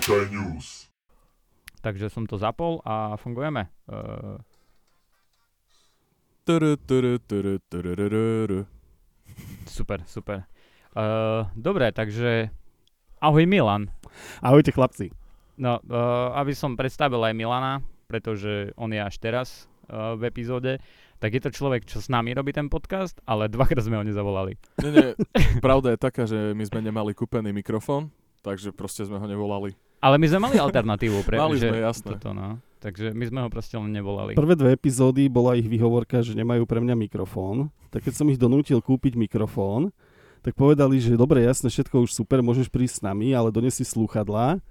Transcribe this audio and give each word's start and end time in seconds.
Witaj 0.00 0.32
News. 0.32 0.88
Takže 1.84 2.08
som 2.08 2.24
to 2.24 2.40
zapol 2.40 2.80
a 2.88 3.20
fungujeme. 3.20 3.68
Uh, 3.84 4.40
Turu, 6.48 6.80
turu, 6.80 7.20
turu, 7.20 7.60
turururu. 7.68 8.64
super, 9.68 10.00
super. 10.08 10.48
Uh, 10.96 11.44
dobre, 11.52 11.92
takže 11.92 12.48
ahoj 13.20 13.44
Milan. 13.44 13.92
Ahojte 14.40 14.72
chlapci. 14.72 15.12
No, 15.60 15.84
uh, 15.84 16.32
aby 16.32 16.56
som 16.56 16.80
predstavil 16.80 17.20
aj 17.20 17.36
Milana, 17.36 17.84
pretože 18.08 18.72
on 18.80 18.96
je 18.96 19.04
až 19.04 19.20
teraz 19.20 19.68
uh, 19.92 20.16
v 20.16 20.32
epizóde, 20.32 20.80
tak 21.20 21.36
je 21.36 21.44
to 21.44 21.52
človek, 21.52 21.84
čo 21.84 22.00
s 22.00 22.08
nami 22.08 22.32
robí 22.32 22.56
ten 22.56 22.72
podcast, 22.72 23.20
ale 23.28 23.52
dvakrát 23.52 23.84
sme 23.84 24.00
ho 24.00 24.04
nezavolali. 24.08 24.56
Nie, 24.80 24.90
nie, 24.96 25.08
pravda 25.60 25.92
je 25.92 25.98
taká, 26.00 26.24
že 26.24 26.56
my 26.56 26.64
sme 26.64 26.88
nemali 26.88 27.12
kúpený 27.12 27.52
mikrofón, 27.52 28.08
takže 28.40 28.72
proste 28.72 29.04
sme 29.04 29.20
ho 29.20 29.28
nevolali. 29.28 29.76
Ale 30.00 30.16
my 30.16 30.26
sme 30.32 30.40
mali 30.48 30.56
alternatívu 30.56 31.28
pre 31.28 31.36
Mali 31.36 31.60
že 31.60 31.68
sme, 31.68 31.84
jasné. 31.84 32.16
Toto, 32.16 32.32
no. 32.32 32.56
Takže 32.80 33.12
my 33.12 33.24
sme 33.28 33.38
ho 33.44 33.48
proste 33.52 33.76
len 33.76 33.92
nevolali. 33.92 34.32
Prvé 34.32 34.56
dve 34.56 34.72
epizódy 34.72 35.28
bola 35.28 35.52
ich 35.60 35.68
výhovorka, 35.68 36.24
že 36.24 36.32
nemajú 36.32 36.64
pre 36.64 36.80
mňa 36.80 36.96
mikrofón. 36.96 37.68
Tak 37.92 38.08
keď 38.08 38.14
som 38.16 38.26
ich 38.32 38.40
donútil 38.40 38.80
kúpiť 38.80 39.20
mikrofón, 39.20 39.92
tak 40.40 40.56
povedali, 40.56 40.96
že 40.96 41.20
dobre, 41.20 41.44
jasne, 41.44 41.68
všetko 41.68 42.08
už 42.08 42.16
super, 42.16 42.40
môžeš 42.40 42.72
prísť 42.72 43.00
s 43.00 43.04
nami, 43.04 43.36
ale 43.36 43.52
donesi 43.52 43.84
slúchadlá. 43.84 44.64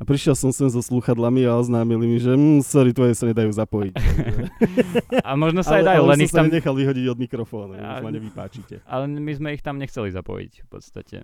A 0.00 0.02
prišiel 0.08 0.32
som 0.32 0.48
sem 0.48 0.64
so 0.72 0.80
slúchadlami 0.80 1.44
a 1.44 1.60
oznámili 1.60 2.08
mi, 2.08 2.16
že 2.16 2.32
mm, 2.32 2.64
sorry, 2.64 2.96
tvoje 2.96 3.12
sa 3.12 3.28
nedajú 3.28 3.52
zapojiť. 3.52 3.92
A 5.28 5.36
možno 5.36 5.60
sa 5.60 5.76
aj 5.76 5.84
ale, 5.84 5.88
dajú, 5.92 6.02
len 6.08 6.16
som 6.16 6.24
ich 6.24 6.32
sa 6.32 6.38
tam... 6.40 6.44
nenechal 6.48 6.72
vyhodiť 6.72 7.04
od 7.04 7.18
mikrofónu, 7.20 7.76
A- 7.76 8.00
už 8.00 8.08
ma 8.08 8.12
nevypáčite. 8.16 8.80
Ale 8.88 9.04
my 9.12 9.32
sme 9.36 9.52
ich 9.52 9.60
tam 9.60 9.76
nechceli 9.76 10.08
zapojiť 10.08 10.52
v 10.64 10.68
podstate. 10.72 11.16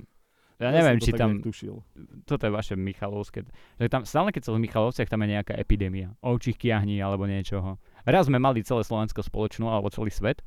Ja, 0.57 0.73
som 0.73 0.77
neviem, 0.81 0.97
to 0.97 1.05
či 1.05 1.13
tam... 1.13 1.31
tušil. 1.45 1.77
Toto 2.25 2.49
je 2.49 2.53
vaše 2.53 2.75
Michalovské. 2.81 3.45
Že 3.77 3.89
tam, 3.93 4.03
stále 4.09 4.33
keď 4.33 4.43
som 4.49 4.57
v 4.57 4.65
Michalovciach, 4.65 5.09
tam 5.09 5.21
je 5.25 5.37
nejaká 5.37 5.53
epidémia. 5.53 6.17
Ovčích 6.25 6.57
kiahní 6.57 6.97
alebo 7.05 7.29
niečoho. 7.29 7.77
Raz 8.09 8.25
sme 8.25 8.41
mali 8.41 8.65
celé 8.65 8.81
Slovensko 8.81 9.21
spoločnú, 9.21 9.69
alebo 9.69 9.93
celý 9.93 10.09
svet. 10.09 10.41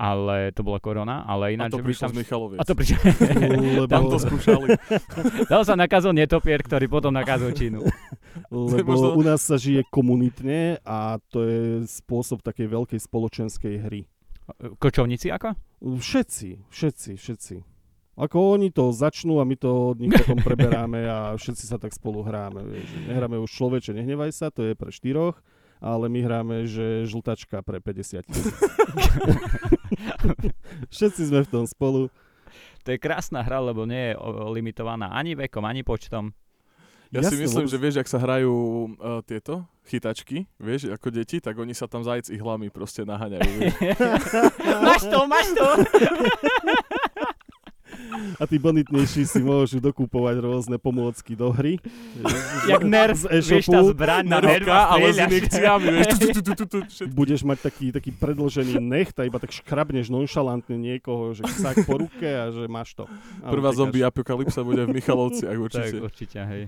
Ale 0.00 0.48
to 0.56 0.64
bola 0.64 0.80
korona, 0.80 1.28
ale 1.28 1.52
A 1.52 1.60
ináč... 1.60 1.76
to 1.76 1.78
že 1.78 1.84
by 1.84 1.88
prišlo 1.92 2.04
tam... 2.08 2.10
z 2.10 2.16
Michaloviec. 2.24 2.58
A 2.58 2.62
to 2.64 2.72
prišlo... 2.72 2.96
Tam 3.84 4.02
Lebo, 4.08 4.10
to 4.10 4.18
skúšali. 4.22 4.68
Tam 5.52 5.60
sa 5.60 5.74
nakázal 5.76 6.16
netopier, 6.16 6.64
ktorý 6.64 6.88
potom 6.88 7.12
nakázal 7.12 7.52
Čínu. 7.52 7.84
lebo 8.50 8.90
možno- 8.96 9.14
u 9.18 9.22
nás 9.22 9.44
sa 9.44 9.60
žije 9.60 9.84
komunitne 9.92 10.80
a 10.86 11.20
to 11.28 11.44
je 11.44 11.60
spôsob 11.86 12.40
takej 12.40 12.70
veľkej 12.70 13.00
spoločenskej 13.02 13.74
hry. 13.86 14.00
Kočovníci 14.80 15.30
ako? 15.30 15.54
Všetci, 15.84 16.66
všetci, 16.72 17.10
všetci. 17.14 17.54
Ako 18.20 18.60
oni 18.60 18.68
to 18.68 18.92
začnú 18.92 19.40
a 19.40 19.48
my 19.48 19.56
to 19.56 19.96
od 19.96 20.04
nich 20.04 20.12
potom 20.12 20.44
preberáme 20.44 21.08
a 21.08 21.32
všetci 21.40 21.64
sa 21.64 21.80
tak 21.80 21.96
spolu 21.96 22.20
hráme. 22.20 22.60
Vieš. 22.68 23.08
Nehráme 23.08 23.40
už 23.40 23.48
človeče, 23.48 23.96
nehnevaj 23.96 24.28
sa, 24.36 24.52
to 24.52 24.60
je 24.60 24.76
pre 24.76 24.92
štyroch, 24.92 25.40
ale 25.80 26.12
my 26.12 26.20
hráme, 26.20 26.68
že 26.68 27.08
žltačka 27.08 27.64
pre 27.64 27.80
50 27.80 28.28
tisíc. 28.28 28.52
všetci 30.92 31.32
sme 31.32 31.40
v 31.44 31.48
tom 31.48 31.64
spolu. 31.64 32.12
To 32.84 32.88
je 32.92 33.00
krásna 33.00 33.40
hra, 33.40 33.56
lebo 33.64 33.88
nie 33.88 34.12
je 34.12 34.20
limitovaná 34.52 35.16
ani 35.16 35.32
vekom, 35.32 35.64
ani 35.64 35.80
počtom. 35.80 36.36
Ja 37.10 37.26
si 37.26 37.34
Jasne, 37.34 37.42
myslím, 37.42 37.66
lebo- 37.66 37.72
že 37.74 37.78
vieš, 37.82 37.96
ak 37.98 38.08
sa 38.12 38.18
hrajú 38.22 38.54
uh, 38.54 39.18
tieto 39.26 39.66
chytačky, 39.90 40.46
vieš, 40.62 40.94
ako 40.94 41.10
deti, 41.10 41.42
tak 41.42 41.58
oni 41.58 41.74
sa 41.74 41.90
tam 41.90 42.06
zajec 42.06 42.30
ihlami 42.30 42.70
proste 42.70 43.02
naháňajú. 43.02 43.66
máš 44.86 45.02
to, 45.10 45.18
máš 45.26 45.48
to! 45.50 45.68
A 48.36 48.44
tí 48.44 48.56
bonitnejší 48.56 49.22
si 49.24 49.40
môžu 49.40 49.78
dokúpovať 49.78 50.36
rôzne 50.40 50.76
pomôcky 50.76 51.34
do 51.34 51.50
hry. 51.50 51.78
Jak 52.66 52.82
nerv, 52.82 53.16
Z 53.16 53.28
vieš, 53.30 53.68
tá 53.68 53.80
e-shopu. 53.80 53.92
zbraň 53.94 54.24
na 54.26 54.38
nerva 54.40 54.90
ale 54.90 55.12
s 55.12 55.18
inekciami, 55.18 55.88
budeš 57.12 57.40
mať 57.46 57.58
taký, 57.62 57.86
taký 57.92 58.10
predlžený 58.12 58.80
necht 58.80 59.16
a 59.20 59.26
iba 59.26 59.38
tak 59.38 59.52
škrabneš 59.52 60.10
nonšalantne 60.10 60.76
niekoho, 60.76 61.32
že 61.32 61.46
sak 61.48 61.84
po 61.84 62.00
ruke 62.00 62.26
a 62.26 62.50
že 62.50 62.66
máš 62.66 62.94
to. 62.96 63.04
A 63.42 63.50
Prvá 63.50 63.70
zombie 63.72 64.02
apokalypsa 64.02 64.62
bude 64.62 64.84
v 64.86 64.94
Michalovciach 64.94 65.52
Tak, 65.60 65.64
určite. 65.64 65.98
určite, 66.00 66.38
hej. 66.42 66.64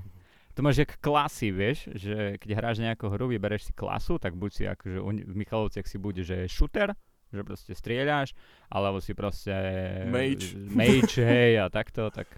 To 0.53 0.61
máš 0.61 0.85
jak 0.85 1.01
klasy, 1.01 1.49
vieš, 1.49 1.89
že 1.97 2.37
keď 2.37 2.51
hráš 2.61 2.77
nejakú 2.85 3.09
hru, 3.09 3.25
vybereš 3.33 3.69
si 3.69 3.73
klasu, 3.73 4.21
tak 4.21 4.37
buď 4.37 4.51
si 4.53 4.63
akože 4.69 4.99
v 5.25 5.37
Michalovciach 5.37 5.89
si 5.89 5.97
bude, 5.97 6.21
že 6.21 6.45
shooter, 6.45 6.93
že 7.33 7.43
proste 7.43 7.73
strieľaš, 7.73 8.37
alebo 8.69 9.01
si 9.01 9.17
proste... 9.17 9.53
Mage. 10.13 10.55
Mage, 10.57 11.25
hej, 11.25 11.59
a 11.59 11.67
takto, 11.73 12.13
tak... 12.13 12.29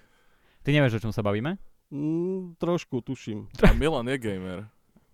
Ty 0.64 0.72
nevieš, 0.72 1.02
o 1.02 1.10
čom 1.10 1.12
sa 1.12 1.20
bavíme? 1.20 1.60
Mm, 1.92 2.56
trošku, 2.56 3.04
tuším. 3.04 3.52
A 3.66 3.76
Milan 3.76 4.08
je 4.08 4.18
gamer. 4.18 4.58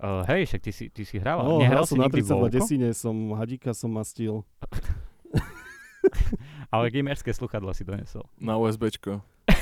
Uh, 0.01 0.25
hej, 0.33 0.49
však 0.49 0.61
ty 0.65 0.73
si, 0.73 0.89
ty 0.89 1.05
si 1.05 1.21
hral. 1.21 1.45
No, 1.45 1.61
Nehral 1.61 1.85
hral 1.85 1.87
si 1.89 1.93
som 1.93 2.01
na 2.01 2.09
nikdy 2.09 2.25
32 2.25 2.33
Vovko? 2.33 2.49
desine, 2.49 2.89
som 2.97 3.13
hadíka 3.37 3.77
som 3.77 3.93
mastil. 3.93 4.49
Ale 6.73 6.89
gamerské 6.89 7.37
sluchadla 7.37 7.77
si 7.77 7.85
donesol. 7.85 8.25
Na 8.41 8.57
USBčko. 8.57 9.21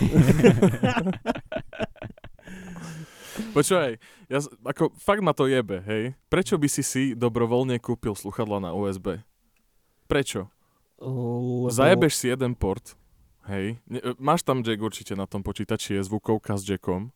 Počúvaj, 3.55 3.99
ja, 4.31 4.39
ako 4.63 4.95
fakt 4.99 5.23
ma 5.23 5.35
to 5.35 5.51
jebe, 5.51 5.83
hej. 5.87 6.15
Prečo 6.31 6.55
by 6.55 6.69
si 6.71 6.83
si 6.87 7.03
dobrovoľne 7.19 7.83
kúpil 7.83 8.15
sluchadla 8.15 8.63
na 8.63 8.71
USB? 8.75 9.19
Prečo? 10.09 10.49
Lebo... 10.99 11.69
Zajebeš 11.69 12.15
si 12.17 12.27
jeden 12.27 12.53
port, 12.53 12.97
hej. 13.47 13.77
Ne, 13.87 14.01
e, 14.01 14.17
máš 14.19 14.43
tam 14.43 14.61
jack 14.61 14.81
určite 14.81 15.13
na 15.13 15.25
tom 15.25 15.41
počítači, 15.41 15.95
je 15.95 16.03
zvukovka 16.03 16.57
s 16.57 16.65
jackom. 16.65 17.13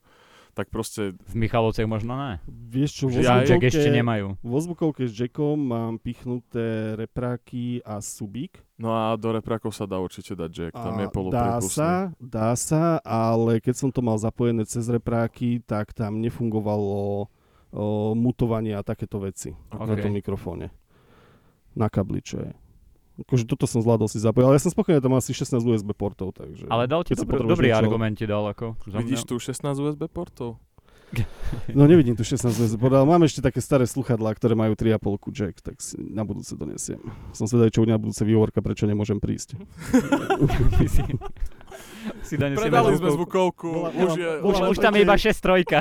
Tak 0.52 0.68
proste, 0.68 1.16
V 1.24 1.34
Michalovciach 1.34 1.88
možno 1.88 2.12
ne. 2.12 2.36
Vieš 2.44 2.90
čo, 2.92 3.04
vo 3.08 3.16
ja- 3.16 3.40
Jack 3.40 3.56
zvukovke, 3.56 3.72
ešte 3.72 3.88
nemajú. 3.90 4.36
vo 4.38 4.58
zvukovke 4.60 5.02
s 5.02 5.16
jackom 5.16 5.56
mám 5.56 5.96
pichnuté 5.96 6.92
repráky 6.94 7.80
a 7.80 7.98
subík. 7.98 8.60
no 8.76 8.92
a 8.92 9.16
do 9.16 9.32
reprákov 9.32 9.72
sa 9.72 9.82
dá 9.82 9.96
určite 9.96 10.36
dať 10.36 10.50
jack, 10.52 10.74
tam 10.74 10.92
je 10.94 11.02
A 11.02 11.08
dá 11.08 11.10
poloprepustný. 11.10 11.72
sa, 11.72 11.90
dá 12.20 12.52
sa, 12.52 13.00
ale 13.00 13.58
keď 13.58 13.74
som 13.74 13.88
to 13.88 13.98
mal 13.98 14.14
zapojené 14.14 14.62
cez 14.62 14.84
repráky, 14.86 15.58
tak 15.58 15.90
tam 15.90 16.20
nefungovalo 16.20 17.32
o, 17.72 17.84
mutovanie 18.12 18.76
a 18.76 18.84
takéto 18.84 19.16
veci 19.18 19.56
na 19.72 19.88
Ok. 19.88 19.98
tom 19.98 20.12
mikrofóne. 20.12 20.68
Na 21.72 21.88
kabli, 21.88 22.20
čo 22.20 22.36
je. 22.38 22.52
Akože 23.22 23.44
toto 23.46 23.64
som 23.70 23.80
zvládol 23.80 24.10
si 24.10 24.18
zapojiť, 24.18 24.44
ale 24.44 24.54
ja 24.58 24.62
som 24.62 24.74
spokojný, 24.74 24.98
tam 24.98 25.14
asi 25.14 25.30
16 25.30 25.62
USB 25.62 25.94
portov, 25.94 26.34
takže... 26.34 26.66
Ale 26.66 26.90
dal 26.90 27.06
ti 27.06 27.14
dobrý, 27.14 27.42
dobrý 27.46 27.68
niečo- 27.70 27.80
argument 27.80 28.14
ti 28.18 28.26
dal 28.26 28.44
ako. 28.50 28.74
Vidíš 28.86 29.24
tu 29.24 29.38
16 29.38 29.78
USB 29.78 30.10
portov? 30.10 30.58
No 31.76 31.84
nevidím 31.84 32.16
tu 32.16 32.24
16 32.24 32.48
USB 32.56 32.80
port, 32.80 32.96
ale 32.96 33.04
mám 33.04 33.20
ešte 33.24 33.44
také 33.44 33.60
staré 33.60 33.84
sluchadlá, 33.84 34.32
ktoré 34.32 34.56
majú 34.56 34.72
3,5 34.72 34.96
jack, 35.36 35.60
tak 35.60 35.76
si 35.84 36.00
na 36.00 36.24
budúce 36.24 36.56
donesiem. 36.56 36.98
Som 37.36 37.44
svedavý, 37.44 37.68
čo 37.68 37.84
bude 37.84 37.92
na 37.92 38.00
budúce 38.00 38.24
výhovorka, 38.24 38.64
prečo 38.64 38.88
nemôžem 38.88 39.20
prísť. 39.20 39.60
Si, 42.22 42.34
si 42.34 42.34
donesieme 42.34 42.70
Predali 42.70 42.98
sme 42.98 43.10
zvukovku. 43.14 43.68
Bola- 43.70 43.94
už 43.94 44.10
je... 44.18 44.30
Už, 44.42 44.54
bola- 44.58 44.68
už 44.74 44.76
tam 44.82 44.92
je 44.98 45.02
iba 45.06 45.16
6 45.16 45.38
trojka. 45.38 45.78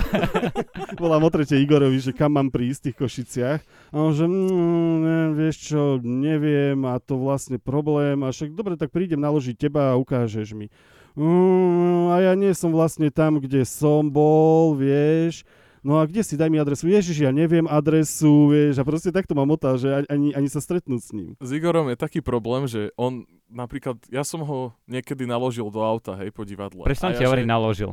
Volám 1.02 1.24
o 1.28 1.29
tretej 1.34 1.59
Igorovi, 1.66 1.97
že 1.97 2.13
kam 2.13 2.38
mám 2.38 2.53
prísť 2.53 2.78
v 2.78 2.85
tých 2.90 2.97
Košiciach. 3.02 3.59
A 3.91 3.96
on 3.97 4.12
že, 4.13 4.25
mm, 4.29 4.96
ne, 5.02 5.19
vieš 5.34 5.74
čo, 5.74 5.81
neviem 6.02 6.78
a 6.85 7.02
to 7.02 7.18
vlastne 7.18 7.57
problém. 7.57 8.22
A 8.22 8.29
však 8.29 8.53
dobre, 8.53 8.78
tak 8.78 8.94
prídem 8.94 9.22
naložiť 9.22 9.56
teba 9.57 9.94
a 9.94 10.00
ukážeš 10.00 10.53
mi. 10.53 10.69
Mm, 11.18 12.13
a 12.13 12.16
ja 12.23 12.34
nie 12.38 12.53
som 12.56 12.72
vlastne 12.72 13.12
tam, 13.12 13.41
kde 13.41 13.68
som 13.68 14.08
bol, 14.08 14.78
vieš. 14.78 15.44
No 15.81 15.97
a 15.97 16.05
kde 16.05 16.21
si, 16.21 16.33
daj 16.33 16.45
mi 16.45 16.55
adresu. 16.55 16.85
Ježiš, 16.85 17.17
ja 17.19 17.31
neviem 17.31 17.65
adresu, 17.65 18.29
vieš. 18.47 18.77
A 18.77 18.83
proste 18.83 19.09
takto 19.09 19.33
ma 19.33 19.43
motá, 19.43 19.73
že 19.75 20.05
ani- 20.05 20.29
ani, 20.31 20.45
sa 20.45 20.57
stretnúť 20.57 21.01
s 21.01 21.09
ním. 21.11 21.33
S 21.37 21.49
Igorom 21.49 21.89
je 21.89 21.97
taký 21.97 22.21
problém, 22.21 22.66
že 22.66 22.93
on 22.95 23.25
napríklad, 23.47 23.97
ja 24.07 24.22
som 24.22 24.41
ho 24.41 24.57
niekedy 24.85 25.25
naložil 25.25 25.66
do 25.67 25.81
auta, 25.81 26.13
hej, 26.16 26.29
po 26.29 26.43
divadle. 26.43 26.85
Ti 26.85 27.17
ja, 27.17 27.25
hovorím, 27.25 27.43
že- 27.43 27.51
naložil. 27.51 27.91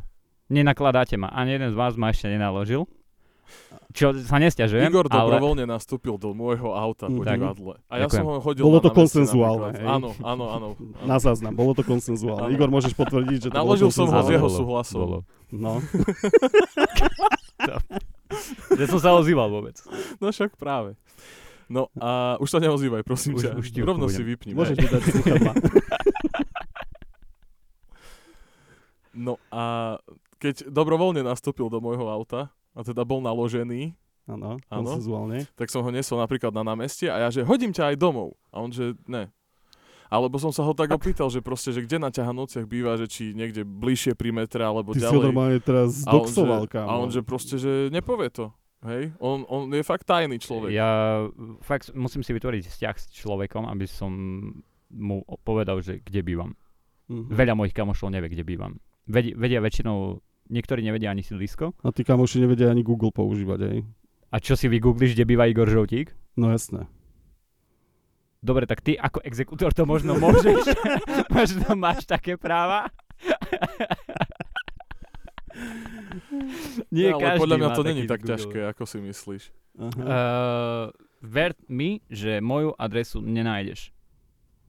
Nenakladáte 0.48 1.16
ma. 1.16 1.28
Ani 1.28 1.52
jeden 1.54 1.68
z 1.68 1.76
vás 1.76 1.92
ma 1.94 2.08
ešte 2.08 2.24
nenaložil. 2.26 2.84
Čo 3.90 4.12
sa 4.20 4.36
nestiažujem, 4.36 4.84
Igor 4.84 5.08
ale... 5.08 5.32
dobrovoľne 5.32 5.64
nastúpil 5.64 6.14
do 6.14 6.32
môjho 6.32 6.68
auta 6.70 7.08
po 7.08 7.24
Mhm. 7.24 7.28
divadle. 7.30 7.72
A 7.88 7.94
ja 7.94 8.04
Ďakujem. 8.04 8.12
som 8.14 8.26
ho 8.26 8.36
hodil 8.38 8.62
Bolo 8.62 8.78
to 8.78 8.90
konsenzuálne? 8.92 9.80
Áno, 9.80 10.12
áno, 10.20 10.44
áno. 10.46 10.66
Na 11.02 11.16
záznam, 11.16 11.56
bolo 11.56 11.72
to 11.72 11.80
konsenzuálne. 11.82 12.52
Igor, 12.52 12.68
môžeš 12.68 12.92
potvrdiť, 12.92 13.38
že 13.38 13.48
to 13.48 13.56
Naložil 13.56 13.88
bolo 13.88 13.96
som 13.96 14.06
ho 14.06 14.12
s 14.14 14.20
Áno, 14.20 14.28
jeho 14.30 14.48
súhlasom. 14.52 14.98
bolo. 15.00 15.18
No. 15.48 15.80
Že 18.70 18.84
som 18.86 19.00
sa 19.00 19.10
ozýval 19.12 19.48
vôbec. 19.48 19.76
No 20.16 20.28
však 20.28 20.54
práve. 20.54 20.94
No 21.66 21.92
a 21.94 22.36
už 22.38 22.48
sa 22.48 22.58
neozývaj, 22.58 23.02
prosím 23.02 23.36
Už- 23.36 23.44
ťa. 23.44 23.52
už 23.54 23.66
ti 23.68 23.80
Rovno 23.80 24.08
si 24.08 24.20
vypni. 24.20 24.52
Môžeš 24.52 24.76
mi 24.76 24.86
dať 24.86 25.02
sluchadla. 25.04 25.52
No 29.14 29.34
a 29.50 29.96
keď 30.38 30.70
dobrovoľne 30.70 31.26
nastúpil 31.26 31.66
do 31.66 31.82
môjho 31.82 32.06
auta, 32.06 32.54
a 32.70 32.86
teda 32.86 33.02
bol 33.02 33.18
naložený, 33.18 33.98
Áno, 34.28 34.60
Áno. 34.68 34.84
konsenzuálne. 34.84 35.48
tak 35.56 35.66
som 35.66 35.80
ho 35.80 35.90
nesol 35.90 36.20
napríklad 36.20 36.52
na 36.52 36.62
námestie 36.62 37.08
a 37.08 37.16
ja, 37.16 37.28
že 37.32 37.42
hodím 37.42 37.72
ťa 37.72 37.90
aj 37.90 37.96
domov. 37.96 38.36
A 38.52 38.60
on, 38.60 38.68
že 38.68 38.92
ne. 39.08 39.32
Alebo 40.08 40.40
som 40.40 40.48
sa 40.50 40.64
ho 40.64 40.72
tak 40.72 40.88
opýtal, 40.88 41.28
že 41.28 41.44
proste, 41.44 41.68
že 41.70 41.84
kde 41.84 42.00
na 42.00 42.08
ťahanociach 42.08 42.64
býva, 42.64 42.96
že 42.96 43.04
či 43.04 43.36
niekde 43.36 43.62
bližšie 43.62 44.16
pri 44.16 44.32
metre, 44.32 44.64
alebo 44.64 44.96
Ty 44.96 45.00
si 45.00 45.06
ho 45.06 45.12
ďalej. 45.12 45.26
normálne 45.28 45.58
teraz 45.60 46.02
A 46.08 46.16
on, 46.16 46.24
doxoval, 46.24 46.62
že, 46.64 46.72
kámo. 46.72 46.88
a 46.88 46.92
on 46.96 47.08
že 47.12 47.20
proste, 47.20 47.54
že 47.60 47.92
nepovie 47.92 48.32
to. 48.32 48.48
Hej? 48.88 49.12
On, 49.20 49.44
on 49.50 49.68
je 49.68 49.82
fakt 49.82 50.06
tajný 50.08 50.38
človek. 50.40 50.70
Ja 50.72 51.22
fakt 51.60 51.92
musím 51.92 52.22
si 52.24 52.32
vytvoriť 52.32 52.72
vzťah 52.72 52.94
s 52.96 53.04
človekom, 53.20 53.66
aby 53.68 53.84
som 53.84 54.10
mu 54.88 55.20
povedal, 55.44 55.82
že 55.84 56.00
kde 56.00 56.24
bývam. 56.24 56.56
Mhm. 57.12 57.28
Veľa 57.28 57.54
mojich 57.56 57.76
kamošov 57.76 58.08
nevie, 58.08 58.32
kde 58.32 58.44
bývam. 58.48 58.80
Vedia, 59.08 59.32
vedia 59.36 59.60
väčšinou, 59.60 60.20
niektorí 60.48 60.84
nevedia 60.84 61.12
ani 61.12 61.24
sídlisko. 61.24 61.72
A 61.80 61.88
tí 61.92 62.04
kamoši 62.04 62.44
nevedia 62.44 62.68
ani 62.68 62.84
Google 62.84 63.12
používať, 63.12 63.60
hej. 63.64 63.78
A 64.28 64.36
čo 64.40 64.56
si 64.56 64.68
vygoogliš, 64.68 65.16
kde 65.16 65.24
býva 65.24 65.48
Igor 65.48 65.68
Žoutík? 65.68 66.12
No 66.36 66.52
jasné. 66.52 66.84
Dobre, 68.38 68.70
tak 68.70 68.80
ty 68.86 68.94
ako 68.94 69.18
exekútor 69.26 69.74
to 69.74 69.82
možno 69.82 70.14
môžeš. 70.14 70.62
možno 71.38 71.74
máš 71.74 72.06
také 72.06 72.38
práva. 72.38 72.86
Nie 76.94 77.10
ale 77.12 77.20
každý 77.22 77.40
podľa 77.42 77.56
mňa 77.58 77.68
to 77.74 77.82
není 77.82 78.02
tak 78.06 78.20
Google. 78.22 78.30
ťažké, 78.30 78.60
ako 78.70 78.82
si 78.86 78.98
myslíš. 79.02 79.42
Aha. 79.78 80.02
Uh, 80.02 80.86
ver 81.22 81.58
mi, 81.66 81.98
že 82.06 82.38
moju 82.38 82.74
adresu 82.78 83.18
nenájdeš. 83.18 83.90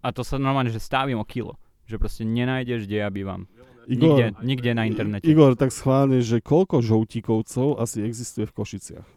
A 0.02 0.10
to 0.10 0.26
sa 0.26 0.42
normálne, 0.42 0.74
že 0.74 0.82
stavím 0.82 1.22
o 1.22 1.26
kilo. 1.28 1.62
Že 1.86 2.02
proste 2.02 2.24
nenájdeš, 2.26 2.90
kde 2.90 3.06
ja 3.06 3.10
bývam. 3.14 3.46
Igor, 3.90 4.18
Nikde, 4.18 4.26
nikde 4.46 4.72
na 4.78 4.86
internete. 4.86 5.26
Igor, 5.26 5.58
tak 5.58 5.74
schválne, 5.74 6.22
že 6.22 6.42
koľko 6.46 6.82
žoutíkovcov 6.86 7.82
asi 7.82 8.06
existuje 8.06 8.46
v 8.46 8.54
Košiciach? 8.54 9.08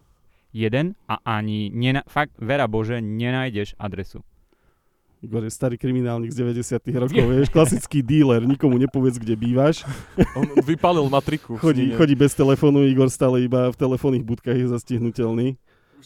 Jeden 0.52 0.96
a 1.08 1.20
ani, 1.24 1.68
nena- 1.72 2.04
fakt, 2.08 2.36
vera 2.40 2.64
Bože, 2.68 3.00
nenájdeš 3.00 3.76
adresu. 3.76 4.24
Igor 5.22 5.46
je 5.46 5.54
starý 5.54 5.78
kriminálnik 5.78 6.34
z 6.34 6.42
90 6.42 6.82
rokov, 7.06 7.24
vieš, 7.30 7.46
klasický 7.54 8.02
díler, 8.02 8.42
nikomu 8.42 8.74
nepovedz, 8.74 9.22
kde 9.22 9.38
bývaš. 9.38 9.86
On 10.38 10.42
vypálil 10.66 11.06
matriku. 11.06 11.54
Chodí, 11.62 11.94
chodí 11.94 12.18
bez 12.18 12.34
telefónu, 12.34 12.82
Igor 12.82 13.06
stále 13.06 13.46
iba 13.46 13.70
v 13.70 13.78
telefónnych 13.78 14.26
budkách 14.26 14.58
je 14.58 14.66
zastihnutelný. 14.66 15.54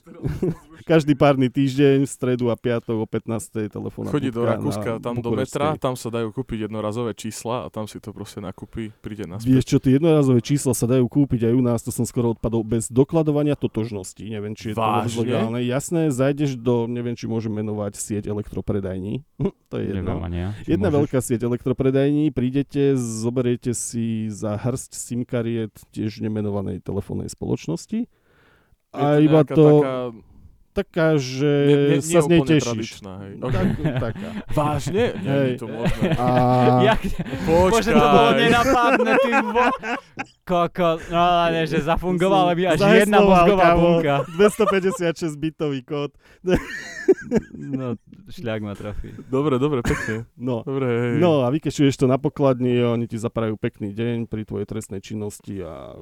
Každý 0.90 1.18
párny 1.18 1.50
týždeň, 1.50 2.06
v 2.06 2.10
stredu 2.10 2.46
a 2.46 2.54
piatok 2.54 3.02
o 3.02 3.06
15. 3.10 3.66
telefónna 3.66 4.14
Chodí 4.14 4.30
do 4.30 4.46
Rakúska, 4.46 4.96
na 4.96 5.02
tam 5.02 5.18
do 5.18 5.34
metra, 5.34 5.74
tam 5.74 5.98
sa 5.98 6.14
dajú 6.14 6.30
kúpiť 6.30 6.70
jednorazové 6.70 7.10
čísla 7.10 7.66
a 7.66 7.72
tam 7.74 7.90
si 7.90 7.98
to 7.98 8.14
proste 8.14 8.38
nakúpi, 8.38 8.94
príde 9.02 9.26
naspäť. 9.26 9.50
Vieš 9.50 9.64
čo, 9.66 9.76
tie 9.82 9.98
jednorazové 9.98 10.38
čísla 10.46 10.78
sa 10.78 10.86
dajú 10.86 11.10
kúpiť 11.10 11.50
aj 11.50 11.54
u 11.58 11.62
nás, 11.64 11.82
to 11.82 11.90
som 11.90 12.06
skoro 12.06 12.38
odpadol 12.38 12.62
bez 12.62 12.86
dokladovania 12.86 13.58
totožnosti. 13.58 14.22
Neviem, 14.22 14.54
či 14.54 14.70
je 14.70 14.74
to 14.78 14.82
vôbec 14.82 15.10
Vážne? 15.10 15.20
legálne. 15.26 15.58
Jasné, 15.66 16.14
zajdeš 16.14 16.54
do, 16.54 16.86
neviem, 16.86 17.18
či 17.18 17.26
môžem 17.26 17.50
menovať 17.50 17.98
sieť 17.98 18.24
elektropredajní. 18.30 19.26
to 19.70 19.82
je 19.82 19.90
Neviem 19.90 20.06
jedno. 20.06 20.38
ja. 20.38 20.48
či 20.62 20.68
Jedna 20.70 20.88
môžeš. 20.88 20.98
veľká 21.02 21.18
sieť 21.18 21.40
elektropredajní, 21.50 22.30
prídete, 22.30 22.94
zoberiete 22.94 23.74
si 23.74 24.30
za 24.30 24.54
hrst 24.54 24.94
SIM 24.94 25.26
kariet 25.26 25.74
tiež 25.90 26.22
nemenovanej 26.22 26.78
telefónnej 26.78 27.26
spoločnosti. 27.26 28.06
A 28.96 29.20
iba 29.20 29.44
to 29.44 29.64
Taká, 29.80 29.96
taká, 30.76 31.06
že 31.16 31.48
nie, 31.48 31.76
nie, 31.96 32.00
sa 32.04 32.20
z 32.20 32.28
nej 32.28 32.40
tešíš. 32.44 32.64
tradičná, 32.68 33.12
hej. 33.24 33.32
Tak, 33.40 33.66
taká. 33.96 34.28
Vážne? 34.52 35.04
Nie, 35.16 35.32
Hej. 35.32 35.50
to 35.56 35.66
možné. 35.72 36.08
A 36.20 36.26
Jak, 36.92 37.00
Bože, 37.48 37.92
to 37.92 38.04
bolo 38.04 38.28
Počkaj. 38.28 38.40
nenapadné, 38.44 39.12
ty 39.16 39.30
vo... 39.40 39.64
Koko, 40.44 40.90
no 41.08 41.22
ale 41.42 41.64
že 41.64 41.80
zafungovala 41.80 42.52
by 42.52 42.62
až 42.70 42.78
jedna 42.94 43.18
mozgová 43.18 43.72
bunka. 43.72 44.14
256 44.36 45.32
bitový 45.34 45.80
kód. 45.80 46.12
No, 47.56 47.96
šľak 48.28 48.60
ma 48.60 48.76
trafí. 48.76 49.10
Dobre, 49.26 49.56
dobre, 49.56 49.80
pekne. 49.80 50.28
No. 50.36 50.60
Dobre, 50.62 50.86
hej. 50.86 51.14
No 51.18 51.42
a 51.42 51.50
vykešuješ 51.50 51.96
to 51.96 52.06
na 52.06 52.14
pokladni, 52.14 52.78
oni 52.78 53.08
ti 53.08 53.16
zaprajú 53.16 53.56
pekný 53.56 53.90
deň 53.90 54.28
pri 54.28 54.44
tvojej 54.44 54.68
trestnej 54.68 55.00
činnosti 55.00 55.58
a 55.58 55.98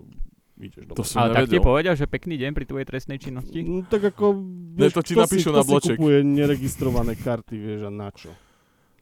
ideš 0.56 0.82
do 0.84 0.92
To 0.92 1.02
som 1.02 1.16
Ale 1.20 1.34
tak 1.34 1.46
ti 1.46 1.58
povedal, 1.58 1.94
že 1.94 2.04
pekný 2.04 2.36
deň 2.36 2.50
pri 2.52 2.64
tvojej 2.64 2.86
trestnej 2.86 3.18
činnosti? 3.18 3.60
No, 3.60 3.82
tak 3.82 4.04
ako, 4.06 4.38
Ne, 4.72 4.78
vieš, 4.80 4.92
to 4.92 5.02
ti 5.02 5.14
napíšu 5.14 5.48
si, 5.48 5.50
na 5.50 5.58
kto 5.58 5.64
si 5.64 5.70
bloček. 5.70 5.96
kupuje 5.96 6.18
neregistrované 6.20 7.12
karty, 7.14 7.54
vieš, 7.54 7.80
a 7.82 7.90
na 7.90 8.08
čo? 8.08 8.30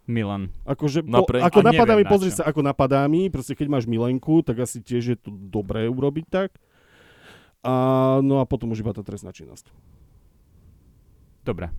Milan. 0.05 0.51
Akože, 0.65 1.01
Na 1.01 1.21
po, 1.21 1.29
prank. 1.29 1.45
ako 1.45 1.59
napadá 1.63 1.95
mi, 1.95 2.03
na 2.03 2.11
pozri 2.11 2.29
čo. 2.29 2.37
sa, 2.37 2.45
ako 2.45 2.61
napadá 2.61 3.01
mi, 3.05 3.29
proste 3.29 3.53
keď 3.53 3.67
máš 3.69 3.85
milenku, 3.85 4.41
tak 4.41 4.59
asi 4.59 4.79
tiež 4.79 5.05
je 5.07 5.17
to 5.17 5.31
dobré 5.31 5.87
urobiť 5.87 6.27
tak. 6.27 6.51
A, 7.63 7.73
no 8.19 8.41
a 8.41 8.45
potom 8.45 8.71
už 8.71 8.83
iba 8.83 8.91
tá 8.91 9.01
trestná 9.01 9.31
činnosť. 9.31 9.71
Dobre. 11.43 11.71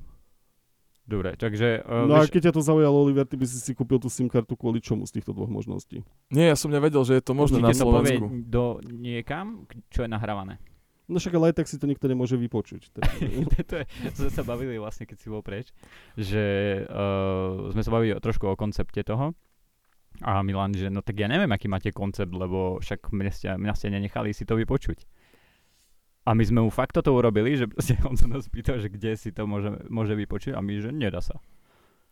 Dobre, 1.03 1.35
takže... 1.35 1.83
Uh, 1.83 2.07
No 2.07 2.15
a 2.15 2.23
keď 2.23 2.47
ťa 2.47 2.53
to 2.55 2.63
zaujalo, 2.63 3.03
Oliver, 3.03 3.27
ty 3.27 3.35
by 3.35 3.43
si 3.43 3.59
si 3.59 3.75
kúpil 3.75 3.99
tú 3.99 4.07
SIM 4.07 4.31
kartu 4.31 4.55
kvôli 4.55 4.79
čomu 4.79 5.03
z 5.03 5.19
týchto 5.19 5.35
dvoch 5.35 5.51
možností? 5.51 5.99
Nie, 6.31 6.47
ja 6.47 6.57
som 6.57 6.71
nevedel, 6.71 7.03
že 7.03 7.19
je 7.19 7.23
to 7.23 7.35
možné 7.35 7.59
na 7.59 7.69
určite 7.69 7.83
to 7.83 7.91
povie 7.91 8.15
Slovensku. 8.15 8.25
do 8.47 8.63
niekam, 8.87 9.67
čo 9.91 10.07
je 10.07 10.09
nahrávané. 10.09 10.63
No 11.03 11.19
však 11.19 11.35
ale 11.35 11.51
aj 11.51 11.59
tak 11.59 11.67
si 11.67 11.75
to 11.75 11.91
nikto 11.91 12.07
nemôže 12.07 12.39
vypočuť. 12.39 12.87
To 13.67 13.73
je, 13.75 13.85
sme 14.15 14.31
sa 14.31 14.47
bavili 14.47 14.79
vlastne, 14.79 15.03
keď 15.03 15.17
si 15.19 15.27
bol 15.27 15.43
preč, 15.43 15.75
že 16.15 16.43
uh, 16.87 17.67
sme 17.75 17.83
sa 17.83 17.91
bavili 17.91 18.15
o- 18.15 18.23
trošku 18.23 18.47
o 18.47 18.55
koncepte 18.55 19.03
toho. 19.03 19.35
A 20.21 20.39
Milan, 20.39 20.71
že 20.71 20.87
no 20.87 21.03
tak 21.03 21.17
ja 21.17 21.27
neviem, 21.27 21.49
aký 21.49 21.67
máte 21.67 21.91
koncept, 21.91 22.31
lebo 22.31 22.79
však 22.79 23.11
mňa 23.11 23.31
ste, 23.33 23.47
mňa 23.59 23.73
ste 23.73 23.87
nenechali 23.89 24.31
si 24.31 24.45
to 24.45 24.55
vypočuť. 24.55 25.03
A 26.23 26.31
my 26.31 26.43
sme 26.47 26.63
mu 26.63 26.71
fakt 26.71 26.95
toto 26.95 27.11
urobili, 27.11 27.59
že 27.59 27.67
proste 27.67 27.99
on 28.09 28.15
sa 28.15 28.31
nás 28.31 28.47
pýtal, 28.47 28.79
že 28.79 28.87
kde 28.87 29.19
si 29.19 29.35
to 29.35 29.43
môže, 29.43 29.75
môže 29.91 30.15
vypočuť 30.15 30.55
a 30.55 30.63
my, 30.63 30.73
že 30.79 30.89
nedá 30.95 31.19
sa. 31.19 31.35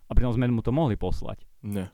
A 0.07 0.11
pritom 0.11 0.35
sme 0.35 0.51
mu 0.51 0.59
to 0.59 0.75
mohli 0.75 0.99
poslať. 0.99 1.47
Nie. 1.63 1.87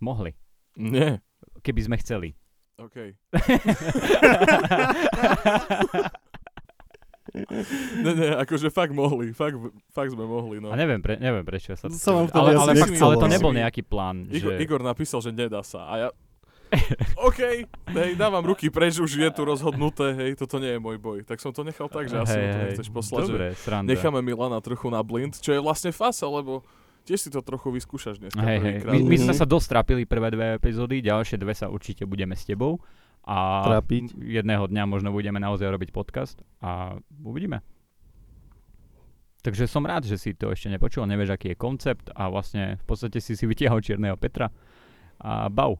Mohli. 0.00 0.32
Nie. 0.80 1.20
Keby 1.60 1.80
sme 1.84 1.96
chceli. 2.00 2.32
OK. 2.80 2.96
Ne, 8.00 8.12
ne, 8.16 8.28
akože 8.40 8.72
fakt 8.72 8.96
mohli, 8.96 9.28
fakt, 9.36 9.60
fakt 9.92 10.08
sme 10.08 10.24
mohli, 10.24 10.56
no. 10.56 10.72
A 10.72 10.76
neviem, 10.78 11.04
pre, 11.04 11.20
neviem 11.20 11.44
prečo 11.44 11.76
sa... 11.76 11.92
To 11.92 12.24
vtedy 12.24 12.32
ale, 12.32 12.50
ale, 12.56 12.72
fakt, 12.72 12.96
nechcelo. 12.96 13.12
ale 13.12 13.14
to 13.20 13.28
nebol 13.28 13.52
nejaký 13.52 13.84
plán. 13.84 14.24
Igor, 14.32 14.56
že... 14.56 14.64
Igor 14.64 14.80
napísal, 14.80 15.20
že 15.20 15.36
nedá 15.36 15.60
sa 15.60 15.84
a 15.84 15.94
ja... 16.00 16.08
OK, 17.28 17.40
hej, 17.94 18.10
dávam 18.18 18.42
ruky 18.42 18.68
preč, 18.70 18.98
už 18.98 19.22
je 19.22 19.30
tu 19.30 19.42
rozhodnuté, 19.46 20.12
hej, 20.18 20.30
toto 20.34 20.58
nie 20.58 20.74
je 20.74 20.80
môj 20.82 20.98
boj. 20.98 21.22
Tak 21.22 21.38
som 21.38 21.54
to 21.54 21.62
nechal 21.62 21.86
tak, 21.86 22.10
že 22.10 22.18
asi 22.18 22.36
Hej, 22.36 22.42
mu 22.42 22.48
to 22.50 22.58
nechceš 22.66 22.88
poslať, 22.90 23.24
Dobre, 23.30 23.46
sranda. 23.54 23.86
necháme 23.86 24.20
Milana 24.22 24.58
trochu 24.58 24.90
na 24.90 25.00
blind, 25.06 25.38
čo 25.38 25.54
je 25.54 25.60
vlastne 25.62 25.94
fasa, 25.94 26.26
lebo 26.26 26.66
tiež 27.06 27.22
si 27.22 27.30
to 27.30 27.38
trochu 27.38 27.70
vyskúšaš 27.70 28.18
dneska 28.18 28.42
Hej, 28.42 28.58
hej. 28.58 28.76
My, 28.82 28.98
my 28.98 29.16
sme 29.16 29.34
sa 29.34 29.46
dosť 29.46 29.66
trápili 29.78 30.02
prvé 30.04 30.28
dve 30.34 30.46
epizódy, 30.58 30.98
ďalšie 31.06 31.38
dve 31.38 31.54
sa 31.54 31.70
určite 31.70 32.02
budeme 32.02 32.34
s 32.34 32.42
tebou. 32.42 32.82
A 33.26 33.66
Trápiť? 33.66 34.14
jedného 34.22 34.70
dňa 34.70 34.86
možno 34.86 35.10
budeme 35.10 35.42
naozaj 35.42 35.66
robiť 35.66 35.90
podcast 35.90 36.38
a 36.62 36.94
uvidíme. 37.26 37.58
Takže 39.42 39.66
som 39.70 39.82
rád, 39.86 40.06
že 40.06 40.18
si 40.18 40.34
to 40.34 40.50
ešte 40.50 40.70
nepočul, 40.70 41.06
nevieš, 41.06 41.34
aký 41.34 41.54
je 41.54 41.58
koncept 41.58 42.10
a 42.14 42.26
vlastne 42.26 42.78
v 42.82 42.84
podstate 42.86 43.22
si 43.22 43.38
si 43.38 43.46
vytiahol 43.46 43.78
Čierneho 43.82 44.18
Petra 44.18 44.50
a 45.22 45.46
bau. 45.46 45.78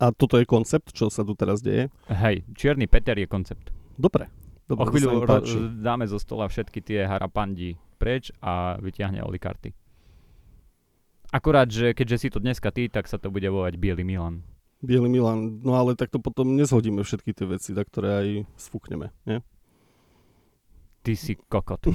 A 0.00 0.10
toto 0.16 0.40
je 0.40 0.48
koncept, 0.48 0.96
čo 0.96 1.12
sa 1.12 1.20
tu 1.20 1.36
teraz 1.36 1.60
deje? 1.60 1.92
Hej, 2.08 2.42
Čierny 2.56 2.88
Peter 2.88 3.12
je 3.14 3.28
koncept. 3.28 3.68
Dobre. 3.94 4.32
O 4.66 4.78
Dobre, 4.78 4.86
sa 4.86 4.90
chvíľu 4.96 5.26
ro- 5.26 5.44
dáme 5.76 6.08
zo 6.08 6.16
stola 6.16 6.48
všetky 6.48 6.80
tie 6.80 7.04
harapandi 7.04 7.76
preč 8.00 8.32
a 8.40 8.80
vyťahne 8.80 9.20
Oli 9.20 9.36
karty. 9.36 9.70
Akurát, 11.30 11.68
že 11.70 11.92
keďže 11.92 12.16
si 12.16 12.28
to 12.32 12.40
dneska 12.40 12.72
ty, 12.72 12.88
tak 12.88 13.06
sa 13.06 13.20
to 13.20 13.30
bude 13.30 13.46
volať 13.46 13.76
Bielý 13.76 14.02
Milan. 14.02 14.42
Bielý 14.80 15.12
Milan, 15.12 15.60
no 15.60 15.76
ale 15.76 15.92
tak 15.94 16.08
to 16.08 16.16
potom 16.18 16.56
nezhodíme 16.56 17.04
všetky 17.04 17.36
tie 17.36 17.46
veci, 17.46 17.70
tak 17.76 17.92
ktoré 17.92 18.08
aj 18.08 18.28
sfúkneme, 18.56 19.12
nie? 19.28 19.44
Ty 21.04 21.12
si 21.16 21.36
kokot. 21.36 21.84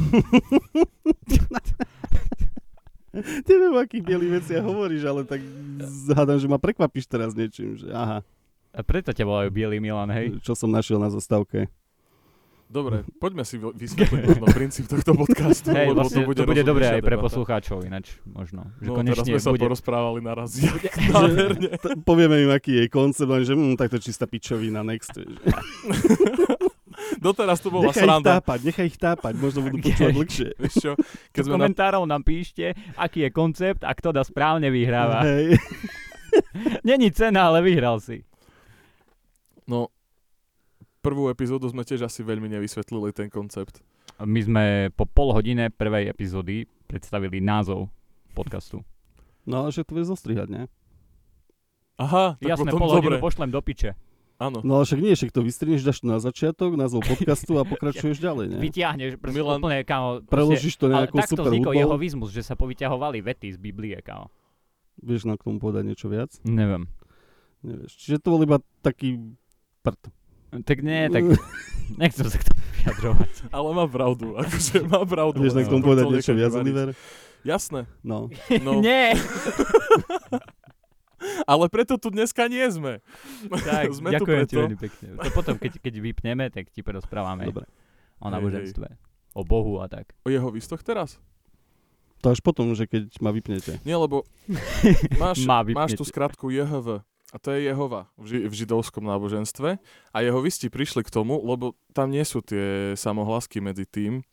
Neviem, 3.50 3.72
o 3.72 3.80
akých 3.80 4.04
bielých 4.04 4.34
veciach 4.40 4.62
hovoríš, 4.62 5.04
ale 5.04 5.22
tak 5.24 5.40
zhádam, 5.82 6.38
že 6.38 6.46
ma 6.46 6.58
prekvapíš 6.58 7.06
teraz 7.06 7.32
niečím, 7.32 7.76
že 7.76 7.88
aha, 7.90 8.22
A 8.70 8.80
preto 8.82 9.10
ťa 9.10 9.24
volajú 9.24 9.50
Bielý 9.50 9.80
Milan, 9.80 10.10
hej? 10.10 10.36
čo 10.40 10.52
som 10.52 10.68
našiel 10.68 10.98
na 10.98 11.08
zastávke. 11.08 11.72
Dobre, 12.66 13.06
poďme 13.24 13.46
si 13.46 13.56
vy- 13.56 13.72
vysvetliť 13.72 14.22
možno 14.26 14.48
princíp 14.50 14.90
tohto 14.90 15.14
podcastu, 15.14 15.70
Hej, 15.70 15.94
lebo 15.94 16.02
vlastne 16.02 16.18
to 16.18 16.28
bude, 16.28 16.40
to 16.42 16.50
bude 16.50 16.64
dobré 16.66 16.86
aj 16.90 17.02
pre 17.02 17.16
poslucháčov 17.16 17.86
ináč, 17.86 18.18
možno. 18.26 18.66
Že 18.82 18.90
No, 18.90 18.94
teraz 19.06 19.24
sme 19.24 19.38
sa 19.40 19.54
bude... 19.54 19.64
porozprávali 19.64 20.20
naraz. 20.20 20.58
bude 20.58 20.90
Nádherne. 21.14 21.70
T- 21.78 21.96
povieme 22.02 22.42
im, 22.42 22.50
aký 22.50 22.82
je 22.82 22.86
koncept, 22.90 23.30
len 23.30 23.46
že 23.46 23.54
hm, 23.54 23.78
tak 23.78 23.94
to 23.94 24.02
čistá 24.02 24.26
pičovina, 24.26 24.82
next. 24.82 25.14
Vieš. 27.26 27.34
Doteraz 27.34 27.58
to 27.58 27.74
bola 27.74 27.90
Nechaj 27.90 27.98
ich 27.98 28.06
sranda. 28.06 28.30
tápať, 28.38 28.60
nechaj 28.62 28.86
ich 28.86 29.00
tápať, 29.02 29.34
možno 29.36 29.60
budú 29.66 29.78
počúvať 29.82 30.14
dlhšie. 30.14 30.50
Vieš 30.62 30.76
čo, 30.78 30.92
keď 31.34 31.42
Do 31.42 31.48
sme 31.50 31.52
na... 31.52 31.58
komentárov 31.66 32.04
nám 32.06 32.22
píšte, 32.22 32.66
aký 32.94 33.26
je 33.26 33.30
koncept 33.34 33.82
a 33.82 33.92
kto 33.92 34.14
dá 34.14 34.22
správne 34.22 34.70
vyhráva. 34.70 35.26
Hej. 35.26 35.58
Není 36.88 37.10
cena, 37.10 37.50
ale 37.50 37.66
vyhral 37.66 37.98
si. 37.98 38.22
No, 39.66 39.90
prvú 41.02 41.28
epizódu 41.28 41.66
sme 41.66 41.82
tiež 41.82 42.06
asi 42.06 42.22
veľmi 42.22 42.46
nevysvetlili 42.48 43.10
ten 43.10 43.34
koncept. 43.34 43.82
My 44.16 44.40
sme 44.40 44.64
po 44.94 45.04
pol 45.04 45.34
hodine 45.34 45.74
prvej 45.74 46.08
epizódy 46.08 46.70
predstavili 46.86 47.42
názov 47.42 47.90
podcastu. 48.32 48.86
No 49.44 49.68
že 49.70 49.82
to 49.82 49.98
vie 49.98 50.06
zostrihať, 50.06 50.48
ne? 50.48 50.64
Aha, 51.96 52.36
tak 52.36 52.44
Jasné, 52.44 52.70
potom 52.70 52.80
pol 52.80 52.92
hodinu 52.92 53.18
dobre. 53.18 53.24
pošlem 53.24 53.50
do 53.50 53.60
piče. 53.60 53.96
Áno. 54.36 54.60
No 54.62 54.78
ale 54.78 54.84
však 54.84 55.00
nie, 55.00 55.16
však 55.16 55.32
to 55.32 55.40
vystrihneš, 55.42 55.82
dáš 55.82 56.04
to 56.04 56.08
na 56.08 56.20
začiatok, 56.20 56.76
názov 56.76 57.08
podcastu 57.08 57.56
a 57.56 57.64
pokračuješ 57.64 58.20
ďalej, 58.20 58.46
ne? 58.52 58.58
Vyťahneš 58.60 59.16
proste 59.16 59.32
Milan- 59.34 59.64
úplne, 59.64 59.80
kámo, 59.82 60.10
proste, 60.20 60.28
Preložíš 60.28 60.76
to 60.76 60.86
ale 60.86 60.94
nejakou 61.02 61.18
takto 61.18 61.36
super 61.40 61.52
hudbou. 61.56 61.72
jeho 61.72 61.96
vizmus, 61.96 62.30
že 62.30 62.44
sa 62.44 62.54
povyťahovali 62.54 63.24
vety 63.24 63.48
z 63.50 63.58
Biblie, 63.58 63.96
kámo. 63.98 64.28
Vieš 64.98 65.24
nám 65.26 65.40
k 65.40 65.44
tomu 65.46 65.58
povedať 65.58 65.84
niečo 65.86 66.08
viac? 66.08 66.36
Neviem. 66.42 66.92
Nevieš. 67.64 67.96
Čiže 67.96 68.20
to 68.20 68.28
bol 68.30 68.44
iba 68.44 68.60
taký 68.80 69.24
prd. 69.82 70.12
Tak 70.58 70.78
nie, 70.84 71.08
tak 71.08 71.24
nechcem 72.04 72.28
sa 72.28 72.36
k 72.36 72.44
tomu 72.44 72.60
vyjadrovať. 72.78 73.32
Ale 73.50 73.68
má 73.72 73.86
pravdu, 73.88 74.36
akože 74.36 74.84
má 74.84 75.02
pravdu. 75.04 75.40
Vieš 75.42 75.54
nám 75.54 75.64
k 75.64 75.72
tomu 75.72 75.80
to 75.80 75.88
povedať 75.88 76.06
niečo 76.12 76.34
viac. 76.34 76.52
Oliver? 76.52 76.92
Jasné. 77.46 77.88
No. 78.02 78.28
No, 78.60 78.84
Nie! 78.84 79.16
ale 81.46 81.66
preto 81.68 81.98
tu 81.98 82.10
dneska 82.10 82.46
nie 82.48 82.64
sme. 82.70 83.02
Tak, 83.50 83.92
Sme 83.98 84.16
tu 84.16 84.24
ďakujem 84.24 84.44
ti 84.46 84.56
veľmi 84.56 84.78
pekne. 84.78 85.08
To 85.20 85.30
potom, 85.32 85.56
keď, 85.58 85.80
keď 85.80 85.94
vypneme, 86.00 86.46
tak 86.52 86.70
ti 86.72 86.82
porozprávame 86.82 87.48
Dobre. 87.48 87.66
o 88.22 88.28
náboženstve. 88.30 88.88
O 89.36 89.44
Bohu 89.44 89.84
a 89.84 89.92
tak. 89.92 90.16
O 90.24 90.32
jeho 90.32 90.48
výstoch 90.48 90.80
teraz? 90.82 91.20
To 92.24 92.32
až 92.32 92.40
potom, 92.40 92.72
že 92.74 92.88
keď 92.88 93.12
ma 93.20 93.30
vypnete. 93.36 93.78
Nie, 93.84 94.00
lebo 94.00 94.24
máš, 95.22 95.44
Má 95.44 95.62
máš 95.62 96.00
tú 96.00 96.08
skratku 96.08 96.48
JHV. 96.50 97.04
A 97.34 97.38
to 97.42 97.52
je 97.52 97.68
Jehova 97.68 98.08
v, 98.16 98.26
ži- 98.32 98.46
v 98.48 98.54
židovskom 98.56 99.04
náboženstve. 99.04 99.76
A 100.16 100.18
jehovisti 100.24 100.72
prišli 100.72 101.04
k 101.04 101.12
tomu, 101.12 101.36
lebo 101.44 101.76
tam 101.92 102.08
nie 102.08 102.24
sú 102.24 102.40
tie 102.40 102.96
samohlasky 102.96 103.60
medzi 103.60 103.84
tým. 103.84 104.24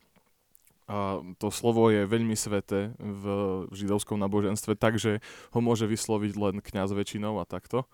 A 0.92 1.25
to 1.40 1.49
slovo 1.49 1.88
je 1.88 2.04
veľmi 2.04 2.37
sveté 2.37 2.92
v, 3.00 3.25
židovskom 3.72 4.20
náboženstve, 4.20 4.76
takže 4.76 5.25
ho 5.56 5.61
môže 5.64 5.88
vysloviť 5.88 6.32
len 6.37 6.54
kňaz 6.61 6.92
väčšinou 6.92 7.40
a 7.40 7.49
takto. 7.49 7.88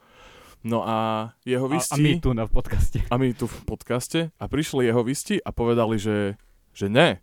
No 0.67 0.83
a 0.83 1.31
A, 1.31 1.39
jehovisti... 1.47 1.95
a 1.95 1.97
my 2.03 2.13
tu 2.19 2.35
na 2.35 2.51
podcaste. 2.51 2.99
a 3.07 3.15
my 3.15 3.31
tu 3.39 3.47
v 3.47 3.59
podcaste 3.63 4.21
a 4.35 4.45
prišli 4.51 4.91
jeho 4.91 5.07
visti 5.07 5.39
a 5.39 5.55
povedali, 5.55 6.03
že, 6.03 6.35
že 6.75 6.91
ne. 6.91 7.23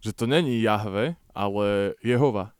Že 0.00 0.10
to 0.16 0.24
není 0.24 0.64
Jahve, 0.64 1.20
ale 1.36 1.92
Jehova. 2.00 2.56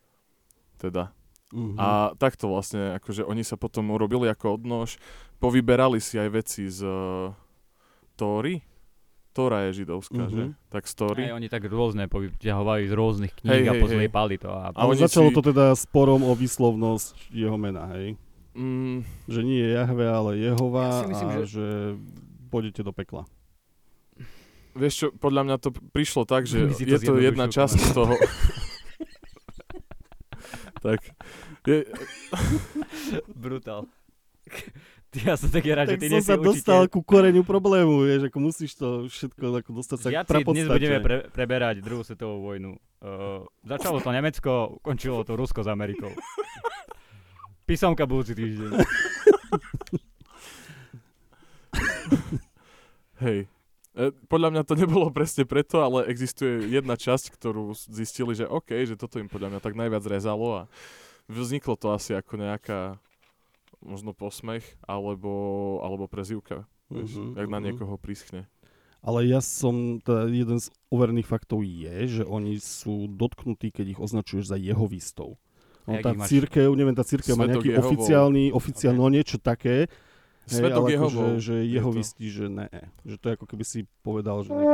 Teda. 0.77 1.17
Mhm. 1.57 1.81
A 1.81 2.13
takto 2.21 2.53
vlastne, 2.53 3.01
akože 3.01 3.25
oni 3.25 3.41
sa 3.41 3.57
potom 3.57 3.89
urobili 3.97 4.29
ako 4.29 4.61
odnož, 4.61 5.01
povyberali 5.41 6.03
si 6.05 6.21
aj 6.21 6.29
veci 6.29 6.69
z 6.69 6.85
uh, 6.85 7.33
Tóry. 8.21 8.61
Tóra 9.35 9.59
je 9.65 9.71
židovská, 9.77 10.23
Mhm. 10.23 10.31
že? 10.31 10.43
Tak 10.69 10.85
z 10.85 10.95
Tóry. 10.95 11.23
Aj 11.25 11.35
oni 11.35 11.49
tak 11.49 11.63
rôzne 11.65 12.07
povyťahovali 12.07 12.83
z 12.85 12.93
rôznych 12.93 13.33
kníh 13.35 13.51
Hej, 13.53 13.63
a 13.65 13.73
hej, 13.73 13.83
pozliepali 13.83 14.37
to. 14.37 14.49
A, 14.49 14.71
A 14.71 14.79
Ale 14.79 14.95
oni 14.95 15.03
začalo 15.03 15.29
si- 15.29 15.35
to 15.35 15.43
teda 15.45 15.75
sporom 15.75 16.23
o 16.23 16.33
výslovnosť 16.33 17.29
jeho 17.29 17.57
mena, 17.57 17.91
hej? 17.93 18.15
Mm, 18.53 19.03
Že 19.27 19.41
nie 19.43 19.59
je 19.59 19.71
Jahve, 19.73 20.07
ale 20.07 20.31
Jehova 20.39 20.85
Ja 20.85 20.95
si 20.95 21.05
myslím, 21.09 21.29
a 21.29 21.35
že- 21.37 21.51
že... 21.51 21.67
pôjdete 22.49 22.81
do 22.81 22.93
pekla. 22.93 23.27
vieš 24.73 24.95
čo, 24.97 25.07
podľa 25.13 25.43
mňa 25.45 25.57
to 25.57 25.71
prišlo 25.91 26.23
tak, 26.25 26.47
že 26.47 26.67
to 26.71 26.87
je 26.89 26.99
to 27.01 27.15
jedna 27.17 27.47
časť 27.47 27.75
z 27.77 27.91
toho... 27.99 28.15
tak. 30.81 31.01
Je, 31.65 31.83
Brutál. 33.29 33.89
Ja 35.23 35.39
som 35.39 35.47
taký 35.47 35.71
rád, 35.71 35.95
že 35.95 35.97
Tak 35.97 36.03
ty 36.03 36.09
som 36.11 36.15
nie 36.19 36.23
si 36.27 36.31
sa 36.31 36.35
dostal 36.35 36.91
ku 36.91 36.99
koreňu 36.99 37.47
problému, 37.47 38.03
vieš, 38.03 38.27
ako 38.27 38.39
musíš 38.43 38.75
to 38.75 39.07
všetko 39.07 39.63
ako 39.63 39.71
dostať 39.71 39.99
sa 40.03 40.09
k 40.11 40.15
Žiaci, 40.19 40.27
dnes 40.27 40.35
prapodstate. 40.35 40.75
budeme 40.75 40.99
pre, 40.99 41.17
preberať 41.31 41.75
druhú 41.87 42.03
svetovú 42.03 42.43
vojnu. 42.43 42.75
Uh, 42.99 43.47
začalo 43.63 44.03
to 44.03 44.11
Nemecko, 44.11 44.83
ukončilo 44.83 45.23
to 45.23 45.39
Rusko 45.39 45.63
s 45.63 45.71
Amerikou. 45.71 46.11
Písomka 47.69 48.11
budúci 48.11 48.35
týždeň. 48.35 48.71
Hej. 53.23 53.47
E, 53.95 54.11
podľa 54.27 54.51
mňa 54.51 54.63
to 54.67 54.75
nebolo 54.75 55.07
presne 55.15 55.47
preto, 55.47 55.87
ale 55.87 56.11
existuje 56.11 56.67
jedna 56.67 56.99
časť, 56.99 57.31
ktorú 57.31 57.71
zistili, 57.73 58.35
že 58.35 58.51
OK, 58.51 58.75
že 58.83 58.99
toto 58.99 59.23
im 59.23 59.31
podľa 59.31 59.55
mňa 59.55 59.61
tak 59.63 59.79
najviac 59.79 60.03
rezalo 60.11 60.67
a 60.67 60.69
vzniklo 61.31 61.79
to 61.79 61.95
asi 61.95 62.19
ako 62.19 62.37
nejaká 62.37 62.99
možno 63.85 64.11
posmech 64.11 64.65
alebo, 64.83 65.31
alebo 65.81 66.05
prezivka. 66.05 66.65
Vieš, 66.89 67.17
Mhm, 67.17 67.29
jak 67.37 67.49
na 67.49 67.59
mhm. 67.59 67.65
niekoho 67.65 67.95
príschne. 67.97 68.49
Ale 69.01 69.25
ja 69.25 69.39
som, 69.39 70.01
teda 70.01 70.27
jeden 70.27 70.57
z 70.57 70.73
overených 70.89 71.29
faktov 71.29 71.61
je, 71.61 71.97
že 72.09 72.23
oni 72.25 72.57
sú 72.57 73.05
dotknutí, 73.07 73.69
keď 73.69 73.87
ich 73.93 74.01
označuješ 74.01 74.49
za 74.49 74.57
jehovistov. 74.57 75.37
No, 75.85 76.01
tá 76.01 76.17
církev, 76.25 76.73
neviem, 76.73 76.97
tá 76.97 77.05
církev 77.05 77.37
má 77.37 77.45
nejaký 77.45 77.69
Jehovov. 77.69 77.93
oficiálny, 77.93 78.45
oficiálny, 78.49 78.97
no 78.97 79.13
niečo 79.13 79.37
také, 79.37 79.93
Svetok 80.45 80.77
ale 80.77 80.89
ako, 80.89 80.93
Jehovov. 80.93 81.29
že, 81.37 81.41
že 81.41 81.55
je 81.55 81.67
jehovisti, 81.71 82.25
že 82.29 82.45
ne. 82.49 82.69
Že 83.05 83.17
to 83.17 83.25
je 83.29 83.35
ako 83.37 83.47
keby 83.49 83.65
si 83.65 83.79
povedal, 84.01 84.41
že 84.41 84.53
ne. 84.53 84.65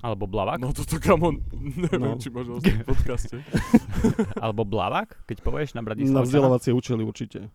Alebo 0.00 0.24
Blavak. 0.24 0.56
No 0.56 0.72
toto 0.72 0.96
kamo, 0.96 1.36
neviem, 1.52 2.00
No. 2.00 2.16
či 2.16 2.32
môžem 2.32 2.56
v 2.56 2.88
podcaste. 2.88 3.36
Alebo 4.44 4.64
Blavak, 4.64 5.20
keď 5.24 5.36
povieš 5.40 5.72
na 5.72 5.80
na 5.80 5.92
Bratislavčana. 5.92 6.24
vzdelávacie 6.24 6.72
účely 6.72 7.04
určite. 7.04 7.52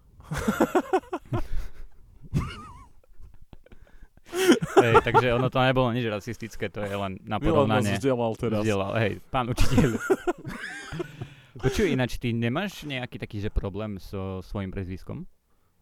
Hej, 4.75 4.95
takže 5.01 5.33
ono 5.33 5.47
to 5.47 5.63
nebolo 5.63 5.89
nič 5.95 6.05
rasistické, 6.05 6.67
to 6.67 6.83
je 6.83 6.91
len 6.91 7.17
na 7.23 7.39
Milan 7.39 7.65
porovnanie. 7.65 7.95
vzdelal 7.95 8.33
teraz. 8.35 8.61
Vzdelal, 8.61 8.91
hej, 8.99 9.13
pán 9.31 9.47
učiteľ. 9.49 9.89
Počuj, 11.55 11.87
ináč 11.87 12.19
ty 12.19 12.35
nemáš 12.35 12.83
nejaký 12.83 13.17
taký, 13.17 13.39
že 13.39 13.49
problém 13.49 13.97
so 13.97 14.43
svojím 14.43 14.75
prezviskom? 14.75 15.23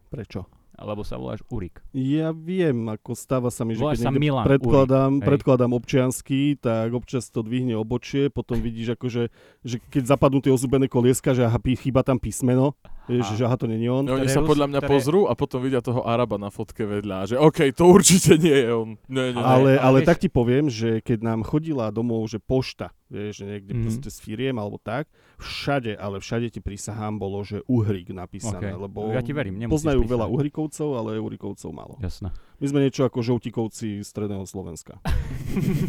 Prečo? 0.08 0.46
Alebo 0.74 1.06
sa 1.06 1.18
voláš 1.18 1.42
Urik. 1.54 1.82
Ja 1.94 2.34
viem, 2.34 2.90
ako 2.90 3.14
stáva 3.14 3.46
sa 3.50 3.62
mi, 3.62 3.78
že 3.78 3.82
Voláš 3.82 4.02
keď 4.02 4.06
sa 4.06 4.14
Milan 4.14 4.42
predkladám, 4.42 5.12
Urik, 5.22 5.26
predkladám 5.30 5.70
občiansky, 5.70 6.58
tak 6.58 6.90
občas 6.90 7.30
to 7.30 7.46
dvihne 7.46 7.78
obočie, 7.78 8.26
potom 8.26 8.58
vidíš 8.58 8.98
akože, 8.98 9.22
že 9.62 9.76
keď 9.78 10.02
zapadnú 10.18 10.42
tie 10.42 10.50
ozubené 10.50 10.90
kolieska, 10.90 11.30
že 11.30 11.46
aha, 11.46 11.62
chýba 11.62 12.02
tam 12.02 12.18
písmeno, 12.18 12.74
vieš, 13.04 13.26
Aha. 13.26 13.34
že 13.34 13.42
aha, 13.42 13.56
to 13.56 13.66
není 13.66 13.84
on. 13.84 14.02
No, 14.02 14.14
oni 14.14 14.26
sa 14.26 14.40
podľa 14.40 14.66
mňa 14.66 14.80
ktoré- 14.80 14.90
pozrú 14.90 15.20
a 15.24 15.32
potom 15.32 15.58
vidia 15.58 15.78
toho 15.78 16.02
Araba 16.02 16.36
na 16.36 16.48
fotke 16.48 16.82
vedľa. 16.82 17.26
Že 17.26 17.36
OK, 17.38 17.58
to 17.70 17.84
určite 17.86 18.36
nie 18.36 18.54
je 18.54 18.70
on. 18.70 18.90
Nie, 19.06 19.30
nie, 19.30 19.34
nie. 19.34 19.44
Ale, 19.76 19.76
vieš- 19.98 20.06
tak 20.06 20.18
ti 20.18 20.28
poviem, 20.28 20.66
že 20.66 20.98
keď 20.98 21.18
nám 21.22 21.40
chodila 21.42 21.88
domov, 21.88 22.24
že 22.26 22.38
pošta, 22.38 22.90
vieš, 23.06 23.40
že 23.40 23.44
niekde 23.46 23.72
Mhm. 23.72 23.82
proste 23.82 24.08
z 24.08 24.18
firiem 24.18 24.54
alebo 24.54 24.76
tak, 24.76 25.04
všade, 25.36 25.94
ale 25.94 26.18
všade 26.18 26.48
ti 26.48 26.58
prisahám 26.58 27.16
bolo, 27.16 27.40
že 27.40 27.60
Uhrik 27.64 28.08
napísané, 28.10 28.70
Ok. 28.70 28.82
lebo 28.82 28.98
Ja 29.10 29.20
ti 29.20 29.30
verím, 29.30 29.60
poznajú 29.66 30.00
písať. 30.00 30.10
veľa 30.10 30.26
Uhrikovcov, 30.26 30.88
ale 30.94 31.16
Uhrikovcov 31.16 31.70
málo. 31.70 31.94
Jasné. 31.98 32.32
My 32.56 32.66
sme 32.66 32.80
niečo 32.80 33.02
ako 33.02 33.20
žoutikovci 33.20 34.00
stredného 34.00 34.44
Slovenska. 34.44 34.96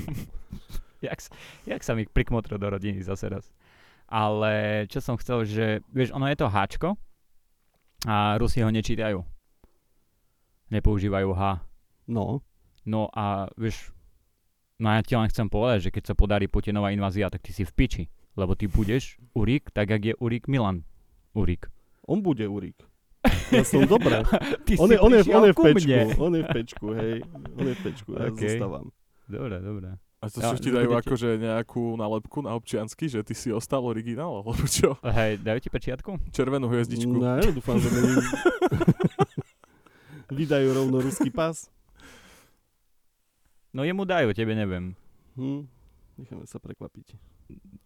jak, 1.02 1.20
s- 1.20 1.30
jak 1.64 1.80
sa 1.80 1.94
mi 1.94 2.06
prikmotril 2.06 2.58
do 2.58 2.68
rodiny 2.68 3.02
zase 3.02 3.28
raz. 3.28 3.46
Ale 4.06 4.86
čo 4.86 5.02
som 5.02 5.18
chcel, 5.18 5.44
že 5.44 5.66
vieš, 5.90 6.14
ono 6.14 6.30
je 6.30 6.38
to 6.38 6.48
háčko 6.48 6.94
a 8.06 8.38
Rusi 8.38 8.62
ho 8.62 8.70
nečítajú. 8.70 9.26
Nepoužívajú 10.70 11.30
H. 11.34 11.62
No, 12.06 12.46
No 12.86 13.10
a 13.18 13.50
vieš, 13.58 13.90
no 14.78 14.94
ja 14.94 15.02
ti 15.02 15.18
len 15.18 15.26
chcem 15.26 15.50
povedať, 15.50 15.90
že 15.90 15.94
keď 15.94 16.14
sa 16.14 16.16
podarí 16.16 16.46
Putinová 16.46 16.94
invázia, 16.94 17.34
tak 17.34 17.42
ty 17.42 17.50
si 17.50 17.66
v 17.66 17.74
piči. 17.74 18.04
Lebo 18.38 18.54
ty 18.54 18.70
budeš 18.70 19.18
Urik, 19.34 19.74
tak 19.74 19.90
jak 19.90 20.06
je 20.06 20.14
Urik 20.22 20.46
Milan. 20.46 20.86
Urik. 21.34 21.66
on 22.06 22.22
bude 22.22 22.46
Urik. 22.46 22.78
Ja 23.50 23.66
som 23.66 23.90
dobré. 23.90 24.22
Ty 24.70 24.74
On 24.78 24.86
si 24.86 24.94
je, 24.94 25.00
on, 25.02 25.10
je, 25.10 25.22
on 25.34 25.44
je 25.50 25.54
v 25.54 25.58
ku 25.58 25.66
pečku, 25.66 25.90
mne. 25.90 26.02
on 26.22 26.34
je 26.38 26.44
v 26.46 26.50
pečku, 26.54 26.86
hej. 26.94 27.16
On 27.58 27.66
je 27.66 27.74
v 27.74 27.82
pečku, 27.82 28.10
ja 28.14 28.26
Ok. 28.30 28.38
zostávam. 28.38 28.86
Dobre, 29.26 29.58
dobre. 29.66 29.88
A 30.25 30.27
to 30.27 30.41
Ja- 30.41 30.58
ti 30.58 30.74
dajú 30.74 30.89
budete- 30.89 31.05
akože 31.05 31.29
nejakú 31.38 31.94
nálepku 31.94 32.41
na 32.41 32.51
občiansky, 32.51 33.05
že 33.05 33.22
ty 33.22 33.32
si 33.32 33.53
ostal 33.53 33.86
originál, 33.86 34.41
alebo 34.41 34.58
čo? 34.65 34.98
Hej, 35.05 35.38
dajú 35.39 35.60
ti 35.60 35.70
pečiatku? 35.70 36.17
Červenú 36.32 36.65
hviezdičku. 36.65 37.13
No, 37.13 37.38
ja 37.38 37.46
dúfam, 37.53 37.77
že 37.77 37.88
mi 37.88 38.01
vydajú 40.27 40.67
rovno 40.74 40.98
ruský 41.00 41.29
pas. 41.29 41.70
No 43.70 43.84
jemu 43.84 44.01
dajú, 44.01 44.34
tebe 44.34 44.55
neviem. 44.55 44.96
Hm. 45.36 45.67
Necháme 46.15 46.48
sa 46.48 46.58
prekvapiť. 46.58 47.13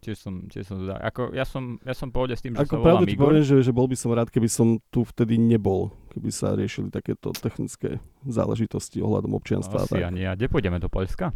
Tiež 0.00 0.16
som, 0.16 0.48
tiež 0.48 0.64
som 0.64 0.80
zdá. 0.80 0.96
Ako, 1.02 1.34
ja 1.34 1.44
som, 1.44 1.76
ja 1.84 1.92
som 1.92 2.08
pohode 2.08 2.32
s 2.32 2.40
tým, 2.40 2.56
že 2.56 2.64
Ako 2.64 2.80
sa 2.80 2.80
volám 2.80 3.04
Igor. 3.04 3.28
poviem, 3.28 3.44
že, 3.44 3.60
že 3.60 3.68
bol 3.68 3.84
by 3.84 3.92
som 3.92 4.08
rád, 4.10 4.32
keby 4.32 4.48
som 4.48 4.80
tu 4.88 5.04
vtedy 5.04 5.36
nebol, 5.36 5.92
keby 6.08 6.30
sa 6.30 6.54
riešili 6.54 6.88
takéto 6.88 7.34
technické 7.34 8.00
záležitosti 8.24 9.02
ohľadom 9.02 9.34
občianstva. 9.34 9.84
Asi 9.84 9.98
tak. 9.98 10.08
ani 10.08 10.24
ja. 10.24 10.32
Kde 10.32 10.48
pôjdeme 10.48 10.80
do 10.80 10.88
Poľska? 10.88 11.34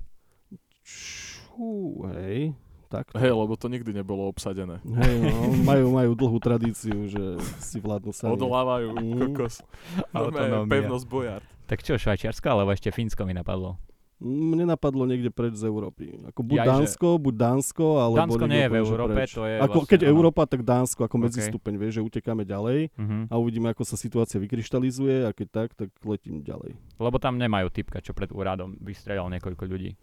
Čú, 0.85 1.73
hej. 2.13 2.53
Tak. 2.87 3.11
Hej, 3.13 3.33
lebo 3.33 3.53
to 3.55 3.67
nikdy 3.67 3.91
nebolo 3.91 4.29
obsadené. 4.29 4.79
Hej, 4.85 5.15
no, 5.19 5.33
majú, 5.67 5.91
majú 5.91 6.13
dlhú 6.15 6.39
tradíciu, 6.39 7.09
že 7.09 7.23
si 7.59 7.77
vládnu 7.77 8.13
sami. 8.13 8.33
Odolávajú, 8.33 8.95
Mm. 8.95 9.19
kokos. 9.33 9.65
Autonómia. 10.13 10.71
pevnosť 10.71 11.05
bojár. 11.05 11.43
Tak 11.65 11.81
čo, 11.81 11.97
Švajčiarska, 11.97 12.45
alebo 12.47 12.71
ešte 12.71 12.89
Fínsko 12.89 13.25
mi 13.25 13.33
napadlo. 13.33 13.81
Mne 14.17 14.71
napadlo 14.71 15.03
niekde 15.03 15.27
preč 15.29 15.59
z 15.59 15.67
Európy. 15.67 16.15
Ako 16.25 16.41
buď 16.41 16.55
Jaj, 16.55 16.63
že- 16.63 16.71
Dánsko, 16.71 17.09
buď 17.19 17.35
Dánsko, 17.35 17.85
alebo 17.99 18.17
Dánsko 18.17 18.45
nie 18.47 18.63
je 18.63 18.69
v 18.69 18.73
že 18.73 18.81
Európe, 18.87 19.13
preč. 19.13 19.31
to 19.33 19.43
je 19.43 19.57
Ako, 19.59 19.67
vlastne, 19.75 19.91
keď 19.91 20.01
áno. 20.01 20.11
Európa, 20.13 20.43
tak 20.45 20.61
Dánsko 20.63 21.01
ako 21.03 21.17
OK. 21.19 21.23
medzistupeň, 21.25 21.73
vieš, 21.75 21.93
že 21.95 22.03
utekáme 22.05 22.43
ďalej 22.45 22.79
Mhm. 22.95 23.19
a 23.27 23.35
uvidíme, 23.35 23.67
ako 23.69 23.83
sa 23.83 23.97
situácia 23.97 24.39
vykryštalizuje 24.39 25.25
a 25.25 25.31
keď 25.31 25.47
tak, 25.51 25.69
tak 25.75 25.91
letím 26.01 26.41
ďalej. 26.41 26.79
Lebo 26.95 27.17
tam 27.19 27.35
nemajú 27.35 27.69
typka, 27.71 27.99
čo 27.99 28.13
pred 28.13 28.31
úradom 28.31 28.79
vystrelal 28.79 29.27
niekoľko 29.29 29.67
ľudí. 29.67 29.99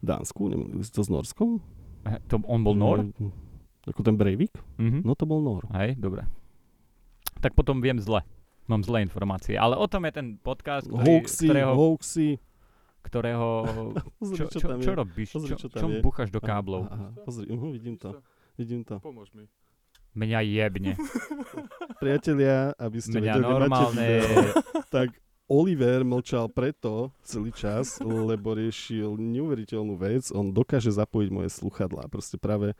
Dánsku, 0.00 0.48
neviem, 0.48 0.80
to 0.80 1.00
s 1.00 1.08
Norskom? 1.08 1.60
Eh, 2.02 2.16
To, 2.26 2.40
on 2.44 2.60
bol 2.60 2.72
Nor? 2.72 3.04
Mm, 3.04 3.32
Ako 3.86 4.00
ten 4.00 4.16
Breivik? 4.16 4.52
Mhm. 4.76 5.04
No 5.04 5.12
to 5.12 5.24
bol 5.24 5.38
Nor. 5.38 5.68
Hej, 5.72 5.96
dobre. 5.96 6.24
Tak 7.38 7.52
potom 7.52 7.80
viem 7.80 7.96
zle. 7.96 8.24
Mám 8.64 8.80
zlé 8.80 9.02
informácie. 9.02 9.56
Ale 9.56 9.74
o 9.74 9.84
tom 9.84 10.04
je 10.04 10.12
ten 10.12 10.26
podcast, 10.36 10.86
ktorý, 10.86 11.00
Hoaxy, 11.02 11.46
ktorého, 11.46 11.72
hoaxy. 11.74 12.28
ktorého 13.02 13.48
Pozri, 14.20 14.36
čo, 14.36 14.44
čo, 14.46 14.58
tam 14.62 14.78
čo 14.78 14.92
robíš? 14.94 15.28
Pozri, 15.32 15.48
čo, 15.50 15.56
čo 15.56 15.68
tam 15.68 15.80
čo 15.80 15.86
je. 15.90 16.00
búchaš 16.00 16.28
do 16.28 16.38
káblov? 16.38 16.86
Aha, 16.86 17.10
aha, 17.10 17.24
pozri, 17.24 17.48
uh, 17.48 17.68
vidím 17.68 17.96
to, 17.96 18.20
vidím 18.54 18.84
to. 18.84 19.00
Pomôž 19.00 19.32
mi. 19.32 19.48
Mňa 20.12 20.38
jebne. 20.42 20.92
Priatelia, 21.98 22.72
aby 22.76 22.98
ste 22.98 23.16
Mňa 23.16 23.32
vedeli, 23.32 23.42
máte 23.42 23.52
normálne... 23.54 24.06
video, 24.06 24.42
tak 24.88 25.08
Oliver 25.50 26.00
mlčal 26.00 26.46
preto 26.46 27.10
celý 27.20 27.50
čas, 27.50 27.98
lebo 27.98 28.54
riešil 28.54 29.18
neuveriteľnú 29.18 29.98
vec. 29.98 30.30
On 30.30 30.46
dokáže 30.46 30.88
zapojiť 30.88 31.28
moje 31.28 31.50
sluchadlá. 31.50 32.06
Proste 32.06 32.38
práve, 32.38 32.78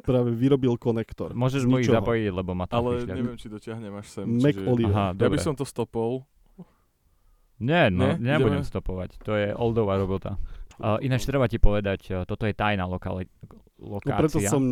práve 0.00 0.32
vyrobil 0.32 0.72
konektor. 0.74 1.30
Môžeš 1.32 1.62
mu 1.62 1.76
ich 1.76 1.86
zapojiť, 1.86 2.32
lebo 2.32 2.50
ma 2.52 2.64
to 2.64 2.74
Ale 2.74 2.90
chyšľa. 2.98 3.12
neviem, 3.12 3.36
či 3.36 3.46
dotiahnem 3.46 3.92
až 3.92 4.06
sem. 4.10 4.24
Mac 4.24 4.56
čiže... 4.56 4.64
Oliver. 4.64 4.90
Aha, 4.90 5.06
Ja 5.12 5.28
by 5.28 5.38
som 5.38 5.52
to 5.52 5.62
stopol. 5.62 6.24
Nie, 7.58 7.86
no, 7.88 8.16
Ne? 8.16 8.18
nebudem 8.18 8.58
Ideme? 8.58 8.66
stopovať. 8.66 9.10
To 9.22 9.36
je 9.36 9.52
oldová 9.52 9.94
robota. 9.94 10.40
Uh, 10.74 10.96
ináč 10.98 11.22
treba 11.22 11.46
ti 11.46 11.60
povedať, 11.60 12.00
uh, 12.08 12.24
toto 12.24 12.42
je 12.42 12.52
tajná 12.52 12.82
lokali- 12.82 13.28
No 13.78 13.98
lokácia. 13.98 14.14
preto 14.16 14.38
som 14.40 14.62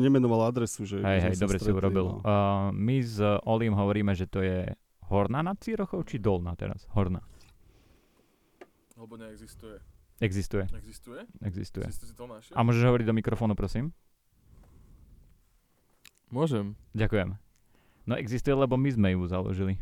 nemenoval 0.00 0.48
adresu, 0.48 0.82
že 0.82 0.96
Hej, 0.98 1.20
hej, 1.22 1.34
dobre 1.36 1.56
si 1.56 1.64
stretli, 1.64 1.76
urobil. 1.78 2.04
no. 2.10 2.16
Uh, 2.18 2.68
my 2.70 2.96
s 2.98 3.16
Olim 3.44 3.72
hovoríme, 3.72 4.10
že 4.10 4.24
to 4.24 4.40
je 4.40 4.72
horná 5.08 5.42
nad 5.42 5.56
Cirochou, 5.60 6.02
či 6.06 6.18
dolná 6.18 6.54
teraz? 6.56 6.86
Horná. 6.94 7.20
Lebo 8.94 9.18
neexistuje. 9.18 9.82
Existuje, 10.22 10.64
Existuje? 10.70 11.26
existuje. 11.42 11.84
Si 11.90 12.14
to? 12.14 12.24
A 12.54 12.60
môžeš 12.62 12.86
hovoriť 12.86 13.06
do 13.10 13.14
mikrofónu, 13.18 13.58
prosím? 13.58 13.90
Môžem. 16.30 16.78
Ďakujem. 16.94 17.34
No 18.06 18.14
existuje, 18.14 18.54
lebo 18.54 18.78
my 18.78 18.90
sme 18.94 19.08
ju 19.18 19.26
založili. 19.26 19.74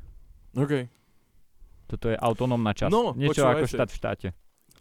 OK. 0.56 0.88
Toto 1.84 2.08
je 2.08 2.16
autonómna 2.16 2.72
časť. 2.72 2.92
No, 2.92 3.12
Niečo 3.12 3.44
ako 3.44 3.68
štát 3.68 3.90
v 3.92 3.96
štáte. 3.96 4.28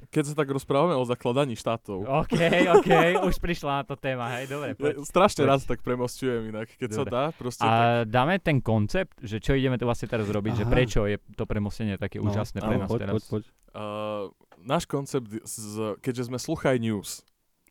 Keď 0.08 0.24
sa 0.24 0.36
tak 0.36 0.50
rozprávame 0.50 0.92
o 0.92 1.04
zakladaní 1.04 1.54
štátov, 1.54 2.02
OK, 2.02 2.34
OK, 2.74 2.90
už 3.28 3.38
prišla 3.38 3.72
na 3.72 3.84
to 3.84 3.94
téma, 3.94 4.34
hej, 4.34 4.48
dobre, 4.48 4.74
poď. 4.74 5.04
strašne 5.04 5.42
poď. 5.42 5.48
rád 5.48 5.62
tak 5.64 5.80
premostujem 5.80 6.42
inak, 6.48 6.68
keď 6.72 6.90
sa 6.90 7.04
Dobre. 7.04 7.12
dá, 7.12 7.24
proste 7.32 7.62
tak, 7.62 7.70
A 7.70 7.78
dáme 8.04 8.36
ten 8.38 8.58
koncept, 8.58 9.14
že 9.20 9.38
čo 9.38 9.52
ideme 9.52 9.76
tu 9.76 9.84
vlastne 9.84 10.06
teraz 10.06 10.26
robiť, 10.26 10.54
že 10.56 10.66
Aha. 10.66 10.72
prečo 10.72 11.06
je 11.06 11.20
to 11.32 11.44
premostenie 11.44 11.96
také 11.96 12.18
No, 12.18 12.26
úžasné 12.26 12.60
pre 12.60 12.76
nás 12.76 12.88
poď, 12.88 13.00
teraz. 13.00 13.14
poď, 13.14 13.24
poď. 13.30 13.44
uh, 13.72 14.26
náš 14.60 14.84
koncept, 14.86 15.28
z, 15.38 15.56
keďže 16.00 16.28
sme 16.28 16.38
Sluchaj 16.38 16.78
News, 16.78 17.22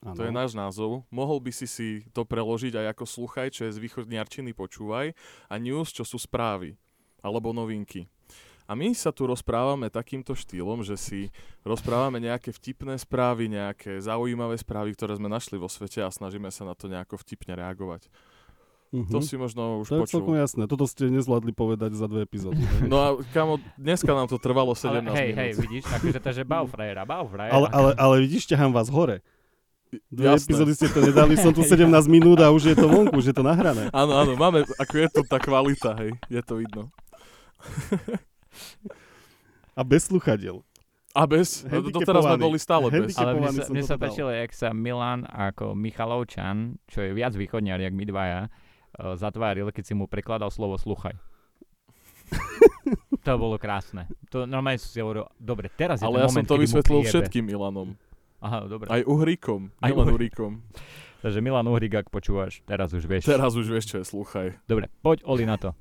Áno. 0.00 0.14
to 0.14 0.22
je 0.22 0.30
náš 0.30 0.52
názov, 0.52 1.02
mohol 1.08 1.38
by 1.38 1.50
si 1.50 1.66
si 1.66 1.88
to 2.08 2.22
preložiť 2.22 2.72
aj 2.74 2.86
ako 2.90 3.04
Sluchaj, 3.04 3.50
čo 3.50 3.62
je 3.64 3.74
z 3.74 3.80
východniarčiny 3.80 4.52
počúvaj, 4.52 5.12
a 5.46 5.54
News, 5.56 5.90
čo 5.90 6.02
sú 6.02 6.16
správy, 6.16 6.78
alebo 7.18 7.50
novinky. 7.50 8.08
A 8.70 8.78
my 8.78 8.94
sa 8.94 9.10
tu 9.10 9.26
rozprávame 9.26 9.90
takýmto 9.90 10.38
štýlom, 10.38 10.86
že 10.86 10.94
si 10.94 11.20
rozprávame 11.66 12.22
nejaké 12.22 12.54
vtipné 12.54 12.94
správy, 12.94 13.50
nejaké 13.50 13.98
zaujímavé 13.98 14.54
správy, 14.54 14.94
ktoré 14.94 15.18
sme 15.18 15.26
našli 15.26 15.58
vo 15.58 15.66
svete 15.66 15.98
a 15.98 16.08
snažíme 16.08 16.46
sa 16.54 16.62
na 16.62 16.78
to 16.78 16.86
nejako 16.86 17.18
vtipne 17.18 17.58
reagovať. 17.58 18.06
Mhm. 18.90 19.10
To 19.10 19.18
si 19.18 19.34
možno 19.34 19.82
už 19.82 19.90
To 19.90 19.94
je 19.98 20.02
počul. 20.02 20.14
celkom 20.18 20.34
jasné. 20.34 20.62
Toto 20.66 20.86
ste 20.86 21.10
nezvládli 21.10 21.50
povedať 21.50 21.94
za 21.94 22.06
dve 22.06 22.22
epizódy. 22.22 22.58
No 22.86 22.96
a 22.98 23.06
kamo, 23.30 23.58
dneska 23.74 24.10
nám 24.10 24.26
to 24.26 24.38
trvalo 24.38 24.70
17 24.74 25.02
Ale 25.02 25.14
hej, 25.14 25.28
minút. 25.30 25.38
hej, 25.38 25.50
vidíš, 25.58 25.84
akože 25.90 26.18
to, 26.18 26.30
že 26.30 26.42
bav 26.42 26.66
frajera, 26.66 27.02
bav 27.02 27.26
frajera. 27.26 27.54
ale, 27.54 27.66
ale, 27.70 27.90
ale 27.94 28.14
vidíš, 28.22 28.46
ťahám 28.50 28.70
vás 28.70 28.86
hore. 28.86 29.18
Dve 30.06 30.30
Jasné. 30.30 30.46
epizódy 30.46 30.72
ste 30.78 30.86
to 30.86 31.02
nedali, 31.02 31.34
som 31.34 31.50
tu 31.50 31.66
17 31.66 31.82
minút 32.18 32.38
a 32.38 32.54
už 32.54 32.70
je 32.70 32.76
to 32.78 32.86
vonku, 32.86 33.18
už 33.18 33.30
je 33.30 33.34
to 33.34 33.42
nahrané. 33.42 33.90
Áno, 33.90 34.14
áno, 34.14 34.38
máme, 34.38 34.62
ako 34.78 34.94
je 34.94 35.08
to 35.10 35.20
tá 35.26 35.42
kvalita, 35.42 35.98
hej, 35.98 36.14
je 36.30 36.42
to 36.46 36.62
vidno. 36.62 36.94
A 39.78 39.82
bez 39.86 40.10
sluchadiel. 40.10 40.60
A 41.10 41.26
bez, 41.26 41.66
Handicapovaný. 41.66 41.90
doteraz 41.90 42.22
sme 42.22 42.38
boli 42.38 42.58
stále 42.62 42.86
bez. 42.86 43.18
Ale 43.18 43.34
mne 43.34 43.50
sa, 43.50 43.62
som 43.66 43.72
mne 43.74 43.82
to 43.82 43.90
sa 43.90 43.96
páčilo, 43.98 44.30
jak 44.30 44.50
sa 44.54 44.70
Milan 44.70 45.26
ako 45.26 45.74
Michalovčan, 45.74 46.78
čo 46.86 47.02
je 47.02 47.10
viac 47.10 47.34
východniar, 47.34 47.82
jak 47.82 47.90
my 47.90 48.04
dvaja, 48.06 48.40
uh, 48.46 49.18
zatváril, 49.18 49.74
keď 49.74 49.84
si 49.90 49.94
mu 49.98 50.06
prekladal 50.06 50.54
slovo 50.54 50.78
sluchaj. 50.78 51.18
to 53.26 53.32
bolo 53.34 53.58
krásne. 53.58 54.06
To 54.30 54.46
normálne 54.46 54.78
som 54.78 54.90
si 54.90 54.98
hovoril, 55.02 55.26
dobre, 55.34 55.66
teraz 55.74 55.98
je 55.98 56.06
Ale 56.06 56.22
ten 56.22 56.22
ja 56.22 56.28
som 56.30 56.34
moment, 56.38 56.46
to 56.46 56.54
kedy 56.54 56.58
mu 56.58 56.64
vysvetlil 56.70 57.00
všetkým 57.10 57.44
Milanom. 57.50 57.88
Aha, 58.40 58.58
dobre. 58.70 58.86
Aj 58.88 59.02
Uhríkom, 59.04 59.74
Aj 59.82 59.90
Uhrí- 59.90 60.14
Uhríkom. 60.14 60.52
Takže 61.26 61.44
Milan 61.44 61.68
Uhrik, 61.68 62.00
ak 62.00 62.08
počúvaš, 62.08 62.64
teraz 62.64 62.96
už 62.96 63.04
vieš. 63.04 63.28
Teraz 63.28 63.52
už 63.52 63.68
vieš, 63.68 63.92
čo 63.92 63.96
je 64.00 64.04
sluchaj. 64.08 64.56
Dobre, 64.64 64.88
poď 65.04 65.20
Oli 65.28 65.44
na 65.44 65.60
to. 65.60 65.76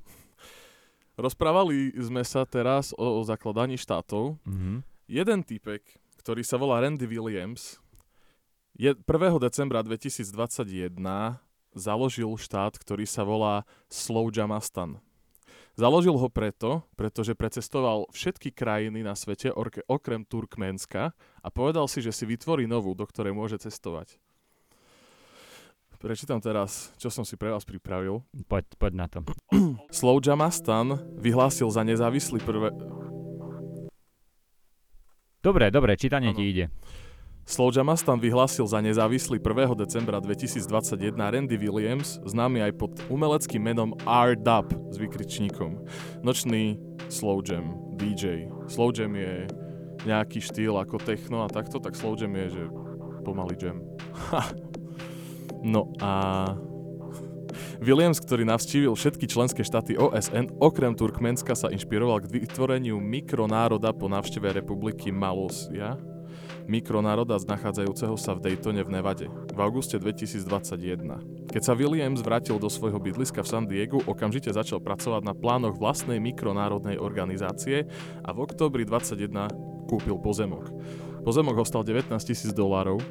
Rozprávali 1.20 1.92
sme 2.00 2.24
sa 2.24 2.48
teraz 2.48 2.96
o, 2.96 3.20
o 3.20 3.22
zakladaní 3.22 3.76
štátov. 3.76 4.40
Mhm. 4.48 4.80
Jeden 5.10 5.40
typek, 5.44 5.84
ktorý 6.22 6.40
sa 6.40 6.56
volá 6.56 6.80
Randy 6.80 7.04
Williams, 7.04 7.76
je 8.72 8.94
1. 8.94 9.04
decembra 9.42 9.84
2021 9.84 10.96
založil 11.76 12.30
štát, 12.38 12.78
ktorý 12.78 13.04
sa 13.04 13.26
volá 13.26 13.68
Slowjamastan. 13.92 15.02
Založil 15.78 16.16
ho 16.18 16.28
preto, 16.32 16.82
pretože 16.98 17.36
precestoval 17.36 18.10
všetky 18.10 18.50
krajiny 18.50 19.06
na 19.06 19.14
svete, 19.14 19.54
orke- 19.54 19.86
okrem 19.86 20.26
Turkménska 20.26 21.14
a 21.14 21.48
povedal 21.48 21.86
si, 21.86 22.02
že 22.02 22.10
si 22.10 22.26
vytvorí 22.26 22.66
novú, 22.66 22.92
do 22.96 23.06
ktorej 23.06 23.36
môže 23.36 23.56
cestovať. 23.60 24.18
Prečítam 26.00 26.40
teraz, 26.40 26.96
čo 26.96 27.12
som 27.12 27.28
si 27.28 27.36
pre 27.36 27.52
vás 27.52 27.60
pripravil. 27.68 28.24
Poď, 28.48 28.64
poď 28.80 28.92
na 28.96 29.04
to. 29.04 29.20
Slowjamastan 29.92 30.96
vyhlásil 31.20 31.68
za 31.68 31.84
nezávislý 31.84 32.40
prvé... 32.40 32.72
Dobre, 35.44 35.68
dobre, 35.68 36.00
čítanie 36.00 36.32
Áno. 36.32 36.40
ti 36.40 36.48
ide. 36.48 36.64
Slowjamastan 37.44 38.16
vyhlásil 38.16 38.64
za 38.64 38.80
nezávislý 38.80 39.44
1. 39.44 39.76
decembra 39.76 40.24
2021 40.24 41.20
Randy 41.20 41.60
Williams, 41.60 42.16
známy 42.24 42.64
aj 42.64 42.72
pod 42.80 42.96
umeleckým 43.12 43.60
menom 43.60 43.92
R-Dub 44.08 44.72
s 44.88 44.96
vykričníkom. 44.96 45.84
Nočný 46.24 46.80
slow 47.12 47.44
jam, 47.44 47.76
DJ. 48.00 48.48
Slow 48.72 48.88
jam 48.96 49.12
je 49.12 49.44
nejaký 50.08 50.40
štýl 50.40 50.80
ako 50.80 50.96
techno 50.96 51.44
a 51.44 51.52
takto, 51.52 51.76
tak 51.76 51.92
slow 51.92 52.16
jam 52.16 52.32
je, 52.32 52.56
že 52.56 52.62
pomalý 53.20 53.52
jam. 53.60 53.84
No 55.64 55.92
a 56.00 56.54
Williams, 57.80 58.20
ktorý 58.20 58.44
navštívil 58.46 58.92
všetky 58.92 59.26
členské 59.26 59.64
štáty 59.64 59.96
OSN, 59.96 60.52
okrem 60.60 60.94
Turkmenska 60.94 61.56
sa 61.56 61.72
inšpiroval 61.72 62.22
k 62.24 62.44
vytvoreniu 62.44 63.00
mikronároda 63.00 63.90
po 63.96 64.06
návšteve 64.06 64.52
republiky 64.62 65.10
Malosia, 65.10 65.98
mikronároda 66.70 67.34
nachádzajúceho 67.40 68.14
sa 68.14 68.36
v 68.38 68.46
Daytone 68.46 68.86
v 68.86 68.90
Nevade 68.94 69.26
v 69.26 69.58
auguste 69.58 69.98
2021. 69.98 71.50
Keď 71.50 71.62
sa 71.66 71.74
Williams 71.74 72.22
vrátil 72.22 72.62
do 72.62 72.70
svojho 72.70 73.02
bydliska 73.02 73.42
v 73.42 73.50
San 73.50 73.66
Diegu, 73.66 73.98
okamžite 74.06 74.54
začal 74.54 74.78
pracovať 74.78 75.26
na 75.26 75.34
plánoch 75.34 75.74
vlastnej 75.74 76.22
mikronárodnej 76.22 77.00
organizácie 77.00 77.90
a 78.22 78.30
v 78.30 78.38
októbri 78.46 78.86
21 78.86 79.50
kúpil 79.90 80.14
pozemok. 80.22 80.70
Pozemok 81.26 81.58
ho 81.58 81.66
stal 81.66 81.82
19 81.82 82.14
tisíc 82.22 82.54
dolárov. 82.54 83.02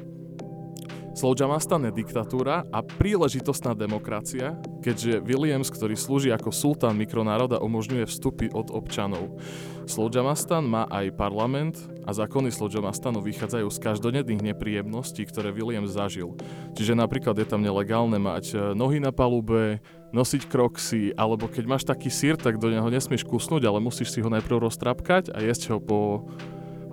Slowjamastan 1.20 1.84
je 1.84 2.00
diktatúra 2.00 2.64
a 2.72 2.80
príležitostná 2.80 3.76
demokracia, 3.76 4.56
keďže 4.80 5.20
Williams, 5.20 5.68
ktorý 5.68 5.92
slúži 5.92 6.32
ako 6.32 6.48
sultán 6.48 6.96
mikronároda, 6.96 7.60
umožňuje 7.60 8.08
vstupy 8.08 8.48
od 8.48 8.72
občanov. 8.72 9.36
Slowjamastan 9.84 10.64
má 10.64 10.88
aj 10.88 11.12
parlament 11.20 11.76
a 12.08 12.16
zákony 12.16 12.48
Slowjamastanu 12.48 13.20
vychádzajú 13.20 13.68
z 13.68 13.78
každodenných 13.84 14.40
nepríjemností, 14.40 15.28
ktoré 15.28 15.52
Williams 15.52 15.92
zažil. 15.92 16.40
Čiže 16.72 16.96
napríklad 16.96 17.36
je 17.36 17.44
tam 17.44 17.60
nelegálne 17.60 18.16
mať 18.16 18.44
e, 18.56 18.72
nohy 18.72 18.96
na 18.96 19.12
palube, 19.12 19.84
nosiť 20.16 20.48
kroxy, 20.48 21.12
alebo 21.20 21.52
keď 21.52 21.64
máš 21.68 21.84
taký 21.84 22.08
sír, 22.08 22.40
tak 22.40 22.56
do 22.56 22.72
neho 22.72 22.88
nesmieš 22.88 23.28
kusnúť, 23.28 23.68
ale 23.68 23.84
musíš 23.84 24.16
si 24.16 24.24
ho 24.24 24.32
najprv 24.32 24.72
roztrapkať 24.72 25.36
a 25.36 25.44
jesť 25.44 25.76
ho 25.76 25.84
po, 25.84 26.32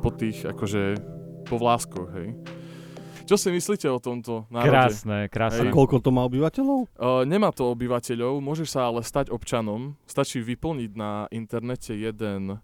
po 0.04 0.12
tých, 0.12 0.44
akože, 0.44 1.00
po 1.48 1.56
vláskoch, 1.56 2.12
hej. 2.12 2.36
Čo 3.28 3.36
si 3.36 3.50
myslíte 3.50 3.86
o 3.86 4.00
tomto 4.00 4.48
národe? 4.48 4.72
Krásne, 4.72 5.18
A 5.22 5.30
krásne. 5.30 5.68
Hej. 5.68 5.76
koľko 5.76 6.00
to 6.00 6.10
má 6.10 6.24
obyvateľov? 6.24 6.80
Uh, 6.90 7.22
nemá 7.24 7.52
to 7.52 7.68
obyvateľov, 7.68 8.40
môžeš 8.40 8.68
sa 8.70 8.88
ale 8.88 9.04
stať 9.04 9.28
občanom. 9.28 10.00
Stačí 10.04 10.40
vyplniť 10.40 10.92
na 10.94 11.12
internete 11.30 11.92
jeden, 11.92 12.58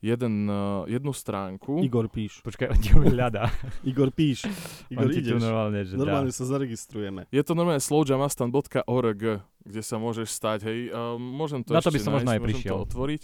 jeden, 0.00 0.34
uh, 0.44 0.82
jednu 0.84 1.12
stránku. 1.12 1.78
Igor 1.80 2.08
píš. 2.08 2.42
Počkaj, 2.42 2.66
on 2.68 2.78
ti 2.78 2.90
ho 2.90 3.00
hľadá. 3.00 3.46
Igor 3.82 4.10
píš. 4.10 4.44
Igor 4.88 5.06
on 5.06 5.14
ideš. 5.14 5.38
normálne, 5.38 5.80
že 5.82 5.94
Normálne 5.94 6.28
dá. 6.28 6.36
sa 6.36 6.44
zaregistrujeme. 6.44 7.24
Je 7.28 7.40
to 7.40 7.54
normálne 7.54 7.78
slowjamastan.org, 7.80 9.22
kde 9.62 9.80
sa 9.80 9.96
môžeš 9.96 10.26
stať, 10.26 10.58
hej, 10.64 10.78
uh, 10.88 11.14
môžem 11.14 11.60
to 11.60 11.70
Na 11.70 11.80
to 11.80 11.88
by 11.88 11.98
som 11.98 12.12
možno 12.12 12.26
nájsť, 12.26 12.34
aj 12.34 12.40
môžem 12.40 12.48
prišiel. 12.50 12.72
to 12.72 12.82
otvoriť. 12.82 13.22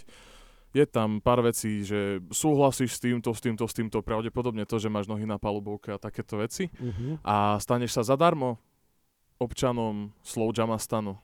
Je 0.76 0.84
tam 0.84 1.24
pár 1.24 1.40
vecí, 1.40 1.80
že 1.80 2.20
súhlasíš 2.28 2.92
s 2.92 3.00
týmto, 3.00 3.32
s 3.32 3.40
týmto, 3.40 3.64
s 3.64 3.72
týmto, 3.72 4.04
pravdepodobne 4.04 4.68
to, 4.68 4.76
že 4.76 4.92
máš 4.92 5.08
nohy 5.08 5.24
na 5.24 5.40
palubovke 5.40 5.88
a 5.88 5.96
takéto 5.96 6.36
veci. 6.36 6.68
Uh-huh. 6.76 7.16
A 7.24 7.56
staneš 7.56 7.96
sa 7.96 8.04
zadarmo 8.04 8.60
občanom 9.36 10.12
Slowjamastanu. 10.20 11.16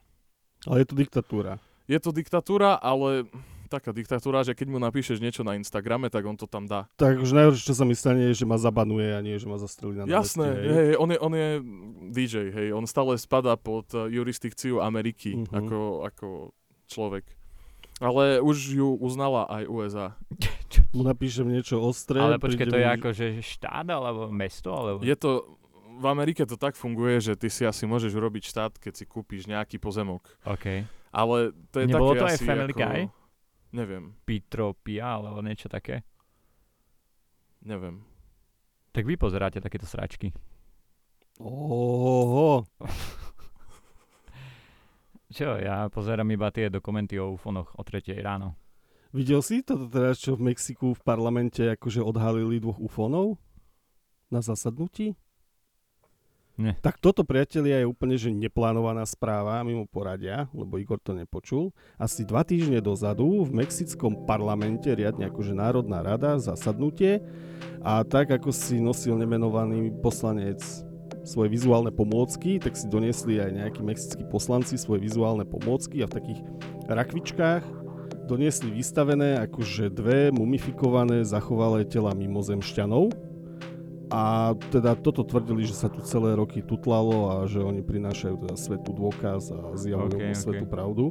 Ale 0.64 0.84
je 0.84 0.86
to 0.88 0.96
diktatúra. 0.96 1.52
Je 1.84 1.98
to 2.00 2.10
diktatúra, 2.10 2.80
ale 2.80 3.28
taká 3.68 3.88
diktatúra, 3.90 4.44
že 4.44 4.52
keď 4.52 4.68
mu 4.68 4.76
napíšeš 4.76 5.16
niečo 5.16 5.40
na 5.42 5.56
Instagrame, 5.56 6.12
tak 6.12 6.24
on 6.24 6.36
to 6.36 6.44
tam 6.44 6.68
dá. 6.68 6.84
Takže 7.00 7.32
najhoršie, 7.32 7.72
čo 7.72 7.76
sa 7.76 7.88
mi 7.88 7.96
stane, 7.96 8.28
je, 8.28 8.44
že 8.44 8.46
ma 8.46 8.60
zabanuje 8.60 9.16
a 9.16 9.20
nie, 9.24 9.40
že 9.40 9.48
ma 9.48 9.56
zastrelí 9.56 9.96
na 9.96 10.04
Jasné, 10.04 10.44
hej. 10.44 10.68
hej, 10.68 10.90
on, 11.00 11.08
je, 11.08 11.18
on 11.18 11.32
je 11.32 11.48
DJ, 12.12 12.34
hej, 12.52 12.68
on 12.76 12.84
stále 12.84 13.16
spadá 13.16 13.56
pod 13.56 13.88
uh, 13.96 14.12
jurisdikciu 14.12 14.80
Ameriky 14.80 15.40
Mhm. 15.40 15.56
ako, 15.56 15.78
ako 16.04 16.26
človek. 16.84 17.24
Ale 18.02 18.42
už 18.42 18.74
ju 18.74 18.98
uznala 18.98 19.46
aj 19.46 19.62
USA. 19.70 20.06
Mu 20.96 21.06
napíšem 21.06 21.46
niečo 21.46 21.78
ostré. 21.78 22.18
Ale 22.18 22.42
počkaj, 22.42 22.66
to 22.66 22.76
je 22.76 22.86
mi- 22.86 22.94
ako, 22.98 23.08
že 23.14 23.26
štát 23.38 23.86
alebo 23.86 24.26
mesto? 24.34 24.74
Alebo... 24.74 25.06
Je 25.06 25.14
to, 25.14 25.54
v 26.02 26.06
Amerike 26.10 26.42
to 26.42 26.58
tak 26.58 26.74
funguje, 26.74 27.22
že 27.22 27.38
ty 27.38 27.46
si 27.46 27.62
asi 27.62 27.86
môžeš 27.86 28.10
urobiť 28.18 28.42
štát, 28.50 28.72
keď 28.82 28.92
si 28.98 29.04
kúpiš 29.06 29.46
nejaký 29.46 29.78
pozemok. 29.78 30.26
OK. 30.42 30.82
Ale 31.14 31.54
to 31.70 31.76
je 31.78 31.86
Nebolo 31.86 32.18
také 32.18 32.20
to 32.20 32.26
aj 32.26 32.36
asi 32.36 32.44
Family 32.44 32.74
ako... 32.74 32.80
Guy? 32.82 33.00
Neviem, 33.72 34.04
Pitropia 34.26 35.16
alebo 35.16 35.40
niečo 35.40 35.70
také? 35.70 36.04
neviem. 37.62 38.02
Tak 38.92 39.06
vy 39.08 39.14
pozeráte 39.16 39.62
takéto 39.62 39.86
sračky. 39.88 40.34
Oho, 41.40 42.66
Čo, 45.32 45.56
ja 45.56 45.88
pozerám 45.88 46.28
iba 46.28 46.52
tie 46.52 46.68
dokumenty 46.68 47.16
o 47.16 47.32
ufonoch 47.32 47.72
o 47.72 47.80
3 47.80 48.04
ráno. 48.20 48.52
videl 49.16 49.40
si 49.40 49.64
toto 49.64 49.88
teraz, 49.88 50.20
čo 50.20 50.36
v 50.36 50.52
Mexiku 50.52 50.92
v 50.92 51.00
parlamente 51.00 51.64
akože 51.72 52.04
odhalili 52.04 52.60
dvoch 52.60 52.76
ufónov 52.76 53.40
na 54.28 54.44
zasadnutí? 54.44 55.16
Nie. 56.60 56.76
Tak 56.84 57.00
toto, 57.00 57.24
priatelia, 57.24 57.80
je 57.80 57.88
úplne 57.88 58.20
že 58.20 58.28
neplánovaná 58.28 59.08
správa 59.08 59.64
mimo 59.64 59.88
poradia, 59.88 60.52
lebo 60.52 60.76
Igor 60.76 61.00
to 61.00 61.16
nepočul. 61.16 61.72
Asi 61.96 62.28
dva 62.28 62.44
týždne 62.44 62.84
dozadu 62.84 63.48
v 63.48 63.64
mexickom 63.64 64.28
parlamente 64.28 64.92
riadne 64.92 65.32
akože 65.32 65.56
Národná 65.56 66.04
rada 66.04 66.36
zasadnutie 66.36 67.24
a 67.80 68.04
tak 68.04 68.36
ako 68.36 68.52
si 68.52 68.84
nosil 68.84 69.16
nemenovaný 69.16 69.96
poslanec 70.04 70.60
svoje 71.22 71.48
vizuálne 71.50 71.94
pomôcky, 71.94 72.58
tak 72.58 72.74
si 72.74 72.90
doniesli 72.90 73.38
aj 73.38 73.50
nejakí 73.54 73.80
mexickí 73.82 74.22
poslanci 74.26 74.74
svoje 74.74 75.06
vizuálne 75.06 75.46
pomôcky 75.46 76.02
a 76.02 76.10
v 76.10 76.16
takých 76.18 76.40
rakvičkách 76.90 77.64
doniesli 78.26 78.70
vystavené 78.70 79.38
akože 79.44 79.90
dve 79.90 80.30
mumifikované 80.30 81.26
zachovalé 81.26 81.86
tela 81.86 82.14
mimozemšťanov 82.14 83.10
a 84.12 84.52
teda 84.68 84.92
toto 85.00 85.24
tvrdili, 85.24 85.64
že 85.64 85.72
sa 85.72 85.88
tu 85.88 86.04
celé 86.04 86.36
roky 86.36 86.60
tutlalo 86.60 87.32
a 87.32 87.34
že 87.48 87.64
oni 87.64 87.80
prinášajú 87.80 88.44
teda 88.44 88.56
svetu 88.60 88.92
dôkaz 88.92 89.48
a 89.56 89.72
zjavujú 89.72 90.20
Ok, 90.20 90.20
okay, 90.20 90.36
ok. 90.36 90.36
svetu 90.36 90.64
pravdu. 90.68 91.08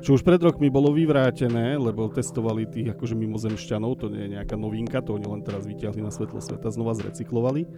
Čo 0.00 0.16
už 0.16 0.24
pred 0.24 0.40
rokmi 0.40 0.72
bolo 0.72 0.96
vyvrátené, 0.96 1.76
lebo 1.76 2.08
testovali 2.08 2.64
tých 2.64 2.96
akože 2.96 3.12
mimozemšťanov, 3.12 4.00
to 4.00 4.08
nie 4.08 4.24
je 4.24 4.32
nejaká 4.32 4.56
novinka, 4.56 5.04
to 5.04 5.20
oni 5.20 5.28
len 5.28 5.44
teraz 5.44 5.68
vyťahli 5.68 6.00
na 6.00 6.08
svetlo 6.08 6.40
sveta, 6.40 6.72
znova 6.72 6.96
zrecyklovali. 6.96 7.68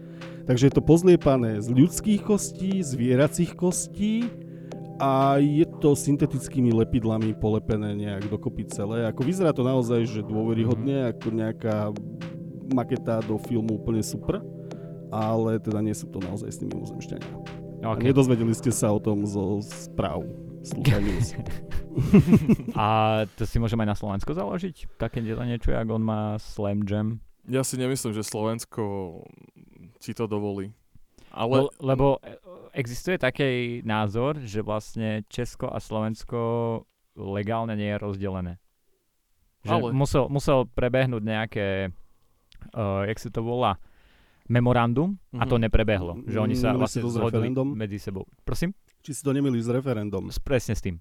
Takže 0.46 0.70
je 0.70 0.74
to 0.78 0.86
pozliepané 0.86 1.58
z 1.58 1.74
ľudských 1.74 2.22
kostí, 2.22 2.78
zvieracích 2.86 3.58
kostí 3.58 4.30
a 5.02 5.42
je 5.42 5.66
to 5.82 5.98
syntetickými 5.98 6.70
lepidlami 6.70 7.34
polepené 7.34 7.98
nejak 7.98 8.30
dokopy 8.30 8.70
celé. 8.70 9.02
Ako 9.10 9.26
vyzerá 9.26 9.50
to 9.50 9.66
naozaj, 9.66 10.06
že 10.06 10.22
dôveryhodne, 10.22 11.10
ako 11.10 11.26
nejaká 11.34 11.90
maketa 12.70 13.18
do 13.26 13.34
filmu 13.34 13.82
úplne 13.82 13.98
super, 13.98 14.38
ale 15.10 15.58
teda 15.58 15.82
nie 15.82 15.92
sú 15.92 16.06
to 16.06 16.22
naozaj 16.22 16.54
s 16.54 16.62
tými 16.62 16.78
mimozemšťania. 16.78 17.30
A 17.82 17.98
Okay. 17.98 18.14
nedozvedeli 18.14 18.54
ste 18.54 18.70
sa 18.70 18.94
o 18.94 19.02
tom 19.02 19.26
zo 19.26 19.58
správ. 19.58 20.22
A 22.78 22.86
to 23.34 23.42
si 23.44 23.58
môžeme 23.58 23.82
aj 23.82 23.90
na 23.90 23.98
Slovensko 23.98 24.30
založiť? 24.32 24.96
Také 24.96 25.20
niečo, 25.20 25.70
jak 25.70 25.86
on 25.86 26.00
má 26.00 26.38
Slam 26.38 26.86
Jam? 26.86 27.18
Ja 27.44 27.66
si 27.66 27.74
nemyslím, 27.74 28.14
že 28.14 28.22
Slovensko 28.22 28.82
ti 29.98 30.14
to 30.14 30.24
dovolí. 30.24 30.70
Ale 31.34 31.66
Ale... 31.66 31.68
Lebo 31.82 32.06
existuje 32.72 33.18
taký 33.18 33.82
názor, 33.82 34.38
že 34.40 34.62
vlastne 34.62 35.26
Česko 35.26 35.66
a 35.66 35.76
Slovensko 35.76 36.38
legálne 37.12 37.74
nie 37.74 37.90
je 37.92 37.98
rozdelené. 37.98 38.52
Že 39.62 39.72
Ale- 39.72 39.92
musel, 39.92 40.24
musel 40.30 40.64
prebehnúť 40.66 41.22
nejaké, 41.22 41.68
uh, 42.72 43.02
jak 43.04 43.18
sa 43.18 43.28
to 43.28 43.42
volá, 43.42 43.76
memorandum 44.46 45.16
a 45.32 45.46
to 45.46 45.56
Mhm. 45.56 45.62
neprebehlo. 45.62 46.12
Že 46.26 46.38
oni 46.40 46.56
sa 46.58 46.74
vlastne 46.74 47.00
zhodli 47.04 47.48
medzi 47.74 47.96
sebou. 47.96 48.26
Prosím? 48.44 48.74
Či 49.02 49.18
si 49.18 49.22
to 49.22 49.34
nemili 49.34 49.58
s 49.58 49.66
referendum? 49.66 50.30
S- 50.30 50.38
Presne 50.38 50.74
s 50.74 50.82
tým. 50.82 50.96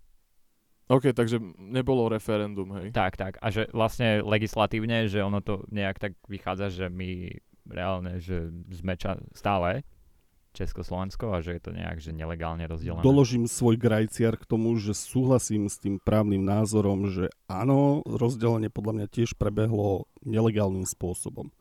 OK, 0.92 1.16
takže 1.16 1.40
nebolo 1.56 2.12
referendum, 2.12 2.68
hej. 2.76 2.92
Tak, 2.92 3.16
tak. 3.16 3.34
A 3.40 3.48
že 3.48 3.72
vlastne 3.72 4.20
legislatívne, 4.20 5.08
že 5.08 5.24
ono 5.24 5.40
to 5.40 5.64
nejak 5.72 5.96
tak 5.96 6.14
vychádza, 6.28 6.68
že 6.68 6.86
my 6.92 7.32
reálne, 7.64 8.20
že 8.20 8.52
sme 8.74 9.00
ča- 9.00 9.22
stále 9.32 9.88
Československo 10.52 11.32
a 11.32 11.40
že 11.40 11.56
je 11.56 11.62
to 11.64 11.72
nejak, 11.72 12.04
že 12.04 12.12
nelegálne 12.12 12.68
rozdelené. 12.68 13.00
Doložím 13.00 13.48
svoj 13.48 13.80
grajciar 13.80 14.36
k 14.36 14.44
tomu, 14.44 14.76
že 14.76 14.92
súhlasím 14.92 15.72
s 15.72 15.80
tým 15.80 15.96
právnym 15.96 16.44
názorom, 16.44 17.08
že 17.08 17.32
áno, 17.48 18.04
rozdelenie 18.04 18.68
podľa 18.68 18.94
mňa 19.00 19.08
tiež 19.08 19.40
prebehlo 19.40 20.12
nelegálnym 20.28 20.84
spôsobom. 20.84 21.56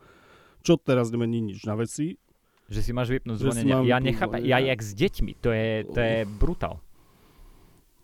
Čo 0.66 0.74
teraz 0.74 1.14
nemení 1.14 1.38
nič 1.38 1.62
na 1.62 1.78
veci. 1.78 2.18
Že 2.70 2.80
si 2.86 2.94
máš 2.94 3.10
vypnúť 3.10 3.42
zvonenie. 3.42 3.74
Ja 3.84 3.98
zvonenie. 3.98 4.46
ja 4.46 4.58
jak 4.62 4.78
s 4.78 4.94
deťmi, 4.94 5.42
to 5.42 5.50
je, 5.50 5.82
to 5.90 5.98
je 5.98 6.22
brutál. 6.22 6.78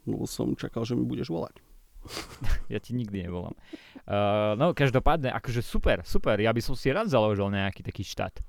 No 0.06 0.26
som 0.26 0.58
čakal, 0.58 0.82
že 0.82 0.98
mi 0.98 1.06
budeš 1.06 1.30
volať. 1.30 1.62
Ja 2.66 2.82
ti 2.82 2.98
nikdy 2.98 3.30
nevolám. 3.30 3.54
Uh, 4.06 4.58
no 4.58 4.74
každopádne, 4.74 5.30
akože 5.30 5.62
super, 5.62 6.02
super. 6.02 6.34
Ja 6.42 6.50
by 6.50 6.58
som 6.58 6.74
si 6.74 6.90
rád 6.90 7.06
založil 7.06 7.46
nejaký 7.46 7.86
taký 7.86 8.02
štát. 8.02 8.42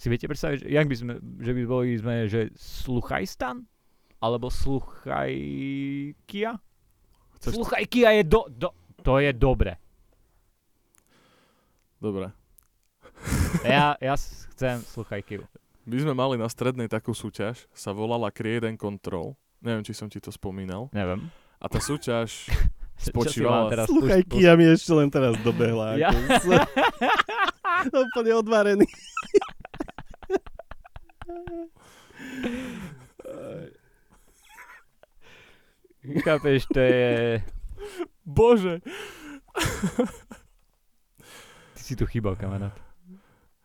Si 0.00 0.08
viete 0.08 0.24
predstaviť, 0.24 0.64
že, 0.64 0.66
jak 0.72 0.88
by 0.88 0.96
sme, 0.96 1.12
že 1.44 1.52
by 1.52 1.62
boli 1.68 1.92
sme, 2.00 2.24
že 2.24 2.48
Sluchajstan? 2.56 3.68
Alebo 4.16 4.48
Sluchajkia? 4.48 6.56
Chceš- 7.36 7.60
Sluchajkia 7.60 8.16
je 8.16 8.22
do, 8.24 8.48
do, 8.48 8.72
to 9.04 9.20
je 9.20 9.28
dobre. 9.36 9.76
Dobre. 12.00 12.32
Ja, 13.62 13.94
ja 14.00 14.14
chcem 14.50 14.82
Sluchajkiu. 14.82 15.46
My 15.84 15.96
sme 16.00 16.12
mali 16.12 16.34
na 16.34 16.48
strednej 16.48 16.88
takú 16.88 17.12
súťaž, 17.12 17.68
sa 17.70 17.92
volala 17.92 18.32
Create 18.32 18.64
and 18.64 18.80
Control. 18.80 19.36
Neviem, 19.60 19.84
či 19.84 19.92
som 19.92 20.08
ti 20.08 20.18
to 20.18 20.32
spomínal. 20.32 20.88
Neviem. 20.90 21.28
A 21.60 21.68
tá 21.68 21.78
súťaž 21.78 22.48
Spočívala- 22.94 23.68
teraz 23.68 23.86
Sluchaj, 23.90 24.22
pust- 24.24 24.38
Kia 24.38 24.54
mi 24.54 24.64
ešte 24.64 24.92
len 24.94 25.10
teraz 25.10 25.34
dobehla. 25.42 25.98
Ja. 25.98 26.08
Ako 26.08 26.30
som 27.90 28.02
úplne 28.08 28.32
odvarený. 28.34 28.86
Chápeš, 36.20 36.68
to 36.68 36.80
je... 36.80 37.40
Bože! 38.24 38.80
Ty 41.74 41.80
si 41.82 41.96
tu 41.96 42.04
chýbal, 42.06 42.36
kamarát. 42.36 42.76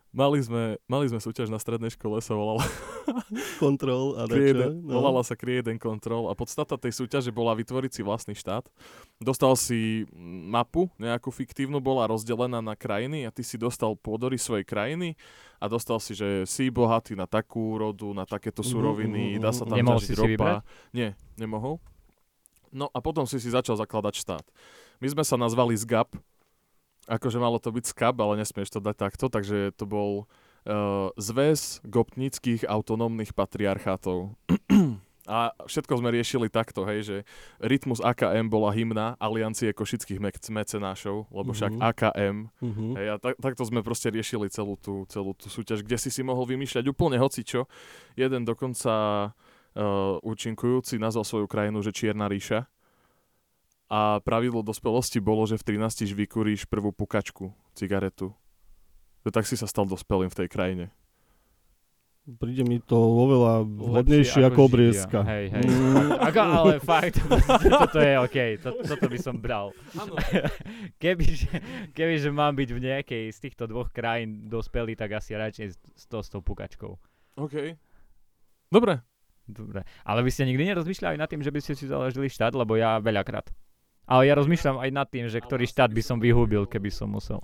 Mali 0.10 0.42
sme, 0.42 0.82
mali 0.86 1.06
sme 1.06 1.22
súťaž 1.22 1.48
na 1.48 1.62
strednej 1.62 1.94
škole, 1.94 2.18
sa 2.18 2.34
volala, 2.34 2.66
Kontrol 3.58 4.18
a 4.18 4.26
dačo. 4.26 4.74
no. 4.82 4.98
volala 4.98 5.22
sa 5.22 5.38
Create 5.38 5.70
and 5.70 5.78
Control 5.78 6.30
a 6.30 6.34
podstata 6.34 6.76
tej 6.76 6.98
súťaže 6.98 7.30
bola 7.30 7.54
vytvoriť 7.54 7.92
si 7.94 8.02
vlastný 8.02 8.34
štát. 8.34 8.66
Dostal 9.18 9.54
si 9.54 10.10
mapu, 10.50 10.90
nejakú 10.98 11.30
fiktívnu, 11.30 11.78
bola 11.78 12.10
rozdelená 12.10 12.58
na 12.58 12.74
krajiny 12.74 13.26
a 13.26 13.30
ty 13.30 13.46
si 13.46 13.54
dostal 13.56 13.94
pôdory 13.94 14.42
svojej 14.42 14.66
krajiny 14.66 15.14
a 15.58 15.70
dostal 15.70 16.02
si, 16.02 16.18
že 16.18 16.42
si 16.46 16.74
bohatý 16.74 17.14
na 17.14 17.30
takú 17.30 17.78
rodu, 17.78 18.10
na 18.10 18.26
takéto 18.26 18.66
Mhm, 18.66 18.70
suroviny, 18.72 19.24
mhm, 19.36 19.42
dá 19.42 19.54
sa 19.54 19.62
tam 19.62 19.78
Nemohol 19.78 20.02
ťažiť 20.02 20.10
si 20.10 20.16
si 20.16 20.26
vybrať? 20.26 20.58
ropa. 20.58 20.66
Nie, 20.90 21.14
nemohol. 21.36 21.78
No 22.70 22.90
a 22.90 22.98
potom 22.98 23.26
si 23.26 23.38
si 23.38 23.50
začal 23.50 23.78
zakladať 23.78 24.14
štát. 24.16 24.46
My 25.02 25.08
sme 25.08 25.22
sa 25.22 25.38
nazvali 25.38 25.74
SGAP, 25.74 26.18
akože 27.06 27.38
malo 27.38 27.58
to 27.58 27.70
byť 27.70 27.86
SCAP, 27.86 28.16
ale 28.18 28.38
nesmieš 28.38 28.70
to 28.70 28.80
dať 28.80 28.96
takto, 28.98 29.26
takže 29.28 29.72
to 29.74 29.86
bol 29.86 30.26
uh, 30.66 31.14
Zväz 31.16 31.80
gopnických 31.84 32.66
autonómnych 32.66 33.32
patriarchátov. 33.32 34.36
A 35.30 35.54
všetko 35.62 36.02
sme 36.02 36.10
riešili 36.10 36.50
takto, 36.50 36.90
hej, 36.90 37.00
že 37.06 37.18
Rytmus 37.62 38.02
AKM 38.02 38.50
bola 38.50 38.74
hymna 38.74 39.14
Aliancie 39.22 39.70
košických 39.70 40.18
mec- 40.18 40.42
mecenášov, 40.42 41.30
lebo 41.30 41.54
však 41.54 41.78
Mhm. 41.78 41.82
AKM, 41.86 42.38
Uh-huh. 42.60 42.98
hej, 42.98 43.08
a 43.08 43.16
tak, 43.22 43.38
takto 43.38 43.62
sme 43.62 43.86
proste 43.86 44.10
riešili 44.10 44.50
celú 44.50 44.74
tú, 44.74 45.06
celú 45.06 45.38
tú 45.38 45.46
súťaž, 45.46 45.86
kde 45.86 46.02
si 46.02 46.10
si 46.10 46.26
mohol 46.26 46.50
vymýšľať 46.50 46.82
úplne 46.90 47.22
hocičo. 47.22 47.70
Jeden 48.18 48.42
dokonca 48.42 48.94
uh, 49.30 50.18
účinkujúci 50.26 50.98
nazval 50.98 51.22
svoju 51.22 51.46
krajinu, 51.46 51.86
že 51.86 51.94
Čierna 51.94 52.26
ríša. 52.26 52.66
A 53.90 54.22
pravidlo 54.22 54.62
dospelosti 54.62 55.18
bolo, 55.18 55.50
že 55.50 55.58
v 55.58 55.82
13 55.82 56.06
vykuríš 56.14 56.70
prvú 56.70 56.94
pukačku, 56.94 57.50
cigaretu. 57.74 58.38
Že 59.26 59.30
tak 59.34 59.46
si 59.50 59.58
sa 59.58 59.66
stal 59.66 59.90
dospelým 59.90 60.30
v 60.30 60.38
tej 60.46 60.48
krajine. 60.48 60.86
Príde 62.38 62.62
mi 62.62 62.78
to 62.78 62.94
oveľa 62.94 63.66
vhodnejšie 63.66 64.46
ako 64.46 64.62
Židia. 64.62 64.70
obriezka. 64.70 65.20
Hej, 65.26 65.46
hej. 65.50 65.66
Mm. 65.66 66.10
Ako, 66.30 66.40
ale 66.46 66.74
fakt, 66.78 67.18
toto 67.82 67.98
je 67.98 68.14
OK, 68.22 68.38
to, 68.62 68.70
toto 68.86 69.06
by 69.10 69.18
som 69.18 69.42
bral. 69.42 69.74
Kebyže, 71.02 71.50
kebyže 71.98 72.30
mám 72.30 72.54
byť 72.54 72.70
v 72.70 72.80
nejakej 72.86 73.24
z 73.34 73.40
týchto 73.42 73.66
dvoch 73.66 73.90
krajín 73.90 74.46
dospelý, 74.46 74.94
tak 74.94 75.18
asi 75.18 75.34
radšej 75.34 75.68
s, 75.74 76.06
to, 76.06 76.22
s 76.22 76.30
tou 76.30 76.46
pukačkou. 76.46 76.94
OK. 77.42 77.56
Dobre. 78.70 79.02
Dobre. 79.50 79.82
Ale 80.06 80.22
vy 80.22 80.30
ste 80.30 80.46
nikdy 80.46 80.70
nerozmýšľali 80.70 81.18
nad 81.18 81.26
tým, 81.26 81.42
že 81.42 81.50
by 81.50 81.60
ste 81.66 81.74
si 81.74 81.90
založili 81.90 82.30
štát, 82.30 82.54
lebo 82.54 82.78
ja 82.78 83.02
veľakrát. 83.02 83.50
Ale 84.10 84.26
ja 84.26 84.34
rozmýšľam 84.34 84.82
aj 84.82 84.90
nad 84.90 85.08
tým, 85.08 85.30
že 85.30 85.38
ktorý 85.38 85.64
štát 85.64 85.90
by 85.90 86.02
som 86.02 86.18
vyhubil, 86.18 86.66
keby 86.66 86.90
som 86.90 87.14
musel. 87.14 87.40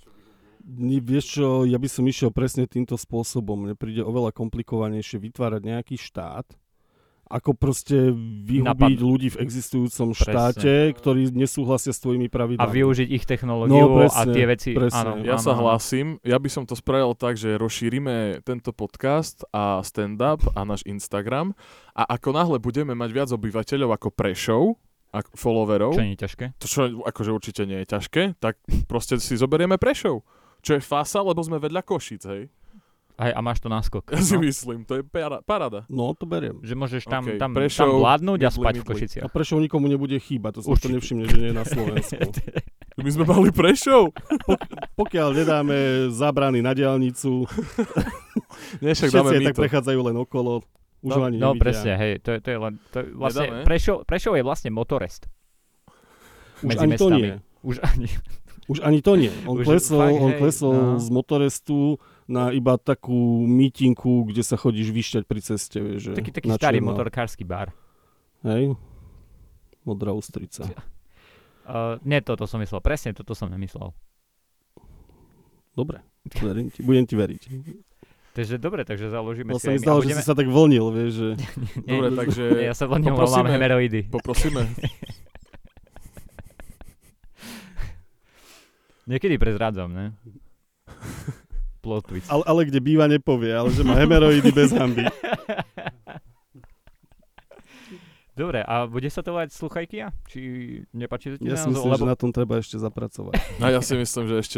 Vieš 0.66 1.26
čo, 1.32 1.48
ja 1.62 1.78
by 1.78 1.86
som 1.86 2.02
išiel 2.04 2.34
presne 2.34 2.66
týmto 2.66 2.98
spôsobom. 2.98 3.54
Mne 3.64 3.78
príde 3.78 4.02
oveľa 4.02 4.34
komplikovanejšie 4.34 5.22
vytvárať 5.22 5.62
nejaký 5.62 5.94
štát, 5.94 6.50
ako 7.26 7.54
proste 7.54 8.10
vyhubiť 8.42 8.66
Napad- 8.66 8.98
ľudí 9.00 9.30
v 9.30 9.42
existujúcom 9.42 10.10
Presne. 10.12 10.26
štáte, 10.26 10.74
ktorí 10.92 11.30
nesúhlasia 11.32 11.90
s 11.90 11.98
tvojimi 11.98 12.26
A 12.26 12.34
pravidlami. 12.34 12.70
využiť 12.72 13.08
ich 13.12 13.26
technológiu 13.26 13.74
No, 13.76 13.98
a 13.98 14.00
presne, 14.00 14.30
tie 14.32 14.46
veci. 14.46 14.70
presne. 14.74 15.02
Áno, 15.04 15.14
Ja 15.22 15.34
áno, 15.34 15.42
sa 15.42 15.52
áno. 15.52 15.62
hlásim. 15.66 16.18
Ja 16.22 16.38
by 16.38 16.50
som 16.50 16.64
to 16.64 16.74
spravil 16.74 17.14
tak, 17.14 17.34
že 17.36 17.58
rozšírime 17.58 18.42
tento 18.42 18.70
podcast 18.70 19.42
a 19.52 19.82
stand-up 19.82 20.46
a 20.52 20.62
náš 20.64 20.82
Instagram 20.84 21.54
a 21.94 22.06
ako 22.08 22.30
náhle 22.32 22.58
budeme 22.58 22.94
mať 22.94 23.10
viac 23.12 23.30
obyvateľov 23.32 23.90
ako 23.92 24.10
Prešov, 24.12 24.64
ako 25.16 25.30
followerov, 25.34 25.92
Čo 25.92 26.04
nie 26.04 26.14
je 26.14 26.22
ťažké? 26.22 26.46
to 26.56 26.68
čo 26.68 26.80
akože 27.02 27.32
určite 27.32 27.64
nie 27.64 27.80
je 27.82 27.88
ťažké, 27.88 28.24
tak 28.38 28.60
proste 28.84 29.16
si 29.18 29.34
zoberieme 29.34 29.76
Prešov. 29.76 30.28
Čo 30.60 30.76
je 30.76 30.82
fasa, 30.82 31.22
lebo 31.22 31.40
sme 31.40 31.56
vedľa 31.56 31.82
Košic, 31.82 32.22
hej. 32.26 32.44
Aj, 33.16 33.32
a 33.32 33.40
máš 33.40 33.64
to 33.64 33.72
náskok. 33.72 34.12
Ja 34.12 34.20
si 34.28 34.36
no. 34.36 34.44
myslím, 34.44 34.84
to 34.84 35.00
je 35.00 35.04
para- 35.04 35.40
parada. 35.40 35.88
No, 35.88 36.12
to 36.12 36.26
beriem. 36.26 36.60
Že 36.60 36.76
môžeš 36.76 37.04
tam, 37.06 37.24
OK, 37.24 37.40
tam, 37.40 37.56
Prešov, 37.56 37.88
tam 37.88 38.04
vládnuť 38.04 38.40
a 38.40 38.44
Midli, 38.44 38.60
spať 38.60 38.76
v. 38.76 38.84
Košiciach. 38.84 39.24
A 39.24 39.28
prečo 39.32 39.56
nikomu 39.56 39.88
nebude 39.88 40.18
chýbať, 40.18 40.60
to 40.60 40.62
som 40.62 40.76
to 40.76 40.92
nevšimne, 40.92 41.24
že 41.24 41.38
nie 41.38 41.50
je 41.50 41.56
na 41.56 41.64
Slovensku. 41.64 42.28
My 43.00 43.10
sme 43.10 43.24
mali 43.24 43.50
Prešov. 43.52 44.12
Pokiaľ 44.96 45.30
nedáme 45.32 45.78
zábrany 46.10 46.60
na 46.60 46.72
diálnicu, 46.72 47.48
Nie, 48.80 48.92
však 48.94 49.12
dáme 49.12 49.32
všetci 49.32 49.46
tak 49.46 49.56
to. 49.56 49.62
prechádzajú 49.64 50.00
len 50.02 50.16
okolo. 50.18 50.64
Už 51.06 51.12
no, 51.14 51.16
ho 51.22 51.24
ani 51.30 51.38
no 51.38 51.54
nevidia. 51.54 51.62
presne, 51.62 51.92
hej, 52.02 52.14
to, 52.26 52.30
je- 52.34 52.42
to 52.42 52.50
je 52.50 52.58
len, 52.58 52.74
to 52.90 52.98
je 52.98 53.06
vlastne, 53.14 53.46
Nedáme? 53.46 53.62
Prešov, 53.62 53.98
Prešov 54.10 54.34
je 54.34 54.44
vlastne 54.44 54.70
motorest. 54.74 55.30
Už 56.66 56.74
medzi 56.74 56.82
ani 56.82 56.98
to 56.98 57.08
mestami. 57.14 57.22
nie. 57.22 57.34
Už 57.62 57.76
ani, 57.86 58.08
Už 58.66 58.82
ani 58.82 59.00
to 59.06 59.14
nie. 59.14 59.30
On 59.46 59.62
Už 59.62 59.66
klesol, 59.70 60.02
fakt, 60.02 60.18
on 60.18 60.32
hej, 60.34 60.40
klesol 60.42 60.74
no. 60.74 60.98
z 60.98 61.08
motorestu 61.14 61.78
na 62.26 62.50
iba 62.50 62.82
takú 62.82 63.46
mítinku, 63.46 64.26
kde 64.26 64.42
sa 64.42 64.58
chodíš 64.58 64.90
vyšťať 64.90 65.24
pri 65.30 65.40
ceste. 65.46 65.78
Vieš, 65.78 66.00
že 66.02 66.12
taký, 66.18 66.34
taký 66.34 66.50
starý 66.58 66.82
motorkársky 66.82 67.46
bar. 67.46 67.70
Hej? 68.42 68.74
Modrá 69.86 70.12
ústrica. 70.12 70.66
Uh, 71.66 71.98
nie, 72.06 72.22
toto 72.22 72.46
som 72.46 72.62
myslel, 72.62 72.78
presne 72.78 73.10
toto 73.18 73.34
som 73.34 73.50
nemyslel. 73.50 73.90
Dobre, 75.74 76.06
verím 76.38 76.70
ti, 76.70 76.86
budem 76.86 77.10
ti 77.10 77.18
veriť. 77.18 77.42
Takže 78.36 78.60
dobre, 78.60 78.84
takže 78.84 79.08
založíme 79.08 79.48
No 79.48 79.58
si 79.58 79.64
sa 79.64 79.72
mi 79.72 79.80
zdalo, 79.80 80.04
že 80.04 80.12
budeme... 80.12 80.20
si 80.20 80.28
sa 80.28 80.36
tak 80.36 80.44
vlnil, 80.46 80.86
vieš, 80.92 81.12
že... 81.16 81.30
nie, 81.88 81.96
Dobre, 81.96 82.08
nie, 82.12 82.18
takže 82.20 82.44
nie, 82.52 82.68
ja 82.68 82.74
sa 82.76 82.84
len 82.86 83.00
mám 83.00 83.16
poprosíme- 83.16 83.48
hemeroidy. 83.50 84.02
poprosíme. 84.06 84.62
Niekedy 89.08 89.38
prezrádzam, 89.38 89.88
ne? 89.88 90.06
Plot 91.86 92.04
twist. 92.06 92.26
Ale, 92.28 92.42
ale 92.44 92.66
kde 92.66 92.80
býva 92.82 93.06
nepovie, 93.06 93.54
ale 93.54 93.70
že 93.70 93.86
má 93.86 93.94
hemeroidy 93.94 94.50
bez 94.50 94.74
hamby. 94.74 95.06
Dobre, 98.36 98.60
a 98.60 98.84
bude 98.84 99.08
sa 99.08 99.24
to 99.24 99.32
volať 99.32 99.56
sluchajkia? 99.56 100.12
Či 100.28 100.40
nepáči 100.92 101.32
sa 101.32 101.36
ti 101.40 101.48
Ja 101.48 101.56
si 101.56 101.72
myslím, 101.72 101.88
Lebo... 101.88 102.04
že 102.04 102.12
na 102.12 102.20
tom 102.20 102.30
treba 102.30 102.60
ešte 102.60 102.76
zapracovať. 102.76 103.40
A 103.58 103.72
ja 103.72 103.80
si 103.80 103.96
myslím, 103.96 104.28
že 104.28 104.36
ešte 104.38 104.58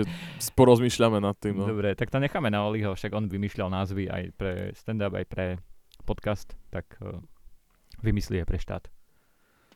porozmýšľame 0.52 1.22
nad 1.22 1.38
tým. 1.38 1.54
No. 1.56 1.70
Dobre, 1.70 1.94
tak 1.94 2.10
to 2.10 2.18
necháme 2.18 2.50
na 2.50 2.66
Oliho, 2.66 2.92
však 2.92 3.14
on 3.14 3.30
vymýšľal 3.30 3.70
názvy 3.70 4.10
aj 4.10 4.24
pre 4.34 4.52
stand-up, 4.74 5.14
aj 5.14 5.26
pre 5.26 5.46
podcast, 6.04 6.58
tak 6.68 6.90
uh, 7.00 7.22
vymyslí 8.02 8.42
aj 8.42 8.48
pre 8.48 8.58
štát. 8.58 8.84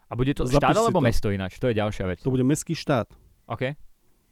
A 0.10 0.18
bude 0.18 0.34
to 0.34 0.44
Zapíš 0.44 0.60
štát 0.60 0.76
alebo 0.76 0.98
to. 0.98 1.06
mesto 1.06 1.28
ináč? 1.30 1.56
To 1.56 1.70
je 1.70 1.78
ďalšia 1.78 2.04
vec. 2.04 2.20
To 2.20 2.34
bude 2.34 2.44
mestský 2.44 2.74
štát. 2.74 3.06
OK? 3.48 3.78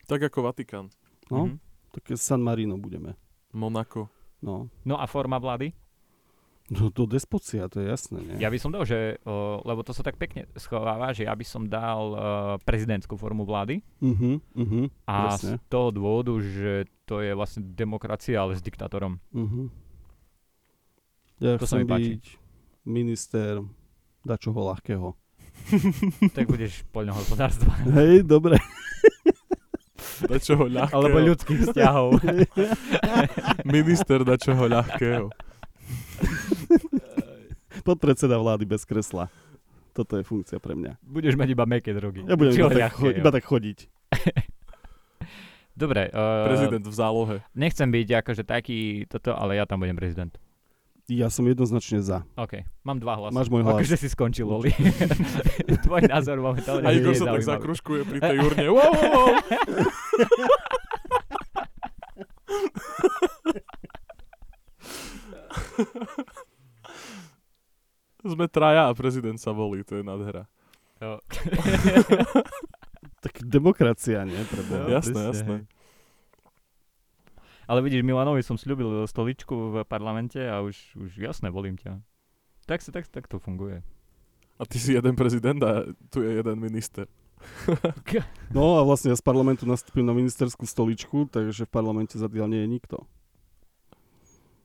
Tak 0.03 0.19
ako 0.23 0.43
Vatikán, 0.43 0.89
No, 1.29 1.45
Mhm. 1.45 1.61
také 1.93 2.17
San 2.17 2.41
Marino 2.41 2.73
budeme. 2.75 3.13
Monako. 3.53 4.09
No. 4.41 4.65
No 4.81 4.97
a 4.97 5.05
forma 5.05 5.37
vlády? 5.37 5.69
No 6.69 6.87
to 6.87 7.03
despocia, 7.03 7.65
to 7.65 7.79
je 7.79 7.87
jasné, 7.87 8.17
nie? 8.19 8.35
Ja 8.37 8.47
by 8.47 8.57
som 8.57 8.69
dal, 8.69 8.83
že, 8.83 9.17
uh, 9.19 9.31
lebo 9.59 9.81
to 9.81 9.89
sa 9.89 10.01
tak 10.01 10.15
pekne 10.15 10.45
schováva, 10.53 11.09
že 11.11 11.25
ja 11.25 11.33
by 11.33 11.41
som 11.41 11.65
dal 11.65 12.01
uh, 12.07 12.19
prezidentskú 12.59 13.15
formu 13.15 13.41
vlády 13.41 13.81
Mhm, 13.97 14.31
mhm, 14.53 14.81
a 15.03 15.33
presne. 15.33 15.57
z 15.57 15.65
toho 15.67 15.89
dôvodu, 15.89 16.37
že 16.37 16.85
to 17.03 17.19
je 17.19 17.33
vlastne 17.33 17.65
demokracia, 17.67 18.37
ale 18.37 18.53
s 18.53 18.61
diktátorom. 18.61 19.17
Mhm. 19.31 19.61
Ja 21.39 21.55
To 21.55 21.63
sa 21.63 21.73
chcem 21.73 21.79
mi 21.79 21.87
páči. 21.87 22.09
byť 22.11 22.23
minister 22.85 23.65
dačoho 24.21 24.61
ľahkého. 24.61 25.17
tak 26.37 26.45
budeš 26.45 26.85
poľnohospodárstva. 26.89 27.73
Hej, 27.93 28.23
dobre. 28.23 28.61
Dačoho 30.21 30.67
ľahkého. 30.67 30.95
Alebo 30.97 31.17
ľudských 31.23 31.59
vzťahov. 31.63 32.19
Minister 33.65 34.19
dačoho 34.21 34.67
ľahkého. 34.67 35.31
Podpredseda 37.81 38.35
vlády 38.37 38.65
bez 38.65 38.83
kresla. 38.85 39.27
Toto 39.93 40.15
je 40.15 40.23
funkcia 40.23 40.61
pre 40.61 40.77
mňa. 40.77 41.01
budeš 41.01 41.35
mať 41.35 41.49
iba 41.51 41.65
meké 41.65 41.91
drogy. 41.91 42.23
Ja 42.23 42.37
budem 42.37 42.53
iba 42.55 42.69
tak, 42.69 42.83
ľahké, 42.93 43.01
cho- 43.01 43.17
iba 43.19 43.31
tak 43.33 43.43
chodiť. 43.43 43.77
Dobre, 45.79 46.11
uh, 46.11 46.45
Prezident 46.51 46.83
v 46.83 46.95
zálohe. 46.95 47.35
nechcem 47.55 47.87
byť 47.87 48.07
akože 48.19 48.43
taký 48.43 49.07
toto, 49.07 49.31
ale 49.31 49.55
ja 49.55 49.63
tam 49.63 49.79
budem 49.79 49.95
prezident. 49.95 50.35
Ja 51.09 51.33
som 51.33 51.41
jednoznačne 51.49 52.05
za. 52.05 52.21
OK, 52.37 52.61
mám 52.85 53.01
dva 53.01 53.17
hlasy. 53.17 53.33
Máš 53.33 53.49
môj 53.49 53.65
hlas. 53.65 53.81
Akože 53.81 53.97
si 53.97 54.07
skončil, 54.13 54.45
Oli. 54.45 54.69
Tvoj 55.89 56.05
názor 56.05 56.37
momentálne 56.37 56.85
A 56.85 56.93
Igor 56.93 57.17
sa 57.17 57.33
tak 57.33 57.41
zakruškuje 57.41 58.01
pri 58.05 58.19
tej 58.21 58.37
urne. 58.45 58.65
Wow, 58.69 58.91
wow, 58.93 59.09
wow. 59.09 59.33
Sme 68.23 68.51
traja 68.51 68.91
a 68.91 68.97
prezident 68.97 69.39
sa 69.39 69.55
volí, 69.55 69.83
to 69.87 69.99
je 69.99 70.03
nádhera. 70.03 70.47
Jo. 70.99 71.19
Tak 73.19 73.43
demokracia, 73.43 74.23
nie? 74.23 74.39
Preboha. 74.47 74.87
Jo, 74.87 74.95
jasné, 74.95 75.11
presne, 75.11 75.27
jasné. 75.27 75.55
hej. 75.59 75.63
Ale 77.67 77.79
vidíš, 77.83 78.01
Milanovi 78.07 78.41
som 78.41 78.55
slúbil 78.55 79.03
stoličku 79.05 79.53
v 79.53 79.75
parlamente 79.83 80.39
a 80.39 80.63
už, 80.63 80.95
už 80.95 81.19
jasné, 81.19 81.51
volím 81.51 81.75
ťa. 81.75 81.99
Tak, 82.63 82.79
tak, 82.79 83.11
tak 83.11 83.27
to 83.27 83.37
funguje. 83.37 83.83
A 84.55 84.63
ty 84.63 84.79
si 84.79 84.95
jeden 84.95 85.19
prezident 85.19 85.59
a 85.61 85.83
tu 86.09 86.23
je 86.23 86.31
jeden 86.39 86.57
minister. 86.59 87.05
No 88.55 88.75
a 88.75 88.83
vlastne 88.83 89.13
ja 89.13 89.17
z 89.19 89.23
parlamentu 89.23 89.63
nastúpim 89.63 90.03
na 90.03 90.11
ministerskú 90.11 90.67
stoličku, 90.67 91.29
takže 91.29 91.63
v 91.63 91.71
parlamente 91.71 92.19
zatiaľ 92.19 92.51
nie 92.51 92.65
je 92.65 92.69
nikto. 92.71 92.97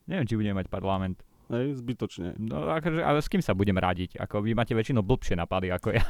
Neviem, 0.09 0.27
či 0.27 0.35
budeme 0.35 0.59
mať 0.59 0.67
parlament. 0.67 1.21
Hej, 1.45 1.77
zbytočne. 1.77 2.33
No 2.41 2.65
akože, 2.65 3.05
ale 3.05 3.21
s 3.21 3.29
kým 3.29 3.41
sa 3.43 3.53
budem 3.53 3.77
radiť? 3.77 4.17
Ako 4.17 4.41
vy 4.41 4.57
máte 4.57 4.73
väčšinou 4.73 5.05
blbšie 5.05 5.37
napady 5.37 5.69
ako 5.69 5.93
ja. 5.93 6.05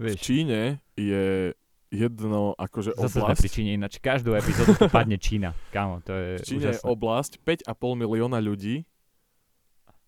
V 0.00 0.10
Vieš, 0.10 0.18
Číne 0.18 0.82
je 0.98 1.54
jedno 1.86 2.52
akože 2.58 2.98
zase 2.98 3.22
sme 3.22 3.32
pri 3.32 3.46
oblasť. 3.46 3.54
Číne, 3.54 3.70
ináč 3.78 4.02
každú 4.02 4.34
epizódu 4.34 4.74
padne 4.90 5.16
Čína. 5.22 5.54
Kámo, 5.70 6.02
to 6.02 6.12
je 6.12 6.30
V 6.42 6.46
Číne 6.46 6.74
je 6.74 6.82
úžasné. 6.82 6.90
oblasť 6.90 7.32
5,5 7.46 8.02
milióna 8.02 8.38
ľudí, 8.42 8.82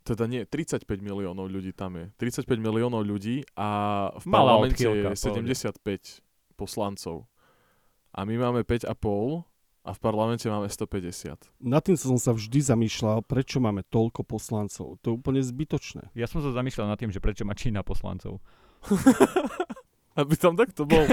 teda 0.02 0.24
nie, 0.24 0.42
35 0.48 0.88
miliónov 1.04 1.52
ľudí 1.52 1.76
tam 1.76 2.00
je. 2.00 2.08
35 2.16 2.48
miliónov 2.58 3.04
ľudí 3.04 3.44
a 3.54 3.68
v 4.16 4.24
Malá 4.26 4.56
parlamente 4.56 4.82
odchýlka, 4.82 5.12
je 5.12 5.18
75 5.84 6.24
poslancov. 6.56 7.28
A 8.16 8.24
my 8.24 8.34
máme 8.40 8.60
5,5 8.64 8.88
a 9.88 9.96
v 9.96 10.00
parlamente 10.04 10.44
máme 10.44 10.68
150. 10.68 11.64
Nad 11.64 11.80
tým 11.80 11.96
som 11.96 12.20
sa 12.20 12.36
vždy 12.36 12.60
zamýšľal, 12.60 13.24
prečo 13.24 13.56
máme 13.56 13.80
toľko 13.88 14.20
poslancov. 14.20 15.00
To 15.00 15.04
je 15.08 15.14
úplne 15.16 15.40
zbytočné. 15.40 16.12
Ja 16.12 16.28
som 16.28 16.44
sa 16.44 16.52
zamýšľal 16.52 16.92
nad 16.92 17.00
tým, 17.00 17.08
že 17.08 17.24
prečo 17.24 17.48
má 17.48 17.56
Čína 17.56 17.80
poslancov. 17.80 18.44
Aby 20.20 20.34
tam 20.36 20.60
takto 20.60 20.84
bol. 20.84 21.08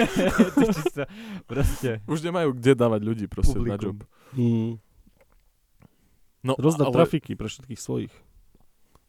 proste. 1.51 2.03
Už 2.03 2.19
nemajú 2.19 2.51
kde 2.51 2.75
dávať 2.75 3.01
ľudí 3.05 3.25
proste 3.31 3.55
na 3.55 3.79
Publikum. 3.79 3.95
job. 3.95 3.97
Hmm. 4.35 4.71
No, 6.43 6.53
Rozdať 6.59 6.91
ale, 6.91 6.95
trafiky 6.99 7.31
pre 7.39 7.47
všetkých 7.47 7.79
svojich. 7.79 8.13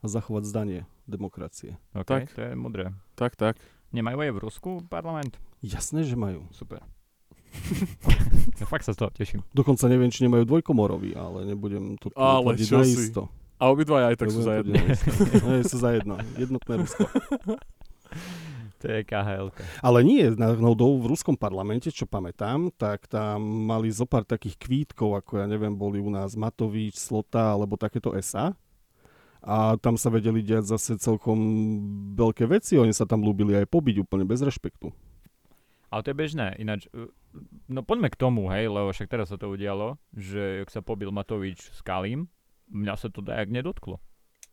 A 0.01 0.07
zachovať 0.07 0.47
zdanie 0.47 0.81
demokracie. 1.11 1.75
Okay, 1.91 2.29
Tak. 2.29 2.39
to 2.39 2.41
je 2.45 2.53
mudré. 2.55 2.95
Tak, 3.19 3.35
tak. 3.35 3.59
Nemajú 3.91 4.21
aj 4.21 4.31
v 4.31 4.39
Rusku 4.39 4.71
parlament? 4.87 5.35
Jasné, 5.65 6.05
že 6.07 6.15
majú. 6.15 6.47
Super. 6.55 6.85
Ja 8.61 8.67
fakt 8.67 8.85
sa 8.87 8.93
z 8.95 8.99
toho 9.03 9.11
teším. 9.11 9.41
Dokonca 9.53 9.87
neviem, 9.91 10.11
či 10.13 10.25
nemajú 10.25 10.47
dvojkomorový, 10.47 11.17
ale 11.17 11.49
nebudem 11.49 11.99
to 11.99 12.11
tu 12.11 12.17
Ale 12.17 12.57
čo 12.57 12.81
na 12.81 12.87
si. 12.87 13.11
isto. 13.11 13.29
A 13.57 13.73
obidva 13.73 14.13
aj 14.13 14.21
tak 14.21 14.29
sú 14.29 14.45
za 14.45 14.61
jedno. 14.61 14.77
na. 14.77 14.85
Nie, 15.49 15.65
sú 15.65 15.77
za 15.81 15.91
jedno. 15.97 16.21
Jednotné 16.37 16.73
Rusko. 16.85 17.05
To 18.77 18.93
je 18.93 19.09
KHL. 19.09 19.57
Ale 19.81 20.05
nie, 20.05 20.29
náhodou 20.37 21.01
v 21.01 21.09
ruskom 21.09 21.33
parlamente, 21.33 21.89
čo 21.89 22.05
pamätám, 22.05 22.69
tak 22.77 23.09
tam 23.09 23.41
mali 23.41 23.89
zo 23.89 24.05
pár 24.05 24.29
takých 24.29 24.61
kvítkov, 24.61 25.17
ako 25.17 25.41
ja 25.41 25.47
neviem, 25.49 25.73
boli 25.73 25.97
u 25.97 26.13
nás 26.13 26.37
Matovič, 26.37 27.01
Slota 27.01 27.57
alebo 27.57 27.81
takéto 27.81 28.13
SA. 28.21 28.53
A 29.41 29.81
tam 29.81 29.97
sa 29.97 30.13
vedeli 30.13 30.45
diať 30.45 30.77
zase 30.77 31.01
celkom 31.01 31.39
veľké 32.19 32.45
veci. 32.51 32.77
Oni 32.77 32.93
sa 32.93 33.09
tam 33.09 33.25
ľúbili 33.25 33.57
aj 33.57 33.65
pobiť 33.71 34.05
úplne 34.05 34.29
bez 34.29 34.45
rešpektu. 34.45 34.93
Ale 35.97 36.05
to 36.05 36.13
je 36.13 36.21
bežné. 36.21 36.53
Ináč, 36.61 36.93
uh, 36.93 37.09
no 37.73 37.81
poďme 37.81 38.13
k 38.13 38.21
tomu, 38.21 38.53
hej, 38.53 38.69
lebo 38.69 38.93
však 38.93 39.09
teraz 39.09 39.33
sa 39.33 39.41
to 39.41 39.49
udialo, 39.49 39.97
že 40.13 40.61
ak 40.61 40.69
sa 40.69 40.85
pobil 40.85 41.09
Matovič 41.09 41.73
s 41.73 41.81
Kalím, 41.81 42.29
mňa 42.69 43.01
sa 43.01 43.09
to 43.09 43.25
dajak 43.25 43.49
nedotklo. 43.49 43.97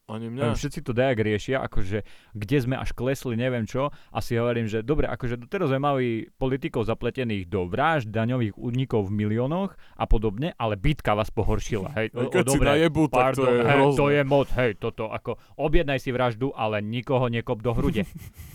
Ani 0.03 0.27
mňa. 0.27 0.55
Všetci 0.59 0.83
to 0.83 0.91
dajak 0.91 1.19
riešia, 1.23 1.63
akože 1.63 2.03
kde 2.35 2.57
sme 2.59 2.75
až 2.75 2.91
klesli, 2.91 3.39
neviem 3.39 3.63
čo. 3.63 3.87
A 4.11 4.19
si 4.19 4.35
hovorím, 4.35 4.67
že 4.67 4.83
dobre, 4.83 5.07
akože 5.07 5.39
doteraz 5.39 5.71
sme 5.71 5.79
mali 5.79 6.07
politikov 6.35 6.87
zapletených 6.87 7.47
do 7.47 7.67
vražd, 7.67 8.11
daňových 8.11 8.55
únikov 8.59 9.07
v 9.07 9.15
miliónoch 9.23 9.75
a 9.95 10.03
podobne, 10.03 10.51
ale 10.59 10.75
bitka 10.79 11.15
vás 11.15 11.31
pohoršila. 11.31 11.95
Hej, 11.95 12.07
o, 12.15 12.27
o, 12.27 12.31
Keď 12.35 12.43
si 12.43 12.51
dobre, 12.55 12.67
tak 12.67 12.87
to 12.87 13.11
pardon, 13.11 13.47
je 13.47 13.59
hej, 13.59 13.71
hrozné. 13.79 13.99
to 13.99 14.05
je 14.11 14.21
moc, 14.27 14.47
hej, 14.59 14.71
toto 14.75 15.03
ako 15.07 15.31
objednaj 15.55 15.99
si 16.03 16.11
vraždu, 16.11 16.51
ale 16.51 16.83
nikoho 16.83 17.31
nekop 17.31 17.63
do 17.63 17.71
hrude. 17.71 18.03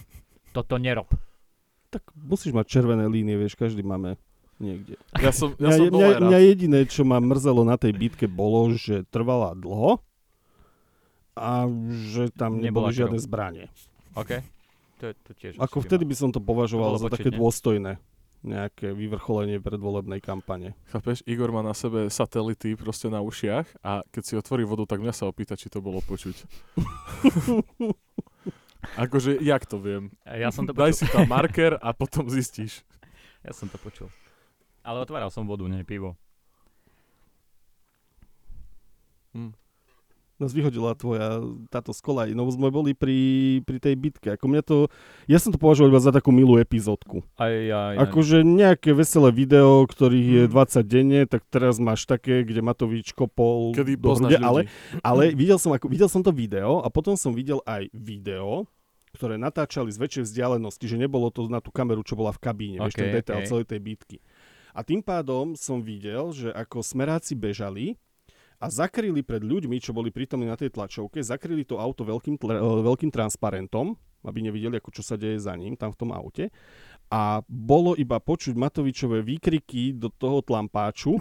toto 0.56 0.76
nerob. 0.76 1.08
Tak 1.88 2.04
musíš 2.12 2.52
mať 2.52 2.66
červené 2.68 3.08
línie, 3.08 3.34
vieš, 3.34 3.56
každý 3.56 3.80
máme 3.80 4.20
niekde. 4.60 5.00
Ja 5.16 5.32
som, 5.32 5.56
ja 5.56 5.72
Mňa, 5.72 5.76
som 5.78 5.84
mňa, 5.88 6.08
mňa 6.20 6.38
jediné, 6.44 6.78
čo 6.84 7.06
ma 7.06 7.16
mrzelo 7.16 7.64
na 7.64 7.80
tej 7.80 7.96
bitke, 7.96 8.28
bolo, 8.28 8.74
že 8.76 9.08
trvala 9.08 9.56
dlho 9.56 10.02
a 11.32 11.64
že 12.10 12.34
tam 12.34 12.58
neboli 12.58 12.90
žiadne 12.90 13.16
zbranie. 13.16 13.70
OK? 14.12 14.42
To, 14.98 15.04
je- 15.08 15.16
to 15.22 15.30
tiež 15.38 15.52
Ako 15.56 15.78
vtedy 15.80 16.02
by 16.02 16.14
som 16.18 16.34
to 16.34 16.42
považoval 16.42 16.98
To 16.98 17.06
za 17.06 17.08
také 17.08 17.30
dôstojné 17.30 18.02
nejaké 18.38 18.94
vyvrcholenie 18.94 19.58
predvolebnej 19.58 20.22
kampane. 20.22 20.78
Chápeš, 20.94 21.26
Igor 21.26 21.50
má 21.50 21.58
na 21.58 21.74
sebe 21.74 22.06
satelity 22.06 22.78
proste 22.78 23.10
na 23.10 23.18
ušiach 23.18 23.82
a 23.82 24.06
keď 24.14 24.22
si 24.22 24.34
otvorí 24.38 24.62
vodu, 24.62 24.86
tak 24.86 25.02
mňa 25.02 25.10
sa 25.10 25.26
opýta, 25.26 25.58
či 25.58 25.66
to 25.66 25.82
bolo 25.82 25.98
počuť. 26.06 26.46
akože, 28.96 29.42
jak 29.42 29.66
to 29.66 29.76
viem? 29.76 30.14
Ja 30.24 30.48
som 30.54 30.64
to 30.64 30.72
Daj 30.72 30.96
počul. 30.96 31.00
si 31.02 31.12
tam 31.12 31.26
marker 31.28 31.76
a 31.82 31.92
potom 31.92 32.30
zistíš. 32.30 32.80
Ja 33.46 33.54
som 33.54 33.70
to 33.70 33.78
počul. 33.78 34.10
Ale 34.82 34.98
otváral 34.98 35.30
som 35.30 35.46
vodu, 35.46 35.62
nie 35.70 35.86
pivo. 35.86 36.18
Hm. 39.30 39.54
Nás 40.38 40.54
vyhodila 40.54 40.94
tvoja 40.94 41.42
táto 41.66 41.90
z 41.90 41.98
kolaj. 41.98 42.30
No 42.30 42.46
sme 42.46 42.70
boli 42.70 42.94
pri, 42.94 43.58
pri 43.66 43.78
tej 43.82 43.98
bitke. 43.98 44.38
Ako 44.38 44.46
mňa 44.46 44.62
to, 44.62 44.86
ja 45.26 45.38
som 45.42 45.50
to 45.50 45.58
považoval 45.58 45.90
iba 45.90 45.98
za 45.98 46.14
takú 46.14 46.30
milú 46.30 46.62
epizódku. 46.62 47.26
Aj 47.34 47.50
ja, 47.50 47.94
ja, 47.94 47.98
Akože 48.06 48.46
nejaké 48.46 48.94
veselé 48.94 49.34
video, 49.34 49.82
ktorých 49.82 50.28
je 50.30 50.44
Mm. 50.46 50.54
20 50.54 50.86
denne, 50.86 51.20
tak 51.26 51.42
teraz 51.50 51.82
máš 51.82 52.06
také, 52.06 52.46
kde 52.46 52.62
Matovič 52.62 53.18
kopol 53.18 53.74
Kedy 53.74 53.98
do 53.98 54.14
hrude, 54.14 54.38
ale, 54.38 54.60
ale 55.02 55.34
videl, 55.34 55.58
som, 55.58 55.74
ako, 55.74 55.90
videl 55.90 56.06
som 56.06 56.22
to 56.22 56.30
video 56.30 56.86
a 56.86 56.88
potom 56.90 57.18
som 57.18 57.34
videl 57.34 57.58
aj 57.66 57.90
video, 57.90 58.62
ktoré 59.18 59.34
natáčali 59.34 59.90
z 59.90 59.98
väčšej 59.98 60.24
vzdialenosti, 60.30 60.86
že 60.86 60.94
nebolo 60.94 61.34
to 61.34 61.50
na 61.50 61.58
tú 61.58 61.74
kameru, 61.74 62.06
čo 62.06 62.14
bola 62.14 62.30
v 62.30 62.38
kabíne, 62.38 62.78
vieš, 62.78 62.94
ten 62.94 63.10
detail 63.10 63.42
ok. 63.42 63.50
celej 63.50 63.66
tej 63.66 63.80
bitky. 63.82 64.16
A 64.70 64.86
tým 64.86 65.02
pádom 65.02 65.58
som 65.58 65.82
videl, 65.82 66.30
že 66.30 66.54
ako 66.54 66.86
smeráci 66.86 67.34
bežali 67.34 67.98
a 68.62 68.70
zakryli 68.70 69.26
pred 69.26 69.42
ľuďmi, 69.42 69.82
čo 69.82 69.90
boli 69.90 70.14
prítomní 70.14 70.46
na 70.46 70.54
tej 70.54 70.70
tlačovke, 70.70 71.18
zakryli 71.18 71.66
to 71.66 71.82
auto 71.82 72.06
veľkým, 72.06 72.38
e, 72.38 72.54
veľkým 72.86 73.10
transparentom, 73.10 73.98
aby 74.22 74.38
nevideli, 74.38 74.78
ako 74.78 74.90
čo 74.94 75.02
sa 75.02 75.18
deje 75.18 75.42
za 75.42 75.54
ním 75.58 75.74
tam 75.74 75.90
v 75.90 75.98
tom 75.98 76.10
aute. 76.14 76.54
A 77.08 77.40
bolo 77.44 77.96
iba 77.96 78.16
počuť 78.16 78.52
Matovičové 78.52 79.24
výkriky 79.24 79.96
do 79.96 80.12
toho 80.12 80.44
tlampáču 80.44 81.16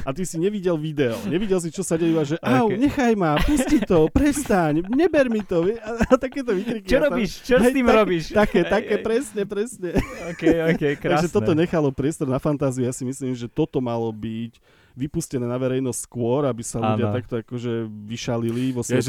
a 0.00 0.16
ty 0.16 0.24
si 0.24 0.40
nevidel 0.40 0.74
video. 0.74 1.12
Nevidel 1.28 1.60
si, 1.60 1.68
čo 1.68 1.84
sa 1.84 1.94
deje, 1.94 2.16
že 2.24 2.36
au, 2.40 2.72
Ok. 2.72 2.80
nechaj 2.80 3.12
ma, 3.12 3.36
pusti 3.36 3.84
to, 3.84 4.08
prestaň, 4.08 4.80
neber 4.88 5.28
mi 5.28 5.44
to. 5.44 5.68
A, 5.76 6.08
a 6.08 6.14
takéto 6.16 6.56
výkriky. 6.56 6.88
Čo 6.88 6.96
ja 6.96 7.00
tam- 7.04 7.08
robíš? 7.12 7.30
Čo 7.38 7.54
s 7.58 7.68
tým 7.68 7.84
také- 7.84 7.98
robíš? 8.00 8.24
Také, 8.32 8.60
také, 8.64 8.94
hej. 8.96 9.04
presne, 9.04 9.42
presne. 9.44 9.90
OK, 10.32 10.42
OK, 10.72 10.82
krásne. 10.96 11.12
Takže 11.20 11.28
toto 11.30 11.52
nechalo 11.52 11.92
priestor 11.92 12.24
na 12.24 12.40
fantáziu. 12.40 12.82
Ja 12.82 12.94
si 12.96 13.04
myslím, 13.04 13.36
že 13.36 13.44
toto 13.44 13.84
malo 13.84 14.08
byť 14.08 14.56
vypustené 14.94 15.42
na 15.42 15.58
verejnosť 15.58 15.98
skôr, 16.06 16.46
aby 16.46 16.62
sa 16.62 16.78
ľudia 16.78 17.10
Áno. 17.10 17.14
takto 17.18 17.34
akože 17.42 17.90
vyšalili 18.06 18.70
vo 18.70 18.86
Je, 18.86 19.02
svojej 19.02 19.04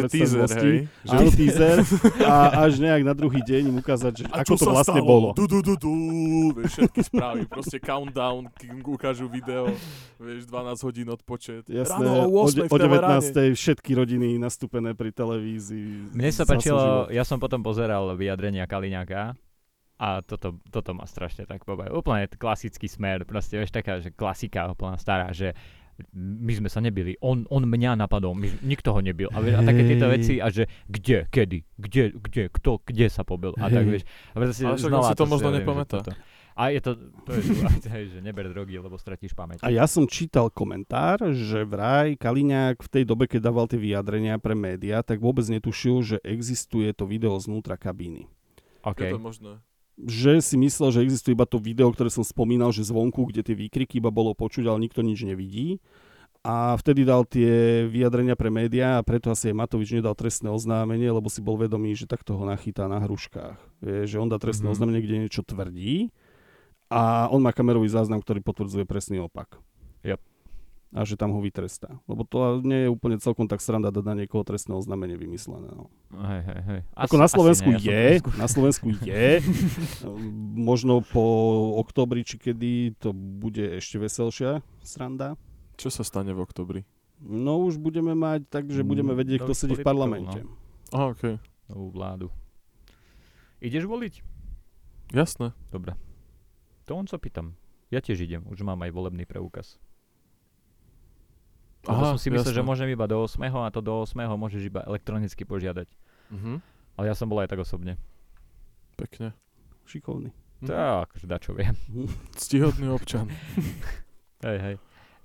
hej? 0.58 0.78
Že 1.06 1.14
Áno, 1.14 1.30
teaser. 1.30 1.78
A 2.26 2.36
až 2.66 2.74
nejak 2.82 3.02
na 3.06 3.14
druhý 3.14 3.40
deň 3.46 3.70
im 3.70 3.78
ukázať, 3.78 4.14
že 4.18 4.24
A 4.34 4.42
ako 4.42 4.54
to 4.58 4.66
vlastne 4.74 4.98
stalo? 4.98 5.06
bolo. 5.06 5.28
Du, 5.38 5.46
du, 5.46 5.62
du, 5.62 5.78
du, 5.78 5.94
vieš, 6.58 6.82
všetky 6.82 7.02
správy, 7.06 7.42
proste 7.46 7.78
countdown, 7.78 8.50
kým 8.58 8.82
ukážu 8.82 9.30
video, 9.30 9.70
vieš, 10.18 10.50
12 10.50 10.82
hodín 10.82 11.08
odpočet. 11.14 11.70
Jasné, 11.70 12.02
Ráno 12.02 12.34
o, 12.34 12.42
o 12.42 12.50
8 12.50 12.58
de- 12.58 12.62
v 12.66 12.72
o 12.74 12.78
Teheráne. 12.82 13.22
19. 13.22 13.54
všetky 13.54 13.92
rodiny 13.94 14.28
nastúpené 14.42 14.98
pri 14.98 15.14
televízii. 15.14 16.18
Mne 16.18 16.30
sa 16.34 16.50
páčilo, 16.50 17.08
ja 17.14 17.22
som 17.22 17.38
potom 17.38 17.62
pozeral 17.62 18.18
vyjadrenia 18.18 18.66
Kaliňáka 18.66 19.38
a 19.96 20.20
toto, 20.20 20.60
toto 20.72 20.92
ma 20.92 21.08
strašne 21.08 21.48
tak 21.48 21.64
pobavilo. 21.64 22.04
Úplne 22.04 22.28
klasický 22.36 22.92
smer, 22.92 23.24
proste 23.24 23.56
vieš, 23.56 23.72
taká, 23.72 24.04
že 24.04 24.12
klasika 24.12 24.68
úplne 24.68 25.00
stará, 25.00 25.32
že 25.32 25.56
my 26.12 26.52
sme 26.52 26.68
sa 26.68 26.84
nebili, 26.84 27.16
on, 27.24 27.48
on 27.48 27.64
mňa 27.64 27.96
napadol, 27.96 28.36
my, 28.36 28.52
nikto 28.68 28.92
ho 28.92 29.00
nebil. 29.00 29.32
A, 29.32 29.40
vieš, 29.40 29.56
a 29.56 29.62
také 29.64 29.82
tieto 29.88 30.08
veci, 30.12 30.34
a 30.44 30.52
že 30.52 30.68
kde, 30.92 31.32
kedy, 31.32 31.60
kde, 31.80 32.04
kde, 32.20 32.44
kto, 32.52 32.84
kde 32.84 33.08
sa 33.08 33.24
pobil. 33.24 33.56
A 33.56 33.72
tak 33.72 33.88
vieš, 33.88 34.04
a 34.36 34.44
proste 34.44 34.68
Ale 34.68 34.76
však 34.76 34.92
znova 34.92 35.08
si 35.08 35.16
to 35.16 35.26
možno 35.26 35.48
hovorím, 35.48 35.56
že 35.56 35.64
nepamätá. 35.64 35.98
A 36.56 36.72
je 36.72 36.80
to, 36.80 36.92
to 37.28 37.36
je 37.36 37.42
hej, 37.96 38.04
že 38.16 38.20
neber 38.24 38.48
drogy, 38.48 38.80
lebo 38.80 38.96
stratíš 38.96 39.36
pamäť. 39.36 39.60
A 39.64 39.72
ja 39.72 39.88
som 39.88 40.08
čítal 40.08 40.48
komentár, 40.48 41.20
že 41.36 41.68
vraj 41.68 42.16
Kaliňák 42.16 42.80
v 42.80 42.90
tej 42.92 43.04
dobe, 43.04 43.28
keď 43.28 43.52
dával 43.52 43.68
tie 43.68 43.80
vyjadrenia 43.80 44.40
pre 44.40 44.56
médiá, 44.56 45.04
tak 45.04 45.20
vôbec 45.20 45.44
netušil, 45.48 46.04
že 46.04 46.18
existuje 46.24 46.92
to 46.96 47.08
video 47.08 47.36
znútra 47.40 47.76
kabíny. 47.76 48.28
OK. 48.88 49.00
Je 49.04 49.16
to 49.16 49.20
možné. 49.20 49.52
Že 49.96 50.44
si 50.44 50.60
myslel, 50.60 50.92
že 50.92 51.04
existuje 51.08 51.32
iba 51.32 51.48
to 51.48 51.56
video, 51.56 51.88
ktoré 51.92 52.12
som 52.12 52.24
spomínal, 52.24 52.76
že 52.76 52.84
zvonku, 52.84 53.32
kde 53.32 53.48
tie 53.48 53.56
výkriky 53.56 54.04
iba 54.04 54.12
bolo 54.12 54.36
počuť, 54.36 54.68
ale 54.68 54.84
nikto 54.84 55.00
nič 55.00 55.24
nevidí. 55.24 55.80
A 56.46 56.78
vtedy 56.78 57.02
dal 57.10 57.26
tie 57.26 57.84
vyjadrenia 57.90 58.38
pre 58.38 58.54
médiá 58.54 59.02
a 59.02 59.06
preto 59.08 59.34
asi 59.34 59.50
aj 59.50 59.58
Matovič 59.66 59.98
nedal 59.98 60.14
trestné 60.14 60.54
oznámenie, 60.54 61.10
lebo 61.10 61.26
si 61.26 61.42
bol 61.42 61.58
vedomý, 61.58 61.98
že 61.98 62.06
takto 62.06 62.38
ho 62.38 62.46
nachytá 62.46 62.86
na 62.86 63.02
hruškách. 63.02 63.58
Vie, 63.82 64.06
že 64.06 64.22
on 64.22 64.30
dá 64.30 64.38
trestné 64.38 64.70
Mhm. 64.70 64.74
oznámenie, 64.78 65.02
kde 65.02 65.26
niečo 65.26 65.42
tvrdí 65.42 66.14
a 66.94 67.34
on 67.34 67.42
má 67.42 67.50
kamerový 67.50 67.90
záznam, 67.90 68.22
ktorý 68.22 68.46
potvrdzuje 68.46 68.86
presný 68.86 69.26
opak. 69.26 69.58
Yep. 70.06 70.22
A 70.96 71.04
že 71.04 71.20
tam 71.20 71.36
ho 71.36 71.44
vytrestá. 71.44 72.00
Lebo 72.08 72.24
to 72.24 72.64
nie 72.64 72.88
je 72.88 72.90
úplne 72.90 73.20
celkom 73.20 73.52
tak 73.52 73.60
sranda 73.60 73.92
dať 73.92 74.00
na 74.02 74.16
niekoho 74.16 74.48
trestné 74.48 74.72
oznámenie 74.72 75.20
vymyslené. 75.20 75.68
No. 75.76 75.92
Hej, 76.16 76.42
hej, 76.48 76.62
hej. 76.64 76.80
Ako 76.96 77.20
na 77.20 77.28
Slovensku 77.28 77.68
nie, 77.68 77.84
ja 77.84 77.92
je, 77.92 78.12
neskúšal. 78.24 78.40
na 78.40 78.48
Slovensku 78.48 78.86
je. 79.04 79.28
Možno 80.72 81.04
po 81.04 81.24
oktobri, 81.78 82.24
či 82.24 82.40
kedy, 82.40 82.96
to 82.96 83.12
bude 83.12 83.60
ešte 83.60 84.00
veselšia 84.00 84.64
sranda. 84.80 85.36
Čo 85.76 85.92
sa 85.92 86.08
stane 86.08 86.32
v 86.32 86.40
oktobri? 86.40 86.82
No 87.20 87.60
už 87.60 87.76
budeme 87.76 88.16
mať, 88.16 88.48
takže 88.48 88.88
budeme 88.88 89.12
Mm, 89.12 89.20
vedieť, 89.20 89.40
kto 89.44 89.52
nových 89.52 89.60
sedí 89.60 89.76
v 89.76 89.84
parlamente. 89.84 90.40
Aha, 90.96 91.12
okej. 91.12 91.36
Novú 91.68 91.92
vládu. 91.92 92.28
Ideš 93.60 93.84
voliť? 93.84 94.24
Jasné. 95.12 95.52
Dobre. 95.72 95.96
To 96.86 96.96
on 96.96 97.08
sa 97.08 97.20
pýtam. 97.20 97.56
Ja 97.90 98.00
tiež 98.00 98.20
idem, 98.22 98.48
už 98.48 98.64
mám 98.64 98.80
aj 98.80 98.92
volebný 98.92 99.24
preukaz. 99.26 99.76
Aha, 101.86 102.16
som 102.16 102.20
si 102.20 102.34
myslel, 102.34 102.52
jasné. 102.52 102.60
že 102.60 102.66
môžem 102.66 102.90
iba 102.90 103.06
do 103.06 103.22
8. 103.22 103.38
a 103.46 103.70
to 103.70 103.82
do 103.82 104.06
8. 104.06 104.18
môžeš 104.36 104.62
iba 104.66 104.82
elektronicky 104.86 105.46
požiadať. 105.46 105.90
Mhm. 106.34 106.62
Ale 106.96 107.06
ja 107.12 107.16
som 107.18 107.28
bol 107.28 107.44
aj 107.44 107.52
tak 107.52 107.62
osobne. 107.62 108.00
Pekne. 108.96 109.36
Šikovný. 109.86 110.32
Mhm. 110.64 110.68
Tak, 110.72 111.14
akože 111.14 111.26
dačo 111.28 111.52
viem. 111.54 111.76
Ctihodný 112.40 112.90
občan. 112.90 113.30
Hej, 114.46 114.58
hej. 114.62 114.76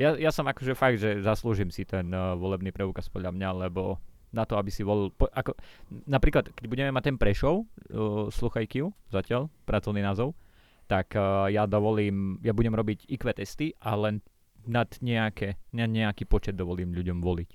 Ja, 0.01 0.17
ja 0.17 0.33
som 0.33 0.49
akože 0.49 0.73
fakt, 0.73 0.97
že 0.97 1.21
zaslúžim 1.21 1.69
si 1.69 1.85
ten 1.85 2.09
uh, 2.09 2.33
volebný 2.33 2.73
preukaz 2.73 3.13
podľa 3.13 3.37
mňa, 3.37 3.69
lebo 3.69 4.01
na 4.33 4.49
to, 4.49 4.57
aby 4.57 4.73
si 4.73 4.81
volil, 4.81 5.13
po, 5.13 5.29
ako, 5.29 5.53
napríklad, 6.09 6.57
keď 6.57 6.65
budeme 6.65 6.89
mať 6.89 7.13
ten 7.13 7.17
Prešov, 7.21 7.69
uh, 7.93 8.33
sluchaj 8.33 8.65
Q, 8.65 8.89
zatiaľ, 9.13 9.53
pracovný 9.69 10.01
názov, 10.01 10.33
tak 10.89 11.13
uh, 11.21 11.53
ja 11.53 11.69
dovolím, 11.69 12.41
ja 12.41 12.57
budem 12.57 12.73
robiť 12.73 13.13
IQ 13.13 13.29
testy 13.37 13.77
a 13.77 13.93
len 13.93 14.25
nad 14.67 14.89
nejaké, 15.01 15.61
na 15.73 15.87
nejaký 15.87 16.29
počet 16.29 16.57
dovolím 16.57 16.93
ľuďom 16.93 17.21
voliť. 17.21 17.51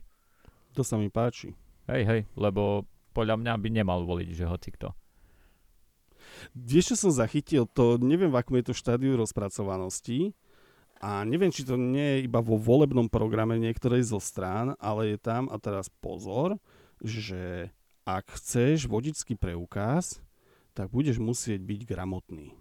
To 0.75 0.81
sa 0.81 0.95
mi 0.97 1.09
páči. 1.09 1.53
Hej, 1.85 2.01
hej, 2.05 2.21
lebo 2.33 2.87
podľa 3.13 3.39
mňa 3.39 3.53
by 3.61 3.69
nemal 3.69 4.03
voliť, 4.03 4.29
že 4.33 4.49
hoci 4.49 4.73
kto. 4.73 4.89
Čo 6.55 6.95
som 6.97 7.11
zachytil? 7.13 7.69
To 7.77 8.01
neviem, 8.01 8.33
v 8.33 8.39
akom 8.41 8.57
je 8.57 8.71
to 8.71 8.73
štádiu 8.73 9.13
rozpracovanosti, 9.15 10.33
a 11.03 11.27
neviem, 11.27 11.51
či 11.51 11.67
to 11.67 11.75
nie 11.75 12.17
je 12.17 12.25
iba 12.25 12.39
vo 12.39 12.55
volebnom 12.55 13.11
programe 13.11 13.59
niektorej 13.59 14.07
zo 14.07 14.19
strán, 14.23 14.79
ale 14.79 15.15
je 15.15 15.17
tam, 15.19 15.51
a 15.51 15.59
teraz 15.59 15.91
pozor, 16.01 16.55
že 17.03 17.69
ak 18.07 18.39
chceš 18.39 18.87
vodičský 18.87 19.35
preukaz, 19.35 20.23
tak 20.71 20.89
budeš 20.89 21.19
musieť 21.19 21.59
byť 21.59 21.81
gramotný. 21.83 22.55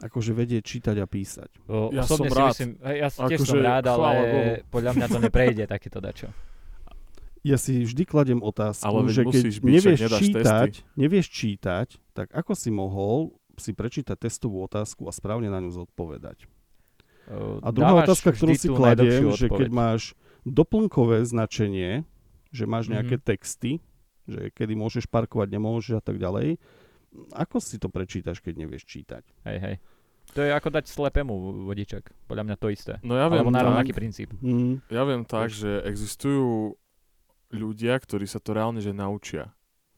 Akože 0.00 0.32
vedieť 0.32 0.62
čítať 0.62 0.96
a 0.96 1.04
písať. 1.04 1.50
O, 1.66 1.92
Ja 1.92 2.02
som 2.02 2.16
si 2.18 2.26
rád. 2.26 2.56
Myslím, 2.56 2.70
hej, 2.80 2.96
ja 2.96 3.08
si 3.08 3.18
tiež 3.20 3.38
Akože, 3.38 3.52
som 3.52 3.60
rád, 3.60 3.84
ale 3.86 4.08
Bohu. 4.08 4.52
podľa 4.70 4.92
mňa 4.96 5.06
to 5.06 5.18
neprejde 5.20 5.64
takéto 5.66 5.98
dačo. 5.98 6.28
Ja 7.40 7.56
si 7.56 7.80
vždy 7.80 8.02
kladem 8.04 8.40
otázku, 8.40 8.84
Ale 8.84 9.08
že 9.08 9.24
keď 9.24 9.44
byť, 9.50 9.64
nevieš 9.66 10.00
čítať, 10.10 10.70
testy. 10.72 10.92
nevieš 10.94 11.26
čítať, 11.26 11.88
tak 12.12 12.28
ako 12.30 12.52
si 12.52 12.68
mohol 12.68 13.32
si 13.56 13.72
prečítať 13.72 14.16
testovú 14.18 14.60
otázku 14.60 15.04
a 15.04 15.12
správne 15.12 15.48
na 15.48 15.56
ňu 15.58 15.68
zodpovedať? 15.70 16.48
O, 17.26 17.60
A 17.60 17.68
druhá 17.68 18.00
otázka, 18.00 18.32
ktorú 18.32 18.56
si 18.56 18.68
kladiem, 18.68 19.28
že 19.30 19.46
keď 19.46 19.68
máš 19.68 20.12
doplnkové 20.42 21.20
značenie, 21.22 22.08
že 22.48 22.64
máš 22.64 22.88
nejaké 22.88 23.16
Mhm. 23.16 23.22
texty, 23.22 23.72
že 24.24 24.48
kedy 24.50 24.72
môžeš 24.74 25.04
parkovať, 25.06 25.48
nemôžeš 25.50 25.96
a 25.96 26.02
tak 26.02 26.16
ďalej, 26.16 26.56
ako 27.32 27.56
si 27.58 27.76
to 27.76 27.88
prečítaš, 27.88 28.38
keď 28.38 28.54
nevieš 28.58 28.84
čítať? 28.84 29.24
Hej, 29.44 29.58
hej. 29.58 29.76
To 30.34 30.46
je 30.46 30.50
ako 30.54 30.68
dať 30.70 30.84
slepému 30.86 31.32
vodičak. 31.66 32.14
Podľa 32.30 32.44
mňa 32.46 32.56
to 32.56 32.70
isté. 32.70 33.02
No 33.02 33.18
ja 33.18 33.26
viem, 33.26 33.42
Alebo 33.42 33.50
na 33.50 33.66
rovnaký 33.66 33.90
princíp. 33.90 34.30
Mm. 34.38 34.78
ja 34.86 35.02
viem 35.02 35.26
tak, 35.26 35.50
že 35.50 35.82
existujú 35.82 36.78
ľudia, 37.50 37.98
ktorí 37.98 38.30
sa 38.30 38.38
to 38.38 38.54
reálne 38.54 38.78
že 38.78 38.94
naučia. 38.94 39.50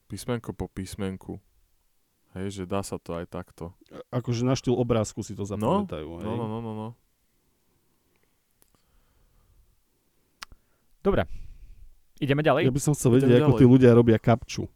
Písmenko 0.09 0.57
po 0.57 0.73
písmenku. 0.73 1.37
Hej, 2.33 2.61
že 2.61 2.63
dá 2.65 2.81
sa 2.81 2.97
to 2.97 3.13
aj 3.13 3.29
takto. 3.29 3.77
Akože 4.09 4.41
na 4.41 4.57
štýl 4.57 4.73
obrázku 4.73 5.21
si 5.21 5.37
to 5.37 5.45
zapamätajú. 5.45 6.09
hej? 6.17 6.25
No, 6.25 6.33
no, 6.41 6.47
no, 6.49 6.59
no, 6.65 6.73
no. 6.73 6.89
Dobre. 11.05 11.29
Ideme 12.23 12.41
ďalej? 12.41 12.71
Ja 12.71 12.73
by 12.73 12.81
som 12.81 12.95
chcel 12.95 13.19
vedieť, 13.19 13.43
ako 13.43 13.53
ďalej. 13.53 13.61
tí 13.61 13.67
ľudia 13.67 13.91
robia 13.93 14.17
kapču. 14.17 14.71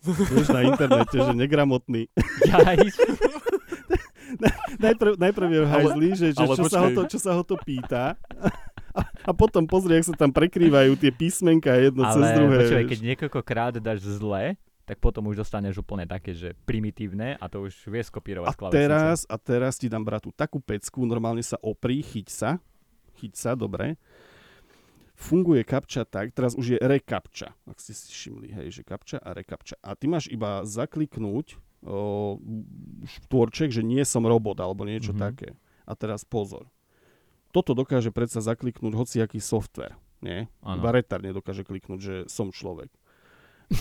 Vieš, 0.04 0.52
na 0.52 0.62
internete, 0.68 1.16
že 1.18 1.32
negramotný. 1.34 2.06
Ja, 2.50 2.74
Najprv, 4.84 5.12
najprv 5.20 5.48
je 5.50 5.60
v 5.60 5.66
Ale- 5.66 5.72
hajzli, 5.72 6.08
že, 6.16 6.28
že 6.32 6.44
ale 6.44 6.54
čo, 6.56 6.64
sa 6.66 6.78
ho 6.80 6.88
počkej. 6.88 6.96
to, 6.96 7.02
čo 7.10 7.18
sa 7.18 7.30
ho 7.36 7.42
to 7.44 7.56
pýta. 7.60 8.04
A, 8.90 9.00
a 9.28 9.30
potom 9.30 9.70
pozri, 9.70 10.02
ak 10.02 10.10
sa 10.10 10.14
tam 10.18 10.34
prekrývajú 10.34 10.98
tie 10.98 11.14
písmenka 11.14 11.70
jedno 11.78 12.02
cez 12.10 12.22
ale 12.26 12.34
druhé. 12.34 12.56
počúvaj, 12.66 12.84
vieš. 12.84 12.90
keď 12.90 13.00
niekoľkokrát 13.06 13.72
dáš 13.78 14.02
zle, 14.02 14.58
tak 14.90 14.98
potom 14.98 15.30
už 15.30 15.46
dostaneš 15.46 15.78
úplne 15.78 16.02
také, 16.02 16.34
že 16.34 16.58
primitívne 16.66 17.38
a 17.38 17.46
to 17.46 17.62
už 17.70 17.86
vie 17.86 18.02
skopírovať 18.02 18.50
A 18.50 18.74
teraz, 18.74 19.22
a 19.30 19.38
teraz 19.38 19.78
ti 19.78 19.86
dám 19.86 20.02
bratu 20.02 20.34
takú 20.34 20.58
pecku, 20.58 21.06
normálne 21.06 21.46
sa 21.46 21.54
oprí, 21.62 22.02
chyť 22.02 22.26
sa, 22.26 22.50
chyť 23.22 23.34
sa, 23.38 23.54
dobre. 23.54 23.94
Funguje 25.14 25.62
kapča 25.62 26.02
tak, 26.02 26.34
teraz 26.34 26.58
už 26.58 26.74
je 26.74 26.78
rekapča, 26.82 27.54
ak 27.70 27.78
ste 27.78 27.94
si 27.94 28.10
všimli, 28.10 28.50
hej, 28.50 28.66
že 28.74 28.82
kapča 28.82 29.22
a 29.22 29.30
rekapča. 29.30 29.78
A 29.78 29.94
ty 29.94 30.10
máš 30.10 30.26
iba 30.26 30.66
zakliknúť 30.66 31.54
štvorček, 33.06 33.72
že 33.72 33.82
nie 33.84 34.04
som 34.04 34.24
robot, 34.24 34.60
alebo 34.60 34.84
niečo 34.84 35.12
Mhm. 35.12 35.20
také. 35.20 35.48
A 35.88 35.92
teraz 35.96 36.22
pozor. 36.22 36.68
Toto 37.50 37.74
dokáže 37.74 38.14
predsa 38.14 38.38
zakliknúť 38.38 38.94
hociaký 38.94 39.42
software, 39.42 39.98
nie? 40.22 40.46
Áno. 40.62 40.78
Iba 40.78 40.94
retard 40.94 41.24
nedokáže 41.24 41.66
kliknúť, 41.66 41.98
že 42.00 42.14
som 42.30 42.54
človek. 42.54 42.92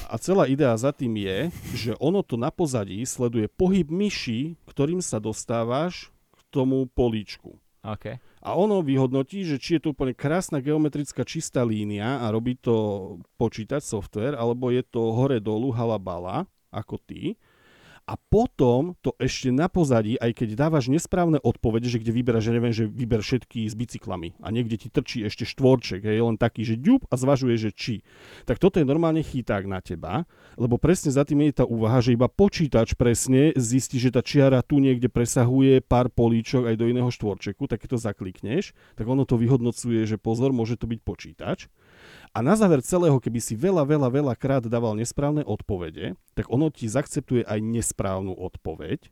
A 0.10 0.18
celá 0.22 0.46
idea 0.46 0.74
za 0.78 0.94
tým 0.94 1.18
je, 1.18 1.50
že 1.74 1.92
ono 1.98 2.22
to 2.22 2.38
na 2.38 2.54
pozadí 2.54 3.02
sleduje 3.06 3.50
pohyb 3.50 3.90
myši, 3.90 4.54
ktorým 4.70 5.02
sa 5.02 5.18
dostávaš 5.18 6.14
k 6.34 6.40
tomu 6.54 6.86
políčku. 6.94 7.58
OK. 7.82 8.22
A 8.40 8.50
ono 8.54 8.86
vyhodnotí, 8.86 9.42
že 9.46 9.58
či 9.58 9.78
je 9.78 9.82
to 9.86 9.98
úplne 9.98 10.14
krásna 10.14 10.62
geometrická 10.62 11.26
čistá 11.26 11.66
línia 11.66 12.22
a 12.22 12.30
robí 12.30 12.54
to 12.58 13.18
počítať 13.42 13.82
software, 13.82 14.38
alebo 14.38 14.70
je 14.70 14.86
to 14.86 15.10
hore-dolu 15.14 15.74
halabala, 15.74 16.46
ako 16.70 17.02
ty. 17.02 17.34
A 18.10 18.18
potom 18.18 18.98
to 19.06 19.14
ešte 19.22 19.54
na 19.54 19.70
pozadí, 19.70 20.18
aj 20.18 20.42
keď 20.42 20.58
dávaš 20.58 20.90
nesprávne 20.90 21.38
odpovede, 21.46 21.86
že 21.86 22.02
kde 22.02 22.10
vyberáš, 22.10 22.50
že 22.50 22.56
neviem, 22.58 22.74
že 22.74 22.90
vyber 22.90 23.22
všetky 23.22 23.70
s 23.70 23.78
bicyklami 23.78 24.34
a 24.42 24.50
niekde 24.50 24.82
ti 24.82 24.90
trčí 24.90 25.22
ešte 25.30 25.46
štvorček, 25.46 26.02
je 26.02 26.18
len 26.18 26.34
taký, 26.34 26.66
že 26.66 26.82
ďub 26.82 27.06
a 27.06 27.14
zvažuje, 27.22 27.54
že 27.62 27.70
či. 27.70 28.02
Tak 28.50 28.58
toto 28.58 28.82
je 28.82 28.90
normálne 28.90 29.22
chyták 29.22 29.70
na 29.70 29.78
teba, 29.78 30.26
lebo 30.58 30.82
presne 30.82 31.14
za 31.14 31.22
tým 31.22 31.54
je 31.54 31.62
tá 31.62 31.70
úvaha, 31.70 32.02
že 32.02 32.18
iba 32.18 32.26
počítač 32.26 32.98
presne 32.98 33.54
zistí, 33.54 34.02
že 34.02 34.10
tá 34.10 34.26
čiara 34.26 34.66
tu 34.66 34.82
niekde 34.82 35.06
presahuje 35.06 35.86
pár 35.86 36.10
políčok 36.10 36.66
aj 36.66 36.82
do 36.82 36.90
iného 36.90 37.14
štvorčeku, 37.14 37.70
tak 37.70 37.86
keď 37.86 37.94
to 37.94 38.00
zaklikneš, 38.10 38.74
tak 38.98 39.06
ono 39.06 39.22
to 39.22 39.38
vyhodnocuje, 39.38 40.02
že 40.10 40.18
pozor, 40.18 40.50
môže 40.50 40.82
to 40.82 40.90
byť 40.90 41.00
počítač. 41.06 41.70
A 42.30 42.46
na 42.46 42.54
záver 42.54 42.86
celého, 42.86 43.18
keby 43.18 43.42
si 43.42 43.58
veľa, 43.58 43.90
veľa, 43.90 44.10
veľa 44.14 44.34
krát 44.38 44.64
dával 44.70 44.94
nesprávne 44.94 45.42
odpovede, 45.42 46.14
tak 46.38 46.46
ono 46.54 46.70
ti 46.70 46.86
zaakceptuje 46.86 47.42
aj 47.42 47.58
nesprávnu 47.58 48.38
odpoveď, 48.38 49.10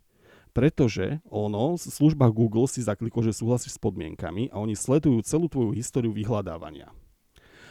pretože 0.53 1.21
ono 1.29 1.77
v 1.77 1.81
službách 1.81 2.33
Google 2.33 2.69
si 2.69 2.85
zaklikol, 2.85 3.25
že 3.25 3.33
súhlasíš 3.33 3.77
s 3.77 3.81
podmienkami 3.81 4.53
a 4.53 4.61
oni 4.61 4.77
sledujú 4.77 5.21
celú 5.25 5.49
tvoju 5.49 5.73
históriu 5.73 6.13
vyhľadávania. 6.13 6.93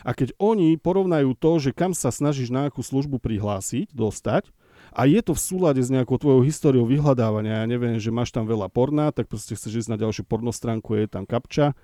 A 0.06 0.14
keď 0.14 0.34
oni 0.38 0.78
porovnajú 0.78 1.34
to, 1.34 1.58
že 1.58 1.74
kam 1.74 1.90
sa 1.90 2.14
snažíš 2.14 2.54
na 2.54 2.70
akú 2.70 2.82
službu 2.82 3.18
prihlásiť, 3.18 3.90
dostať, 3.90 4.54
a 4.94 5.02
je 5.10 5.18
to 5.18 5.34
v 5.34 5.42
súlade 5.42 5.82
s 5.82 5.90
nejakou 5.90 6.14
tvojou 6.14 6.46
históriou 6.46 6.86
vyhľadávania, 6.86 7.62
ja 7.62 7.66
neviem, 7.66 7.98
že 7.98 8.14
máš 8.14 8.30
tam 8.30 8.46
veľa 8.46 8.70
porna, 8.70 9.10
tak 9.10 9.26
proste 9.26 9.58
chceš 9.58 9.82
ísť 9.84 9.90
na 9.92 9.98
ďalšiu 9.98 10.22
pornostránku, 10.24 10.94
je 10.94 11.10
tam 11.10 11.26
kapča, 11.26 11.74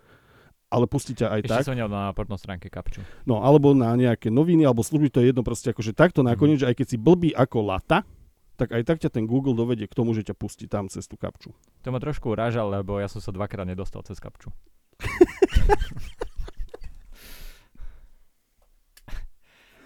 ale 0.73 0.89
pustí 0.89 1.13
ťa 1.13 1.29
aj 1.29 1.41
Ešte 1.45 1.69
tak. 1.69 1.77
nedal 1.77 1.93
na 1.93 2.09
porno 2.11 2.35
stránke 2.35 2.67
kapču. 2.67 3.05
No, 3.23 3.45
alebo 3.45 3.77
na 3.77 3.93
nejaké 3.93 4.33
noviny, 4.33 4.65
alebo 4.65 4.81
služby, 4.81 5.13
to 5.13 5.21
je 5.21 5.29
jedno 5.29 5.45
proste 5.45 5.69
akože 5.69 5.93
takto 5.93 6.25
Mhm. 6.25 6.29
nakoniec, 6.33 6.59
že 6.59 6.69
aj 6.73 6.77
keď 6.81 6.87
si 6.89 6.97
blbý 6.97 7.31
ako 7.31 7.59
lata, 7.61 8.09
tak 8.57 8.73
aj 8.73 8.83
tak 8.85 8.99
ťa 8.99 9.11
ten 9.11 9.25
Google 9.27 9.53
dovedie 9.53 9.85
k 9.85 9.93
tomu, 9.93 10.13
že 10.13 10.23
ťa 10.23 10.33
pustí 10.33 10.65
tam 10.65 10.89
cez 10.89 11.05
tú 11.05 11.17
kapču. 11.17 11.53
To 11.83 11.89
ma 11.91 11.99
trošku 11.99 12.31
urážal, 12.31 12.71
lebo 12.71 12.97
ja 12.97 13.07
som 13.07 13.19
sa 13.19 13.29
dvakrát 13.29 13.69
nedostal 13.69 14.01
cez 14.03 14.17
kapču. 14.17 14.49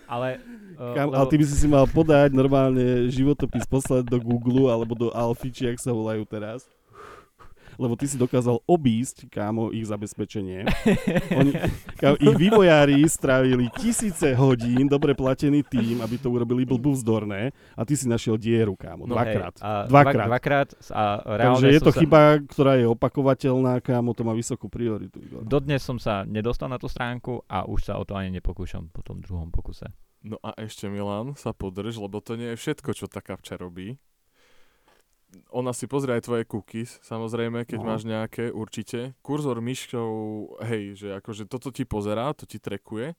Ale... 0.07 0.39
Uh, 0.79 0.95
Kam, 0.95 1.11
ale 1.11 1.27
ty 1.27 1.35
by 1.35 1.45
si 1.45 1.57
si 1.57 1.67
mal 1.67 1.83
podať 1.85 2.31
normálne 2.31 3.11
životopis 3.11 3.67
poslať 3.67 4.07
do 4.07 4.23
Google 4.23 4.71
alebo 4.71 4.95
do 4.95 5.11
Alfy, 5.11 5.51
či 5.51 5.67
jak 5.67 5.83
sa 5.83 5.91
volajú 5.91 6.23
teraz. 6.23 6.63
Lebo 7.77 7.95
ty 7.97 8.09
si 8.09 8.17
dokázal 8.17 8.61
obísť, 8.65 9.29
kámo, 9.29 9.71
ich 9.73 9.87
zabezpečenie. 9.87 10.65
Oni, 11.39 11.53
kámo, 12.01 12.17
ich 12.17 12.37
vývojári 12.37 13.05
strávili 13.09 13.69
tisíce 13.77 14.33
hodín, 14.35 14.89
dobre 14.89 15.13
platený 15.13 15.63
tým, 15.65 16.01
aby 16.01 16.17
to 16.17 16.33
urobili 16.33 16.65
blbúvzdorné 16.65 17.53
a 17.77 17.83
ty 17.85 17.95
si 17.97 18.09
našiel 18.09 18.41
dieru, 18.41 18.75
kámo, 18.77 19.05
no 19.05 19.15
dvakrát. 19.15 19.55
Hej, 19.61 19.65
a 19.65 19.71
Dvakrát. 19.87 20.15
Dva, 20.17 20.29
dvakrát 20.33 20.69
a 20.93 21.05
reálne 21.37 21.61
Takže 21.61 21.69
je 21.73 21.81
to 21.81 21.93
sa, 21.93 22.01
chyba, 22.01 22.21
ktorá 22.49 22.73
je 22.81 22.87
opakovateľná, 22.89 23.81
kámo, 23.85 24.17
to 24.17 24.23
má 24.25 24.33
vysokú 24.33 24.67
prioritu. 24.73 25.21
Igor. 25.21 25.45
Dodnes 25.45 25.85
som 25.85 26.01
sa 26.01 26.25
nedostal 26.25 26.73
na 26.73 26.81
tú 26.81 26.89
stránku 26.89 27.45
a 27.47 27.69
už 27.69 27.93
sa 27.93 28.01
o 28.01 28.05
to 28.05 28.17
ani 28.17 28.33
nepokúšam 28.41 28.89
po 28.91 29.05
tom 29.05 29.21
druhom 29.21 29.53
pokuse. 29.53 29.93
No 30.27 30.43
a 30.43 30.57
ešte 30.59 30.91
Milan, 30.91 31.39
sa 31.39 31.55
podrž, 31.55 32.03
lebo 32.03 32.19
to 32.19 32.35
nie 32.35 32.55
je 32.55 32.59
všetko, 32.59 32.91
čo 32.99 33.07
tá 33.07 33.23
kapča 33.23 33.55
robí. 33.55 34.01
Ona 35.51 35.75
si 35.75 35.91
pozrie 35.91 36.15
aj 36.17 36.27
tvoje 36.27 36.45
cookies, 36.47 37.03
samozrejme, 37.03 37.67
keď 37.67 37.81
No. 37.83 37.87
máš 37.93 38.07
nejaké, 38.07 38.55
určite. 38.55 39.19
Kurzor 39.27 39.59
myškou, 39.59 40.11
hej, 40.63 40.95
že 40.95 41.09
akože 41.19 41.51
toto 41.51 41.75
ti 41.75 41.83
pozerá, 41.83 42.31
to 42.33 42.47
ti 42.47 42.63
trekuje, 42.63 43.19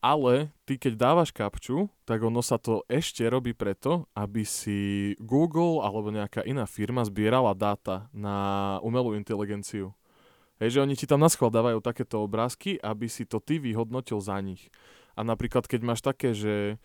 ale 0.00 0.54
ty 0.64 0.80
keď 0.80 0.96
dávaš 0.96 1.30
kapču, 1.34 1.92
tak 2.08 2.24
ono 2.24 2.40
sa 2.40 2.56
to 2.56 2.86
ešte 2.88 3.26
robí 3.28 3.52
preto, 3.52 4.08
aby 4.16 4.48
si 4.48 5.12
Google 5.20 5.84
alebo 5.84 6.08
nejaká 6.08 6.40
iná 6.48 6.64
firma 6.64 7.04
zbierala 7.04 7.52
dáta 7.52 8.08
na 8.14 8.78
umelú 8.80 9.12
inteligenciu. 9.12 9.92
Hej, 10.60 10.76
že 10.76 10.82
oni 10.84 10.94
ti 10.96 11.04
tam 11.08 11.20
na 11.20 11.28
schvál 11.28 11.52
dávajú 11.52 11.80
takéto 11.80 12.20
obrázky, 12.20 12.76
aby 12.80 13.08
si 13.08 13.24
to 13.24 13.40
ty 13.40 13.56
vyhodnotil 13.60 14.20
za 14.20 14.36
nich. 14.40 14.68
A 15.16 15.24
napríklad, 15.24 15.64
keď 15.68 15.80
máš 15.84 16.00
také, 16.00 16.32
že 16.32 16.76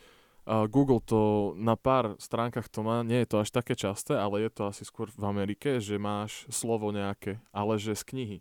Google 0.45 1.01
to 1.01 1.53
na 1.57 1.73
pár 1.73 2.13
stránkach 2.21 2.69
to 2.69 2.85
má, 2.85 3.01
nie 3.01 3.25
je 3.25 3.29
to 3.33 3.41
až 3.41 3.49
také 3.49 3.73
časté, 3.73 4.13
ale 4.13 4.45
je 4.45 4.51
to 4.53 4.69
asi 4.69 4.85
skôr 4.85 5.09
v 5.09 5.25
Amerike, 5.25 5.81
že 5.81 5.97
máš 5.97 6.45
slovo 6.53 6.93
nejaké, 6.93 7.41
ale 7.49 7.81
že 7.81 7.97
z 7.97 8.03
knihy. 8.05 8.39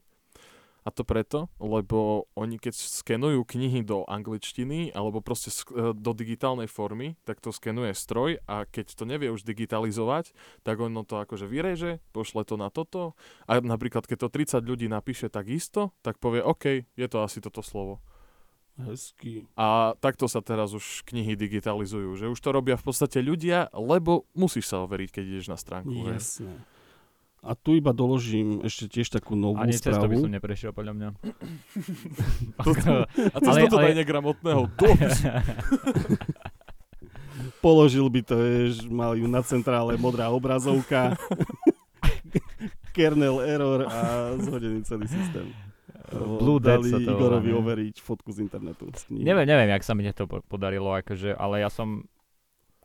A 0.85 0.93
to 0.93 1.01
preto, 1.01 1.49
lebo 1.57 2.29
oni 2.37 2.61
keď 2.61 2.77
skenujú 2.77 3.49
knihy 3.49 3.81
do 3.81 4.05
angličtiny 4.05 4.93
alebo 4.93 5.25
proste 5.25 5.49
e, 5.73 5.97
do 5.97 6.13
digitálnej 6.13 6.69
formy, 6.69 7.17
tak 7.25 7.41
to 7.41 7.57
skenuje 7.57 7.97
stroj 7.97 8.37
a 8.45 8.69
keď 8.69 8.93
to 8.93 9.09
nevie 9.09 9.33
už 9.33 9.49
digitalizovať, 9.49 10.37
tak 10.61 10.77
ono 10.77 11.01
to 11.09 11.25
akože 11.25 11.49
vyreže, 11.49 12.05
pošle 12.13 12.45
to 12.45 12.61
na 12.61 12.69
toto 12.69 13.17
a 13.49 13.65
napríklad 13.65 14.05
keď 14.05 14.29
to 14.29 14.61
30 14.61 14.61
ľudí 14.61 14.87
napíše 14.93 15.33
takisto, 15.33 15.97
tak 16.05 16.21
povie 16.21 16.45
OK, 16.45 16.85
je 16.85 17.07
to 17.09 17.25
asi 17.25 17.41
toto 17.41 17.65
slovo. 17.65 18.05
Hezký. 18.75 19.47
A 19.55 19.95
takto 19.97 20.27
sa 20.27 20.39
teraz 20.39 20.71
už 20.71 21.03
knihy 21.05 21.35
digitalizujú, 21.35 22.15
že 22.15 22.27
už 22.27 22.35
to 22.37 22.51
robia 22.51 22.75
v 22.75 22.85
podstate 22.85 23.19
ľudia, 23.19 23.71
lebo 23.71 24.27
musíš 24.33 24.67
sa 24.67 24.83
overiť, 24.83 25.09
keď 25.11 25.25
ideš 25.29 25.47
na 25.47 25.55
stránku. 25.55 25.95
Jasne. 26.05 26.51
A 27.39 27.53
tu 27.53 27.77
iba 27.77 27.93
doložím 27.93 28.65
ešte 28.65 28.89
tiež 28.91 29.13
takú 29.13 29.37
novú 29.37 29.61
Ani 29.61 29.71
cez 29.71 29.85
to 29.85 29.93
by 30.01 30.17
som 30.17 30.27
správu. 30.27 30.33
neprešiel, 30.33 30.73
podľa 30.73 30.93
mňa. 30.93 31.09
To- 32.65 33.05
A 33.31 33.39
cez 33.39 33.53
Ale- 33.53 33.61
toto 33.69 33.79
ale- 33.79 33.95
negramotného. 33.95 34.63
To, 34.75 34.87
Položil 37.61 38.07
by 38.07 38.21
to, 38.23 38.35
vieš, 38.35 38.75
mal 38.87 39.13
ju 39.13 39.25
na 39.25 39.41
centrále 39.41 39.97
modrá 39.97 40.29
obrazovka, 40.29 41.17
kernel 42.97 43.41
error 43.41 43.85
a 43.85 43.99
zhodený 44.39 44.83
celý 44.83 45.05
systém. 45.05 45.49
Blue 46.13 46.61
dali 46.61 46.93
sa 46.93 47.01
to 47.01 47.17
Igorovi 47.17 47.49
ne? 47.49 47.57
overiť 47.57 47.97
fotku 48.05 48.29
z 48.29 48.45
internetu. 48.45 48.85
Z. 48.93 49.09
Neviem, 49.09 49.49
neviem, 49.49 49.73
jak 49.73 49.81
sa 49.81 49.97
mi 49.97 50.05
to 50.13 50.29
po- 50.29 50.45
podarilo, 50.45 50.93
akože, 50.93 51.33
ale 51.33 51.65
ja 51.65 51.73
som 51.73 52.05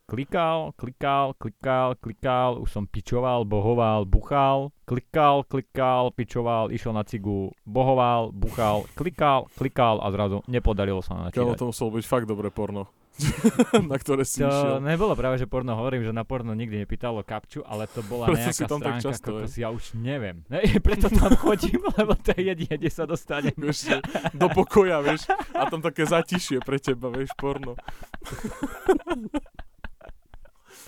klikal, 0.10 0.74
klikal, 0.74 1.38
klikal, 1.38 1.94
klikal, 2.00 2.58
už 2.58 2.70
som 2.74 2.84
pičoval, 2.90 3.46
bohoval, 3.46 4.10
buchal, 4.10 4.74
klikal, 4.90 5.46
klikal, 5.46 6.10
pičoval, 6.10 6.74
išiel 6.74 6.98
na 6.98 7.06
cigu, 7.06 7.54
bohoval, 7.62 8.34
buchal, 8.34 8.90
klikal, 8.98 9.46
klikal 9.54 10.02
a 10.02 10.10
zrazu 10.10 10.42
nepodarilo 10.50 11.06
sa 11.06 11.14
na 11.14 11.30
Kámo, 11.30 11.54
načítať. 11.54 11.60
to 11.62 11.70
muselo 11.70 11.90
byť 11.94 12.06
fakt 12.10 12.26
dobré 12.26 12.50
porno. 12.50 12.90
na 13.92 13.96
ktoré 13.96 14.24
si 14.24 14.40
To 14.40 14.48
išiel. 14.48 14.80
nebolo 14.80 15.14
práve, 15.14 15.36
že 15.36 15.46
porno 15.46 15.76
hovorím, 15.76 16.04
že 16.04 16.12
na 16.12 16.24
porno 16.24 16.52
nikdy 16.52 16.84
nepýtalo 16.84 17.20
kapču, 17.22 17.62
ale 17.64 17.86
to 17.86 18.00
bola 18.04 18.32
Preto 18.32 18.50
si 18.50 18.64
nejaká 18.64 18.68
tam 18.68 18.80
tak 18.80 18.96
stránka, 18.96 19.06
často, 19.06 19.32
kokos, 19.36 19.54
ja 19.56 19.68
už 19.70 19.84
neviem. 19.96 20.42
Ne, 20.52 20.60
preto 20.80 21.08
tam 21.08 21.36
chodím, 21.36 21.84
lebo 22.00 22.16
to 22.16 22.32
je 22.34 22.42
jedine, 22.48 22.76
kde 22.76 22.90
sa 22.90 23.04
dostanem. 23.04 23.54
Vieš, 23.56 24.00
do 24.32 24.48
pokoja, 24.50 25.04
vieš, 25.04 25.28
a 25.52 25.68
tam 25.68 25.80
také 25.80 26.08
zatišie 26.08 26.64
pre 26.64 26.80
teba, 26.80 27.12
vieš, 27.12 27.32
porno. 27.36 27.76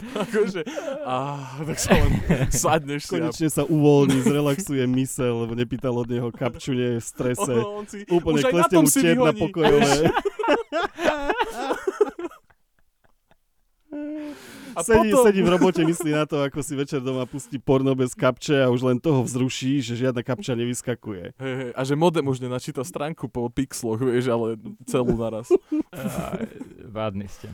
akože, 0.02 0.66
á, 1.06 1.18
tak 1.62 1.78
sa 1.78 1.94
len 1.94 2.12
sadneš 2.50 3.06
si 3.06 3.14
a 3.14 3.22
Konečne 3.22 3.50
sa 3.54 3.64
uvoľní, 3.64 4.26
zrelaxuje 4.26 4.82
mysel, 4.98 5.46
lebo 5.46 5.54
nepýtal 5.54 5.94
od 5.94 6.10
neho 6.10 6.34
kapču, 6.34 6.74
nie 6.74 6.98
je 6.98 7.00
v 7.00 7.06
strese. 7.06 7.54
on, 7.54 7.84
on 7.84 7.86
si, 7.86 8.02
Úplne 8.10 8.42
klesne 8.42 8.78
mu 8.82 8.90
si 8.90 8.98
čert 8.98 9.22
na 9.22 9.30
pokojové. 9.30 10.10
A 14.72 14.88
sedí, 14.88 15.12
potom- 15.12 15.26
sedí 15.28 15.42
v 15.44 15.50
robote, 15.52 15.82
myslí 15.84 16.12
na 16.16 16.24
to, 16.24 16.48
ako 16.48 16.64
si 16.64 16.80
večer 16.80 17.04
doma 17.04 17.28
pustí 17.28 17.60
porno 17.60 17.92
bez 17.92 18.16
kapče 18.16 18.64
a 18.64 18.72
už 18.72 18.88
len 18.88 18.98
toho 19.04 19.20
vzruší, 19.20 19.84
že 19.84 20.00
žiadna 20.00 20.24
kapča 20.24 20.56
nevyskakuje. 20.56 21.36
Hej, 21.36 21.54
hej, 21.60 21.72
a 21.76 21.82
že 21.84 22.00
modem 22.00 22.24
už 22.24 22.40
nenačíta 22.40 22.80
stránku 22.88 23.28
po 23.28 23.52
pixloch, 23.52 24.00
vieš, 24.00 24.32
ale 24.32 24.56
celú 24.88 25.20
naraz. 25.20 25.52
Á, 25.92 26.40
Vádni 26.88 27.28
ste. 27.28 27.52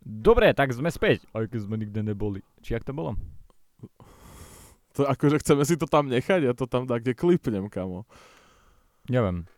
Dobre, 0.00 0.50
tak 0.56 0.72
sme 0.74 0.90
späť, 0.90 1.22
aj 1.36 1.46
keď 1.52 1.60
sme 1.64 1.76
nikde 1.78 2.00
neboli. 2.02 2.40
Či 2.64 2.74
jak 2.74 2.84
to 2.84 2.96
bolo? 2.96 3.14
To 5.00 5.08
akože 5.08 5.40
chceme 5.40 5.64
si 5.64 5.80
to 5.80 5.88
tam 5.88 6.12
nechať, 6.12 6.44
ja 6.44 6.52
to 6.52 6.68
tam 6.68 6.84
tak 6.84 7.00
kde 7.00 7.16
klipnem, 7.16 7.72
kamo. 7.72 8.04
Neviem. 9.08 9.48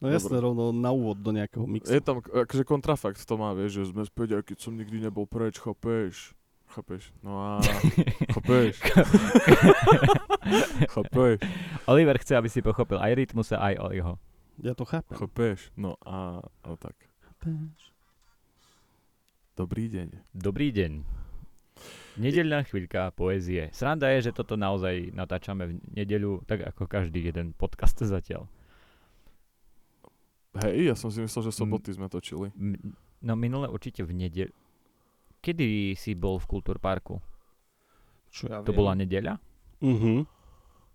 No 0.00 0.08
jasne, 0.08 0.40
rovno 0.40 0.72
na 0.72 0.88
úvod 0.96 1.20
do 1.20 1.28
nejakého 1.28 1.68
mixu. 1.68 1.92
Je 1.92 2.00
tam 2.00 2.24
akože 2.24 2.64
kontrafakt 2.64 3.20
to 3.20 3.34
má, 3.36 3.52
vieš, 3.52 3.84
že 3.84 3.92
sme 3.92 4.08
späť, 4.08 4.40
aj 4.40 4.42
keď 4.48 4.56
som 4.64 4.72
nikdy 4.72 5.04
nebol 5.04 5.28
preč, 5.28 5.60
chápeš? 5.60 6.32
Chápeš? 6.72 7.12
No 7.20 7.36
a... 7.36 7.60
chápeš? 8.40 8.80
chápeš? 10.96 11.36
Oliver 11.84 12.16
chce, 12.16 12.40
aby 12.40 12.48
si 12.48 12.64
pochopil 12.64 12.96
aj 12.96 13.12
rytmus 13.12 13.52
a 13.52 13.60
aj 13.60 13.74
o 13.84 13.86
jeho. 13.92 14.14
Ja 14.64 14.72
to 14.72 14.88
chápem. 14.88 15.20
Chápeš? 15.20 15.68
No 15.76 16.00
a... 16.00 16.40
a 16.64 16.68
tak. 16.80 16.96
Dobrý 19.52 19.92
deň. 19.92 20.32
Dobrý 20.32 20.72
deň. 20.72 21.27
Nedeľná 22.18 22.62
chvíľka 22.62 23.10
poézie. 23.10 23.70
Sranda 23.70 24.10
je, 24.10 24.28
že 24.28 24.32
toto 24.32 24.54
naozaj 24.54 25.10
natáčame 25.12 25.64
v 25.66 25.72
nedeľu, 25.94 26.42
tak 26.44 26.66
ako 26.66 26.84
každý 26.84 27.22
jeden 27.22 27.52
podcast 27.52 27.94
zatiaľ. 27.96 28.50
Hej, 30.58 30.76
ja 30.84 30.94
som 30.94 31.08
si 31.08 31.20
myslel, 31.20 31.46
že 31.46 31.52
soboty 31.54 31.94
sme 31.94 32.06
točili. 32.06 32.50
M- 32.52 32.74
no 33.20 33.32
minule 33.32 33.68
určite 33.68 34.02
v 34.02 34.12
nedeľu. 34.16 34.50
Kedy 35.38 35.94
si 35.94 36.12
bol 36.12 36.36
v 36.36 36.50
Kultúrparku? 36.50 37.22
Čo 38.28 38.50
ja 38.50 38.58
To 38.60 38.68
viem. 38.68 38.76
bola 38.76 38.92
nedeľa? 38.92 39.38
Mhm. 39.78 40.26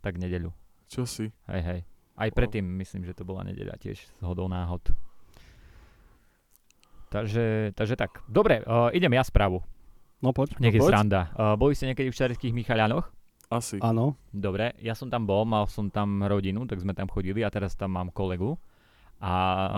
Tak 0.02 0.20
nedeľu. 0.20 0.52
Čo 0.86 1.08
si? 1.08 1.32
Hej, 1.48 1.62
hej. 1.64 1.80
Aj 2.14 2.28
Wow. 2.28 2.36
predtým 2.36 2.66
myslím, 2.78 3.02
že 3.02 3.16
to 3.16 3.24
bola 3.24 3.42
nedeľa 3.42 3.80
tiež 3.80 3.98
s 3.98 4.22
hodou 4.22 4.46
náhod. 4.46 4.84
Takže, 7.08 7.72
takže 7.72 7.96
tak. 7.96 8.20
Dobre, 8.26 8.62
uh, 8.62 8.90
idem 8.90 9.14
ja 9.14 9.24
správu. 9.24 9.62
No 10.24 10.32
poď. 10.32 10.56
Nech 10.64 10.72
je 10.72 10.80
poď. 10.80 10.90
sranda. 10.96 11.22
Uh, 11.36 11.60
boli 11.60 11.76
ste 11.76 11.92
niekedy 11.92 12.08
v 12.08 12.16
Šarických 12.16 12.56
Michalianoch? 12.56 13.12
Asi. 13.52 13.78
Áno. 13.84 14.16
Dobre, 14.32 14.74
ja 14.80 14.96
som 14.96 15.12
tam 15.12 15.28
bol, 15.28 15.44
mal 15.44 15.68
som 15.68 15.92
tam 15.92 16.24
rodinu, 16.24 16.64
tak 16.66 16.80
sme 16.80 16.96
tam 16.96 17.12
chodili 17.12 17.44
a 17.44 17.52
teraz 17.52 17.76
tam 17.76 17.94
mám 17.94 18.10
kolegu. 18.10 18.56
A 19.20 19.32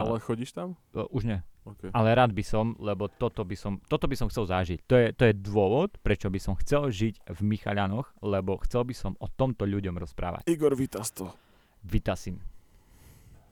Ale 0.05 0.21
chodíš 0.21 0.53
tam? 0.53 0.77
uh, 0.93 1.09
už 1.09 1.25
nie. 1.25 1.39
OK. 1.65 1.89
Ale 1.97 2.13
rád 2.13 2.29
by 2.29 2.45
som, 2.45 2.77
lebo 2.77 3.09
toto 3.09 3.41
by 3.41 3.57
som, 3.57 3.81
toto 3.89 4.05
by 4.05 4.13
som 4.13 4.29
chcel 4.29 4.45
zažiť. 4.45 4.85
To 4.85 4.93
je, 5.01 5.07
to 5.17 5.23
je 5.25 5.33
dôvod, 5.33 5.97
prečo 6.05 6.29
by 6.29 6.37
som 6.37 6.53
chcel 6.61 6.93
žiť 6.93 7.25
v 7.25 7.39
Michalianoch, 7.41 8.05
lebo 8.21 8.61
chcel 8.61 8.85
by 8.85 8.93
som 8.93 9.17
o 9.17 9.25
tomto 9.25 9.65
ľuďom 9.65 9.97
rozprávať. 9.97 10.45
Igor, 10.45 10.77
vítas 10.77 11.09
to. 11.09 11.33
Vytasím. 11.81 12.37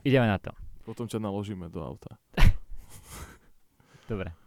Ideme 0.05 0.29
na 0.29 0.37
to. 0.37 0.53
Potom 0.85 1.09
ťa 1.09 1.17
naložíme 1.17 1.73
do 1.73 1.81
auta. 1.81 2.13
Dobre. 4.11 4.42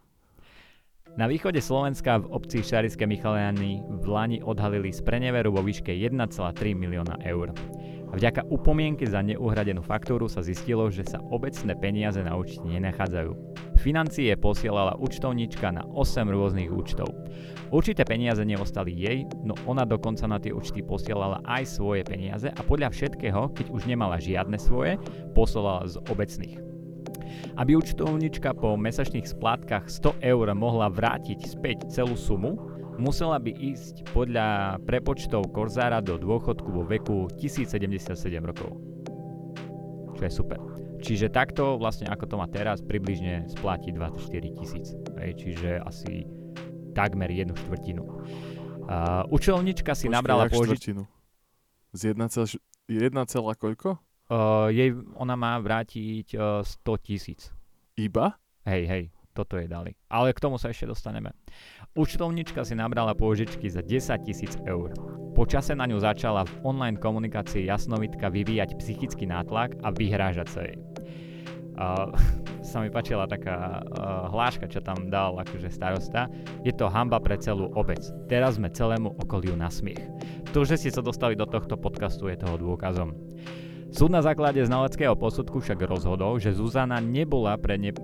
Na 1.17 1.25
východe 1.25 1.57
Slovenska 1.57 2.21
v 2.21 2.29
obci 2.29 2.61
Šarické 2.61 3.09
Michaliany 3.09 3.81
v 3.81 4.05
Lani 4.05 4.37
odhalili 4.45 4.93
z 4.93 5.01
preneveru 5.01 5.49
vo 5.49 5.65
výške 5.65 5.89
1,3 5.89 6.13
milióna 6.77 7.17
eur. 7.25 7.57
A 8.07 8.13
vďaka 8.13 8.45
upomienke 8.53 9.01
za 9.09 9.25
neuhradenú 9.25 9.81
faktúru 9.81 10.29
sa 10.29 10.45
zistilo, 10.45 10.85
že 10.93 11.09
sa 11.09 11.17
obecné 11.33 11.73
peniaze 11.73 12.21
na 12.21 12.37
účte 12.37 12.61
nenachádzajú. 12.69 13.33
Financie 13.81 14.29
posielala 14.37 14.93
účtovníčka 15.01 15.73
na 15.73 15.81
8 15.89 16.29
rôznych 16.29 16.69
účtov. 16.69 17.09
Určité 17.73 18.05
peniaze 18.05 18.45
neostali 18.45 18.93
jej, 18.93 19.25
no 19.41 19.57
ona 19.65 19.89
dokonca 19.89 20.29
na 20.29 20.37
tie 20.37 20.53
účty 20.53 20.85
posielala 20.85 21.41
aj 21.49 21.65
svoje 21.65 22.05
peniaze 22.05 22.53
a 22.53 22.61
podľa 22.61 22.93
všetkého, 22.93 23.57
keď 23.57 23.73
už 23.73 23.89
nemala 23.89 24.21
žiadne 24.21 24.61
svoje, 24.61 25.01
posielala 25.33 25.89
z 25.89 25.97
obecných. 26.13 26.76
Aby 27.57 27.77
účtovnička 27.77 28.53
po 28.57 28.75
mesačných 28.75 29.27
splátkach 29.27 29.89
100 29.89 30.21
eur 30.21 30.47
mohla 30.53 30.87
vrátiť 30.91 31.39
späť 31.45 31.89
celú 31.89 32.15
sumu, 32.15 32.57
musela 32.97 33.37
by 33.37 33.53
ísť 33.53 34.09
podľa 34.11 34.81
prepočtov 34.83 35.53
Korzára 35.53 36.01
do 36.01 36.17
dôchodku 36.17 36.69
vo 36.69 36.83
veku 36.83 37.29
1077 37.37 38.17
rokov. 38.41 38.77
Čo 40.17 40.23
je 40.25 40.33
super. 40.33 40.59
Čiže 40.97 41.29
takto 41.29 41.77
vlastne 41.77 42.09
ako 42.09 42.25
to 42.25 42.35
má 42.41 42.49
teraz, 42.49 42.81
približne 42.81 43.45
spláti 43.53 43.93
24 43.93 44.57
tisíc. 44.57 44.97
Čiže 45.13 45.85
asi 45.85 46.25
takmer 46.97 47.29
jednu 47.29 47.53
štvrtinu. 47.53 48.01
Uh, 48.87 49.27
účelnička 49.29 49.93
si 49.93 50.09
Počkaj, 50.09 50.17
nabrala 50.17 50.49
štvrtinu? 50.49 51.05
Z 51.93 52.17
1, 52.17 52.25
1, 52.89 53.59
koľko? 53.61 54.01
Uh, 54.27 54.67
jej, 54.75 54.91
ona 55.15 55.39
má 55.39 55.55
vrátiť 55.55 56.35
uh, 56.35 56.59
100 56.59 57.05
tisíc. 57.07 57.47
Iba? 57.95 58.35
Hej, 58.67 58.83
hej, 58.83 59.03
toto 59.31 59.55
jej 59.55 59.71
dali. 59.71 59.95
Ale 60.11 60.35
k 60.35 60.43
tomu 60.43 60.59
sa 60.59 60.67
ešte 60.67 60.83
dostaneme. 60.83 61.31
Účtovnička 61.95 62.67
si 62.67 62.75
nabrala 62.75 63.15
pôžičky 63.15 63.71
za 63.71 63.79
10 63.79 64.27
tisíc 64.27 64.59
eur. 64.67 64.91
Po 65.31 65.47
čase 65.47 65.79
na 65.79 65.87
ňu 65.87 66.03
začala 66.03 66.43
v 66.43 66.53
online 66.67 66.99
komunikácii 66.99 67.71
jasnovitka 67.71 68.27
vyvíjať 68.27 68.75
psychický 68.75 69.29
nátlak 69.31 69.79
a 69.79 69.95
vyhrážať 69.95 70.47
sa 70.51 70.61
jej. 70.67 70.77
Uh, 71.79 72.11
sa 72.69 72.83
mi 72.83 72.91
páčila 72.91 73.31
taká 73.31 73.79
uh, 73.79 74.27
hláška, 74.27 74.67
čo 74.67 74.83
tam 74.83 75.07
dal 75.07 75.39
akože 75.39 75.71
starosta. 75.71 76.27
Je 76.67 76.75
to 76.75 76.91
hamba 76.91 77.23
pre 77.23 77.39
celú 77.39 77.71
obec. 77.79 78.03
Teraz 78.27 78.59
sme 78.59 78.67
celému 78.67 79.15
okoliu 79.23 79.55
na 79.55 79.71
smiech. 79.71 80.03
To, 80.51 80.67
že 80.67 80.75
ste 80.75 80.91
sa 80.91 80.99
dostali 80.99 81.39
do 81.39 81.47
tohto 81.47 81.79
podcastu, 81.79 82.27
je 82.27 82.35
toho 82.35 82.59
dôkazom. 82.59 83.15
Súd 83.87 84.11
na 84.11 84.19
základe 84.19 84.59
znaleckého 84.61 85.15
posudku 85.15 85.63
však 85.63 85.79
rozhodol, 85.87 86.37
že 86.43 86.51
Zuzana 86.51 86.99
nebola 86.99 87.55
pre 87.55 87.79
ne, 87.79 87.95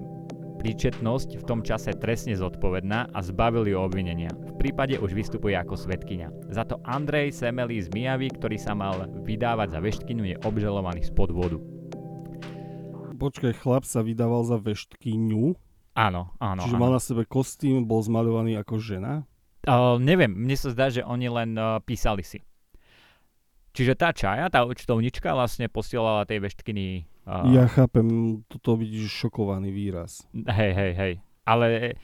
príčetnosť 0.58 1.44
v 1.44 1.44
tom 1.44 1.60
čase 1.60 1.92
trestne 2.00 2.40
zodpovedná 2.40 3.12
a 3.12 3.20
zbavili 3.20 3.76
ju 3.76 3.84
obvinenia. 3.84 4.32
V 4.32 4.56
prípade 4.64 4.96
už 4.96 5.12
vystupuje 5.12 5.60
ako 5.60 5.76
svetkynia. 5.76 6.32
Za 6.48 6.64
to 6.64 6.80
Andrej 6.88 7.36
Semeli 7.36 7.84
z 7.84 7.92
Mijavy, 7.92 8.32
ktorý 8.32 8.56
sa 8.56 8.72
mal 8.72 9.12
vydávať 9.28 9.76
za 9.76 9.80
veštkinu, 9.84 10.24
je 10.24 10.36
obžalovaný 10.48 11.04
z 11.04 11.12
podvodu. 11.12 11.60
Počkaj, 13.20 13.54
chlap 13.60 13.84
sa 13.84 14.04
vydával 14.04 14.48
za 14.48 14.56
veštkyňu, 14.60 15.56
Áno, 15.94 16.34
áno. 16.42 16.62
čiže 16.66 16.76
áno. 16.76 16.82
mal 16.82 16.92
na 16.96 17.02
sebe 17.04 17.28
kostým, 17.28 17.86
bol 17.86 18.02
zmaľovaný 18.02 18.58
ako 18.58 18.80
žena. 18.82 19.28
Uh, 19.64 19.96
neviem, 20.02 20.32
mne 20.32 20.56
sa 20.60 20.72
zdá, 20.74 20.92
že 20.92 21.06
oni 21.06 21.28
len 21.32 21.56
uh, 21.56 21.80
písali 21.84 22.24
si. 22.26 22.42
Čiže 23.74 23.98
tá 23.98 24.14
čaja, 24.14 24.54
tá 24.54 24.62
účtovnička 24.70 25.34
vlastne 25.34 25.66
posielala 25.66 26.30
tej 26.30 26.46
veštkiny... 26.46 26.86
Uh, 27.26 27.50
Ja 27.58 27.66
chápem, 27.66 28.40
toto 28.46 28.78
vidíš 28.78 29.10
šokovaný 29.10 29.74
výraz. 29.74 30.30
Hej, 30.34 30.72
hej, 30.78 30.92
hej. 30.94 31.14
Ale 31.42 31.98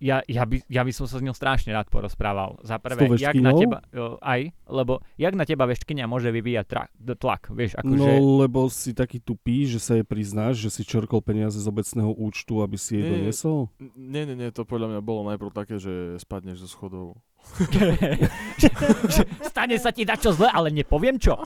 ja, 0.00 0.24
ja, 0.24 0.48
by, 0.48 0.64
ja 0.64 0.80
by 0.80 0.92
som 0.96 1.04
sa 1.04 1.20
s 1.20 1.24
ňou 1.26 1.36
strašne 1.36 1.76
rád 1.76 1.92
porozprával. 1.92 2.56
Za 2.64 2.80
prvé, 2.80 3.04
jak 3.20 3.36
na 3.36 3.52
teba, 3.52 3.84
aj, 4.24 4.48
lebo 4.64 5.04
jak 5.20 5.36
na 5.36 5.44
teba 5.44 5.68
veštkynia 5.68 6.08
môže 6.08 6.32
vyvíjať 6.32 6.66
tra, 6.70 6.88
tlak, 6.96 7.52
vieš, 7.52 7.76
akože... 7.76 8.00
No, 8.00 8.40
lebo 8.40 8.72
si 8.72 8.96
taký 8.96 9.20
tupý, 9.20 9.68
že 9.68 9.76
sa 9.76 10.00
jej 10.00 10.06
priznáš, 10.06 10.62
že 10.64 10.72
si 10.72 10.82
čorkol 10.88 11.20
peniaze 11.20 11.60
z 11.60 11.68
obecného 11.68 12.16
účtu, 12.16 12.64
aby 12.64 12.80
si 12.80 12.96
jej 12.96 13.04
Nie, 13.04 13.10
nie. 13.10 13.14
doniesol? 13.20 13.68
Nie, 13.98 14.22
nie, 14.24 14.36
nie, 14.40 14.48
to 14.54 14.64
podľa 14.64 14.96
mňa 14.96 15.00
bolo 15.04 15.28
najprv 15.28 15.52
také, 15.52 15.76
že 15.76 16.16
spadneš 16.16 16.64
zo 16.64 16.68
schodov. 16.72 17.20
stane 19.50 19.76
sa 19.76 19.90
ti 19.92 20.08
dačo 20.08 20.32
zle, 20.32 20.48
ale 20.48 20.72
nepoviem 20.72 21.20
čo. 21.20 21.36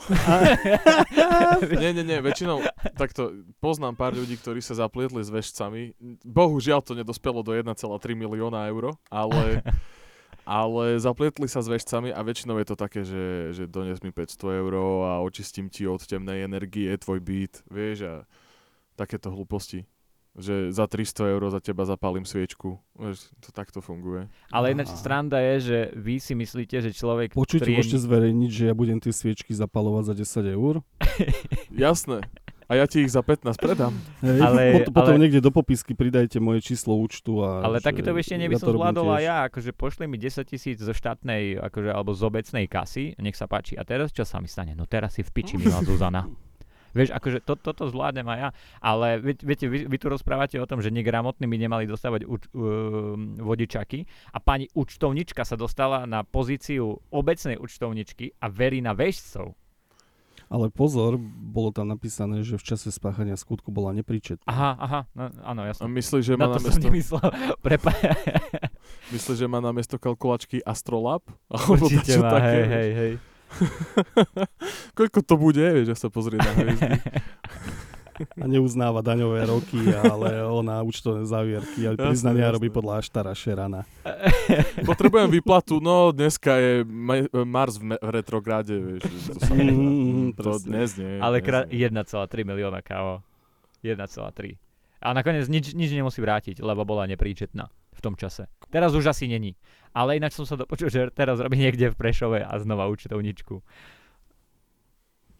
Nie, 1.81 1.91
nie, 1.91 2.03
nie, 2.03 2.19
väčšinou 2.23 2.63
takto 2.95 3.31
poznám 3.59 3.95
pár 3.99 4.13
ľudí, 4.15 4.39
ktorí 4.39 4.63
sa 4.63 4.77
zaplietli 4.77 5.21
s 5.23 5.29
vešcami. 5.31 5.95
Bohužiaľ 6.23 6.79
to 6.83 6.93
nedospelo 6.95 7.43
do 7.43 7.51
1,3 7.51 7.75
milióna 8.15 8.67
eur, 8.71 8.95
ale, 9.11 9.63
ale 10.47 10.99
zaplietli 11.01 11.47
sa 11.49 11.59
s 11.59 11.67
vešcami 11.67 12.15
a 12.15 12.19
väčšinou 12.23 12.55
je 12.61 12.67
to 12.67 12.75
také, 12.79 13.01
že, 13.03 13.55
že 13.55 13.63
dones 13.67 13.99
mi 13.99 14.11
500 14.11 14.61
eur 14.61 14.73
a 15.03 15.13
očistím 15.23 15.67
ti 15.67 15.83
od 15.87 16.03
temnej 16.03 16.47
energie 16.47 16.91
tvoj 16.95 17.19
byt, 17.19 17.65
vieš, 17.67 17.97
a 18.07 18.13
takéto 18.95 19.31
hlúposti. 19.31 19.83
Že 20.35 20.75
za 20.75 20.83
300 20.83 21.31
eur 21.31 21.41
za 21.47 21.63
teba 21.63 21.87
zapálim 21.87 22.27
sviečku. 22.27 22.75
To 22.99 23.49
takto 23.55 23.79
funguje. 23.79 24.27
Ale 24.51 24.75
ináč 24.75 24.91
stranda 24.91 25.39
je, 25.39 25.55
že 25.63 25.77
vy 25.95 26.19
si 26.19 26.35
myslíte, 26.35 26.83
že 26.83 26.91
človek, 26.91 27.31
Počujte, 27.31 27.63
ktorý 27.63 27.79
môžete 27.79 27.99
zverejniť, 28.03 28.51
že 28.51 28.63
ja 28.67 28.73
budem 28.75 28.99
tie 28.99 29.15
sviečky 29.15 29.55
zapalovať 29.55 30.11
za 30.11 30.13
10 30.43 30.59
eur? 30.59 30.83
Jasné. 31.71 32.27
A 32.65 32.81
ja 32.81 32.89
ti 32.89 33.05
ich 33.05 33.13
za 33.13 33.21
15 33.21 33.61
predám. 33.61 33.93
Hej, 34.25 34.41
Ale- 34.41 34.89
potom, 34.89 35.13
ale- 35.15 35.21
niekde 35.21 35.37
do 35.37 35.53
popisky 35.53 35.93
pridajte 35.93 36.41
moje 36.41 36.65
číslo 36.65 36.97
účtu. 36.97 37.45
A 37.45 37.61
Ale 37.61 37.77
takéto 37.77 38.09
ešte 38.17 38.41
by 38.41 38.57
som 38.57 38.73
zvládol 38.73 39.05
aj 39.21 39.23
ja, 39.23 39.37
akože 39.45 39.69
pošli 39.69 40.09
mi 40.09 40.17
10 40.17 40.41
tisíc 40.49 40.81
zo 40.81 40.89
štátnej, 40.89 41.61
akože, 41.61 41.93
alebo 41.93 42.17
z 42.17 42.21
obecnej 42.25 42.65
kasy, 42.65 43.13
nech 43.21 43.37
sa 43.37 43.45
páči. 43.45 43.77
A 43.77 43.85
teraz 43.85 44.09
čo 44.09 44.25
sa 44.25 44.41
mi 44.41 44.49
stane? 44.49 44.73
No 44.73 44.89
teraz 44.89 45.13
si 45.13 45.21
v 45.21 45.29
piči, 45.29 45.61
milá 45.61 45.77
Zuzana. 45.85 46.25
Vieš, 46.95 47.11
akože 47.11 47.43
to, 47.43 47.59
toto 47.59 47.85
zvládnem 47.85 48.23
aj 48.25 48.39
ja, 48.39 48.49
ale 48.79 49.19
vie- 49.19 49.43
viete, 49.43 49.67
vy, 49.67 49.83
vy 49.83 49.97
tu 49.99 50.07
rozprávate 50.07 50.55
o 50.55 50.65
tom, 50.65 50.79
že 50.79 50.87
negramotní 50.89 51.43
by 51.43 51.57
nemali 51.59 51.83
dostávať 51.85 52.23
uč, 52.23 52.47
um, 52.49 53.35
vodičaky 53.35 54.07
a 54.31 54.39
pani 54.39 54.71
účtovnička 54.71 55.43
sa 55.43 55.53
dostala 55.53 56.07
na 56.07 56.23
pozíciu 56.23 56.87
obecnej 57.11 57.59
účtovničky 57.59 58.39
a 58.39 58.47
verí 58.47 58.79
na 58.79 58.95
väžcov. 58.95 59.59
Ale 60.45 60.69
pozor, 60.69 61.17
bolo 61.19 61.73
tam 61.73 61.89
napísané, 61.89 62.45
že 62.45 62.55
v 62.55 62.63
čase 62.63 62.93
spáchania 62.93 63.33
skutku 63.33 63.73
bola 63.73 63.97
nepríčetná. 63.97 64.45
Aha, 64.45 64.71
aha, 64.77 65.01
no, 65.17 65.23
áno, 65.41 65.61
A 65.65 65.73
jasné. 65.73 65.89
myslíš, 65.89 66.21
že 66.21 66.33
má 66.37 66.45
Na 66.45 66.47
na, 66.47 66.55
to 66.55 66.59
som 66.61 66.69
miesto, 66.69 66.85
nemyslel. 66.85 67.27
Prepa- 67.65 67.97
myslíš, 69.09 69.37
že 69.41 69.47
má 69.49 69.57
na 69.57 69.73
miesto 69.73 69.97
kalkulačky 69.97 70.61
Astrolab? 70.61 71.25
Alebo 71.51 71.89
Určite 71.89 72.21
má, 72.21 72.29
také, 72.37 72.61
hej, 72.61 72.69
hej, 72.69 72.89
hej. 72.93 73.11
Koľko 74.97 75.19
to 75.21 75.35
bude, 75.35 75.61
vieš, 75.61 75.87
že 75.87 75.97
sa 75.97 76.07
pozrie 76.07 76.35
na 76.35 76.51
hviezdy. 76.51 76.99
A 78.15 78.47
neuznáva 78.47 79.03
daňové 79.03 79.43
roky, 79.43 79.75
ale 79.91 80.39
ona 80.41 80.79
účtovné 80.79 81.27
závierky 81.27 81.83
a 81.83 81.99
priznania 81.99 82.47
jasné. 82.47 82.55
robí 82.55 82.71
podľa 82.71 83.03
Aštara 83.03 83.35
Šerana. 83.35 83.83
Potrebujem 84.87 85.27
výplatu, 85.29 85.83
no 85.83 86.15
dneska 86.15 86.55
je 86.55 86.71
ma- 86.85 87.27
Mars 87.43 87.75
v, 87.75 87.91
me- 87.91 87.99
v 87.99 88.09
retrográde, 88.09 88.71
vieš. 88.71 89.03
To, 89.03 89.35
sa, 89.35 89.51
Mhm, 89.51 90.31
to 90.31 90.47
dnes 90.63 90.95
nie. 90.95 91.19
Ale 91.19 91.43
krát 91.43 91.67
nie. 91.67 91.83
1,3 91.83 92.07
milióna 92.45 92.79
kávo. 92.79 93.19
1,3. 93.83 94.55
A 94.97 95.11
nakoniec 95.11 95.45
nič, 95.45 95.75
nič 95.75 95.91
nemusí 95.91 96.17
vrátiť, 96.17 96.63
lebo 96.63 96.81
bola 96.81 97.03
nepríčetná 97.05 97.67
v 97.95 98.01
tom 98.03 98.13
čase. 98.19 98.51
Teraz 98.67 98.91
už 98.91 99.07
asi 99.07 99.25
není. 99.25 99.55
Ale 99.95 100.19
ináč 100.19 100.35
som 100.35 100.43
sa 100.43 100.59
dopočul, 100.59 100.91
že 100.91 101.07
teraz 101.15 101.39
robí 101.39 101.55
niekde 101.55 101.87
v 101.87 101.95
Prešove 101.95 102.43
a 102.43 102.53
znova 102.59 102.91
účtovničku. 102.91 103.63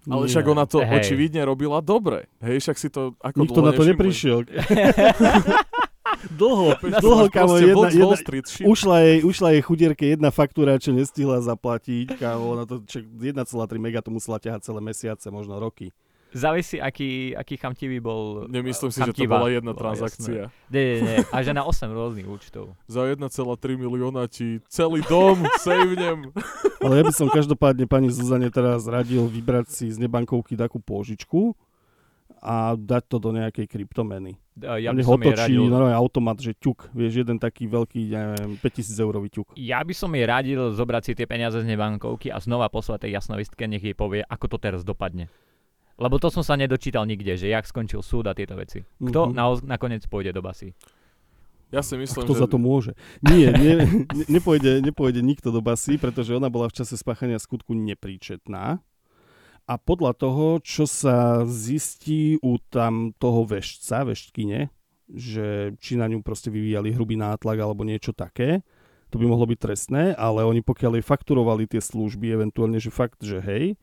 Ale 0.05 0.29
však 0.29 0.45
ona 0.45 0.69
to 0.69 0.79
Hej. 0.85 1.01
očividne 1.01 1.41
robila 1.43 1.81
dobre. 1.81 2.29
Hej, 2.39 2.61
však 2.61 2.77
si 2.77 2.87
to 2.93 3.17
ako 3.19 3.37
Nikto 3.41 3.57
dlho 3.57 3.65
na 3.65 3.71
to 3.73 3.83
nevšimli. 3.83 3.91
neprišiel. 3.91 4.37
dlho, 6.39 6.67
dlho, 6.77 7.25
kamo, 7.33 7.57
jedna, 7.57 7.89
jedna, 7.89 8.15
Street 8.15 8.45
shit. 8.45 8.65
ušla 8.69 8.97
jej, 9.01 9.17
ušla 9.25 9.47
jej 9.57 9.61
chudierke 9.65 10.05
jedna 10.05 10.29
faktúra, 10.29 10.77
čo 10.77 10.93
nestihla 10.93 11.41
zaplatiť, 11.41 12.21
kámo, 12.21 12.53
na 12.53 12.69
to 12.69 12.85
čak 12.85 13.01
1,3 13.03 13.41
mega 13.81 13.99
to 14.05 14.13
musela 14.13 14.37
ťahať 14.37 14.61
celé 14.61 14.79
mesiace, 14.85 15.25
možno 15.33 15.57
roky. 15.57 15.89
Závisí, 16.35 16.83
aký, 16.83 17.31
aký 17.31 17.55
chamtivý 17.55 18.03
bol. 18.03 18.43
Nemyslím 18.51 18.91
si, 18.91 18.99
že 18.99 19.15
to 19.15 19.23
chamtivá. 19.23 19.39
bola 19.39 19.47
jedna 19.47 19.71
Bola 19.71 19.81
transakcia. 19.95 20.51
jasné. 20.51 20.67
Nie, 20.67 20.83
nie, 20.83 20.99
nie. 20.99 21.17
A 21.31 21.37
že 21.39 21.55
na 21.55 21.63
8 21.63 21.87
rôznych 21.87 22.27
účtov. 22.27 22.75
Za 22.91 23.07
1,3 23.07 23.31
milióna 23.79 24.27
ti 24.27 24.59
celý 24.67 24.99
dom 25.07 25.47
sejvnem. 25.63 26.35
Ale 26.83 26.93
ja 26.99 27.03
by 27.07 27.13
som 27.15 27.31
každopádne 27.31 27.87
pani 27.87 28.11
Zuzane 28.11 28.51
teraz 28.51 28.83
radil 28.83 29.23
vybrať 29.31 29.71
si 29.71 29.85
z 29.87 29.95
nebankovky 29.95 30.59
takú 30.59 30.83
pôžičku 30.83 31.55
a 32.43 32.75
dať 32.77 33.03
to 33.09 33.17
do 33.17 33.31
nejakej 33.31 33.65
kryptomeny. 33.65 34.37
Ja 34.59 34.91
by 34.93 35.01
som 35.01 35.17
jej 35.17 35.33
otočí 35.33 35.55
radil, 35.55 35.71
normálne 35.71 35.97
automat, 35.97 36.37
že 36.39 36.53
ťuk, 36.53 36.93
vieš, 36.93 37.25
jeden 37.25 37.41
taký 37.41 37.65
veľký, 37.65 38.11
neviem, 38.11 38.55
5000 38.61 39.03
eurový 39.03 39.27
ťuk. 39.33 39.57
ja 39.57 39.81
by 39.81 39.93
som 39.97 40.13
jej 40.13 40.23
radil 40.23 40.71
zobrať 40.71 41.01
si 41.01 41.11
tie 41.17 41.27
peniaze 41.27 41.57
z 41.57 41.65
nebankovky 41.65 42.29
a 42.29 42.37
znova 42.39 42.69
poslať 42.69 43.09
tej 43.09 43.17
jasnovistke, 43.17 43.65
nech 43.67 43.81
jej 43.81 43.97
povie, 43.97 44.21
ako 44.23 44.45
to 44.55 44.57
teraz 44.61 44.85
dopadne. 44.85 45.27
Lebo 45.95 46.19
to 46.19 46.27
som 46.27 46.43
sa 46.43 46.59
nedočítal 46.59 47.07
nikde, 47.07 47.39
že 47.39 47.47
jak 47.47 47.63
skončil 47.63 48.03
súd 48.03 48.27
a 48.27 48.35
tieto 48.35 48.55
veci. 48.55 48.83
Kto 48.99 49.31
Mhm. 49.31 49.31
naoz- 49.31 49.63
nakoniec 49.63 50.03
pôjde 50.05 50.35
do 50.35 50.43
basy? 50.43 50.75
Ja 51.73 51.81
si 51.81 51.95
A 51.95 51.99
myslím, 51.99 52.23
kto 52.27 52.35
že... 52.35 52.41
za 52.45 52.47
to 52.47 52.57
môže? 52.61 52.91
Nie, 53.25 53.49
nie 53.51 53.73
ne, 53.79 53.85
nepôjde, 54.29 54.79
nepôjde 54.85 55.19
nikto 55.19 55.49
do 55.49 55.59
basy, 55.59 55.97
pretože 55.97 56.35
ona 56.35 56.47
bola 56.47 56.69
v 56.69 56.77
čase 56.77 56.93
spáchania 56.95 57.41
skutku 57.41 57.73
nepríčetná. 57.73 58.79
A 59.65 59.73
podľa 59.81 60.13
toho, 60.13 60.61
čo 60.61 60.85
sa 60.85 61.41
zistí 61.43 62.37
u 62.45 62.61
tam 62.69 63.17
toho 63.17 63.49
veštca, 63.49 64.05
veštkyne, 64.05 64.69
že 65.09 65.73
či 65.81 65.97
na 65.97 66.05
ňu 66.05 66.21
proste 66.21 66.53
vyvíjali 66.53 66.93
hrubý 66.93 67.17
nátlak 67.17 67.57
alebo 67.57 67.81
niečo 67.81 68.13
také, 68.13 68.61
to 69.09 69.17
by 69.17 69.25
mohlo 69.25 69.49
byť 69.49 69.57
trestné, 69.57 70.03
ale 70.13 70.45
oni 70.45 70.61
pokiaľ 70.61 71.01
jej 71.01 71.05
fakturovali 71.05 71.65
tie 71.65 71.81
služby, 71.81 72.29
eventuálne, 72.29 72.77
že 72.77 72.93
fakt, 72.93 73.25
že 73.25 73.41
hej, 73.41 73.73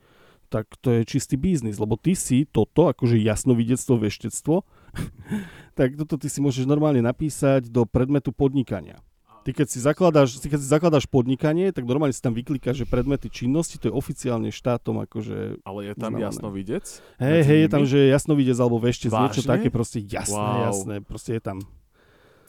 tak 0.53 0.69
to 0.85 0.93
je 0.93 1.09
čistý 1.09 1.41
biznis, 1.41 1.81
lebo 1.81 1.97
ty 1.97 2.13
si 2.13 2.45
toto, 2.45 2.93
akože 2.93 3.17
jasnovidectvo, 3.17 3.97
veštectvo, 3.97 4.69
tak 5.79 5.97
toto 5.97 6.21
ty 6.21 6.29
si 6.29 6.45
môžeš 6.45 6.69
normálne 6.69 7.01
napísať 7.01 7.73
do 7.73 7.89
predmetu 7.89 8.37
podnikania. 8.37 9.01
Ty 9.43 9.51
keď 9.51 9.67
si 9.67 9.83
zakladáš, 9.83 10.39
ty 10.39 10.47
keď 10.47 10.61
si 10.63 10.69
zakladáš 10.71 11.11
podnikanie, 11.11 11.75
tak 11.75 11.83
normálne 11.83 12.15
si 12.15 12.23
tam 12.23 12.31
vyklikáš, 12.31 12.79
že 12.79 12.87
predmety 12.87 13.27
činnosti, 13.27 13.75
to 13.75 13.91
je 13.91 13.95
oficiálne 13.97 14.55
štátom 14.55 15.03
akože... 15.03 15.67
Ale 15.67 15.81
je 15.91 15.95
tam 15.99 16.15
Uznávané. 16.15 16.27
jasno 16.31 16.49
vidieť? 16.55 16.85
Hej, 17.19 17.41
hej, 17.43 17.59
je 17.67 17.69
tam, 17.73 17.83
že 17.83 17.99
jasnovidec 18.07 18.55
alebo 18.63 18.79
veštec, 18.79 19.11
niečo 19.11 19.43
Vážne? 19.43 19.51
také, 19.51 19.69
proste 19.75 19.99
jasné, 19.99 20.39
Wow. 20.39 20.63
jasné, 20.71 20.95
proste 21.03 21.35
je 21.35 21.43
tam. 21.43 21.59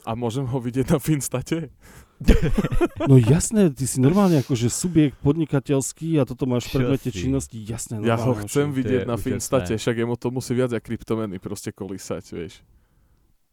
A 0.06 0.14
môžem 0.14 0.46
ho 0.46 0.58
vidieť 0.62 0.94
na 0.94 1.00
Finstate? 1.02 1.74
No 3.10 3.18
jasné, 3.18 3.68
ty 3.70 3.84
si 3.84 4.00
normálne 4.00 4.40
akože 4.40 4.68
subjekt 4.68 5.18
podnikateľský 5.20 6.18
a 6.18 6.24
toto 6.24 6.46
máš 6.46 6.68
v 6.68 6.70
Čo 6.70 6.76
predmete 6.80 7.10
si? 7.10 7.18
činnosti, 7.20 7.58
jasné. 7.60 8.00
Ja 8.02 8.16
ho 8.16 8.34
chcem 8.40 8.70
že- 8.70 8.76
vidieť 8.80 9.02
na. 9.04 9.16
Finstate, 9.16 9.76
však 9.76 9.96
jemu 9.98 10.16
to 10.16 10.28
musí 10.30 10.52
viac 10.54 10.72
ako 10.72 10.84
kryptomeny 10.84 11.38
proste 11.38 11.72
kolísať, 11.72 12.24
vieš. 12.32 12.64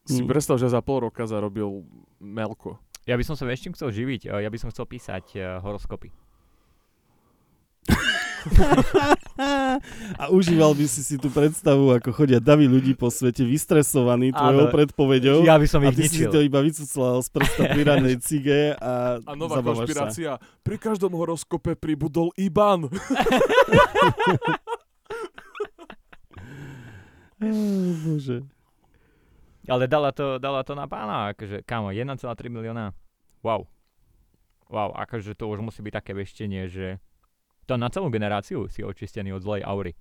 Si 0.05 0.23
Mm. 0.23 0.29
predstav, 0.29 0.57
že 0.57 0.67
za 0.67 0.81
pol 0.81 1.05
roka 1.05 1.23
zarobil 1.27 1.85
melko. 2.19 2.79
Ja 3.05 3.17
by 3.17 3.25
som 3.25 3.35
sa 3.35 3.45
čím 3.53 3.75
chcel 3.75 3.91
živiť? 3.91 4.29
Eh, 4.29 4.41
Ja 4.41 4.49
by 4.49 4.59
som 4.59 4.71
chcel 4.71 4.87
písať 4.87 5.25
uh, 5.35 5.59
horoskopy. 5.61 6.11
A 10.17 10.29
užíval 10.29 10.73
by 10.73 10.85
si 10.85 11.01
si 11.01 11.17
tú 11.17 11.29
predstavu, 11.29 11.93
ako 11.93 12.13
chodia 12.13 12.37
davy 12.37 12.65
ľudí 12.65 12.93
po 12.93 13.09
svete 13.09 13.41
vystresovaní 13.41 14.31
tvojou 14.31 14.67
Áno. 14.67 14.73
predpovedou. 14.73 15.39
Ja 15.43 15.57
by 15.57 15.65
som 15.65 15.81
a 15.81 15.89
ich 15.89 15.97
ty 15.97 16.05
si 16.05 16.21
ničil. 16.21 16.31
to 16.31 16.41
iba 16.41 16.59
vycuclal 16.59 17.19
z 17.19 17.29
prsta 17.31 17.63
pri 17.67 17.83
ranej 17.83 18.17
cige 18.19 18.75
a, 18.75 19.17
A 19.19 19.33
nová 19.33 19.59
zabávaš 19.59 19.89
sa. 19.89 20.05
konšpirácia. 20.07 20.31
Pri 20.61 20.77
každom 20.77 21.13
horoskope 21.13 21.73
pribudol 21.75 22.31
Iban. 22.35 22.89
Á, 27.39 27.49
Bože. 27.99 28.45
Ale 29.65 29.87
dala 29.87 30.11
to, 30.11 30.37
dala 30.37 30.61
to 30.61 30.75
na 30.75 30.85
pána, 30.85 31.33
akože, 31.33 31.63
kámo, 31.63 31.89
1,3 31.89 32.19
milióna. 32.49 32.93
Wow. 33.41 33.65
Wow, 34.69 34.93
akože 34.95 35.33
to 35.33 35.47
už 35.47 35.61
musí 35.61 35.81
byť 35.81 35.95
také 35.95 36.13
veštenie, 36.13 36.67
že 36.67 36.99
to 37.71 37.79
na 37.79 37.87
celú 37.87 38.11
generáciu 38.11 38.67
si 38.67 38.83
očistený 38.83 39.31
od 39.39 39.47
zlej 39.47 39.63
aury. 39.63 39.95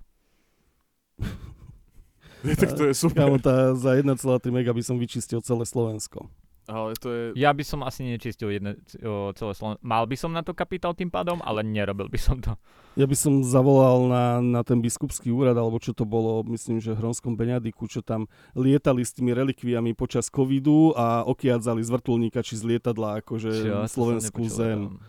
tak 2.57 2.73
to 2.73 2.89
je 2.89 2.93
super. 2.97 3.29
Kámo, 3.29 3.37
tá, 3.37 3.77
za 3.77 3.93
1,3 3.93 4.17
mega 4.49 4.73
by 4.73 4.81
som 4.81 4.97
vyčistil 4.97 5.45
celé 5.45 5.69
Slovensko. 5.69 6.25
Ale 6.69 6.93
to 7.01 7.09
je... 7.09 7.23
Ja 7.33 7.49
by 7.49 7.65
som 7.65 7.81
asi 7.81 8.05
nečistil 8.05 8.53
jedne, 8.53 8.77
o, 9.01 9.33
celé 9.33 9.57
Slovensko. 9.57 9.81
Mal 9.81 10.05
by 10.05 10.15
som 10.17 10.29
na 10.29 10.45
to 10.45 10.53
kapitál 10.53 10.93
tým 10.93 11.09
pádom, 11.09 11.41
ale 11.41 11.65
nerobil 11.65 12.05
by 12.09 12.19
som 12.21 12.37
to. 12.37 12.53
Ja 12.93 13.09
by 13.09 13.17
som 13.17 13.41
zavolal 13.41 14.05
na, 14.05 14.37
na 14.37 14.61
ten 14.61 14.77
biskupský 14.77 15.33
úrad, 15.33 15.57
alebo 15.57 15.81
čo 15.81 15.97
to 15.97 16.05
bolo, 16.05 16.45
myslím, 16.53 16.77
že 16.77 16.93
v 16.93 17.01
Hronskom 17.01 17.33
Beňadiku, 17.33 17.89
čo 17.89 18.05
tam 18.05 18.29
lietali 18.53 19.01
s 19.01 19.17
tými 19.17 19.33
relikviami 19.33 19.97
počas 19.97 20.29
covidu 20.29 20.93
a 20.93 21.25
okiadzali 21.25 21.81
z 21.81 21.89
vrtulníka 21.89 22.45
či 22.45 22.53
z 22.57 22.77
lietadla 22.77 23.25
akože 23.25 23.49
Čo, 23.49 23.73
slovenskú 23.89 24.45
zem. 24.45 25.01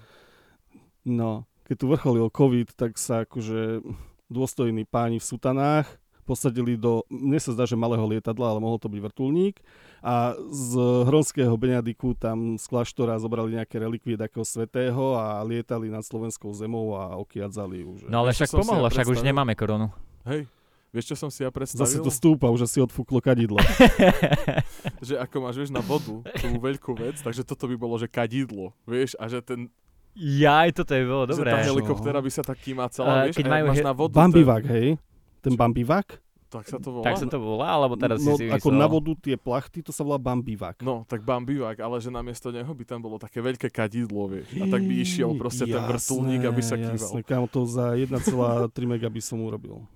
No, 1.04 1.49
keď 1.70 1.76
tu 1.78 1.86
vrcholil 1.86 2.26
covid, 2.34 2.74
tak 2.74 2.98
sa 2.98 3.22
akože 3.22 3.86
dôstojní 4.26 4.82
páni 4.90 5.22
v 5.22 5.28
sutanách 5.30 5.86
posadili 6.26 6.78
do, 6.78 7.02
mne 7.10 7.38
sa 7.42 7.50
zdá, 7.50 7.66
že 7.66 7.74
malého 7.74 8.02
lietadla, 8.06 8.54
ale 8.54 8.62
mohol 8.62 8.78
to 8.78 8.86
byť 8.86 9.00
vrtulník 9.02 9.58
a 9.98 10.38
z 10.50 10.78
Hronského 11.06 11.50
Beňadiku 11.54 12.14
tam 12.14 12.54
z 12.54 12.64
kláštora 12.70 13.18
zobrali 13.18 13.58
nejaké 13.58 13.82
relikvie 13.82 14.14
takého 14.14 14.46
svetého 14.46 15.18
a 15.18 15.42
lietali 15.42 15.90
nad 15.90 16.06
slovenskou 16.06 16.54
zemou 16.54 16.94
a 16.94 17.18
okiadzali 17.18 17.82
ju. 17.82 17.90
Že... 18.02 18.06
No 18.14 18.22
ale 18.22 18.30
však 18.30 18.46
si 18.46 18.54
ja 18.54 18.62
pomohlo, 18.62 18.86
však 18.86 19.10
už 19.10 19.26
nemáme 19.26 19.58
koronu. 19.58 19.90
Hej, 20.22 20.46
vieš, 20.94 21.14
čo 21.14 21.16
som 21.18 21.30
si 21.34 21.42
ja 21.42 21.50
Zase 21.50 21.58
predstavil? 21.58 22.06
to 22.06 22.12
stúpa, 22.14 22.46
už 22.46 22.70
asi 22.70 22.78
odfúklo 22.78 23.18
kadidlo. 23.18 23.58
že 25.06 25.18
ako 25.18 25.36
máš, 25.50 25.58
vieš, 25.58 25.74
na 25.74 25.82
vodu 25.82 26.22
tú 26.22 26.46
veľkú 26.62 26.94
vec, 26.94 27.18
takže 27.18 27.42
toto 27.42 27.66
by 27.66 27.74
bolo, 27.74 27.98
že 27.98 28.06
kadidlo, 28.06 28.70
vieš, 28.86 29.18
a 29.18 29.26
že 29.26 29.42
ten, 29.42 29.66
Jaj, 30.18 30.68
toto 30.74 30.90
je 30.90 31.02
bolo 31.06 31.24
že 31.30 31.38
dobré. 31.38 31.50
tá 31.54 31.62
helikoptéra 31.62 32.18
by 32.18 32.30
sa 32.30 32.42
tak 32.42 32.58
A 32.58 32.62
kýmacala, 32.62 33.10
vieš, 33.30 33.36
keď 33.38 33.46
majú 33.46 33.64
máš 33.70 33.78
he- 33.78 33.86
na 33.86 33.94
vodu, 33.94 34.14
Bambivak, 34.14 34.64
hej? 34.66 34.88
Ten 35.40 35.54
bambivak? 35.56 36.20
tak, 36.50 36.66
sa 36.66 36.82
to 36.82 36.90
volá. 36.90 37.04
Tak 37.06 37.14
sa 37.22 37.26
to 37.30 37.38
volá, 37.38 37.68
alebo 37.70 37.94
teraz 37.94 38.18
no, 38.26 38.34
si 38.34 38.50
si 38.50 38.50
ako 38.50 38.74
na 38.74 38.90
vodu 38.90 39.14
tie 39.14 39.38
plachty, 39.38 39.86
to 39.86 39.94
sa 39.94 40.02
volá 40.02 40.18
bambivak. 40.18 40.82
No, 40.82 41.06
tak 41.06 41.22
bambivák, 41.22 41.78
ale 41.78 42.02
že 42.02 42.10
namiesto 42.10 42.50
neho 42.50 42.66
by 42.74 42.82
tam 42.82 42.98
bolo 42.98 43.22
také 43.22 43.38
veľké 43.38 43.70
kadidlo, 43.70 44.26
vieš. 44.26 44.50
A 44.58 44.66
tak 44.66 44.82
by 44.82 44.94
išiel 44.98 45.30
proste 45.38 45.70
ten 45.70 45.78
vrtulník, 45.78 46.42
aby 46.42 46.58
sa 46.58 46.74
kýval. 46.74 46.98
Jasné, 46.98 47.22
kámo, 47.22 47.46
to 47.46 47.62
za 47.70 47.94
1,3 47.94 48.18
mega 48.82 49.06
by 49.06 49.22
som 49.22 49.38
urobil. 49.46 49.86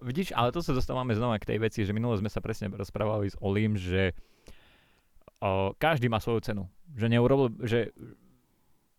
Vidíš, 0.00 0.32
ale 0.32 0.52
to 0.52 0.64
sa 0.64 0.72
dostávame 0.72 1.12
znova 1.12 1.36
k 1.40 1.48
tej 1.56 1.58
veci, 1.60 1.80
že 1.84 1.92
minule 1.92 2.16
sme 2.16 2.32
sa 2.32 2.40
presne 2.40 2.72
rozprávali 2.72 3.32
s 3.32 3.36
Olim, 3.40 3.76
že 3.76 4.12
o, 5.40 5.72
každý 5.76 6.08
má 6.08 6.20
svoju 6.20 6.40
cenu. 6.44 6.64
Že 6.96 7.06
neurobil, 7.16 7.52
že 7.64 7.92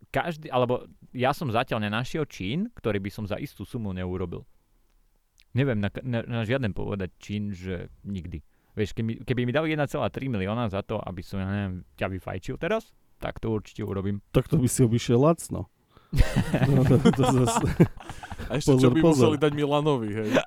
každý, 0.08 0.48
alebo 0.48 0.86
ja 1.12 1.32
som 1.32 1.48
zatiaľ 1.48 1.84
nenašiel 1.84 2.26
čín, 2.26 2.72
ktorý 2.74 2.98
by 2.98 3.10
som 3.10 3.26
za 3.26 3.36
istú 3.36 3.64
sumu 3.64 3.92
neurobil. 3.92 4.44
Neviem 5.52 5.80
na, 5.80 5.90
na, 6.04 6.20
na 6.22 6.40
žiaden 6.44 6.72
povedať 6.72 7.10
čín, 7.18 7.50
že 7.50 7.90
nikdy. 8.04 8.44
Vieš, 8.74 8.94
keby, 8.94 9.04
mi- 9.04 9.20
keby 9.22 9.42
mi 9.42 9.52
dali 9.52 9.74
1,3 9.74 9.90
milióna 10.28 10.70
za 10.70 10.82
to, 10.82 11.00
aby 11.00 11.22
som, 11.22 11.42
ja 11.42 11.48
neviem, 11.48 11.76
ťa 11.94 12.08
vyfajčil 12.14 12.56
teraz, 12.56 12.94
tak 13.18 13.42
to 13.42 13.50
určite 13.50 13.82
urobím. 13.82 14.22
Tak 14.30 14.46
to 14.46 14.56
by 14.56 14.68
si 14.68 14.82
obyšiel 14.82 15.18
lacno. 15.18 15.66
No, 16.68 16.88
to, 16.88 16.96
to 17.04 17.24
zase, 17.36 17.68
A 18.48 18.56
ešte 18.56 18.72
čo 18.72 18.88
Pozor, 18.88 18.92
by 18.94 19.02
pozor. 19.02 19.26
museli 19.28 19.38
dať 19.42 19.52
Milanovi, 19.54 20.10
hej. 20.10 20.30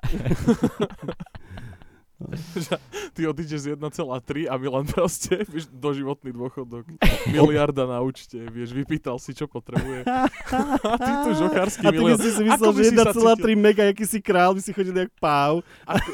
Ty 3.15 3.21
odídeš 3.27 3.59
z 3.67 3.67
1,3 3.75 4.47
a 4.47 4.53
Milan 4.57 4.85
proste, 4.87 5.43
vieš, 5.53 5.67
doživotný 5.71 6.31
dôchodok, 6.31 6.85
miliarda 7.35 7.87
na 7.87 7.99
účte, 7.99 8.39
vieš, 8.49 8.71
vypýtal 8.71 9.17
si, 9.17 9.35
čo 9.35 9.45
potrebuje. 9.49 10.05
A 10.07 10.95
ty 10.97 11.11
tu 11.27 11.29
žokársky 11.35 11.85
a 11.87 11.91
ty 11.91 12.01
by 12.01 12.15
si 12.17 12.31
si 12.31 12.43
myslel, 12.45 12.71
že 12.77 12.83
si 12.91 12.95
sa 12.95 13.11
1,3 13.13 13.55
mega, 13.57 13.83
aký 13.89 14.05
si 14.07 14.19
král, 14.23 14.55
by 14.55 14.61
si 14.63 14.71
chodil 14.71 14.95
jak 14.95 15.11
páv. 15.19 15.65
Ako, 15.85 16.09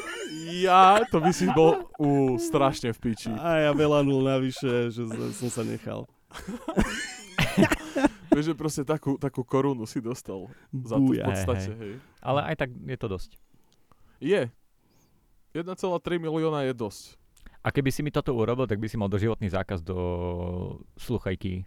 ja, 0.58 1.04
to 1.08 1.18
by 1.22 1.30
si 1.32 1.46
bol 1.52 1.86
u, 2.00 2.36
strašne 2.40 2.90
v 2.94 2.98
piči. 2.98 3.30
A 3.34 3.68
ja 3.68 3.70
velanul 3.76 4.24
navyše, 4.24 4.90
že 4.90 5.02
som 5.36 5.48
sa 5.52 5.62
nechal. 5.62 6.08
Vieš, 8.28 8.52
že 8.52 8.54
proste 8.54 8.82
takú, 8.84 9.16
takú 9.16 9.42
korunu 9.42 9.88
si 9.88 9.98
dostal 9.98 10.46
za 10.70 10.96
to 11.00 11.10
v 11.10 11.22
podstate, 11.24 11.72
hej. 11.74 11.80
hej. 11.80 11.94
Ale 12.22 12.40
aj 12.44 12.54
tak 12.54 12.70
je 12.70 12.98
to 12.98 13.08
dosť. 13.08 13.30
Je. 14.18 14.50
1,3 15.54 16.20
milióna 16.20 16.68
je 16.68 16.72
dosť. 16.76 17.16
A 17.64 17.74
keby 17.74 17.90
si 17.90 18.00
mi 18.06 18.14
toto 18.14 18.32
urobil, 18.32 18.68
tak 18.70 18.78
by 18.78 18.86
si 18.86 18.96
mal 18.96 19.10
doživotný 19.10 19.50
zákaz 19.50 19.82
do 19.82 19.96
sluchajky. 20.94 21.66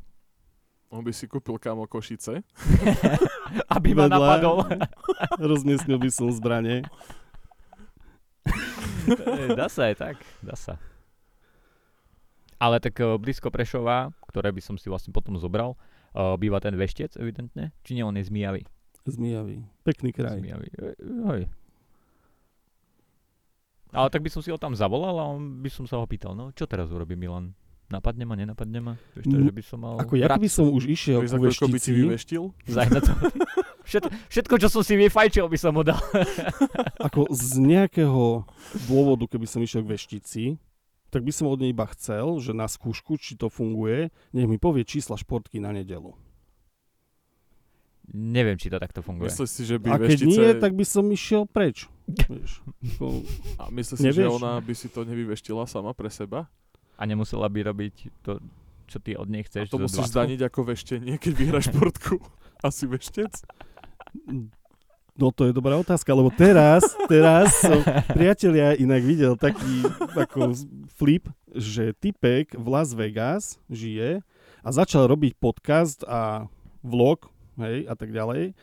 On 0.92 1.00
by 1.00 1.12
si 1.16 1.24
kúpil 1.24 1.56
kamo 1.56 1.88
Košice. 1.88 2.44
Aby 3.76 3.96
ma 3.96 4.08
Vedľa. 4.08 4.18
napadol. 4.18 4.58
Rozmiestnil 5.52 6.00
by 6.00 6.10
som 6.12 6.28
zbranie. 6.32 6.84
E, 9.08 9.56
dá 9.56 9.72
sa 9.72 9.88
aj 9.88 9.96
tak, 9.98 10.18
dá 10.44 10.56
sa. 10.56 10.76
Ale 12.60 12.84
tak 12.84 13.00
e, 13.00 13.16
blízko 13.16 13.50
Prešova, 13.50 14.12
ktoré 14.28 14.52
by 14.52 14.62
som 14.62 14.76
si 14.76 14.92
vlastne 14.92 15.16
potom 15.16 15.40
zobral, 15.40 15.80
e, 16.12 16.36
býva 16.36 16.60
ten 16.60 16.76
veštec, 16.76 17.16
evidentne. 17.16 17.72
Či 17.88 17.96
nie, 17.96 18.04
on 18.04 18.16
je 18.20 18.28
zmijavý. 18.28 18.68
Zmijavý. 19.08 19.64
Pekný 19.88 20.12
kraj. 20.12 20.44
zmijavý. 20.44 20.68
Hoj. 21.24 21.42
Ale 23.92 24.08
tak 24.08 24.22
by 24.22 24.30
som 24.30 24.40
si 24.40 24.48
ho 24.48 24.56
tam 24.56 24.72
zavolal 24.72 25.16
a 25.16 25.26
on 25.26 25.60
by 25.60 25.68
som 25.68 25.84
sa 25.84 25.96
ho 25.96 26.06
pýtal, 26.06 26.32
no 26.32 26.52
čo 26.52 26.64
teraz 26.64 26.88
urobí 26.88 27.14
Milan? 27.14 27.52
Napadne 27.88 28.24
ma, 28.24 28.34
nenapadne 28.34 28.80
ma? 28.80 28.94
Vieš, 29.12 29.26
to, 29.26 29.36
Mm, 29.36 29.46
že 29.46 29.52
by 29.52 29.64
som 29.64 29.78
mal 29.78 29.96
Ako 30.00 30.16
ja 30.16 30.32
by 30.32 30.48
som 30.48 30.64
už 30.66 30.88
išiel 30.88 31.20
Vieš, 31.20 31.32
ku 31.34 31.44
koľko 31.44 31.66
by 31.66 31.76
veštici, 31.76 31.92
vyveštil? 31.94 32.44
to- 33.04 33.20
Všetko, 33.82 34.10
všetko, 34.30 34.54
čo 34.58 34.68
som 34.70 34.80
si 34.80 34.94
vyfajčil, 34.96 35.44
by 35.44 35.58
som 35.60 35.76
mu 35.76 35.84
dal. 35.84 36.00
ako 37.02 37.28
z 37.28 37.60
nejakého 37.60 38.48
dôvodu, 38.88 39.28
keby 39.28 39.44
som 39.44 39.60
išiel 39.60 39.84
k 39.84 39.92
veštici, 39.92 40.44
tak 41.12 41.28
by 41.28 41.34
som 41.34 41.52
od 41.52 41.60
nej 41.60 41.76
iba 41.76 41.84
chcel, 41.92 42.40
že 42.40 42.56
na 42.56 42.64
skúšku, 42.64 43.20
či 43.20 43.36
to 43.36 43.50
funguje, 43.50 44.08
nech 44.32 44.48
mi 44.48 44.56
povie 44.56 44.88
čísla 44.88 45.20
športky 45.20 45.60
na 45.60 45.76
nedelu. 45.76 46.16
Neviem, 48.12 48.58
či 48.58 48.68
to 48.68 48.82
takto 48.82 49.00
funguje. 49.00 49.30
Myslíš 49.30 49.50
si, 49.50 49.64
že 49.64 49.78
by 49.78 49.88
A 49.88 49.96
keď 50.02 50.20
veštice... 50.20 50.28
nie, 50.28 50.50
tak 50.58 50.74
by 50.74 50.84
som 50.84 51.06
išiel 51.08 51.46
preč. 51.46 51.86
Vieš, 52.10 52.60
ako, 52.98 53.24
A 53.56 53.64
myslíš 53.72 53.98
si, 54.02 54.10
že 54.12 54.26
ona 54.28 54.60
by 54.60 54.74
si 54.76 54.92
to 54.92 55.06
nevyveštila 55.06 55.64
sama 55.70 55.96
pre 55.96 56.12
seba? 56.12 56.50
A 57.00 57.08
nemusela 57.08 57.48
by 57.48 57.72
robiť 57.72 57.96
to, 58.20 58.44
čo 58.92 58.98
ty 59.00 59.16
od 59.16 59.32
nej 59.32 59.42
A 59.42 59.48
chceš. 59.48 59.72
to 59.72 59.80
za 59.80 59.86
musíš 59.88 60.12
20? 60.12 60.16
zdaniť 60.18 60.40
ako 60.44 60.60
veštenie, 60.68 61.14
keď 61.16 61.34
vyhráš 61.40 61.66
športku. 61.72 62.20
Asi 62.60 62.84
veštec? 62.84 63.32
No 65.12 65.30
to 65.32 65.48
je 65.48 65.54
dobrá 65.54 65.76
otázka, 65.78 66.12
lebo 66.12 66.32
teraz, 66.34 66.84
teraz 67.12 67.52
som 67.60 67.80
priatelia 68.12 68.76
inak 68.76 69.04
videl 69.04 69.36
taký 69.36 69.88
ako 70.16 70.56
flip, 70.96 71.28
že 71.52 71.92
typek 71.96 72.56
v 72.56 72.66
Las 72.68 72.96
Vegas 72.96 73.60
žije 73.68 74.24
a 74.62 74.70
začal 74.72 75.08
robiť 75.12 75.36
podcast 75.38 76.04
a 76.08 76.48
vlog, 76.82 77.28
hej, 77.60 77.88
a 77.90 77.94
tak 77.98 78.14
ďalej, 78.14 78.54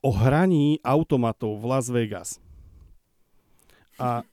o 0.00 0.10
hraní 0.14 0.80
automatov 0.80 1.60
v 1.60 1.64
Las 1.68 1.86
Vegas. 1.92 2.40
A 4.00 4.24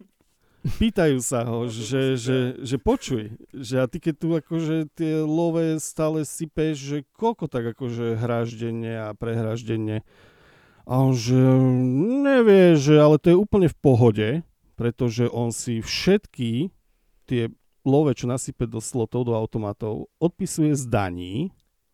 pýtajú 0.82 1.20
sa 1.24 1.48
ho, 1.48 1.68
že, 1.68 2.20
že, 2.20 2.60
že 2.60 2.78
počuj, 2.80 3.36
že 3.56 3.80
a 3.80 3.86
ty 3.88 4.04
keď 4.04 4.16
tu 4.20 4.28
akože 4.36 4.76
tie 4.96 5.24
love 5.24 5.80
stále 5.80 6.28
sypeš, 6.28 6.76
že 6.76 6.98
koľko 7.16 7.48
tak 7.48 7.76
akože 7.76 8.20
hráš 8.20 8.56
denne 8.60 9.12
a 9.12 9.16
prehráš 9.16 9.64
denne. 9.64 10.04
A 10.88 11.04
on 11.04 11.12
že 11.12 11.36
nevie, 12.24 12.80
že 12.80 12.96
ale 12.96 13.20
to 13.20 13.36
je 13.36 13.38
úplne 13.38 13.68
v 13.68 13.78
pohode, 13.84 14.28
pretože 14.80 15.28
on 15.28 15.52
si 15.52 15.84
všetky 15.84 16.72
tie 17.28 17.52
love, 17.84 18.12
čo 18.16 18.28
nasype 18.28 18.68
do 18.68 18.80
slotov, 18.80 19.28
do 19.28 19.34
automatov, 19.36 20.08
odpisuje 20.20 20.76
z 20.76 20.84
daní. 20.88 21.36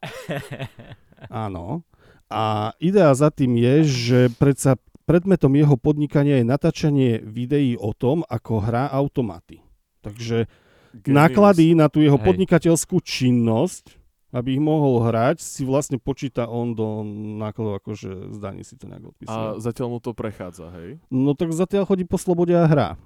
Áno. 1.29 1.85
A 2.33 2.43
idea 2.81 3.13
za 3.13 3.29
tým 3.29 3.53
je, 3.55 3.75
že 3.85 4.19
predsa 4.33 4.73
predmetom 5.05 5.53
jeho 5.53 5.77
podnikania 5.77 6.41
je 6.41 6.45
natáčanie 6.47 7.21
videí 7.21 7.77
o 7.77 7.93
tom, 7.93 8.25
ako 8.25 8.57
hrá 8.59 8.89
automaty. 8.89 9.61
Takže 10.01 10.49
Genius. 10.91 11.13
náklady 11.13 11.77
na 11.77 11.87
tú 11.87 12.01
jeho 12.01 12.17
Hej. 12.17 12.25
podnikateľskú 12.25 12.97
činnosť, 12.99 14.01
aby 14.33 14.57
ich 14.57 14.63
mohol 14.63 15.05
hrať, 15.05 15.37
si 15.39 15.61
vlastne 15.61 16.01
počíta 16.01 16.49
on 16.49 16.73
do 16.73 17.05
nákladov, 17.37 17.77
akože 17.77 18.33
zdaní 18.33 18.65
si 18.65 18.73
to 18.73 18.89
nejak 18.89 19.05
A 19.05 19.09
odpisuje. 19.13 19.45
zatiaľ 19.61 19.87
mu 19.93 19.99
to 20.01 20.11
prechádza, 20.17 20.73
hej? 20.73 20.97
No 21.13 21.37
tak 21.37 21.53
zatiaľ 21.53 21.85
chodí 21.85 22.01
po 22.01 22.17
slobode 22.17 22.57
a 22.57 22.65
hrá. 22.65 22.97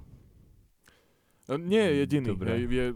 No, 1.48 1.56
Nie 1.56 1.80
je 1.88 1.94
jediný, 2.04 2.28
Dobre. 2.32 2.48
hej, 2.56 2.62
je 2.68 2.86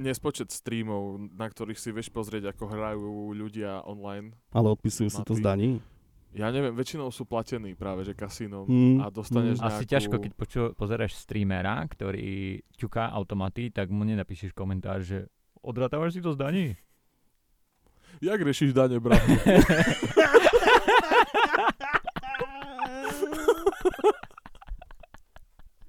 nespočet 0.00 0.48
streamov, 0.48 1.20
na 1.36 1.46
ktorých 1.46 1.76
si 1.76 1.92
vieš 1.92 2.08
pozrieť, 2.08 2.56
ako 2.56 2.64
hrajú 2.66 3.10
ľudia 3.36 3.84
online. 3.84 4.32
Ale 4.50 4.72
odpisujú 4.72 5.12
si 5.12 5.20
to 5.22 5.36
z 5.36 5.44
daní. 5.44 5.70
Ja 6.30 6.48
neviem, 6.54 6.70
väčšinou 6.72 7.10
sú 7.10 7.26
platení 7.26 7.74
práve, 7.74 8.06
že 8.06 8.14
kasínom 8.14 8.62
Hmm. 8.64 9.02
a 9.02 9.10
dostaneš 9.10 9.58
Hmm. 9.58 9.66
nejakú... 9.66 9.82
Asi 9.82 9.84
ťažko, 9.84 10.16
keď 10.22 10.32
poču, 10.38 10.60
pozeráš 10.78 11.18
streamera, 11.18 11.82
ktorý 11.90 12.62
ťuká 12.78 13.10
automaty, 13.10 13.68
tak 13.68 13.90
mu 13.90 14.06
nenapíšeš 14.06 14.54
komentár, 14.54 15.02
že 15.02 15.26
odratávaš 15.58 16.14
si 16.16 16.22
to 16.22 16.30
z 16.32 16.38
daní? 16.38 16.66
Jak 18.22 18.38
riešiš 18.42 18.70
dane, 18.72 19.02
brat? 19.02 19.22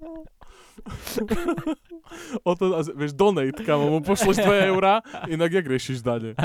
o 2.48 2.52
to, 2.56 2.66
vieš, 2.96 3.14
donate, 3.14 3.62
kamo, 3.64 3.90
mu 3.90 4.00
pošleš 4.02 4.42
2 4.44 4.66
eurá, 4.72 5.02
inak 5.28 5.52
jak 5.52 5.66
riešiš 5.68 6.02
dane. 6.04 6.34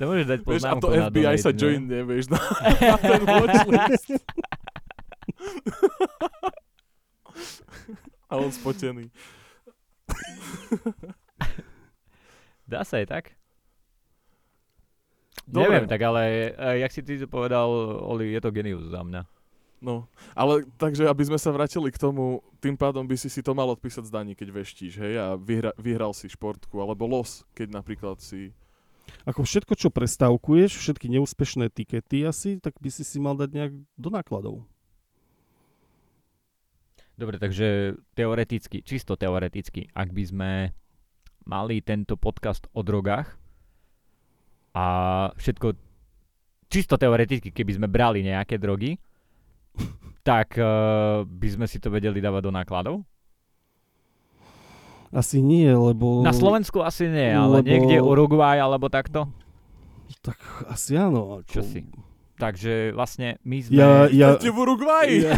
To 0.00 0.08
môžeš 0.08 0.32
dať 0.32 0.40
Vieš, 0.40 0.64
a 0.64 0.72
poznámku 0.72 0.80
to 0.80 0.88
FBI 0.96 1.12
donate, 1.12 1.44
sa 1.44 1.52
ne? 1.52 1.58
join, 1.60 1.82
vieš, 1.84 2.32
na, 2.32 2.40
na 2.80 2.96
ten 2.96 3.20
watchlist. 3.20 4.08
a 8.24 8.32
on 8.40 8.48
spotený. 8.48 9.12
Dá 12.64 12.80
sa 12.80 12.96
aj 12.96 13.06
tak? 13.12 13.24
Dobre. 15.44 15.68
Neviem, 15.68 15.84
tak 15.84 16.00
ale 16.00 16.54
uh, 16.56 16.80
jak 16.80 16.92
si 16.96 17.04
ty 17.04 17.20
povedal, 17.28 17.68
Oli, 18.00 18.32
je 18.32 18.40
to 18.40 18.48
genius 18.56 18.88
za 18.88 19.04
mňa. 19.04 19.20
No, 19.80 20.04
ale 20.36 20.68
takže, 20.76 21.08
aby 21.08 21.24
sme 21.24 21.40
sa 21.40 21.48
vrátili 21.48 21.88
k 21.88 21.96
tomu, 21.96 22.44
tým 22.60 22.76
pádom 22.76 23.08
by 23.08 23.16
si 23.16 23.32
si 23.32 23.40
to 23.40 23.56
mal 23.56 23.64
odpísať 23.72 24.04
z 24.04 24.12
daní, 24.12 24.32
keď 24.36 24.52
veštíš, 24.52 24.92
hej, 25.00 25.14
a 25.16 25.26
vyhra, 25.40 25.72
vyhral 25.80 26.12
si 26.12 26.28
športku, 26.28 26.84
alebo 26.84 27.08
los, 27.08 27.48
keď 27.56 27.80
napríklad 27.80 28.20
si... 28.20 28.52
Ako 29.24 29.40
všetko, 29.40 29.72
čo 29.80 29.88
prestávkuješ, 29.88 30.76
všetky 30.76 31.08
neúspešné 31.16 31.72
tikety 31.72 32.28
asi, 32.28 32.60
tak 32.60 32.76
by 32.76 32.92
si 32.92 33.08
si 33.08 33.16
mal 33.16 33.40
dať 33.40 33.50
nejak 33.56 33.72
do 33.96 34.08
nákladov. 34.12 34.68
Dobre, 37.16 37.40
takže 37.40 37.96
teoreticky, 38.12 38.84
čisto 38.84 39.16
teoreticky, 39.16 39.88
ak 39.96 40.12
by 40.12 40.24
sme 40.28 40.50
mali 41.48 41.80
tento 41.80 42.20
podcast 42.20 42.68
o 42.76 42.84
drogách 42.84 43.32
a 44.76 44.86
všetko 45.40 45.72
čisto 46.68 47.00
teoreticky, 47.00 47.48
keby 47.50 47.80
sme 47.80 47.88
brali 47.88 48.22
nejaké 48.22 48.60
drogy, 48.60 49.00
tak 50.20 50.54
uh, 50.60 51.24
by 51.24 51.48
sme 51.48 51.66
si 51.66 51.80
to 51.80 51.88
vedeli 51.88 52.20
dávať 52.20 52.42
do 52.46 52.52
nákladov? 52.52 52.96
Asi 55.10 55.42
nie, 55.42 55.66
lebo... 55.66 56.22
Na 56.22 56.30
Slovensku 56.30 56.86
asi 56.86 57.10
nie, 57.10 57.34
ale 57.34 57.60
lebo- 57.60 57.66
niekde 57.66 57.98
Uruguay 57.98 58.62
alebo 58.62 58.86
takto. 58.86 59.26
Tak 60.22 60.38
asi 60.70 60.94
áno. 60.94 61.42
Ako... 61.42 61.50
Čo 61.50 61.62
si? 61.66 61.82
Takže 62.40 62.96
vlastne 62.96 63.36
my 63.44 63.58
sme... 63.60 63.76
Ja, 63.76 64.08
ja, 64.08 64.40
Ste 64.40 64.48
v 64.48 64.58
Uruguayi! 64.64 65.28
ja... 65.28 65.36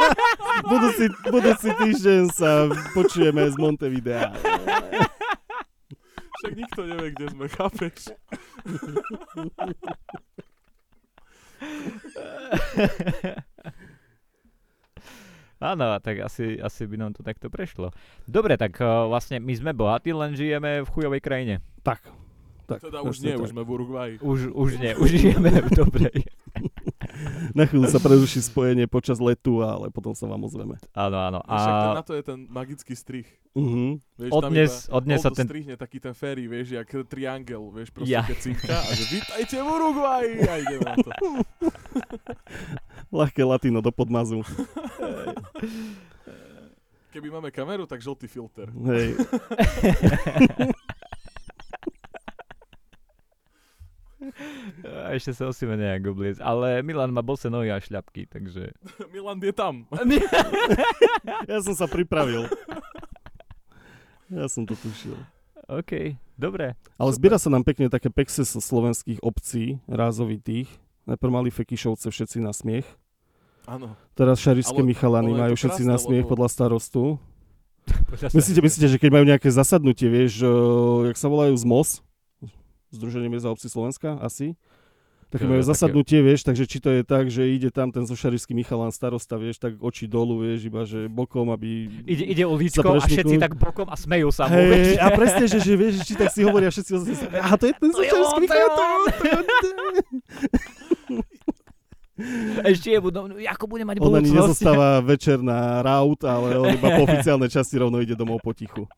budúci, 0.70 1.08
budúci 1.32 1.72
týždeň 1.72 2.22
sa 2.28 2.68
počujeme 2.92 3.48
z 3.48 3.56
Montevidea. 3.56 4.36
Však 6.36 6.52
nikto 6.52 6.80
nevie, 6.84 7.16
kde 7.16 7.26
sme, 7.32 7.48
chápeš? 7.48 8.12
Áno, 15.56 15.96
tak 16.04 16.20
asi, 16.20 16.60
asi 16.60 16.84
by 16.84 16.96
nám 17.00 17.16
to 17.16 17.24
takto 17.24 17.48
prešlo. 17.48 17.88
Dobre, 18.28 18.60
tak 18.60 18.76
uh, 18.76 19.08
vlastne 19.08 19.40
my 19.40 19.56
sme 19.56 19.72
bohatí, 19.72 20.12
len 20.12 20.36
žijeme 20.36 20.84
v 20.84 20.88
chujovej 20.92 21.20
krajine. 21.24 21.54
Tak. 21.80 22.04
tak 22.68 22.84
Teda 22.84 23.00
už 23.00 23.24
nie, 23.24 23.32
tak. 23.32 23.40
už 23.40 23.56
sme 23.56 23.64
v 23.64 23.70
Uruguayi. 23.72 24.14
Už, 24.20 24.52
už 24.52 24.70
nie, 24.76 24.92
už 24.92 25.10
žijeme 25.16 25.48
v 25.64 25.70
dobrej. 25.72 26.20
Na 27.56 27.64
chvíľu 27.64 27.88
sa 27.88 27.98
preruší 28.02 28.44
spojenie 28.44 28.84
počas 28.86 29.16
letu, 29.16 29.64
ale 29.64 29.88
potom 29.88 30.12
sa 30.12 30.28
vám 30.28 30.44
ozveme. 30.44 30.76
Áno, 30.92 31.16
áno. 31.16 31.40
A... 31.44 31.56
Však 31.56 31.74
ten, 31.74 31.90
na 31.96 32.04
to 32.04 32.12
je 32.12 32.22
ten 32.22 32.38
magický 32.48 32.94
strih. 32.96 33.26
Uh-huh. 33.56 33.96
Vieš, 34.20 34.30
od 34.36 34.42
tam 34.44 34.50
dnes, 34.52 34.72
iba 34.72 34.92
od 34.92 35.02
dnes 35.08 35.20
sa 35.24 35.30
ten... 35.32 35.46
strihne 35.48 35.74
taký 35.80 35.96
ten 35.96 36.12
ferry, 36.12 36.44
vieš, 36.44 36.76
jak 36.76 36.88
triangel, 37.08 37.72
vieš, 37.72 37.88
proste 37.88 38.12
Ja. 38.12 38.22
keď 38.28 38.38
cinka 38.44 38.76
a 38.76 38.90
že 38.92 39.04
vítajte 39.08 39.56
v 39.56 39.68
Uruguayi 39.68 40.36
a 40.44 40.54
ideme 40.60 40.84
na 40.84 40.96
to. 41.00 41.10
Ľahké 43.16 43.42
latino 43.48 43.80
do 43.80 43.88
podmazu. 43.88 44.44
Keby 47.16 47.32
máme 47.32 47.48
kameru, 47.48 47.88
tak 47.88 48.04
žltý 48.04 48.28
filter. 48.28 48.68
Hej. 48.68 49.16
A 54.84 55.16
ešte 55.16 55.32
sa 55.32 55.48
osíme 55.48 55.76
nejak 55.76 56.12
obliec. 56.12 56.36
Ale 56.38 56.84
Milan 56.84 57.12
má 57.12 57.24
bose 57.24 57.48
nohy 57.48 57.72
a 57.72 57.80
šľapky, 57.80 58.28
takže... 58.28 58.76
Milan 59.14 59.40
je 59.40 59.54
tam. 59.54 59.88
Ja 61.50 61.58
som 61.62 61.74
sa 61.74 61.86
pripravil. 61.90 62.46
Ja 64.30 64.46
som 64.50 64.66
to 64.66 64.74
tušil. 64.74 65.14
OK, 65.66 66.14
dobre. 66.38 66.78
Ale 66.98 67.10
zbiera 67.14 67.38
sa 67.38 67.50
nám 67.50 67.66
pekne 67.66 67.90
také 67.90 68.10
pexe 68.10 68.46
zo 68.46 68.62
slovenských 68.62 69.18
obcí, 69.22 69.82
rázovitých. 69.90 70.70
Najprv 71.06 71.30
mali 71.30 71.48
Fekišovce 71.50 72.10
všetci 72.10 72.38
na 72.42 72.50
smiech. 72.54 72.86
Áno. 73.66 73.98
Teraz 74.14 74.38
šarišské 74.42 74.78
Ale- 74.78 74.90
Michalany 74.90 75.32
ale 75.34 75.40
majú 75.50 75.54
všetci 75.58 75.82
krásne, 75.82 75.94
na 75.94 75.98
smiech 75.98 76.26
lebo- 76.26 76.32
podľa 76.34 76.48
starostu. 76.50 77.02
Myslíte, 78.38 78.62
myslíte, 78.62 78.86
že 78.90 78.98
keď 78.98 79.10
majú 79.14 79.24
nejaké 79.26 79.46
zasadnutie, 79.50 80.10
vieš, 80.10 80.42
uh, 80.42 81.06
jak 81.06 81.18
sa 81.18 81.30
volajú 81.30 81.54
z 81.54 81.64
MOS, 81.66 81.90
Združenie 82.96 83.28
miest 83.28 83.44
a 83.44 83.50
obcí 83.50 83.68
Slovenska, 83.68 84.16
asi, 84.18 84.56
tak 85.26 85.42
keď 85.42 85.46
Jo, 85.46 85.52
majú 85.52 85.60
také- 85.60 85.72
zasadnutie, 85.74 86.18
vieš, 86.22 86.40
takže 86.42 86.64
či 86.64 86.78
to 86.78 86.88
je 86.88 87.02
tak, 87.02 87.26
že 87.26 87.42
ide 87.44 87.74
tam 87.74 87.90
ten 87.90 88.06
zošarický 88.06 88.54
Michalán 88.54 88.94
starosta, 88.94 89.34
vieš, 89.34 89.58
tak 89.58 89.74
oči 89.76 90.06
dolu, 90.06 90.38
vieš, 90.40 90.70
iba 90.70 90.86
že 90.86 91.10
bokom, 91.10 91.50
aby... 91.50 91.90
Ide, 92.06 92.24
ide 92.24 92.44
uličkou 92.46 92.94
a 92.94 93.02
všetci 93.02 93.34
tak 93.36 93.58
bokom 93.58 93.90
a 93.90 93.98
smejú 93.98 94.30
sa 94.30 94.46
mu. 94.46 94.54
Vieš. 94.54 94.96
a 94.96 95.06
presne, 95.12 95.44
že, 95.50 95.58
že 95.58 95.72
vieš, 95.74 96.06
či 96.06 96.14
tak 96.14 96.30
si 96.30 96.46
hovoria 96.46 96.70
všetci, 96.70 96.90
a 97.36 97.58
to 97.58 97.64
je 97.66 97.74
ten 97.74 97.90
zošarický 97.90 98.38
Michalán, 98.38 98.70
to 98.70 99.24
to. 99.26 99.66
Ešte 102.64 102.96
je, 102.96 102.98
budú, 102.98 103.28
ako 103.44 103.64
bude 103.68 103.84
mať 103.84 104.00
On 104.00 104.08
ani 104.08 104.24
budúcnosť. 104.24 104.40
nezostáva 104.56 105.04
večer 105.04 105.36
na 105.44 105.84
raut, 105.84 106.16
ale 106.24 106.56
on 106.56 106.72
iba 106.72 106.88
po 106.96 107.04
oficiálnej 107.04 107.52
časti 107.52 107.76
rovno 107.76 108.00
ide 108.00 108.16
domov 108.16 108.40
potichu. 108.40 108.88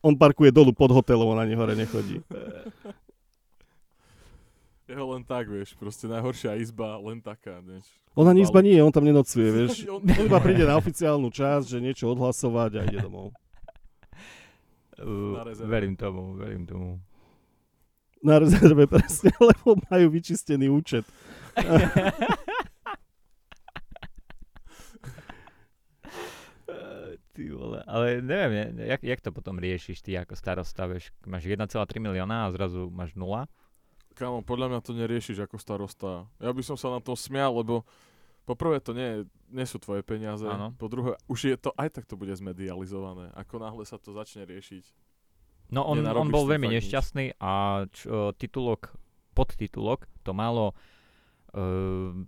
On 0.00 0.14
parkuje 0.14 0.50
dolu 0.50 0.70
pod 0.72 0.90
hotelom, 0.90 1.34
on 1.34 1.40
ani 1.40 1.54
hore 1.54 1.74
nechodí. 1.74 2.22
Jeho 4.88 5.04
len 5.12 5.20
tak, 5.20 5.52
vieš, 5.52 5.76
proste 5.76 6.08
najhoršia 6.08 6.56
izba, 6.56 6.96
len 6.96 7.20
taká, 7.20 7.60
vieš. 7.60 7.84
On 8.16 8.24
ani 8.24 8.40
izba 8.40 8.64
nie 8.64 8.80
on 8.80 8.88
tam 8.88 9.04
nenocuje, 9.04 9.48
vieš. 9.52 9.84
On- 9.92 10.00
On 10.00 10.24
iba 10.24 10.40
príde 10.40 10.64
na 10.64 10.80
oficiálnu 10.80 11.28
časť, 11.28 11.66
že 11.68 11.84
niečo 11.84 12.08
odhlasovať 12.08 12.70
a 12.72 12.80
ide 12.88 13.04
domov. 13.04 13.36
Uh, 14.98 15.36
verím 15.68 15.92
tomu, 15.94 16.34
verím 16.34 16.64
tomu. 16.64 16.98
Na 18.24 18.40
rezerve 18.40 18.88
presne, 18.94 19.30
lebo 19.38 19.76
majú 19.86 20.06
vyčistený 20.10 20.72
účet. 20.72 21.04
Ty 27.38 27.54
vole, 27.54 27.78
ale 27.86 28.18
neviem, 28.18 28.74
ne- 28.74 28.90
jak, 28.90 28.98
jak 28.98 29.22
to 29.22 29.30
potom 29.30 29.62
riešiš 29.62 30.02
ty 30.02 30.18
ako 30.18 30.34
starosta, 30.34 30.90
vieš, 30.90 31.14
máš 31.22 31.46
1,3 31.46 31.70
milióna 32.02 32.50
a 32.50 32.50
zrazu 32.50 32.90
máš 32.90 33.14
nula? 33.14 33.46
Kámo, 34.18 34.42
podľa 34.42 34.74
mňa 34.74 34.80
to 34.82 34.90
neriešiš 34.98 35.46
ako 35.46 35.54
starosta. 35.62 36.26
Ja 36.42 36.50
by 36.50 36.66
som 36.66 36.74
sa 36.74 36.90
na 36.90 36.98
to 36.98 37.14
smial, 37.14 37.54
lebo 37.54 37.86
poprvé 38.42 38.82
to 38.82 38.90
nie, 38.90 39.22
nie 39.54 39.62
sú 39.70 39.78
tvoje 39.78 40.02
peniaze. 40.02 40.42
Áno. 40.50 40.74
Po 40.74 40.90
druhé, 40.90 41.14
už 41.30 41.54
je 41.54 41.54
to, 41.54 41.70
aj 41.78 41.94
tak 41.94 42.10
to 42.10 42.18
bude 42.18 42.34
zmedializované. 42.34 43.30
Ako 43.38 43.62
náhle 43.62 43.86
sa 43.86 44.02
to 44.02 44.10
začne 44.10 44.42
riešiť. 44.42 44.82
No 45.70 45.86
on, 45.86 46.02
on 46.02 46.34
bol 46.34 46.42
veľmi 46.42 46.66
fakt 46.66 46.74
nič. 46.74 46.90
nešťastný 46.90 47.38
a 47.38 47.86
čo, 47.94 48.34
titulok, 48.34 48.98
podtitulok 49.38 50.10
to 50.26 50.34
malo 50.34 50.74
uh, 51.54 52.18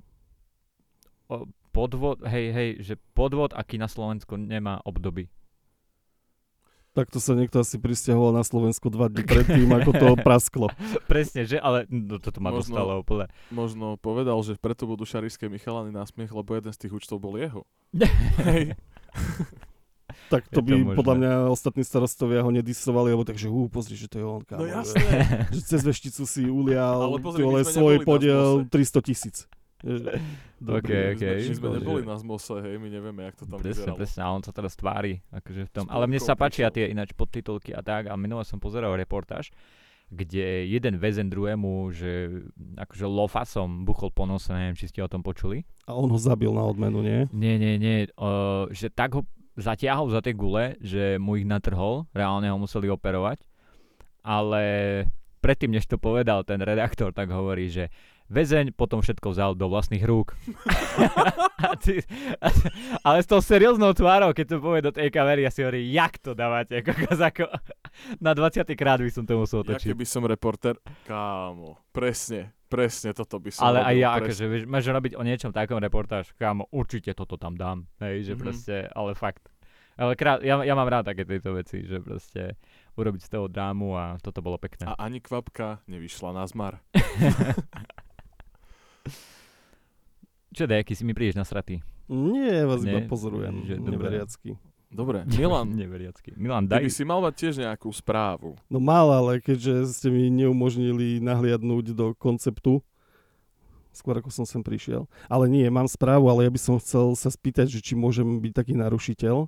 podvod, 1.80 2.20
hej, 2.28 2.46
hej, 2.52 2.70
že 2.82 2.94
podvod, 3.16 3.56
aký 3.56 3.80
na 3.80 3.88
Slovensku 3.88 4.36
nemá 4.36 4.84
obdoby. 4.84 5.32
Takto 6.90 7.22
sa 7.22 7.38
niekto 7.38 7.62
asi 7.62 7.78
pristahoval 7.78 8.34
na 8.34 8.42
Slovensku 8.42 8.90
dva 8.90 9.06
dní 9.06 9.22
predtým, 9.22 9.70
ako 9.70 9.90
to 9.94 10.06
prasklo. 10.20 10.66
Presne, 11.12 11.46
že? 11.46 11.56
Ale 11.56 11.86
no, 11.86 12.18
toto 12.18 12.42
ma 12.42 12.50
Možno- 12.50 12.74
dostalo 12.74 12.92
úplne. 12.98 13.30
Možno 13.48 13.94
povedal, 13.96 14.34
že 14.42 14.58
preto 14.58 14.84
budú 14.84 15.06
šarišské 15.06 15.46
Michalany 15.46 15.88
na 15.88 16.02
smiech, 16.02 16.34
lebo 16.34 16.50
jeden 16.52 16.74
z 16.74 16.78
tých 16.82 16.92
účtov 16.92 17.22
bol 17.22 17.38
jeho. 17.38 17.62
Hej. 18.42 18.74
Tak 20.26 20.50
to 20.50 20.50
Je 20.50 20.54
to 20.58 20.60
by 20.66 20.72
možné. 20.74 20.96
podľa 20.98 21.14
mňa 21.16 21.32
ostatní 21.46 21.82
starostovia 21.86 22.42
ho 22.42 22.50
nedisovali, 22.50 23.14
lebo 23.14 23.22
takže 23.22 23.46
hú, 23.46 23.70
pozri, 23.70 23.94
že 23.94 24.10
to 24.10 24.18
je 24.18 24.26
on, 24.26 24.42
No 24.42 24.46
kámo. 24.50 24.66
že- 24.66 24.74
jasné. 24.74 25.06
že 25.54 25.60
cez 25.62 25.80
vešticu 25.86 26.22
si 26.26 26.42
ulial 26.44 27.06
Ale 27.06 27.22
pozri, 27.22 27.46
svoj 27.64 28.02
podiel 28.02 28.66
Zmose. 28.66 28.98
300 28.98 29.06
tisíc. 29.06 29.36
OK, 30.76 30.90
My 30.90 31.16
OK. 31.16 31.24
sme, 31.24 31.32
my 31.40 31.54
sme 31.56 31.68
neboli 31.80 32.02
na 32.04 32.16
zmose, 32.20 32.60
hej, 32.60 32.76
my 32.76 32.88
nevieme, 32.92 33.20
jak 33.24 33.34
to 33.40 33.44
tam 33.48 33.64
Presne, 33.64 33.88
vyzeralo. 33.88 33.96
presne, 33.96 34.20
a 34.20 34.28
on 34.28 34.42
sa 34.44 34.52
teraz 34.52 34.72
tvári, 34.76 35.24
akože 35.32 35.62
v 35.66 35.70
tom. 35.72 35.84
S 35.88 35.90
Ale 35.90 36.04
mne 36.04 36.20
sa 36.20 36.36
páčia 36.36 36.68
tie 36.68 36.92
ináč 36.92 37.16
podtitulky 37.16 37.72
a 37.72 37.80
tak, 37.80 38.12
a 38.12 38.14
minule 38.20 38.44
som 38.44 38.60
pozeral 38.60 38.92
reportáž 38.94 39.48
kde 40.10 40.66
jeden 40.66 40.98
väzen 40.98 41.30
druhému, 41.30 41.94
že 41.94 42.42
akože 42.74 43.06
lofasom 43.06 43.86
buchol 43.86 44.10
po 44.10 44.26
nose, 44.26 44.50
neviem, 44.50 44.74
či 44.74 44.90
ste 44.90 45.06
o 45.06 45.06
tom 45.06 45.22
počuli. 45.22 45.62
A 45.86 45.94
on 45.94 46.10
ho 46.10 46.18
zabil 46.18 46.50
na 46.50 46.66
odmenu, 46.66 46.98
nie? 46.98 47.30
Nie, 47.30 47.54
nie, 47.62 47.78
nie, 47.78 48.10
uh, 48.18 48.66
že 48.74 48.90
tak 48.90 49.14
ho 49.14 49.22
zatiahol 49.54 50.10
za 50.10 50.18
tie 50.18 50.34
gule, 50.34 50.74
že 50.82 51.14
mu 51.22 51.38
ich 51.38 51.46
natrhol, 51.46 52.10
reálne 52.10 52.50
ho 52.50 52.58
museli 52.58 52.90
operovať, 52.90 53.38
ale 54.26 54.62
predtým, 55.38 55.78
než 55.78 55.86
to 55.86 55.96
povedal 55.96 56.42
ten 56.42 56.58
redaktor, 56.58 57.14
tak 57.14 57.30
hovorí, 57.30 57.70
že 57.70 57.86
väzeň 58.30 58.72
potom 58.72 58.98
všetko 58.98 59.26
vzal 59.28 59.52
do 59.52 59.66
vlastných 59.66 60.00
rúk. 60.00 60.32
a 61.60 61.74
ty, 61.74 61.98
a, 62.36 62.48
ale 63.02 63.18
s 63.18 63.26
tou 63.26 63.38
serióznou 63.38 63.90
tvárou, 63.90 64.30
keď 64.30 64.46
to 64.48 64.56
povie 64.58 64.80
do 64.80 64.90
tej 64.90 65.08
kamery, 65.08 65.42
ja 65.42 65.50
si 65.50 65.60
hovorím, 65.60 65.90
jak 65.90 66.16
to 66.16 66.32
dávate, 66.32 66.78
kokos, 66.80 67.18
ako 67.18 67.50
na 68.24 68.32
20. 68.32 68.64
krát 68.72 68.96
by 68.96 69.10
som 69.10 69.22
to 69.22 69.34
musel 69.36 69.60
Ja 69.60 69.64
otočiť. 69.68 69.90
keby 69.90 70.04
som 70.04 70.22
reporter, 70.22 70.78
kámo, 71.04 71.76
presne, 71.90 72.54
presne 72.64 73.10
toto 73.10 73.36
by 73.36 73.50
som 73.50 73.66
Ale 73.66 73.82
aj 73.82 73.94
ja, 73.94 74.08
presne. 74.08 74.22
akože, 74.24 74.44
vieš, 74.46 74.62
máš 74.64 74.86
robiť 74.86 75.12
o 75.12 75.22
niečom 75.22 75.50
takom 75.50 75.76
reportáž, 75.76 76.30
kámo, 76.34 76.70
určite 76.70 77.10
toto 77.12 77.34
tam 77.34 77.54
dám, 77.54 77.90
hej, 77.98 78.24
že 78.24 78.32
Mhm. 78.32 78.40
proste, 78.40 78.74
ale 78.88 79.12
fakt. 79.12 79.50
Ale 79.96 80.16
krát, 80.16 80.40
ja, 80.40 80.56
ja 80.58 80.72
mám 80.72 80.88
rád 80.88 81.04
také 81.04 81.28
tieto 81.28 81.52
veci, 81.52 81.84
že 81.84 82.00
proste 82.00 82.56
urobiť 82.96 83.20
z 83.20 83.30
toho 83.30 83.46
drámu 83.46 83.92
a 83.92 84.16
toto 84.16 84.40
bolo 84.40 84.56
pekné. 84.56 84.88
A 84.88 84.96
ani 84.96 85.20
kvapka 85.20 85.84
nevyšla 85.84 86.32
na 86.32 86.46
zmar. 86.46 86.80
Čo 90.50 90.66
dej, 90.66 90.82
si 90.90 91.06
mi 91.06 91.14
prídeš 91.14 91.38
nasratý? 91.38 91.78
Nie, 92.10 92.66
vás 92.66 92.82
Nie, 92.82 92.90
iba 92.90 93.00
pozorujem, 93.06 93.62
že 93.70 93.78
neveriacky. 93.78 94.58
Dobre, 94.90 95.22
Milan, 95.38 95.70
Neveriacky. 95.78 96.34
Milan, 96.34 96.66
ty 96.66 96.74
daj. 96.74 96.82
by 96.82 96.90
si 96.90 97.02
mal 97.06 97.22
mať 97.22 97.34
tiež 97.38 97.54
nejakú 97.62 97.86
správu. 97.94 98.58
No 98.66 98.82
mal, 98.82 99.06
ale 99.06 99.38
keďže 99.38 99.86
ste 99.94 100.10
mi 100.10 100.26
neumožnili 100.34 101.22
nahliadnúť 101.22 101.94
do 101.94 102.10
konceptu, 102.18 102.82
skôr 103.94 104.18
ako 104.18 104.34
som 104.34 104.42
sem 104.42 104.58
prišiel. 104.66 105.06
Ale 105.30 105.46
nie, 105.46 105.62
mám 105.70 105.86
správu, 105.86 106.26
ale 106.26 106.46
ja 106.46 106.50
by 106.50 106.58
som 106.58 106.74
chcel 106.82 107.14
sa 107.14 107.30
spýtať, 107.30 107.70
že 107.70 107.78
či 107.78 107.94
môžem 107.94 108.42
byť 108.42 108.50
taký 108.50 108.74
narušiteľ 108.74 109.46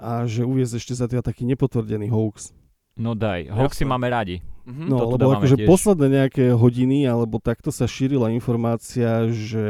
a 0.00 0.24
že 0.24 0.48
uviezť 0.48 0.80
ešte 0.80 0.96
za 0.96 1.04
teda 1.04 1.20
taký 1.20 1.44
nepotvrdený 1.44 2.08
hoax. 2.08 2.56
No 2.96 3.12
daj, 3.12 3.52
hoaxy 3.52 3.84
Jasné. 3.84 3.92
máme 3.92 4.08
radi. 4.08 4.40
No, 4.68 5.00
toto 5.00 5.16
lebo 5.16 5.40
akože 5.40 5.56
tiež. 5.56 5.68
posledné 5.68 6.06
nejaké 6.20 6.52
hodiny, 6.52 7.08
alebo 7.08 7.40
takto 7.40 7.72
sa 7.72 7.88
šírila 7.88 8.28
informácia, 8.30 9.26
že, 9.32 9.68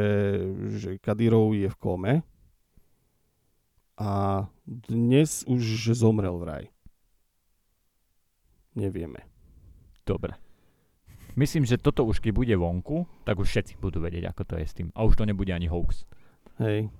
že 0.77 0.89
Kadyrov 0.99 1.55
je 1.55 1.71
v 1.71 1.77
kome 1.79 2.13
a 4.01 4.11
dnes 4.65 5.45
už 5.45 5.61
že 5.61 5.93
zomrel 5.93 6.35
vraj. 6.41 6.73
Nevieme. 8.73 9.27
Dobre. 10.07 10.35
Myslím, 11.35 11.63
že 11.63 11.79
toto 11.79 12.03
už 12.03 12.19
keď 12.19 12.31
bude 12.35 12.55
vonku, 12.55 13.07
tak 13.23 13.39
už 13.39 13.47
všetci 13.47 13.79
budú 13.79 14.03
vedieť, 14.03 14.31
ako 14.31 14.41
to 14.43 14.55
je 14.59 14.65
s 14.67 14.75
tým. 14.75 14.91
A 14.95 15.07
už 15.07 15.15
to 15.15 15.23
nebude 15.23 15.51
ani 15.51 15.71
hoax. 15.71 16.03
Hej. 16.59 16.91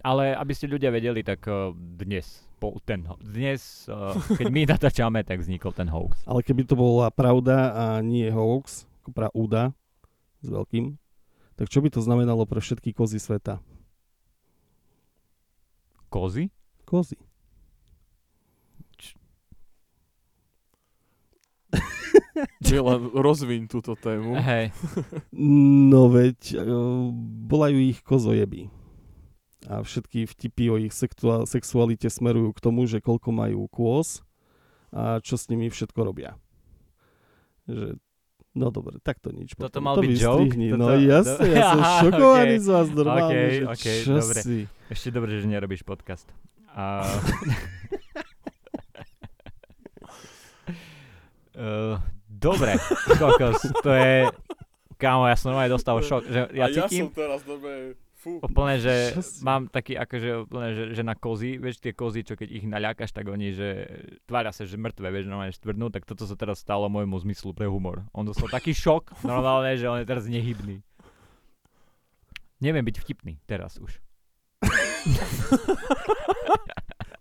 Ale 0.00 0.32
aby 0.36 0.52
ste 0.54 0.70
ľudia 0.70 0.94
vedeli, 0.94 1.26
tak 1.26 1.42
uh, 1.50 1.74
dnes, 1.74 2.46
po, 2.60 2.76
ten, 2.84 3.08
dnes, 3.24 3.88
uh, 3.88 4.12
keď 4.36 4.46
my 4.52 4.62
natáčame, 4.76 5.24
tak 5.24 5.40
vznikol 5.40 5.72
ten 5.72 5.88
hoax. 5.88 6.20
Ale 6.28 6.44
keby 6.44 6.68
to 6.68 6.76
bola 6.76 7.08
pravda 7.08 7.72
a 7.72 7.84
nie 8.04 8.28
hoax, 8.28 8.84
ako 9.00 9.10
pravda 9.16 9.72
s 10.44 10.48
veľkým, 10.52 11.00
tak 11.56 11.72
čo 11.72 11.80
by 11.80 11.88
to 11.88 12.04
znamenalo 12.04 12.44
pre 12.44 12.60
všetky 12.60 12.92
kozy 12.92 13.16
sveta? 13.16 13.64
Kozy? 16.12 16.52
Kozy. 16.84 17.16
Milan, 22.64 23.12
rozviň 23.14 23.68
túto 23.68 23.94
tému. 23.96 24.36
Hej. 24.36 24.72
No 25.90 26.08
veď, 26.10 26.60
volajú 27.46 27.78
ich 27.78 28.00
kozojeby. 28.04 28.79
A 29.68 29.84
všetky 29.84 30.24
vtipy 30.24 30.64
o 30.72 30.76
ich 30.80 30.96
sexualite 31.44 32.08
smerujú 32.08 32.56
k 32.56 32.60
tomu, 32.60 32.88
že 32.88 33.04
koľko 33.04 33.28
majú 33.28 33.68
kôz 33.68 34.24
a 34.88 35.20
čo 35.20 35.36
s 35.36 35.46
nimi 35.52 35.68
všetko 35.68 36.00
robia. 36.00 36.40
Že, 37.68 38.00
no 38.56 38.66
dobre, 38.72 38.96
tak 39.04 39.20
to 39.20 39.28
nič. 39.30 39.52
Toto 39.52 39.68
potom. 39.68 39.82
mal 39.84 39.94
to 39.94 40.08
byť 40.08 40.16
joke? 40.16 40.48
vystrihni. 40.48 40.66
Toto- 40.72 40.80
No 40.80 40.86
jasne, 41.12 41.46
ja 41.52 41.64
som 41.70 41.80
šokovaný 42.08 42.56
okej. 42.56 42.64
z 42.64 42.66
vás 42.66 42.86
normálne, 42.88 43.28
Okej, 43.28 43.50
že 43.52 43.64
okej, 43.68 43.98
čo 44.00 44.12
dobre. 44.16 44.40
si. 44.40 44.56
Ešte 44.88 45.08
dobre, 45.12 45.30
že 45.36 45.44
nerobíš 45.44 45.82
podcast. 45.84 46.26
A... 46.72 47.04
uh, 51.54 51.96
dobre, 52.28 52.80
kokos, 53.18 53.60
to 53.82 53.90
je... 53.92 54.26
Kámo, 54.96 55.24
ja 55.24 55.36
som 55.36 55.52
normálne 55.52 55.72
dostal 55.72 55.96
šok, 55.96 56.22
že 56.28 56.40
ja 56.52 56.64
a 56.64 56.68
ja 56.68 56.84
cítim 56.84 57.08
som 57.08 57.16
teraz 57.16 57.40
dobe, 57.40 57.96
fú. 58.20 58.36
úplne, 58.44 58.76
že 58.76 59.16
mám 59.48 59.72
taký 59.72 59.96
akože 59.96 60.44
úplne, 60.44 60.68
že, 60.76 60.84
že 60.92 61.02
na 61.02 61.16
kozy, 61.16 61.56
vieš 61.56 61.80
tie 61.80 61.96
kozy, 61.96 62.20
čo 62.22 62.36
keď 62.36 62.48
ich 62.52 62.68
naľakáš, 62.68 63.16
tak 63.16 63.32
oni, 63.32 63.56
že 63.56 63.68
tvária 64.28 64.52
sa, 64.52 64.68
že 64.68 64.76
mŕtve, 64.76 65.08
vieš, 65.08 65.32
normálne 65.32 65.56
štvrdnú, 65.56 65.88
tak 65.88 66.04
toto 66.04 66.28
sa 66.28 66.36
teraz 66.36 66.60
stalo 66.60 66.92
môjmu 66.92 67.16
zmyslu 67.24 67.56
pre 67.56 67.64
humor. 67.64 68.04
On 68.12 68.28
dostal 68.28 68.52
taký 68.52 68.76
šok, 68.76 69.16
normálne, 69.32 69.72
že 69.80 69.88
on 69.88 70.04
je 70.04 70.06
teraz 70.06 70.28
nehybný. 70.28 70.84
Neviem 72.60 72.84
byť 72.84 72.96
vtipný 73.00 73.40
teraz 73.48 73.80
už. 73.80 73.96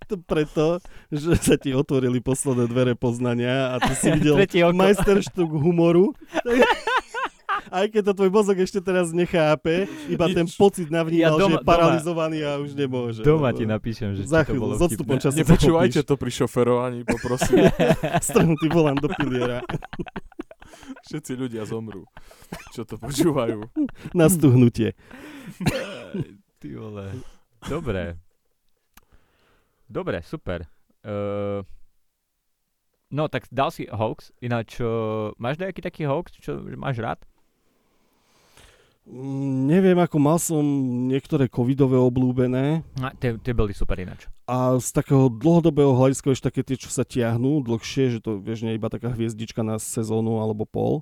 To 0.10 0.18
preto, 0.18 0.82
že 1.14 1.38
sa 1.38 1.54
ti 1.54 1.70
otvorili 1.70 2.18
posledné 2.18 2.66
dvere 2.66 2.98
poznania 2.98 3.78
a 3.78 3.80
ty 3.80 3.94
si 3.94 4.10
videl 4.18 4.42
majsterštuk 4.74 5.48
humoru. 5.48 6.18
Aj 7.68 7.86
keď 7.86 8.02
to 8.02 8.14
tvoj 8.16 8.32
mozog 8.32 8.56
ešte 8.56 8.80
teraz 8.80 9.12
nechápe, 9.12 9.86
iba 10.08 10.26
Nič. 10.26 10.34
ten 10.34 10.48
pocit 10.50 10.88
navnímal, 10.88 11.20
Ja 11.20 11.30
že 11.30 11.42
doma- 11.42 11.52
je 11.54 11.68
paralizovaný 11.68 12.38
a 12.42 12.52
už 12.58 12.72
nemôže. 12.74 13.22
Doma 13.22 13.52
ti 13.52 13.64
napíšem, 13.64 14.16
že 14.16 14.24
Za 14.24 14.42
či 14.42 14.48
to 14.48 14.52
chvíľu, 14.56 14.64
bolo 14.64 14.74
s 14.74 14.82
odstupom 14.82 15.16
vtipné. 15.16 15.24
času 15.26 15.38
Nepočúvajte 15.38 16.00
to 16.02 16.14
pri 16.16 16.32
šoferovaní, 16.34 17.00
poprosím. 17.04 17.68
Strhnutý 18.24 18.68
volán 18.70 18.96
do 18.96 19.12
piliera. 19.12 19.60
Všetci 21.02 21.36
ľudia 21.36 21.66
zomrú, 21.66 22.06
čo 22.72 22.86
to 22.86 22.96
počúvajú. 22.96 23.68
Na 24.14 24.30
stuhnutie. 24.30 24.96
Ty 26.58 26.68
vole. 26.74 27.06
Dobre. 27.62 28.16
Dobre, 29.86 30.22
super. 30.22 30.70
Uh, 31.02 31.66
no 33.10 33.26
tak 33.26 33.50
dal 33.50 33.74
si 33.74 33.90
hoax, 33.90 34.30
ináč 34.38 34.78
uh, 34.78 35.34
máš 35.36 35.58
nejaký 35.58 35.82
taký 35.82 36.06
hoax, 36.06 36.38
čo 36.38 36.62
máš 36.78 37.02
rád? 37.02 37.20
Neviem, 39.10 39.98
ako 39.98 40.18
mal 40.22 40.38
som 40.38 40.62
niektoré 41.10 41.50
covidové 41.50 41.98
oblúbené 41.98 42.86
A, 43.02 43.10
tie, 43.18 43.42
tie 43.42 43.58
boli 43.58 43.74
super 43.74 43.98
ináč. 43.98 44.30
a 44.46 44.78
z 44.78 44.90
takého 44.94 45.34
dlhodobého 45.34 45.98
hľadiska 45.98 46.30
ešte 46.30 46.54
také 46.54 46.62
tie, 46.62 46.78
čo 46.78 46.94
sa 46.94 47.02
tiahnú 47.02 47.66
dlhšie, 47.66 48.14
že 48.14 48.20
to 48.22 48.38
vieš, 48.38 48.62
nie 48.62 48.78
je 48.78 48.80
iba 48.80 48.86
taká 48.86 49.10
hviezdička 49.10 49.66
na 49.66 49.82
sezónu 49.82 50.38
alebo 50.38 50.70
pol, 50.70 51.02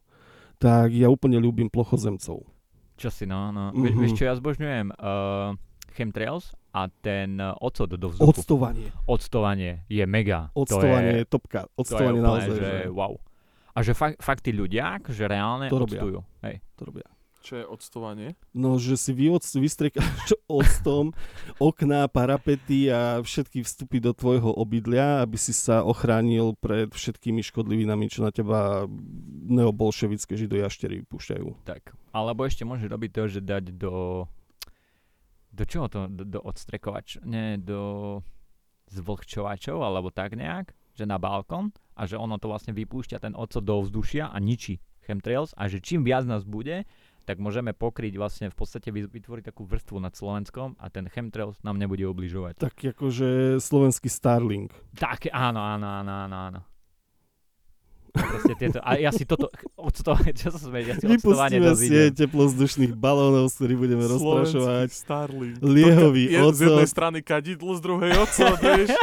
tak 0.55 0.95
ja 0.95 1.11
úplne 1.11 1.35
ľúbim 1.35 1.67
plochozemcov. 1.67 2.47
Čo 2.95 3.09
si, 3.11 3.27
no, 3.27 3.51
no. 3.51 3.75
Mhm. 3.75 3.83
Mm-hmm. 3.83 3.99
Vieš, 3.99 4.11
čo 4.15 4.23
ja 4.23 4.33
zbožňujem? 4.39 4.87
Uh, 4.95 5.59
chemtrails 5.91 6.55
a 6.71 6.87
ten 7.03 7.43
uh, 7.43 7.59
ocot 7.59 7.91
do 7.91 8.07
vzduchu. 8.07 8.23
Octovanie. 8.39 8.87
Octovanie 9.03 9.83
je 9.91 10.05
mega. 10.07 10.47
Octovanie 10.55 11.21
je, 11.21 11.27
to 11.27 11.37
topka. 11.43 11.67
je, 11.67 11.83
to 11.83 11.97
je 11.99 12.07
úplne, 12.07 12.23
naozaj, 12.23 12.55
že 12.55 12.63
že 12.63 12.71
wow. 12.87 13.13
A 13.75 13.83
že 13.83 13.91
fakt, 13.93 14.17
fakt 14.23 14.41
tí 14.47 14.55
ľudia, 14.55 14.97
že 15.11 15.27
reálne 15.27 15.67
To 15.69 15.83
robia. 15.83 16.01
octujú. 16.01 16.19
Hej. 16.41 16.55
to 16.79 16.83
robia. 16.87 17.05
Čo 17.47 17.63
je 17.63 17.65
odstovanie? 17.71 18.35
No, 18.51 18.75
že 18.75 18.99
si 18.99 19.15
vy 19.15 19.31
vystrekáš 19.31 20.35
octom 20.51 21.15
okná, 21.63 22.11
parapety 22.11 22.91
a 22.91 23.23
všetky 23.23 23.63
vstupy 23.63 24.03
do 24.03 24.11
tvojho 24.11 24.51
obydlia, 24.51 25.23
aby 25.23 25.39
si 25.39 25.55
sa 25.55 25.79
ochránil 25.87 26.59
pred 26.59 26.91
všetkými 26.91 27.39
škodlivinami, 27.39 28.11
čo 28.11 28.27
na 28.27 28.35
teba 28.35 28.83
neobolševické 29.47 30.35
židojaštery 30.35 31.07
púšťajú. 31.07 31.63
Tak. 31.63 31.95
Alebo 32.11 32.43
ešte 32.43 32.67
môže 32.67 32.83
robiť 32.83 33.15
to, 33.15 33.23
že 33.31 33.39
dať 33.39 33.79
do... 33.79 34.27
Do 35.47 35.63
čoho 35.63 35.87
to? 35.87 36.11
Do, 36.11 36.27
do 36.27 36.39
odstrekovač? 36.43 37.23
Nie, 37.23 37.55
do 37.55 38.19
zvlhčovačov, 38.91 39.87
alebo 39.87 40.11
tak 40.11 40.35
nejak, 40.35 40.75
že 40.99 41.07
na 41.07 41.15
balkón 41.15 41.71
a 41.95 42.03
že 42.03 42.19
ono 42.19 42.35
to 42.35 42.51
vlastne 42.51 42.75
vypúšťa 42.75 43.23
ten 43.23 43.33
ocot 43.39 43.63
do 43.63 43.79
vzdušia 43.79 44.35
a 44.35 44.37
ničí 44.43 44.83
chemtrails 45.07 45.55
a 45.55 45.71
že 45.71 45.79
čím 45.79 46.03
viac 46.03 46.27
nás 46.27 46.43
bude, 46.43 46.83
tak 47.27 47.37
môžeme 47.37 47.69
pokryť 47.69 48.15
vlastne 48.15 48.47
v 48.47 48.55
podstate 48.55 48.87
vy- 48.87 49.05
vytvoriť 49.05 49.43
takú 49.45 49.61
vrstvu 49.61 49.99
nad 49.99 50.15
Slovenskom 50.15 50.79
a 50.79 50.87
ten 50.87 51.05
chemtrails 51.05 51.59
nám 51.59 51.75
nebude 51.75 52.01
ubližovať. 52.01 52.55
Tak 52.55 52.95
akože 52.95 53.59
slovenský 53.59 54.07
Starlink. 54.07 54.71
Tak, 54.95 55.27
áno, 55.27 55.59
áno, 55.59 55.83
áno, 55.83 56.13
áno, 56.23 56.37
áno. 56.41 56.61
A 58.09 58.23
Proste 58.23 58.57
tieto, 58.57 58.79
a 58.79 58.95
ja 58.95 59.11
si 59.11 59.27
toto, 59.27 59.51
odstovanie, 59.75 60.33
čo 60.39 60.49
sa 60.49 60.57
smeješ, 60.57 60.87
ja 60.87 60.95
si 60.95 61.05
odstovanie 61.05 61.59
dozvidím. 61.61 61.91
sieť 61.91 62.11
teplozdušných 62.17 62.93
balónov, 62.95 63.51
z 63.51 63.55
ktorých 63.55 63.79
budeme 63.79 64.05
rozprašovať. 64.07 64.87
Starlink. 64.89 65.59
Liehový 65.59 66.23
To 66.25 66.33
ka- 66.33 66.39
je 66.39 66.49
z 66.49 66.61
jednej 66.63 66.89
strany 66.89 67.19
kadidlo, 67.21 67.75
z 67.75 67.81
druhej 67.83 68.11
ocot, 68.17 68.57
vieš. 68.57 68.89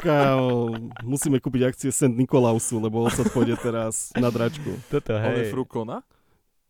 Kámo, 0.00 0.72
musíme 1.04 1.36
kúpiť 1.36 1.62
akcie 1.68 1.90
St. 1.92 2.10
Nikolausu, 2.10 2.80
lebo 2.80 3.04
ocot 3.04 3.28
pôjde 3.28 3.52
teraz 3.54 4.08
na 4.16 4.32
dračku. 4.32 4.80
Toto, 4.88 5.12
On 5.12 5.36
je 5.36 5.44
hej. 5.44 5.52
Frukona? 5.52 6.00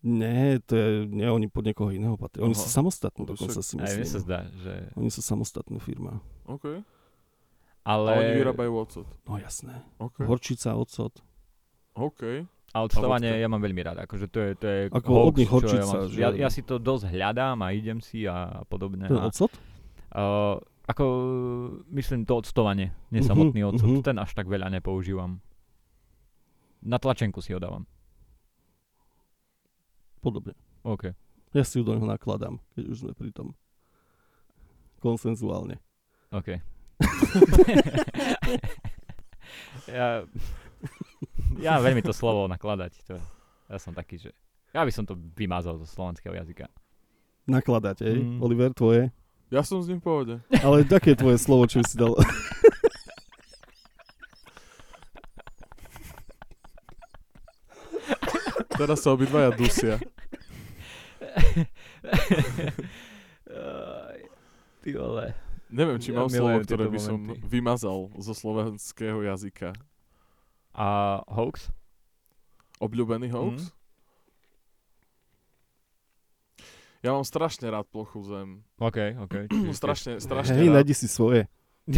Nie, 0.00 0.56
to 0.64 0.72
je, 0.72 0.88
nie, 1.06 1.28
oni 1.28 1.44
pod 1.52 1.68
niekoho 1.68 1.92
iného 1.92 2.16
patria. 2.16 2.40
Oni 2.40 2.56
Aha. 2.56 2.62
sú 2.64 2.72
samostatní 2.72 3.28
No, 3.28 3.36
dokonca 3.36 3.60
si 3.60 3.76
Aj 3.76 3.84
mne 3.84 4.00
sa 4.00 4.00
myslím. 4.00 4.22
zdá, 4.24 4.38
že... 4.56 4.74
Oni 4.96 5.10
sú 5.12 5.20
samostatná 5.20 5.76
firma. 5.76 6.24
OK. 6.48 6.80
Ale... 7.84 8.08
A 8.08 8.16
oni 8.16 8.32
vyrábajú 8.40 8.72
ocot. 8.80 9.06
No 9.28 9.36
jasné. 9.36 9.84
OK. 10.00 10.24
Horčica, 10.24 10.72
ocot. 10.72 11.12
OK. 11.92 12.48
A 12.70 12.76
odstovanie 12.80 13.28
vodka. 13.28 13.42
ja 13.44 13.48
mám 13.50 13.60
veľmi 13.60 13.82
rád, 13.82 13.98
akože 14.06 14.26
to 14.30 14.38
je, 14.40 14.50
to 14.54 14.66
je 14.66 14.78
Ako 14.88 15.10
hoax, 15.10 15.26
od 15.26 15.34
nich 15.36 15.50
horčica, 15.50 15.76
ja, 15.76 15.84
mám, 15.84 16.02
že- 16.06 16.20
ja, 16.22 16.28
ja 16.32 16.48
si 16.48 16.62
to 16.62 16.78
dosť 16.78 17.04
hľadám 17.10 17.58
a 17.60 17.68
idem 17.74 17.98
si 17.98 18.24
a 18.24 18.62
podobne. 18.64 19.04
Ten 19.04 19.18
A, 19.18 19.26
ocot? 19.26 19.50
uh, 20.14 20.54
ako 20.86 21.04
myslím 21.90 22.24
to 22.24 22.38
odstovanie, 22.38 22.94
nie 23.10 23.20
Mhm, 23.20 23.26
samotný 23.26 23.60
ocot, 23.66 23.90
mhm. 23.90 24.02
ten 24.06 24.16
až 24.16 24.32
tak 24.32 24.46
veľa 24.46 24.70
nepoužívam. 24.70 25.42
Na 26.80 26.96
tlačenku 26.96 27.42
si 27.42 27.52
ho 27.52 27.60
dávam. 27.60 27.84
Podobne. 30.20 30.52
OK. 30.84 31.16
Ja 31.50 31.66
si 31.66 31.80
ju 31.80 31.84
do 31.84 31.96
neho 31.96 32.06
nakladám, 32.06 32.60
keď 32.76 32.84
už 32.92 32.98
sme 33.02 33.12
pri 33.16 33.32
tom. 33.34 33.56
Konsenzuálne. 35.00 35.80
OK. 36.30 36.60
ja, 39.88 40.22
ja 41.58 41.74
veľmi 41.80 42.04
to 42.04 42.12
slovo 42.12 42.44
nakladať. 42.46 42.92
To, 43.08 43.16
ja 43.72 43.78
som 43.80 43.96
taký, 43.96 44.20
že 44.20 44.30
ja 44.70 44.86
by 44.86 44.92
som 44.94 45.08
to 45.08 45.18
vymazal 45.34 45.80
zo 45.80 45.88
slovenského 45.88 46.36
jazyka. 46.36 46.68
Nakladať, 47.50 48.06
ej? 48.06 48.22
Mm. 48.22 48.38
Oliver, 48.44 48.70
tvoje? 48.70 49.10
Ja 49.50 49.66
som 49.66 49.82
s 49.82 49.90
ním 49.90 49.98
v 49.98 50.06
pohode. 50.06 50.38
Ale 50.62 50.86
také 50.86 51.18
je 51.18 51.26
tvoje 51.26 51.42
slovo, 51.42 51.66
čo 51.66 51.82
si 51.82 51.98
dal. 51.98 52.14
Teraz 58.80 59.04
sa 59.04 59.12
obidvaja 59.12 59.52
dusia. 59.52 60.00
Ty 64.80 64.90
vole. 64.96 65.36
Neviem, 65.68 66.00
či 66.00 66.10
Ja 66.10 66.24
mám 66.24 66.32
slovo, 66.32 66.64
ktoré 66.64 66.88
by 66.88 66.98
som 66.98 67.20
momenty. 67.20 67.44
vymazal 67.44 68.08
zo 68.16 68.32
slovenského 68.32 69.20
jazyka. 69.22 69.76
A 70.72 71.20
hoax? 71.28 71.68
Obľúbený 72.80 73.28
hoax? 73.30 73.68
Mm. 73.68 73.78
Ja 77.00 77.10
mám 77.16 77.24
strašne 77.28 77.68
rád 77.68 77.84
plochu 77.92 78.24
zem. 78.24 78.64
OK, 78.80 78.98
OK. 79.28 79.34
strašne, 79.76 80.24
strašne 80.24 80.56
Hej, 80.56 80.72
nájdi 80.72 80.96
si 80.96 81.04
svoje. 81.04 81.44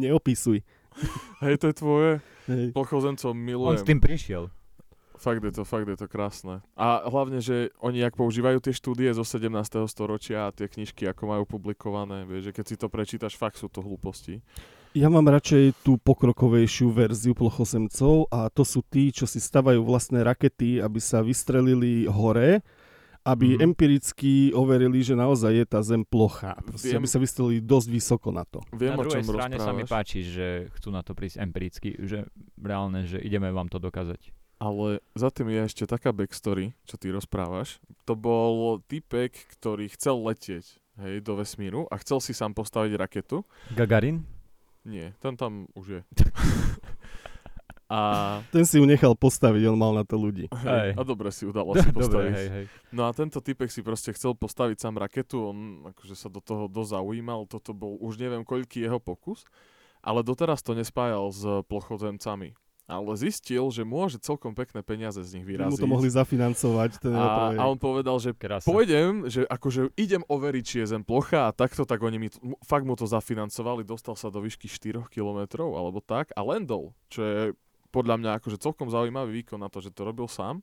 Neopisuj. 0.00 0.62
Hej, 1.42 1.54
to 1.58 1.66
je 1.70 1.74
tvoje. 1.74 2.10
Hej. 2.46 2.70
Plochozemcov 2.70 3.34
On 3.34 3.38
milujem. 3.38 3.82
s 3.82 3.84
tým 3.84 3.98
prišiel. 3.98 4.48
Fakt 5.16 5.40
je 5.40 5.52
to, 5.52 5.64
fakt 5.64 5.88
je 5.88 5.96
to 5.96 6.06
krásne. 6.06 6.60
A 6.76 7.08
hlavne, 7.08 7.40
že 7.40 7.72
oni 7.80 8.00
jak 8.00 8.14
používajú 8.14 8.60
tie 8.60 8.70
štúdie 8.70 9.08
zo 9.10 9.24
17. 9.24 9.48
storočia 9.86 10.48
a 10.48 10.54
tie 10.54 10.68
knižky, 10.68 11.08
ako 11.08 11.22
majú 11.26 11.44
publikované, 11.48 12.24
vieš, 12.24 12.48
že 12.48 12.54
keď 12.54 12.64
si 12.64 12.76
to 12.76 12.86
prečítaš, 12.86 13.34
fakt 13.34 13.56
sú 13.56 13.66
to 13.66 13.80
hlúposti. 13.80 14.44
Ja 14.92 15.12
mám 15.12 15.28
radšej 15.28 15.84
tú 15.84 16.00
pokrokovejšiu 16.00 16.88
verziu 16.88 17.36
plochosemcov 17.36 18.32
a 18.32 18.48
to 18.48 18.64
sú 18.64 18.80
tí, 18.80 19.12
čo 19.12 19.28
si 19.28 19.40
stavajú 19.40 19.84
vlastné 19.84 20.24
rakety, 20.24 20.80
aby 20.80 20.96
sa 20.96 21.20
vystrelili 21.20 22.08
hore, 22.08 22.64
aby 23.20 23.58
Mhm. 23.58 23.60
empiricky 23.60 24.32
overili, 24.54 25.02
že 25.02 25.18
naozaj 25.18 25.52
je 25.52 25.66
tá 25.66 25.82
zem 25.82 26.06
plochá. 26.06 26.54
Proste, 26.62 26.94
Viem. 26.94 27.02
aby 27.02 27.08
sa 27.10 27.18
vystrelili 27.18 27.58
dosť 27.58 27.88
vysoko 27.90 28.30
na 28.30 28.46
to. 28.46 28.62
Viem, 28.70 28.94
na 28.94 29.02
o 29.02 29.04
čom 29.04 29.18
druhej 29.18 29.24
strane 29.26 29.56
sa 29.58 29.74
mi 29.74 29.82
rozprávaš, 29.82 29.90
páči, 29.90 30.20
že 30.22 30.46
chcú 30.78 30.88
na 30.94 31.02
to 31.02 31.12
prísť 31.12 31.42
empiricky, 31.42 31.98
že 32.06 32.24
reálne, 32.56 33.02
že 33.02 33.18
ideme 33.18 33.50
vám 33.50 33.66
to 33.66 33.82
dokázať. 33.82 34.30
Ale 34.56 34.98
za 35.12 35.28
tým 35.28 35.48
je 35.48 35.60
ešte 35.64 35.84
taká 35.84 36.10
backstory, 36.10 36.72
čo 36.84 36.96
ty 36.96 37.12
rozprávaš. 37.12 37.76
To 38.04 38.14
bol 38.14 38.80
typek, 38.84 39.32
ktorý 39.56 39.92
chcel 39.92 40.16
letieť 40.18 40.64
hej, 40.98 41.20
do 41.20 41.36
vesmíru 41.36 41.84
a 41.88 42.00
chcel 42.00 42.20
si 42.20 42.32
sám 42.32 42.52
postaviť 42.52 42.92
raketu. 42.96 43.44
Gagarin? 43.70 44.24
Nie, 44.82 45.12
ten 45.18 45.34
tam 45.34 45.66
už 45.74 45.86
je. 45.88 46.00
a, 47.90 47.98
Ten 48.50 48.66
si 48.66 48.78
ju 48.78 48.86
nechal 48.86 49.14
postaviť, 49.14 49.62
on 49.66 49.78
mal 49.78 49.92
na 49.92 50.02
to 50.02 50.14
ľudí. 50.14 50.50
hej, 50.50 50.66
Hej. 50.66 50.90
a 50.94 51.02
dobre 51.02 51.30
si 51.30 51.46
ju 51.46 51.52
dal 51.52 51.66
asi 51.70 51.86
Dobre, 51.90 52.02
postaviť. 52.02 52.32
hej, 52.34 52.48
hej. 52.50 52.64
No 52.90 53.06
a 53.06 53.14
tento 53.14 53.38
typek 53.38 53.70
si 53.70 53.82
proste 53.82 54.10
chcel 54.10 54.34
postaviť 54.34 54.78
sám 54.80 54.96
raketu, 54.96 55.50
on 55.50 55.58
akože 55.86 56.14
sa 56.14 56.26
do 56.26 56.38
toho 56.38 56.66
dosť 56.66 56.98
zaujímal, 56.98 57.46
toto 57.46 57.70
bol 57.70 57.94
už 57.98 58.18
neviem 58.18 58.42
koľký 58.42 58.82
jeho 58.82 58.98
pokus, 58.98 59.46
ale 60.02 60.22
doteraz 60.22 60.62
to 60.62 60.74
nespájal 60.74 61.30
s 61.30 61.42
plochozemcami. 61.66 62.54
Ale 62.86 63.18
zistil, 63.18 63.66
že 63.74 63.82
môže 63.82 64.22
celkom 64.22 64.54
pekné 64.54 64.78
peniaze 64.78 65.18
z 65.18 65.30
nich 65.34 65.46
vyraziť. 65.46 65.74
mu 65.74 65.82
to 65.82 65.90
mohli 65.90 66.06
zafinancovať, 66.06 67.02
ten 67.02 67.18
a, 67.18 67.26
projekt. 67.26 67.58
a 67.58 67.62
on 67.66 67.78
povedal, 67.82 68.16
že 68.22 68.30
Krása. 68.30 68.70
pôjdem, 68.70 69.26
že 69.26 69.42
akože 69.42 69.90
idem 69.98 70.22
overiť, 70.30 70.62
či 70.62 70.76
je 70.86 70.94
zem 70.94 71.02
plocha 71.02 71.50
a 71.50 71.54
takto, 71.54 71.82
tak 71.82 71.98
oni 71.98 72.18
mi, 72.22 72.28
fakt 72.62 72.86
mu 72.86 72.94
to 72.94 73.02
zafinancovali, 73.10 73.82
dostal 73.82 74.14
sa 74.14 74.30
do 74.30 74.38
výšky 74.38 74.70
4 74.70 75.02
kilometrov 75.10 75.74
alebo 75.74 75.98
tak 75.98 76.30
a 76.38 76.46
landol, 76.46 76.94
čo 77.10 77.20
je 77.26 77.40
podľa 77.90 78.22
mňa 78.22 78.30
akože 78.38 78.62
celkom 78.62 78.86
zaujímavý 78.86 79.42
výkon 79.42 79.58
na 79.58 79.66
to, 79.66 79.82
že 79.82 79.90
to 79.90 80.06
robil 80.06 80.30
sám. 80.30 80.62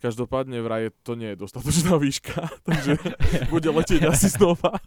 Každopádne 0.00 0.60
vraj 0.60 0.92
to 1.04 1.16
nie 1.16 1.32
je 1.32 1.44
dostatočná 1.44 1.96
výška, 2.00 2.48
takže 2.68 2.96
bude 3.52 3.68
letieť 3.68 4.08
asi 4.08 4.32
znova. 4.32 4.80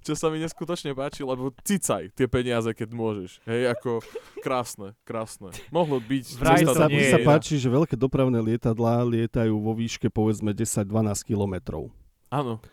Čo 0.00 0.16
sa 0.16 0.32
mi 0.32 0.40
neskutočne 0.40 0.96
páči, 0.96 1.20
lebo 1.20 1.52
cicaj 1.60 2.08
tie 2.16 2.24
peniaze, 2.24 2.72
keď 2.72 2.88
môžeš. 2.96 3.44
Hej, 3.44 3.76
ako 3.76 4.00
krásne, 4.40 4.96
krásne. 5.04 5.52
Mohlo 5.68 6.00
byť... 6.00 6.24
Vraj 6.40 6.64
to 6.64 6.72
sa, 6.72 6.88
nie 6.88 7.12
sa 7.12 7.20
páči, 7.20 7.60
že 7.60 7.68
veľké 7.68 8.00
dopravné 8.00 8.40
lietadlá 8.40 9.04
lietajú 9.04 9.52
vo 9.60 9.76
výške 9.76 10.08
povedzme 10.08 10.56
10-12 10.56 10.88
kilometrov. 11.28 11.92
Áno, 12.32 12.64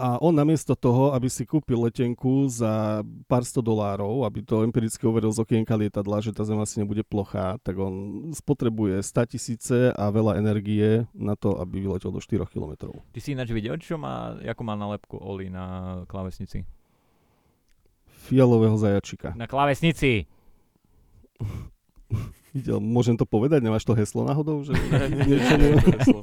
A 0.00 0.16
on 0.24 0.32
namiesto 0.32 0.72
toho, 0.72 1.12
aby 1.12 1.28
si 1.28 1.44
kúpil 1.44 1.76
letenku 1.76 2.48
za 2.48 3.04
pár 3.28 3.44
sto 3.44 3.60
dolárov, 3.60 4.24
aby 4.24 4.40
to 4.40 4.64
empiricky 4.64 5.04
overil 5.04 5.28
z 5.28 5.44
okienka 5.44 5.76
lietadla, 5.76 6.24
že 6.24 6.32
tá 6.32 6.40
zem 6.40 6.56
asi 6.56 6.80
nebude 6.80 7.04
plochá, 7.04 7.60
tak 7.60 7.76
on 7.76 8.24
spotrebuje 8.32 9.04
100 9.04 9.32
tisíce 9.36 9.76
a 9.92 10.04
veľa 10.08 10.40
energie 10.40 11.04
na 11.12 11.36
to, 11.36 11.52
aby 11.60 11.84
vyletel 11.84 12.16
do 12.16 12.16
4 12.16 12.48
kilometrov. 12.48 13.04
Ty 13.12 13.20
si 13.20 13.36
ináč 13.36 13.52
videl, 13.52 13.76
čo 13.76 14.00
má, 14.00 14.40
ako 14.40 14.62
má 14.64 14.72
nálepku 14.72 15.20
Oli 15.20 15.52
na 15.52 16.00
klávesnici? 16.08 16.64
Fialového 18.24 18.80
zajačika. 18.80 19.36
Na 19.36 19.44
klávesnici! 19.44 20.24
Videl, 22.50 22.82
môžem 22.82 23.14
to 23.14 23.22
povedať? 23.22 23.62
Nemáš 23.62 23.86
to 23.86 23.94
heslo 23.94 24.26
náhodou? 24.26 24.66
Že 24.66 24.74
nie, 25.22 25.22
nie, 25.22 25.38
nie, 25.38 25.70
niečo 25.78 26.18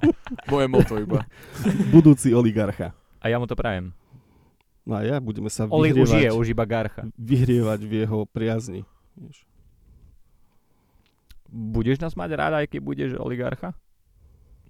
Moje 0.52 0.68
moto 0.68 1.00
iba. 1.00 1.24
Budúci 1.88 2.36
oligarcha. 2.36 2.92
A 3.28 3.36
ja 3.36 3.44
mu 3.44 3.44
to 3.44 3.60
prajem. 3.60 3.92
No 4.88 4.96
a 4.96 5.04
ja 5.04 5.20
budeme 5.20 5.52
sa 5.52 5.68
Oli 5.68 5.92
už 5.92 6.16
je, 6.16 6.32
vyhrievať, 6.32 6.40
už 6.40 6.48
iba 6.56 6.64
garcha. 6.64 7.04
vyhrievať 7.20 7.80
v 7.84 7.92
jeho 8.08 8.24
priazni. 8.24 8.88
Vieš. 9.20 9.44
Budeš 11.52 12.00
nás 12.00 12.16
mať 12.16 12.40
rád, 12.40 12.64
aj 12.64 12.72
keď 12.72 12.80
budeš 12.80 13.10
oligarcha? 13.20 13.76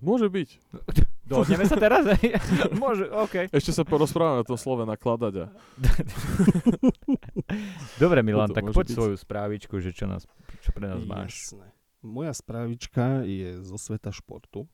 Môže 0.02 0.26
byť. 0.26 0.50
Dohodneme 1.30 1.70
sa 1.70 1.78
teraz? 1.78 2.02
Môže, 2.82 3.06
OK. 3.14 3.54
Ešte 3.54 3.78
sa 3.78 3.86
porozprávame 3.86 4.42
o 4.42 4.48
tom 4.48 4.58
slove 4.58 4.90
nakladať. 4.90 5.34
A... 5.44 5.46
Dobre, 8.02 8.26
Milan, 8.26 8.50
tak 8.50 8.74
poď 8.74 8.90
byť. 8.90 8.96
svoju 8.98 9.16
správičku, 9.22 9.78
že 9.84 9.94
čo, 9.94 10.10
nás, 10.10 10.26
čo 10.66 10.74
pre 10.74 10.90
nás 10.90 11.06
máš. 11.06 11.54
Jasné. 11.54 11.70
Moja 12.02 12.34
správička 12.34 13.22
je 13.22 13.62
zo 13.62 13.78
sveta 13.78 14.10
športu. 14.10 14.66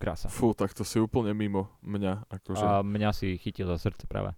Krása. 0.00 0.32
Fú, 0.32 0.56
tak 0.56 0.72
to 0.72 0.80
si 0.80 0.96
úplne 0.96 1.36
mimo 1.36 1.68
mňa. 1.84 2.24
Akože. 2.26 2.64
A 2.64 2.80
mňa 2.80 3.10
si 3.12 3.36
chytil 3.36 3.68
za 3.68 3.76
srdce 3.76 4.08
práve. 4.08 4.32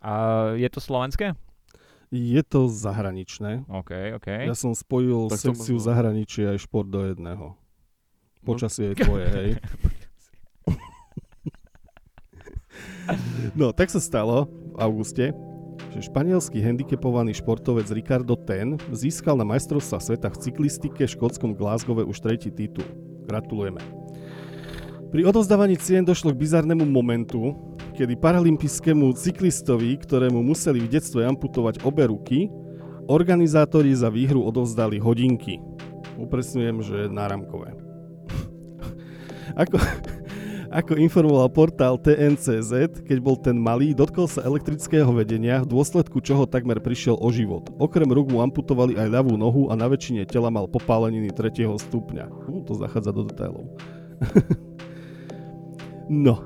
A 0.00 0.12
je 0.52 0.68
to 0.68 0.80
slovenské? 0.80 1.32
Je 2.10 2.42
to 2.42 2.68
zahraničné. 2.68 3.64
OK, 3.68 4.20
OK. 4.20 4.28
Ja 4.44 4.52
som 4.52 4.76
spojil 4.76 5.32
Tak 5.32 5.40
sekciu 5.40 5.80
možno- 5.80 5.86
zahraničie 5.86 6.44
aj 6.44 6.58
šport 6.60 6.88
do 6.88 7.08
jedného. 7.08 7.56
No. 7.56 8.44
Počasie 8.44 8.92
je 8.92 9.00
tvoje, 9.00 9.26
hej. 9.38 9.50
No, 13.56 13.72
tak 13.72 13.90
sa 13.90 14.00
stalo 14.00 14.46
v 14.46 14.76
auguste, 14.78 15.34
že 15.90 16.06
španielský 16.06 16.62
handicapovaný 16.62 17.34
športovec 17.34 17.90
Ricardo 17.90 18.38
Ten 18.38 18.78
získal 18.94 19.34
na 19.34 19.42
majstrovstva 19.42 19.98
sveta 19.98 20.30
v 20.30 20.38
cyklistike 20.38 21.02
v 21.02 21.12
škótskom 21.12 21.58
Glasgowe 21.58 22.06
už 22.06 22.22
tretí 22.22 22.54
titul. 22.54 22.86
Gratulujeme. 23.26 23.82
Pri 25.10 25.26
odovzdávaní 25.26 25.74
cien 25.74 26.06
došlo 26.06 26.30
k 26.30 26.38
bizarnému 26.38 26.86
momentu, 26.86 27.58
kedy 27.98 28.14
paralympijskému 28.14 29.10
cyklistovi, 29.18 29.98
ktorému 29.98 30.38
museli 30.38 30.86
v 30.86 30.90
detstve 30.94 31.26
amputovať 31.26 31.82
obe 31.82 32.06
ruky, 32.06 32.46
organizátori 33.10 33.90
za 33.90 34.06
výhru 34.06 34.46
odovzdali 34.46 35.02
hodinky. 35.02 35.58
Upresňujem, 36.14 36.78
že 36.86 36.98
náramkové. 37.10 37.74
Ako, 39.66 39.82
Ako 40.70 40.94
informoval 40.94 41.50
portál 41.50 41.98
TNCZ, 41.98 43.02
keď 43.02 43.18
bol 43.18 43.34
ten 43.34 43.58
malý, 43.58 43.90
dotkol 43.90 44.30
sa 44.30 44.46
elektrického 44.46 45.10
vedenia, 45.10 45.66
v 45.66 45.74
dôsledku 45.74 46.22
čoho 46.22 46.46
takmer 46.46 46.78
prišiel 46.78 47.18
o 47.18 47.26
život. 47.34 47.74
Okrem 47.82 48.06
rúk 48.06 48.30
mu 48.30 48.38
amputovali 48.38 48.94
aj 48.94 49.10
ľavú 49.10 49.34
nohu 49.34 49.66
a 49.66 49.74
na 49.74 49.90
väčšine 49.90 50.22
tela 50.30 50.46
mal 50.46 50.70
popáleniny 50.70 51.34
3. 51.34 51.74
stupňa. 51.74 52.30
Uh, 52.46 52.62
to 52.62 52.78
zachádza 52.78 53.10
do 53.10 53.26
detailov. 53.26 53.66
no. 56.06 56.38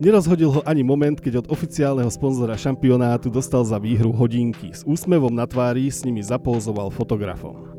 Nerozhodil 0.00 0.48
ho 0.48 0.60
ani 0.64 0.80
moment, 0.80 1.20
keď 1.20 1.44
od 1.44 1.52
oficiálneho 1.52 2.08
sponzora 2.08 2.56
šampionátu 2.56 3.28
dostal 3.28 3.60
za 3.60 3.76
výhru 3.76 4.08
hodinky. 4.16 4.72
S 4.72 4.88
úsmevom 4.88 5.30
na 5.36 5.44
tvári 5.44 5.92
s 5.92 6.00
nimi 6.00 6.24
zapózoval 6.24 6.88
fotografom. 6.88 7.76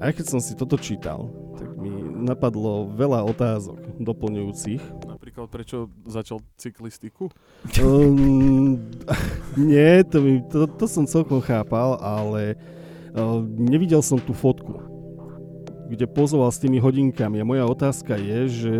A 0.00 0.08
keď 0.08 0.24
som 0.24 0.40
si 0.40 0.56
toto 0.56 0.80
čítal, 0.80 1.28
mi 1.78 1.90
napadlo 2.26 2.90
veľa 2.90 3.22
otázok 3.22 4.02
doplňujúcich. 4.02 4.82
Napríklad, 5.06 5.46
prečo 5.46 5.86
začal 6.04 6.42
cyklistiku? 6.58 7.30
Um, 7.78 8.82
nie, 9.54 10.02
to, 10.02 10.18
mi, 10.18 10.42
to, 10.50 10.66
to 10.66 10.84
som 10.90 11.06
celkom 11.06 11.38
chápal, 11.38 11.94
ale 12.02 12.58
uh, 13.14 13.38
nevidel 13.46 14.02
som 14.02 14.18
tú 14.18 14.34
fotku, 14.34 14.82
kde 15.86 16.10
pozoval 16.10 16.50
s 16.50 16.58
tými 16.58 16.82
hodinkami. 16.82 17.38
A 17.38 17.46
moja 17.46 17.64
otázka 17.64 18.18
je, 18.18 18.38
že 18.50 18.74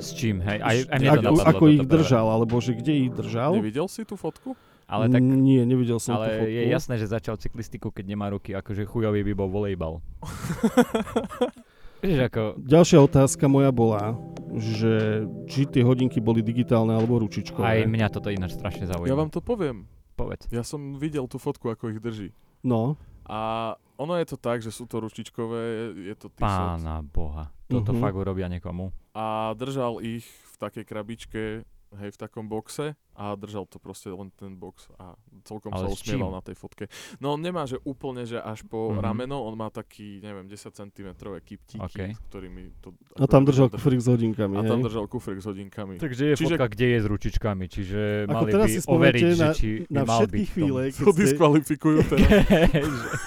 S 0.00 0.16
čím, 0.16 0.40
hej? 0.40 0.58
Aj, 0.64 0.76
aj 0.88 0.98
mne 0.98 1.08
to 1.08 1.12
ako, 1.12 1.20
napadlo 1.20 1.42
ako 1.44 1.64
ich 1.68 1.84
držal, 1.84 2.26
alebo 2.32 2.56
že 2.58 2.72
kde 2.72 2.92
ich 3.06 3.10
držal. 3.12 3.52
Nevidel 3.52 3.86
si 3.86 4.02
tú 4.08 4.16
fotku? 4.16 4.56
Ale 4.90 5.06
tak 5.06 5.22
Nie, 5.22 5.62
nevidel 5.62 6.02
som 6.02 6.18
tú 6.18 6.24
ale 6.24 6.26
fotku. 6.34 6.50
je 6.50 6.62
jasné, 6.66 6.94
že 6.98 7.06
začal 7.06 7.38
cyklistiku, 7.38 7.94
keď 7.94 8.04
nemá 8.10 8.26
ruky, 8.32 8.58
akože 8.58 8.88
chujový 8.90 9.22
by 9.22 9.32
bol 9.38 9.46
volejbal. 9.46 10.02
Ako, 12.00 12.56
Ďalšia 12.58 12.98
otázka 12.98 13.44
moja 13.44 13.68
bola, 13.70 14.16
že 14.52 15.24
či 15.46 15.64
tie 15.64 15.80
hodinky 15.80 16.18
boli 16.18 16.40
digitálne 16.40 16.90
alebo 16.90 17.18
ručičkové. 17.18 17.62
aj 17.62 17.80
mňa 17.84 18.06
toto 18.08 18.28
ináč 18.28 18.56
strašne 18.56 18.84
zaujíma. 18.84 19.06
Ja 19.06 19.16
vám 19.16 19.28
to 19.28 19.38
poviem. 19.38 19.84
Povedz. 20.12 20.48
Ja 20.48 20.60
som 20.60 20.96
videl 20.96 21.24
tú 21.24 21.36
fotku, 21.36 21.68
ako 21.68 21.90
ich 21.90 21.98
drží. 21.98 22.28
No, 22.60 22.96
A 23.24 23.72
ono 23.94 24.16
je 24.16 24.26
to 24.26 24.34
tak, 24.34 24.58
že 24.58 24.68
sú 24.68 24.84
to 24.84 24.98
ručičkové, 24.98 25.62
je 25.94 26.14
to 26.14 26.26
t-shirt. 26.28 26.82
Pána 26.82 26.98
boha. 27.00 27.54
Toto 27.64 27.92
Mhm. 27.92 28.00
fakt 28.00 28.16
urobia 28.16 28.48
niekomu. 28.48 28.90
A 29.12 29.54
držal 29.54 30.00
ich 30.00 30.24
v 30.24 30.54
takej 30.58 30.84
krabičke, 30.84 31.42
hej, 31.92 32.10
v 32.10 32.18
takom 32.18 32.44
boxe 32.44 32.92
a 33.12 33.34
držal 33.34 33.64
to 33.64 33.76
proste 33.76 34.08
len 34.08 34.30
ten 34.32 34.54
box 34.54 34.88
a 34.96 35.12
celkom 35.42 35.70
Ale 35.70 35.86
sa 35.86 35.92
usmieval 35.92 36.30
na 36.30 36.40
tej 36.40 36.54
fotke. 36.54 36.84
No 37.16 37.32
on 37.32 37.40
nemá, 37.40 37.64
že 37.64 37.78
úplne, 37.82 38.22
že 38.22 38.36
až 38.36 38.62
po 38.62 38.90
Mhm. 38.90 39.00
rameno, 39.00 39.40
on 39.40 39.54
má 39.54 39.68
taký, 39.68 40.18
neviem, 40.18 40.44
10 40.44 40.70
cm 40.70 41.08
kyptíky, 41.40 42.12
s 42.12 42.20
ktorými 42.26 42.78
to... 42.78 42.94
a 43.14 43.24
tam 43.24 43.42
držal 43.42 43.66
držal 43.66 43.76
kufrík 43.76 44.00
s 44.00 44.08
hodinkami. 44.08 44.54
A 44.54 44.62
hej? 44.62 44.68
tam 44.68 44.80
držal 44.80 45.04
kufrik 45.06 45.38
s 45.38 45.46
hodinkami. 45.46 45.94
Takže 45.96 46.22
je 46.26 46.34
Čiže- 46.34 46.56
fotka, 46.56 46.66
kde 46.68 46.86
je 46.86 46.98
s 46.98 47.06
ručičkami, 47.06 47.64
čiže 47.66 48.00
Ako 48.24 48.32
mali 48.32 48.50
teraz 48.50 48.66
by 48.66 48.72
si 48.72 48.86
overiť, 48.86 49.22
že 49.26 49.34
na- 49.38 49.52
či 49.52 49.68
by 49.82 49.92
Na 49.92 50.02
mal 50.04 50.20
byť 50.22 50.32
tom. 50.40 50.50
chvíle, 50.50 50.80
keď 50.86 50.96
To 50.96 51.10
ste... 51.10 51.20
diskvalifikujú 51.20 51.98
teraz. 52.06 52.24
Že- 52.24 53.18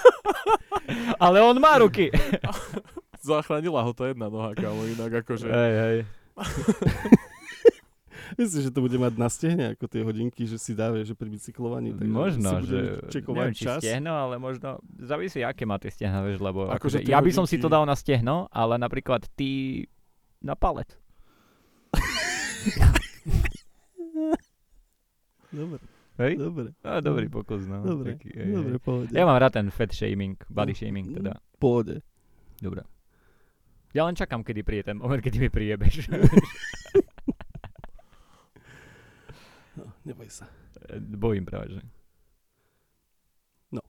Ale 1.24 1.38
on 1.40 1.56
má 1.56 1.78
ruky. 1.78 2.10
Zachránila 3.24 3.80
ho 3.80 3.92
tá 3.92 4.04
jedna 4.06 4.26
noha, 4.26 4.52
kámo, 4.52 4.84
inak 4.84 5.24
akože... 5.24 5.46
Hej, 5.46 5.72
hej. 5.78 5.98
Myslím, 8.34 8.60
že 8.60 8.70
to 8.70 8.80
bude 8.80 8.96
mať 8.96 9.14
na 9.14 9.28
stehne, 9.28 9.64
ako 9.72 9.84
tie 9.86 10.02
hodinky, 10.02 10.42
že 10.44 10.56
si 10.56 10.72
dáve, 10.72 11.02
že 11.02 11.12
pri 11.12 11.28
bicyklovaní. 11.28 11.92
takže 11.92 12.10
Možno, 12.10 12.50
si 12.56 12.66
že 12.66 12.78
čekovať 13.10 13.36
neviem, 13.40 13.54
či 13.54 13.64
čas. 13.64 13.78
stehno, 13.78 14.12
ale 14.12 14.34
možno 14.36 14.68
závisí, 14.96 15.40
aké 15.40 15.62
má 15.62 15.76
tie 15.76 15.88
stehna, 15.88 16.20
vieš, 16.20 16.38
lebo 16.38 16.66
Akože 16.66 16.98
akože, 16.98 17.06
ja 17.06 17.18
by 17.18 17.30
som 17.30 17.44
si 17.44 17.56
to 17.56 17.66
dal 17.66 17.82
na 17.82 17.94
stehno, 17.94 18.46
ale 18.48 18.74
napríklad 18.76 19.26
ty 19.32 19.84
na 20.40 20.54
palet. 20.54 20.90
Dobre, 25.54 25.78
Hej? 26.16 26.32
dobre, 26.36 26.66
A, 26.82 26.98
dobrý 26.98 27.26
pokus, 27.28 27.62
no. 27.62 27.78
dobre, 27.78 28.18
Taký, 28.18 28.28
hej, 28.32 28.50
dobre, 28.52 28.74
pohode. 28.78 29.10
Ja 29.10 29.22
mám 29.22 29.38
rád 29.38 29.54
ten 29.54 29.70
fat 29.70 29.90
shaming, 29.90 30.34
body 30.50 30.74
shaming 30.74 31.10
teda. 31.12 31.38
Pohode. 31.56 32.02
Dobre. 32.58 32.82
Ja 33.94 34.02
len 34.02 34.14
čakám, 34.14 34.42
kedy 34.42 34.62
príde 34.62 34.90
ten 34.90 34.98
moment, 34.98 35.22
kedy 35.22 35.38
mi 35.38 35.46
priebeš. 35.48 36.10
Neboj 40.04 40.28
sa. 40.28 40.44
Bojím 41.00 41.48
práve, 41.48 41.76
že. 41.76 41.82
No. 43.72 43.80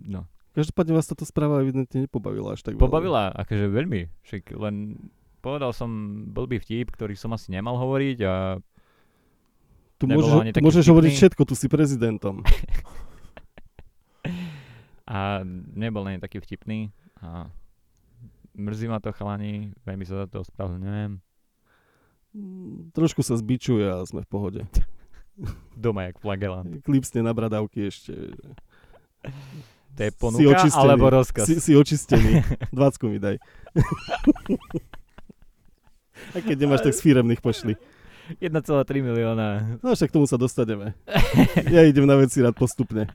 No. 0.00 0.24
Každopádne 0.56 0.96
vás 0.96 1.04
táto 1.04 1.28
správa 1.28 1.60
evidentne 1.60 2.08
nepobavila 2.08 2.56
až 2.56 2.64
tak 2.64 2.76
veľmi. 2.76 2.84
Pobavila, 2.88 3.28
akože 3.36 3.68
veľmi. 3.68 4.00
Však 4.24 4.56
len 4.56 4.96
povedal 5.44 5.76
som 5.76 5.88
blbý 6.32 6.56
vtip, 6.56 6.88
ktorý 6.96 7.12
som 7.12 7.36
asi 7.36 7.52
nemal 7.52 7.76
hovoriť 7.76 8.18
a 8.24 8.56
Tu, 10.00 10.04
môžeš, 10.04 10.52
tu 10.52 10.60
môžeš 10.60 10.84
vtipný. 10.84 10.92
hovoriť 10.92 11.12
všetko, 11.16 11.42
tu 11.44 11.54
si 11.56 11.66
prezidentom. 11.68 12.44
a 15.16 15.40
nebol 15.76 16.04
ani 16.04 16.20
taký 16.20 16.40
vtipný 16.40 16.92
a 17.20 17.48
mrzí 18.56 18.88
ma 18.88 19.00
to 19.00 19.12
chalani, 19.12 19.72
veľmi 19.84 20.04
sa 20.04 20.24
za 20.24 20.26
to 20.28 20.44
ospravedlňujem. 20.44 21.20
Trošku 22.92 23.24
sa 23.24 23.36
zbičuje 23.36 23.86
a 23.86 24.04
sme 24.04 24.24
v 24.24 24.28
pohode. 24.28 24.60
Doma 25.76 26.08
jak 26.08 26.20
flagelant. 26.20 26.68
Klipsne 26.84 27.24
na 27.24 27.32
bradavky 27.32 27.88
ešte. 27.88 28.12
To 29.96 30.00
je 30.04 30.12
Si 30.12 30.18
ponuka 30.20 30.60
očistený. 30.60 30.84
alebo 30.84 31.08
rozkaz? 31.08 31.46
Si, 31.48 31.56
si 31.60 31.72
očistený. 31.72 32.44
Dvacku 32.68 33.08
mi 33.08 33.16
daj. 33.16 33.40
a 36.36 36.38
keď 36.44 36.56
nemáš, 36.56 36.84
tak 36.84 36.92
z 36.92 37.00
firemných 37.00 37.40
pošli. 37.40 37.80
1,3 38.42 38.52
milióna. 39.00 39.78
No 39.80 39.94
však 39.94 40.10
k 40.10 40.16
tomu 40.18 40.26
sa 40.28 40.36
dostaneme. 40.36 40.92
Ja 41.70 41.86
idem 41.86 42.04
na 42.04 42.18
veci 42.18 42.42
rád 42.44 42.58
postupne. 42.58 43.08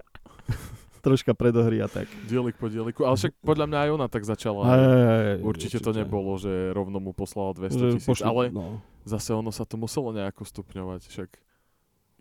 Troška 1.02 1.34
predohry 1.34 1.82
a 1.82 1.88
tak. 1.88 2.06
Dielik 2.24 2.56
po 2.56 2.66
dieliku. 2.66 3.04
Ale 3.04 3.18
však 3.18 3.34
podľa 3.42 3.66
mňa 3.66 3.80
aj 3.80 3.90
ona 3.92 4.08
tak 4.08 4.22
začala. 4.22 4.62
Aj, 4.64 4.78
aj, 4.78 5.02
aj, 5.02 5.38
Určite 5.42 5.78
to 5.78 5.92
nebolo, 5.92 6.38
že 6.38 6.50
rovno 6.72 7.02
mu 7.02 7.10
poslala 7.12 7.54
200 7.54 7.74
Že 7.74 7.88
tisíc, 7.92 8.06
pošli- 8.08 8.24
ale 8.24 8.44
No. 8.48 8.80
zase 9.04 9.34
ono 9.34 9.50
sa 9.50 9.66
to 9.66 9.76
muselo 9.76 10.14
nejako 10.14 10.46
stupňovať, 10.46 11.02
však 11.04 11.30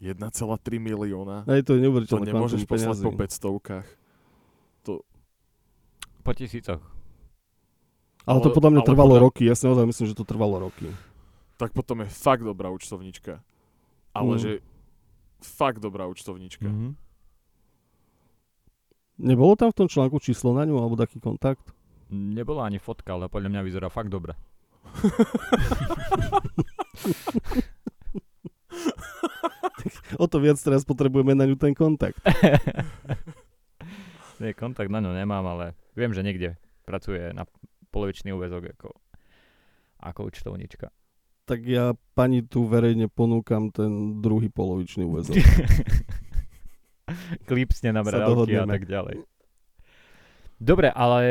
1,3 0.01 0.81
milióna. 0.81 1.45
Aj 1.45 1.61
to 1.61 1.77
je 1.77 1.85
To 2.09 2.17
nemôžeš 2.19 2.65
poslať 2.65 2.97
po 2.99 3.13
500 3.13 3.61
Po 6.21 6.33
tisícoch. 6.33 6.81
Ale 8.25 8.39
to 8.39 8.49
Ale- 8.49 8.57
podľa 8.57 8.71
mňa 8.71 8.83
trvalo 8.85 9.09
podľa- 9.11 9.25
roky. 9.25 9.43
Ja 9.45 9.57
si 9.57 9.65
naozaj 9.65 9.85
myslím, 9.87 10.07
že 10.07 10.15
to 10.15 10.25
trvalo 10.25 10.61
roky. 10.61 10.93
Tak 11.57 11.73
potom 11.73 12.01
je 12.01 12.09
fakt 12.09 12.41
dobrá 12.41 12.69
účtovníčka. 12.69 13.41
Ale 14.13 14.37
Mm. 14.37 14.41
že 14.41 14.51
fakt 15.41 15.81
dobrá 15.81 16.05
účtovníčka. 16.05 16.69
Mhm. 16.69 16.97
Nebolo 19.21 19.53
tam 19.53 19.69
v 19.69 19.85
tom 19.85 19.89
článku 19.89 20.17
číslo 20.17 20.57
na 20.57 20.65
ňu 20.65 20.81
alebo 20.81 20.97
taký 20.97 21.21
kontakt? 21.21 21.61
Nebola 22.09 22.65
ani 22.65 22.81
fotka, 22.81 23.13
ale 23.13 23.29
podľa 23.29 23.53
mňa 23.53 23.67
vyzerá 23.69 23.93
fakt 23.93 24.09
dobre. 24.09 24.33
O 30.17 30.25
to 30.25 30.41
viac 30.41 30.57
teraz 30.57 30.89
potrebujeme 30.89 31.37
na 31.37 31.45
ňu 31.45 31.61
ten 31.61 31.77
kontakt. 31.77 32.17
Nie, 34.41 34.57
kontakt 34.57 34.89
na 34.89 35.05
ňo 35.05 35.13
nemám, 35.13 35.45
ale 35.45 35.77
viem, 35.93 36.17
že 36.17 36.25
niekde 36.25 36.57
pracuje 36.89 37.21
na 37.37 37.45
polovičný 37.93 38.33
úvezok 38.33 38.73
ako, 38.73 38.89
ako 40.01 40.33
účtovníčka. 40.33 40.89
Tak 41.45 41.61
ja 41.69 41.93
pani 42.17 42.41
tu 42.41 42.65
verejne 42.65 43.13
ponúkam 43.13 43.69
ten 43.69 44.25
druhý 44.25 44.49
polovičný 44.49 45.05
úvezok. 45.05 45.37
Klipsne 47.45 47.91
na 47.93 48.03
Sa 48.03 48.11
bradavky 48.11 48.55
a 48.55 48.67
tak 48.67 48.85
ďalej. 48.85 49.17
Dobre, 50.61 50.93
ale 50.93 51.25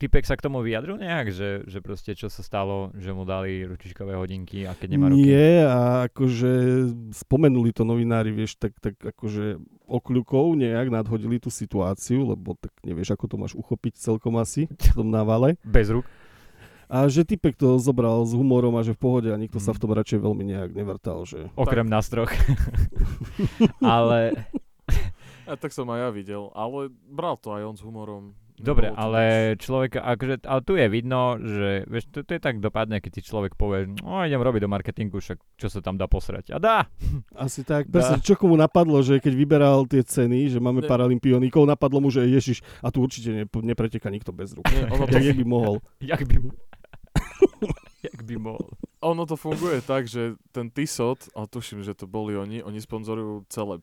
typek 0.00 0.24
sa 0.24 0.32
k 0.32 0.40
tomu 0.40 0.64
vyjadril 0.64 0.96
nejak, 0.96 1.28
že, 1.28 1.68
že 1.68 1.84
proste 1.84 2.16
čo 2.16 2.32
sa 2.32 2.40
stalo, 2.40 2.88
že 2.96 3.12
mu 3.12 3.28
dali 3.28 3.60
ručičkové 3.60 4.16
hodinky 4.16 4.64
a 4.64 4.72
keď 4.72 4.88
nemá 4.88 5.12
ruky? 5.12 5.20
Nie, 5.28 5.68
a 5.68 5.78
akože 6.08 6.52
spomenuli 7.12 7.76
to 7.76 7.84
novinári, 7.84 8.32
vieš, 8.32 8.56
tak, 8.56 8.72
tak 8.80 8.96
akože 9.04 9.60
okľukov 9.84 10.56
nejak 10.56 10.88
nadhodili 10.88 11.36
tú 11.36 11.52
situáciu, 11.52 12.24
lebo 12.24 12.56
tak 12.56 12.72
nevieš, 12.88 13.12
ako 13.12 13.24
to 13.28 13.36
máš 13.36 13.52
uchopiť 13.52 14.00
celkom 14.00 14.40
asi 14.40 14.64
v 14.64 14.92
tom 14.96 15.12
návale. 15.12 15.60
Bez 15.68 15.92
rúk? 15.92 16.08
A 16.88 17.04
že 17.04 17.28
typek 17.28 17.52
to 17.52 17.76
zobral 17.76 18.24
s 18.24 18.32
humorom 18.32 18.72
a 18.72 18.80
že 18.80 18.96
v 18.96 19.00
pohode 19.04 19.28
a 19.28 19.36
nikto 19.36 19.60
sa 19.60 19.76
Mhm. 19.76 19.76
v 19.76 19.80
tom 19.84 19.92
radšej 19.92 20.18
veľmi 20.24 20.44
nejak 20.48 20.70
nevrtal, 20.72 21.28
že... 21.28 21.52
Okrem 21.52 21.84
nás 21.84 22.08
troch. 22.08 22.32
ale 23.84 24.32
A 25.48 25.56
tak 25.56 25.72
som 25.72 25.88
aj 25.88 25.98
ja 25.98 26.10
videl, 26.12 26.52
ale 26.52 26.92
bral 27.08 27.40
to 27.40 27.56
aj 27.56 27.62
on 27.64 27.76
s 27.76 27.82
humorom. 27.82 28.36
Dobre, 28.58 28.90
ale 28.90 29.54
človek, 29.54 30.02
akože, 30.02 30.42
ale 30.42 30.60
tu 30.66 30.74
je 30.74 30.86
vidno, 30.90 31.38
že 31.38 31.86
vieš, 31.86 32.10
to, 32.10 32.26
to 32.26 32.34
je 32.34 32.42
tak 32.42 32.58
dopadne, 32.58 32.98
keď 32.98 33.10
ti 33.14 33.22
človek 33.22 33.54
povie, 33.54 33.86
no 34.02 34.18
idem 34.26 34.42
robiť 34.42 34.66
do 34.66 34.70
marketingu, 34.70 35.22
však 35.22 35.38
čo 35.54 35.70
sa 35.70 35.78
tam 35.78 35.94
dá 35.94 36.10
posrať. 36.10 36.50
A 36.50 36.58
dá! 36.58 36.90
Asi 37.38 37.62
tak, 37.62 37.86
Dá. 37.86 38.02
presne, 38.02 38.18
čo 38.18 38.34
komu 38.34 38.58
napadlo, 38.58 38.98
že 38.98 39.22
keď 39.22 39.32
vyberal 39.38 39.86
tie 39.86 40.02
ceny, 40.02 40.50
že 40.50 40.58
máme 40.58 40.82
Ne. 40.82 40.90
paralympionikov, 40.90 41.70
napadlo 41.70 42.02
mu, 42.02 42.10
že 42.10 42.26
ježiš, 42.26 42.66
a 42.82 42.90
tu 42.90 42.98
určite 42.98 43.30
ne, 43.30 43.44
nepreteká 43.46 44.10
nikto 44.10 44.34
bez 44.34 44.50
rúk. 44.58 44.66
Nie, 44.74 44.90
ono 44.90 45.06
to, 45.06 45.22
Jak 45.22 45.38
by 45.38 45.46
mohol. 45.46 45.78
Jak 46.02 46.26
by... 46.26 46.34
Jak 48.02 48.20
by 48.26 48.36
mohol. 48.42 48.74
Ono 49.06 49.22
to 49.26 49.38
funguje 49.38 49.78
tak, 49.86 50.10
že 50.10 50.34
ten 50.50 50.70
Tissot, 50.70 51.30
ale 51.34 51.46
tuším, 51.46 51.86
že 51.86 51.94
to 51.94 52.10
boli 52.10 52.34
oni, 52.34 52.62
oni 52.62 52.82
sponzorujú 52.82 53.46
celé 53.46 53.78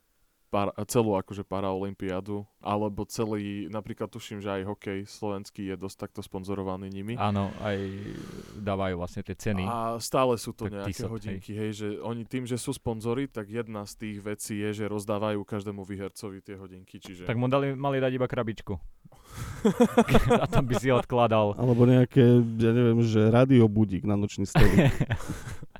para, 0.50 0.72
celú 0.88 1.18
akože 1.18 1.44
paraolympiádu, 1.44 2.46
alebo 2.64 3.06
celý, 3.06 3.70
napríklad 3.70 4.10
tuším, 4.10 4.42
že 4.42 4.50
aj 4.50 4.64
hokej 4.66 5.00
slovenský 5.06 5.70
je 5.70 5.76
dosť 5.78 5.98
takto 6.08 6.22
sponzorovaný 6.26 6.90
nimi. 6.90 7.14
Áno, 7.20 7.52
aj 7.62 7.78
dávajú 8.58 8.96
vlastne 8.98 9.22
tie 9.22 9.36
ceny. 9.36 9.64
A 9.68 10.00
stále 10.02 10.40
sú 10.40 10.56
to 10.56 10.66
Tak 10.66 10.72
nejaké 10.74 10.92
Tissot, 10.96 11.10
hej. 11.10 11.14
hodinky, 11.14 11.52
hej. 11.54 11.72
že 11.76 11.88
oni 12.02 12.24
tým, 12.26 12.48
že 12.50 12.58
sú 12.58 12.74
sponzori, 12.74 13.30
tak 13.30 13.52
jedna 13.52 13.84
z 13.86 13.94
tých 14.00 14.18
vecí 14.24 14.58
je, 14.62 14.84
že 14.84 14.86
rozdávajú 14.90 15.44
každému 15.44 15.84
výhercovi 15.84 16.42
tie 16.42 16.56
hodinky, 16.58 16.98
čiže... 16.98 17.28
Tak 17.28 17.38
mu 17.38 17.52
dali, 17.52 17.76
mali 17.76 18.02
dať 18.02 18.12
iba 18.16 18.28
krabičku. 18.30 18.74
A 20.42 20.46
tam 20.48 20.66
by 20.66 20.74
si 20.80 20.90
odkladal. 20.90 21.58
Alebo 21.60 21.84
nejaké, 21.84 22.24
ja 22.62 22.72
neviem, 22.72 23.04
že 23.04 23.28
radiobudík 23.28 24.08
na 24.08 24.16
nočný 24.16 24.48
stolík. 24.48 24.90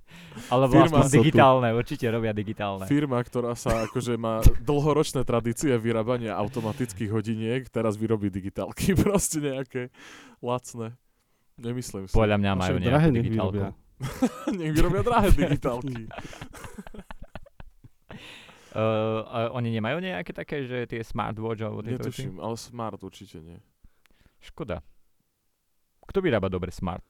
Alebo 0.52 0.72
Firma- 0.76 1.02
aspoň 1.02 1.04
digitálne, 1.12 1.68
určite 1.72 2.06
robia 2.12 2.32
digitálne. 2.36 2.86
Firma, 2.86 3.20
ktorá 3.24 3.56
sa 3.56 3.88
akože 3.88 4.20
má 4.20 4.44
dlhoročné 4.62 5.24
tradície 5.24 5.72
vyrábania 5.80 6.36
automatických 6.36 7.12
hodiniek, 7.12 7.62
teraz 7.72 7.96
vyrobí 7.96 8.28
digitálky, 8.28 8.94
proste 9.06 9.40
nejaké 9.40 9.82
lacné. 10.44 10.96
Nemyslím 11.56 12.12
si. 12.12 12.14
Podľa 12.14 12.38
mňa 12.40 12.52
majú 12.56 12.76
nejakú 12.84 13.12
digitálku. 13.16 13.56
vyrobia. 13.56 13.70
Nech 14.60 14.72
vyrobia 14.76 15.02
drahé 15.08 15.30
digitálky. 15.32 16.12
Uh, 18.76 19.24
a 19.32 19.38
oni 19.56 19.72
nemajú 19.72 20.04
nejaké 20.04 20.36
také, 20.36 20.68
že 20.68 20.84
tie 20.84 21.00
smartwatch 21.00 21.64
alebo 21.64 21.80
tieto 21.80 22.12
veci? 22.12 22.28
Netuším, 22.28 22.44
ale 22.44 22.56
smart 22.60 23.00
určite 23.00 23.40
nie. 23.40 23.56
Škoda. 24.44 24.84
Kto 26.04 26.20
vyrába 26.20 26.52
dobre 26.52 26.76
smart? 26.76 27.08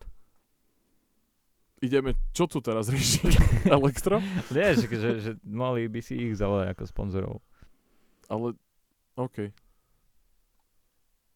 Ideme, 1.86 2.18
čo 2.34 2.50
tu 2.50 2.58
teraz 2.66 2.90
riešiť? 2.90 3.30
Elektro? 3.78 4.18
Nie, 4.50 4.74
že, 4.74 4.90
že, 5.22 5.32
mohli 5.46 5.86
by 5.86 6.02
si 6.02 6.18
ich 6.18 6.34
zavolať 6.34 6.74
ako 6.74 6.84
sponzorov. 6.90 7.36
Ale, 8.26 8.58
OK. 9.22 9.54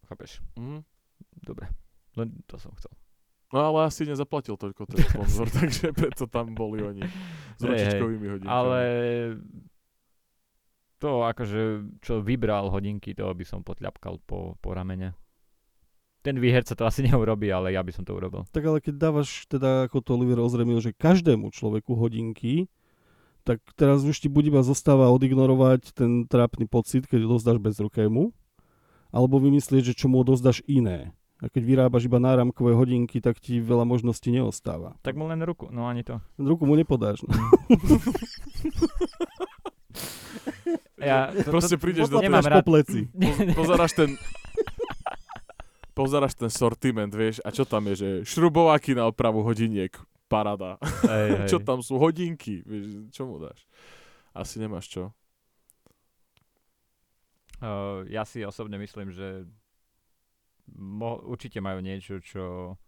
Chápeš? 0.10 0.42
Mhm. 0.58 0.82
Dobre. 1.46 1.70
Len 2.18 2.34
to 2.50 2.58
som 2.58 2.74
chcel. 2.82 2.90
No 3.50 3.74
ale 3.74 3.90
asi 3.90 4.06
nezaplatil 4.06 4.58
toľko 4.58 4.90
ten 4.90 5.02
sponzor, 5.06 5.50
takže 5.62 5.94
preto 5.94 6.26
tam 6.30 6.54
boli 6.54 6.82
oni 6.82 7.06
s 7.58 7.62
ručičkovými 7.62 8.26
hodinkami. 8.38 8.50
Ale 8.50 8.82
to 11.02 11.26
akože, 11.26 11.62
čo 12.04 12.22
vybral 12.22 12.70
hodinky, 12.70 13.18
to 13.18 13.26
by 13.32 13.46
som 13.46 13.66
potľapkal 13.66 14.22
po, 14.26 14.58
po 14.60 14.70
ramene. 14.74 15.18
Ten 16.20 16.36
výherca 16.36 16.76
to 16.76 16.84
asi 16.84 17.04
neurobí, 17.08 17.48
ale 17.52 17.72
ja 17.72 17.82
by 17.84 17.92
som 17.96 18.04
to 18.04 18.12
urobil. 18.16 18.44
Tak 18.52 18.64
ale 18.66 18.84
keď 18.84 18.96
dávaš, 19.00 19.48
teda 19.48 19.88
ako 19.88 20.04
to 20.04 20.10
Oliver 20.20 20.40
ozremil, 20.44 20.84
že 20.84 20.92
každému 20.92 21.52
človeku 21.56 21.96
hodinky, 21.96 22.68
tak 23.48 23.64
teraz 23.80 24.04
už 24.04 24.20
ti 24.20 24.28
buď 24.28 24.52
iba 24.52 24.62
zostáva 24.62 25.08
odignorovať 25.10 25.96
ten 25.96 26.28
trápny 26.28 26.68
pocit, 26.68 27.08
keď 27.08 27.26
dozdáš 27.26 27.58
bez 27.58 27.80
rukému, 27.80 28.36
alebo 29.10 29.40
vymyslieť, 29.40 29.96
že 29.96 29.98
čo 29.98 30.12
mu 30.12 30.22
odozdáš 30.22 30.60
iné. 30.68 31.16
A 31.40 31.48
keď 31.48 31.64
vyrábaš 31.64 32.04
iba 32.04 32.20
náramkové 32.20 32.76
hodinky, 32.76 33.24
tak 33.24 33.40
ti 33.40 33.64
veľa 33.64 33.88
možností 33.88 34.28
neostáva. 34.28 35.00
Tak 35.00 35.16
mu 35.16 35.24
len 35.24 35.40
ruku, 35.40 35.72
no 35.72 35.88
ani 35.88 36.04
to. 36.04 36.20
Ruku 36.36 36.68
mu 36.68 36.76
nepodáš. 36.76 37.24
No. 37.24 37.32
Ja, 41.00 41.32
to, 41.32 41.48
Proste 41.48 41.80
prídeš 41.80 42.12
do 42.12 42.20
rád. 42.20 42.60
po 42.60 42.76
pleci. 42.76 43.08
Po- 43.56 43.64
Pozeráš 43.64 43.96
ten... 43.96 44.20
Pozeráš 46.00 46.40
ten 46.40 46.48
sortiment, 46.48 47.12
vieš, 47.12 47.44
a 47.44 47.52
čo 47.52 47.68
tam 47.68 47.84
je, 47.92 47.96
že 48.00 48.10
šrubováky 48.24 48.96
na 48.96 49.12
opravu 49.12 49.44
hodiniek, 49.44 49.92
parada. 50.32 50.80
hej, 51.04 51.30
hej. 51.44 51.50
Čo 51.52 51.60
tam 51.60 51.84
sú 51.84 52.00
hodinky, 52.00 52.64
vieš, 52.64 53.12
čo 53.12 53.28
mu 53.28 53.36
dáš? 53.44 53.68
Asi 54.32 54.64
nemáš 54.64 54.88
čo. 54.88 55.12
Uh, 57.60 58.08
ja 58.08 58.24
si 58.24 58.40
osobne 58.48 58.80
myslím, 58.80 59.12
že 59.12 59.44
mo- 60.72 61.20
určite 61.28 61.60
majú 61.60 61.84
niečo, 61.84 62.24
čo, 62.24 62.80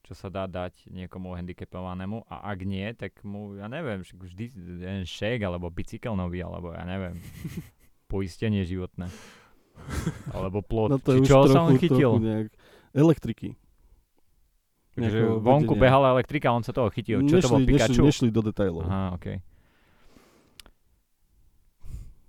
čo 0.00 0.12
sa 0.16 0.32
dá 0.32 0.48
dať 0.48 0.88
niekomu 0.88 1.36
handicapovanému 1.36 2.24
a 2.32 2.48
ak 2.48 2.58
nie, 2.64 2.88
tak 2.96 3.20
mu, 3.20 3.60
ja 3.60 3.68
neviem, 3.68 4.00
vždy 4.00 4.44
jeden 4.80 5.04
šek 5.04 5.44
alebo 5.44 5.68
bicykel 5.68 6.16
nový, 6.16 6.40
alebo 6.40 6.72
ja 6.72 6.88
neviem, 6.88 7.20
poistenie 8.12 8.64
životné. 8.64 9.12
Alebo 10.34 10.60
plot. 10.62 10.88
No 10.90 10.98
to 10.98 11.20
Či 11.20 11.28
čo 11.28 11.46
sa 11.46 11.66
on 11.66 11.78
chytil? 11.78 12.18
nejak... 12.18 12.48
Elektriky. 12.96 13.54
Takže 14.96 15.20
vonku 15.44 15.76
vedenia. 15.76 15.82
behala 15.84 16.06
elektrika, 16.16 16.48
on 16.48 16.64
sa 16.64 16.72
toho 16.72 16.88
chytil. 16.88 17.20
Čo 17.28 17.44
to 17.44 17.48
bol 17.52 17.60
nešli, 17.60 17.68
Pikachu? 17.68 18.00
nešli 18.00 18.28
do 18.32 18.40
detailov. 18.40 18.88
Aha, 18.88 19.12
okej. 19.20 19.44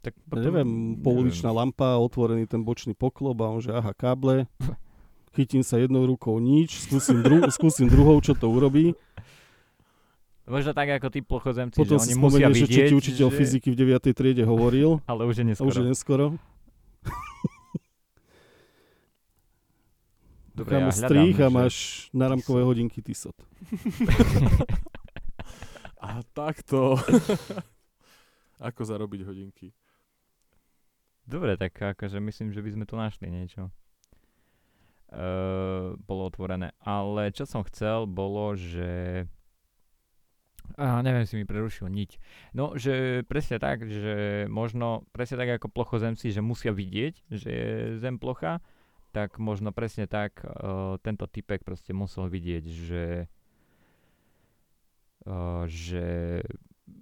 Tak 0.03 0.13
Ja 0.35 0.39
neviem, 0.39 0.99
pouličná 0.99 1.51
lampa, 1.51 1.95
otvorený 1.99 2.47
ten 2.47 2.63
bočný 2.63 2.95
poklop 2.95 3.39
a 3.43 3.47
on 3.51 3.59
že 3.63 3.71
aha, 3.75 3.91
káble, 3.91 4.47
chytím 5.35 5.63
sa 5.63 5.79
jednou 5.79 6.03
rukou 6.07 6.35
nič, 6.39 6.87
skúsim, 6.87 7.23
dru- 7.23 7.47
skúsim 7.51 7.87
druhou, 7.87 8.19
čo 8.23 8.35
to 8.35 8.47
urobí. 8.47 8.95
Možno 10.47 10.71
tak 10.71 10.87
ako 10.87 11.11
tí 11.11 11.19
plochozemci, 11.19 11.75
Potom 11.75 11.99
že 11.99 12.07
si 12.07 12.15
oni 12.15 12.23
musia 12.23 12.47
spomenieš, 12.47 12.55
že 12.55 12.63
čo 12.63 12.71
vidieť, 12.71 12.87
ti 12.87 12.95
učiteľ 12.95 13.27
že... 13.27 13.35
fyziky 13.35 13.67
v 13.67 13.75
9. 13.83 14.15
triede 14.15 14.43
hovoril 14.47 14.99
Ale 15.11 15.27
už 15.27 15.35
je 15.39 15.43
a 15.43 15.47
neskoro. 15.51 15.67
už 15.67 15.75
je 15.75 15.85
neskoro. 15.91 16.25
Dobre, 20.57 20.73
Kámo, 20.73 20.89
ja 20.89 20.93
hľadám, 20.93 21.05
strých 21.05 21.37
a 21.37 21.47
že- 21.47 21.53
máš 21.53 21.75
náramkové 22.17 22.61
hodinky 22.65 22.99
Tissot. 23.05 23.37
A 26.01 26.23
takto. 26.33 26.97
Ako 28.67 28.81
zarobiť 28.81 29.21
hodinky. 29.21 29.69
Dobre, 31.27 31.59
tak 31.59 31.75
akože 31.75 32.17
myslím, 32.23 32.55
že 32.55 32.63
by 32.63 32.69
sme 32.73 32.85
tu 32.87 32.95
našli 32.97 33.27
niečo. 33.29 33.69
Uh, 35.11 35.93
bolo 36.07 36.25
otvorené. 36.25 36.73
Ale 36.81 37.29
čo 37.35 37.45
som 37.45 37.61
chcel, 37.67 38.07
bolo, 38.07 38.55
že... 38.57 39.27
A 40.75 40.99
neviem, 40.99 41.23
si 41.23 41.39
mi 41.39 41.47
prerušil 41.47 41.87
niť. 41.87 42.11
No, 42.51 42.75
že 42.75 43.23
presne 43.23 43.57
tak, 43.57 43.87
že 43.87 44.45
možno, 44.51 45.07
presne 45.15 45.39
tak 45.39 45.57
ako 45.57 45.71
plochozemci, 45.71 46.35
že 46.35 46.43
musia 46.43 46.75
vidieť, 46.75 47.13
že 47.31 47.49
je 47.49 47.71
zem 47.97 48.19
plocha, 48.19 48.59
tak 49.15 49.39
možno 49.39 49.71
presne 49.71 50.05
tak 50.05 50.43
uh, 50.43 50.99
tento 50.99 51.25
typek 51.25 51.63
proste 51.63 51.95
musel 51.95 52.27
vidieť, 52.27 52.63
že 52.67 53.05
uh, 55.25 55.63
že 55.65 56.43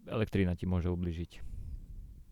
elektrína 0.07 0.53
ti 0.55 0.69
môže 0.69 0.87
ubližiť. 0.87 1.31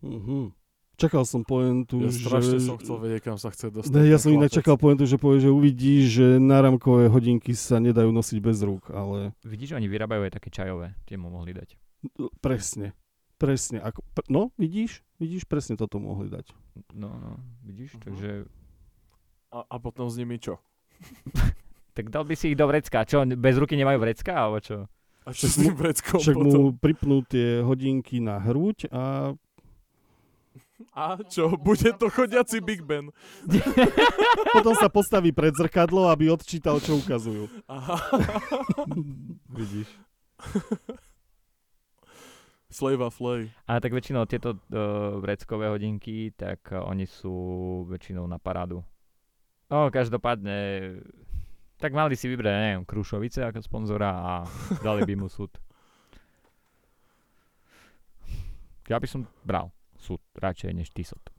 Mhm. 0.06 0.63
Čakal 0.96 1.22
som 1.22 1.42
pointu, 1.42 1.98
Ja 1.98 2.08
strašne 2.08 2.56
že... 2.56 2.64
som 2.64 2.76
chcel 2.76 2.96
vedieť, 2.96 3.20
kam 3.24 3.34
sa 3.34 3.48
chce 3.48 3.66
dostať. 3.68 3.90
Ne, 3.90 4.06
ja 4.06 4.14
som 4.14 4.30
inak 4.30 4.48
čakal 4.48 4.76
pointu, 4.76 5.02
že 5.02 5.16
povie, 5.16 5.38
že 5.38 5.48
uvidíš, 5.48 6.04
že 6.12 6.26
náramkové 6.36 7.06
hodinky 7.06 7.50
sa 7.50 7.76
nedajú 7.76 8.08
nosiť 8.08 8.38
bez 8.38 8.58
rúk, 8.60 8.88
ale 8.88 9.34
Vidíš, 9.40 9.74
oni 9.74 9.84
vyrábajú 9.84 10.22
aj 10.22 10.32
také 10.32 10.48
čajové, 10.48 10.94
tie 11.02 11.14
mu 11.14 11.28
mohli 11.28 11.50
dať. 11.50 11.74
presne. 12.38 12.94
Presne. 13.34 13.80
Ako, 13.80 13.98
no, 14.26 14.54
vidíš? 14.54 15.02
Vidíš, 15.16 15.42
presne 15.44 15.74
toto 15.74 15.98
mohli 15.98 16.28
dať. 16.28 16.54
No, 16.92 17.10
no, 17.10 17.30
vidíš, 17.60 17.94
Mhm. 17.94 18.00
takže... 18.00 18.30
A, 19.50 19.62
a 19.64 19.76
potom 19.76 20.06
s 20.06 20.14
nimi 20.14 20.38
čo? 20.38 20.58
Tak 21.94 22.10
dal 22.10 22.22
by 22.22 22.34
si 22.34 22.50
ich 22.50 22.58
do 22.58 22.66
vrecka. 22.66 23.06
Čo, 23.06 23.22
bez 23.28 23.54
ruky 23.54 23.74
nemajú 23.74 23.98
vrecka, 24.00 24.34
alebo 24.34 24.58
čo? 24.58 24.90
A 25.22 25.30
čo 25.30 25.46
s 25.46 25.56
tým 25.56 25.72
vreckom 25.72 26.18
Však 26.18 26.34
potom? 26.34 26.50
mu 26.50 26.74
pripnú 26.74 27.22
tie 27.22 27.62
hodinky 27.62 28.18
na 28.18 28.36
hruď 28.36 28.90
a 28.90 29.30
A 30.90 31.14
čo? 31.30 31.54
Bude 31.54 31.94
to 31.94 32.10
chodiaci 32.10 32.58
Big 32.58 32.82
Ben. 32.82 33.14
potom 34.58 34.74
sa 34.74 34.90
postaví 34.90 35.30
pred 35.30 35.54
zrkadlo, 35.54 36.10
aby 36.10 36.34
odčítal, 36.34 36.82
čo 36.82 36.98
ukazujú. 36.98 37.46
Aha. 37.70 37.94
Vidíš. 39.58 39.86
Slave 42.74 43.06
a 43.06 43.10
flay. 43.14 43.54
A 43.70 43.78
tak 43.78 43.94
väčšinou 43.94 44.26
tieto 44.26 44.58
uh, 44.58 45.22
vreckové 45.22 45.70
hodinky, 45.70 46.34
tak 46.34 46.74
uh, 46.74 46.82
oni 46.90 47.06
sú 47.06 47.30
väčšinou 47.86 48.26
na 48.26 48.42
parádu. 48.42 48.82
No, 49.70 49.94
každopádne, 49.94 50.98
tak 51.78 51.94
mali 51.94 52.18
si 52.18 52.26
vybrať, 52.26 52.50
neviem, 52.50 52.82
Krušovice 52.82 53.46
ako 53.46 53.62
sponzora 53.62 54.10
a 54.10 54.32
dali 54.82 55.06
by 55.06 55.14
mu 55.14 55.30
súd. 55.30 55.54
Ja 58.90 58.98
by 58.98 59.06
som 59.06 59.22
bral 59.46 59.70
súd 60.04 60.20
radšej 60.36 60.70
než 60.76 60.92
Tissot. 60.92 61.32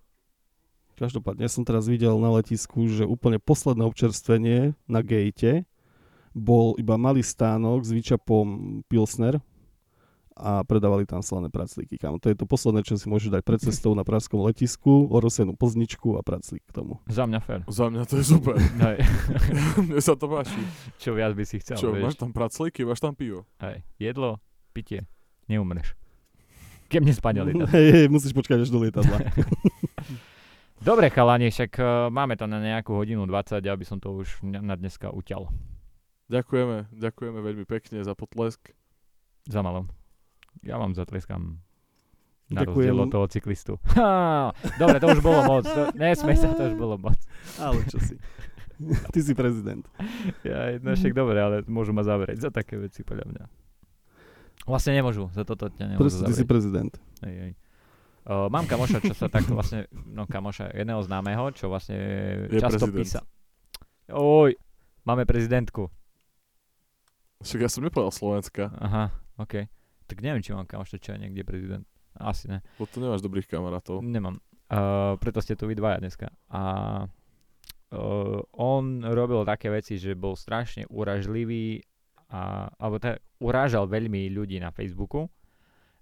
Každopádne, 0.95 1.43
ja 1.45 1.51
som 1.51 1.67
teraz 1.67 1.85
videl 1.91 2.15
na 2.17 2.31
letisku, 2.33 2.87
že 2.87 3.03
úplne 3.03 3.37
posledné 3.37 3.83
občerstvenie 3.83 4.73
na 4.87 5.03
gate 5.03 5.67
bol 6.31 6.73
iba 6.79 6.95
malý 6.95 7.19
stánok 7.19 7.83
s 7.83 7.91
výčapom 7.91 8.79
Pilsner 8.87 9.43
a 10.35 10.67
predávali 10.67 11.07
tam 11.07 11.23
slané 11.23 11.47
praclíky. 11.47 11.95
Kámo, 11.95 12.19
to 12.19 12.27
je 12.27 12.35
to 12.35 12.43
posledné, 12.43 12.83
čo 12.83 12.99
si 12.99 13.07
môžeš 13.07 13.31
dať 13.31 13.43
pred 13.47 13.59
cestou 13.63 13.95
na 13.95 14.03
pražskom 14.03 14.43
letisku, 14.43 15.07
orosenú 15.07 15.55
plzničku 15.55 16.19
a 16.19 16.21
praclík 16.23 16.59
k 16.67 16.71
tomu. 16.75 16.99
Za 17.07 17.23
mňa 17.23 17.39
fér. 17.39 17.63
Za 17.71 17.87
mňa 17.87 18.03
to 18.03 18.19
je 18.19 18.25
super. 18.27 18.55
Hej. 18.59 18.99
Mne 19.87 19.99
sa 20.03 20.19
to 20.19 20.27
páči. 20.27 20.59
Čo 20.99 21.15
viac 21.15 21.31
by 21.39 21.43
si 21.47 21.63
chcel, 21.63 21.79
Čo, 21.79 21.95
máš 21.95 22.19
vieš. 22.19 22.19
tam 22.19 22.31
praclíky, 22.35 22.83
máš 22.83 22.99
tam 22.99 23.15
pivo. 23.15 23.47
Hej. 23.63 23.87
Jedlo, 23.95 24.43
pitie, 24.75 25.07
neumreš. 25.47 25.95
Keď 26.95 27.03
nespadne 27.03 27.43
lietadlo. 27.43 27.67
Hej, 27.75 27.87
hej, 27.91 28.05
musíš 28.07 28.31
počkať 28.31 28.63
až 28.63 28.71
do 28.71 28.79
lietadla. 28.79 29.19
Dobre, 30.87 31.11
chalani, 31.11 31.51
však 31.51 31.71
uh, 31.75 32.07
máme 32.07 32.39
to 32.39 32.47
na 32.47 32.63
nejakú 32.63 32.95
hodinu 32.95 33.27
20, 33.27 33.59
aby 33.67 33.83
som 33.83 33.99
to 33.99 34.15
už 34.15 34.39
na 34.47 34.63
na 34.63 34.79
dneska 34.79 35.11
uťal. 35.11 35.51
Ďakujeme, 36.31 36.95
ďakujeme 36.95 37.39
veľmi 37.43 37.65
pekne 37.67 37.99
za 37.99 38.15
potlesk. 38.15 38.71
Za 39.43 39.59
malo. 39.59 39.91
Ja 40.63 40.79
vám 40.79 40.95
zatleskám 40.95 41.59
na 42.47 42.63
Ďakujem. 42.63 42.95
rozdiel 42.95 42.97
od 43.03 43.09
toho 43.11 43.25
cyklistu. 43.27 43.73
Ha, 43.99 44.55
dobre, 44.79 45.03
to 45.03 45.11
už 45.11 45.19
bolo 45.19 45.43
moc. 45.59 45.67
To, 45.67 45.91
nesmej 45.99 46.39
sa, 46.39 46.55
to 46.55 46.71
už 46.71 46.75
bolo 46.79 46.95
moc. 46.95 47.19
Ale 47.59 47.83
čo 47.91 47.99
si. 47.99 48.15
Ty 49.11 49.19
si 49.19 49.35
prezident. 49.35 49.83
Ja, 50.47 50.79
no 50.79 50.95
však 50.95 51.11
dobre, 51.11 51.43
ale 51.43 51.55
môžu 51.67 51.91
ma 51.91 52.07
zavrieť 52.07 52.47
za 52.47 52.49
také 52.55 52.79
veci, 52.79 53.03
podľa 53.03 53.27
mňa. 53.35 53.43
Vlastne 54.65 54.97
nemôžu, 54.97 55.29
za 55.29 55.45
toto 55.45 55.69
ťa 55.69 55.93
nemôžu 55.93 56.01
Proste 56.09 56.21
ty 56.25 56.33
si 56.33 56.45
prezident. 56.45 56.93
Hej, 57.21 57.35
hej. 57.37 57.51
Uh, 58.25 58.49
mám 58.49 58.65
kamoša, 58.65 59.05
čo 59.05 59.13
sa 59.13 59.29
takto 59.29 59.53
vlastne, 59.53 59.85
no 59.93 60.25
kamoša, 60.25 60.73
jedného 60.73 60.97
známeho, 61.05 61.53
čo 61.53 61.69
vlastne 61.69 61.97
Je 62.49 62.57
často 62.57 62.89
prezident. 62.89 62.97
písa. 62.97 63.21
Oj, 64.09 64.57
máme 65.05 65.29
prezidentku. 65.29 65.93
Však 67.45 67.61
ja 67.61 67.69
som 67.69 67.85
nepovedal 67.85 68.09
Slovenska, 68.09 68.73
Aha, 68.81 69.13
OK. 69.37 69.69
Tak 70.09 70.17
neviem, 70.25 70.41
či 70.41 70.57
mám 70.57 70.65
kamoša, 70.65 70.97
čo 70.97 71.13
je 71.13 71.21
niekde 71.21 71.45
prezident. 71.45 71.85
Asi 72.17 72.49
ne. 72.49 72.65
bo 72.81 72.89
tu 72.89 72.97
nemáš 72.97 73.21
dobrých 73.21 73.45
kamarátov. 73.45 74.01
Nemám. 74.01 74.41
Uh, 74.65 75.13
preto 75.21 75.43
ste 75.45 75.53
tu 75.53 75.69
vy 75.69 75.77
dvaja 75.77 76.01
dneska. 76.01 76.33
A 76.49 76.61
uh, 77.93 78.39
on 78.57 79.05
robil 79.05 79.45
také 79.45 79.69
veci, 79.69 80.01
že 80.01 80.17
bol 80.17 80.33
strašne 80.33 80.89
uražlivý 80.89 81.85
a, 82.29 82.71
alebo 82.79 82.97
tak 82.97 83.21
urážal 83.41 83.85
veľmi 83.85 84.29
ľudí 84.33 84.57
na 84.57 84.73
Facebooku. 84.73 85.29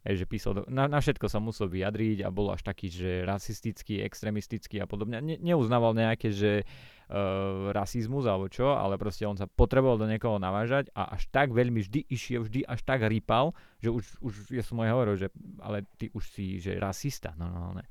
Hej, 0.03 0.19
že 0.19 0.25
písal, 0.27 0.67
na, 0.67 0.91
na 0.91 0.99
všetko 0.99 1.31
sa 1.31 1.39
musel 1.39 1.71
vyjadriť 1.71 2.27
a 2.27 2.29
bol 2.31 2.51
až 2.51 2.59
taký, 2.59 2.91
že 2.91 3.23
rasistický, 3.23 4.03
extremistický 4.03 4.83
a 4.83 4.87
podobne. 4.87 5.23
Ne, 5.23 5.39
neuznával 5.39 5.95
nejaké, 5.95 6.27
že 6.27 6.67
uh, 6.67 7.71
rasizmus 7.71 8.27
alebo 8.27 8.51
čo, 8.51 8.75
ale 8.75 8.99
proste 8.99 9.23
on 9.23 9.39
sa 9.39 9.47
potreboval 9.47 9.95
do 9.95 10.03
niekoho 10.03 10.43
navážať 10.43 10.91
a 10.91 11.15
až 11.15 11.31
tak 11.31 11.55
veľmi 11.55 11.79
vždy 11.87 12.03
išiel, 12.11 12.43
vždy 12.43 12.67
až 12.67 12.83
tak 12.83 12.99
rýpal, 13.07 13.55
že 13.79 13.95
už, 13.95 14.03
už 14.19 14.33
ja 14.51 14.59
som 14.59 14.83
aj 14.83 14.91
hovoril, 14.91 15.15
že 15.15 15.31
ale 15.63 15.87
ty 15.95 16.11
už 16.11 16.23
si, 16.35 16.59
že 16.59 16.75
rasista, 16.83 17.31
no, 17.39 17.47
no, 17.47 17.71
ne. 17.79 17.87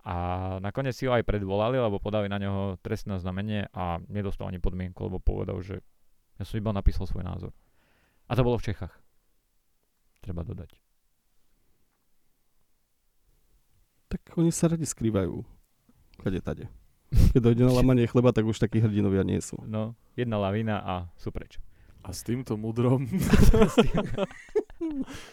A 0.00 0.14
nakoniec 0.64 0.96
si 0.96 1.04
ho 1.04 1.12
aj 1.12 1.28
predvolali, 1.28 1.76
lebo 1.76 2.00
podali 2.00 2.24
na 2.24 2.40
neho 2.40 2.80
trestné 2.80 3.20
znamenie 3.20 3.68
a 3.76 4.00
nedostal 4.08 4.48
ani 4.48 4.56
podmienku, 4.56 5.12
lebo 5.12 5.20
povedal, 5.20 5.60
že 5.60 5.84
ja 6.40 6.48
som 6.48 6.56
iba 6.56 6.72
napísal 6.72 7.04
svoj 7.04 7.20
názor. 7.20 7.52
A 8.30 8.38
to 8.38 8.46
bolo 8.46 8.62
v 8.62 8.70
Čechách. 8.70 8.94
Treba 10.22 10.46
dodať. 10.46 10.70
Tak 14.06 14.38
oni 14.38 14.54
sa 14.54 14.70
radi 14.70 14.86
skrývajú. 14.86 15.42
Kade 16.22 16.38
tade. 16.38 16.70
Keď 17.10 17.42
dojde 17.42 17.66
na 17.66 17.74
lamanie 17.74 18.06
chleba, 18.06 18.30
tak 18.30 18.46
už 18.46 18.62
takí 18.62 18.78
hrdinovia 18.78 19.26
nie 19.26 19.42
sú. 19.42 19.58
No, 19.66 19.98
jedna 20.14 20.38
lavína 20.38 20.78
a 20.78 21.10
sú 21.18 21.34
preč. 21.34 21.58
A 22.06 22.14
s 22.14 22.22
týmto 22.22 22.54
mudrom... 22.54 23.02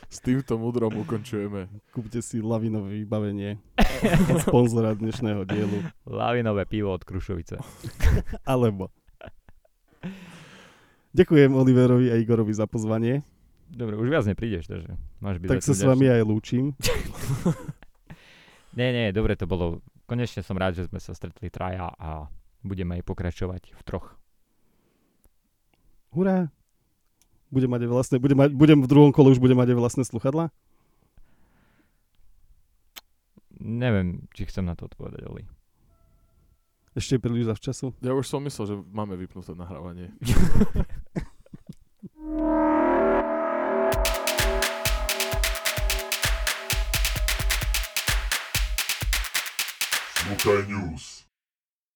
s 0.09 0.17
týmto 0.19 0.57
mudrom 0.57 0.91
ukončujeme. 0.97 1.69
Kúpte 1.93 2.19
si 2.25 2.41
lavinové 2.41 3.05
vybavenie. 3.05 3.61
Sponzora 4.43 4.97
dnešného 4.97 5.45
dielu. 5.45 5.85
Lavinové 6.09 6.65
pivo 6.65 6.91
od 6.91 7.05
Krušovice. 7.05 7.61
Alebo. 8.43 8.89
Ďakujem 11.17 11.51
Oliverovi 11.57 12.13
a 12.13 12.15
Igorovi 12.21 12.53
za 12.53 12.69
pozvanie. 12.69 13.25
Dobre, 13.73 13.97
už 13.97 14.07
viac 14.07 14.29
neprídeš, 14.29 14.69
takže 14.69 14.93
máš 15.17 15.41
byť 15.41 15.49
Tak 15.49 15.65
sa 15.65 15.73
s 15.73 15.81
vami 15.81 16.05
aj 16.05 16.21
lúčim. 16.21 16.71
Nie, 18.77 18.93
nie, 18.93 19.09
dobre 19.09 19.33
to 19.33 19.49
bolo. 19.49 19.81
Konečne 20.05 20.45
som 20.45 20.53
rád, 20.53 20.77
že 20.77 20.85
sme 20.85 21.01
sa 21.01 21.17
stretli 21.17 21.49
traja 21.49 21.89
a 21.97 22.29
budeme 22.61 23.01
aj 23.01 23.09
pokračovať 23.09 23.73
v 23.73 23.81
troch. 23.81 24.13
Hurá. 26.13 26.53
Budem 27.49 27.73
mať 27.73 27.89
vlastné, 27.89 28.21
budem, 28.21 28.37
mať, 28.37 28.53
budem 28.53 28.85
v 28.85 28.91
druhom 28.91 29.09
kole 29.09 29.33
už 29.33 29.41
budem 29.41 29.57
mať 29.57 29.73
vlastné 29.73 30.05
sluchadla? 30.05 30.53
Neviem, 33.57 34.29
či 34.37 34.45
chcem 34.45 34.61
na 34.61 34.77
to 34.77 34.85
odpovedať, 34.85 35.25
Oli. 35.25 35.56
Ešte 36.97 37.21
príliš 37.21 37.45
zavčasu? 37.45 37.93
Ja 38.01 38.17
už 38.17 38.25
som 38.25 38.41
myslel, 38.41 38.73
že 38.73 38.75
máme 38.89 39.13
vypnuté 39.21 39.53
nahrávanie. 39.53 40.09
Smokai 50.25 50.65
News. 50.65 51.26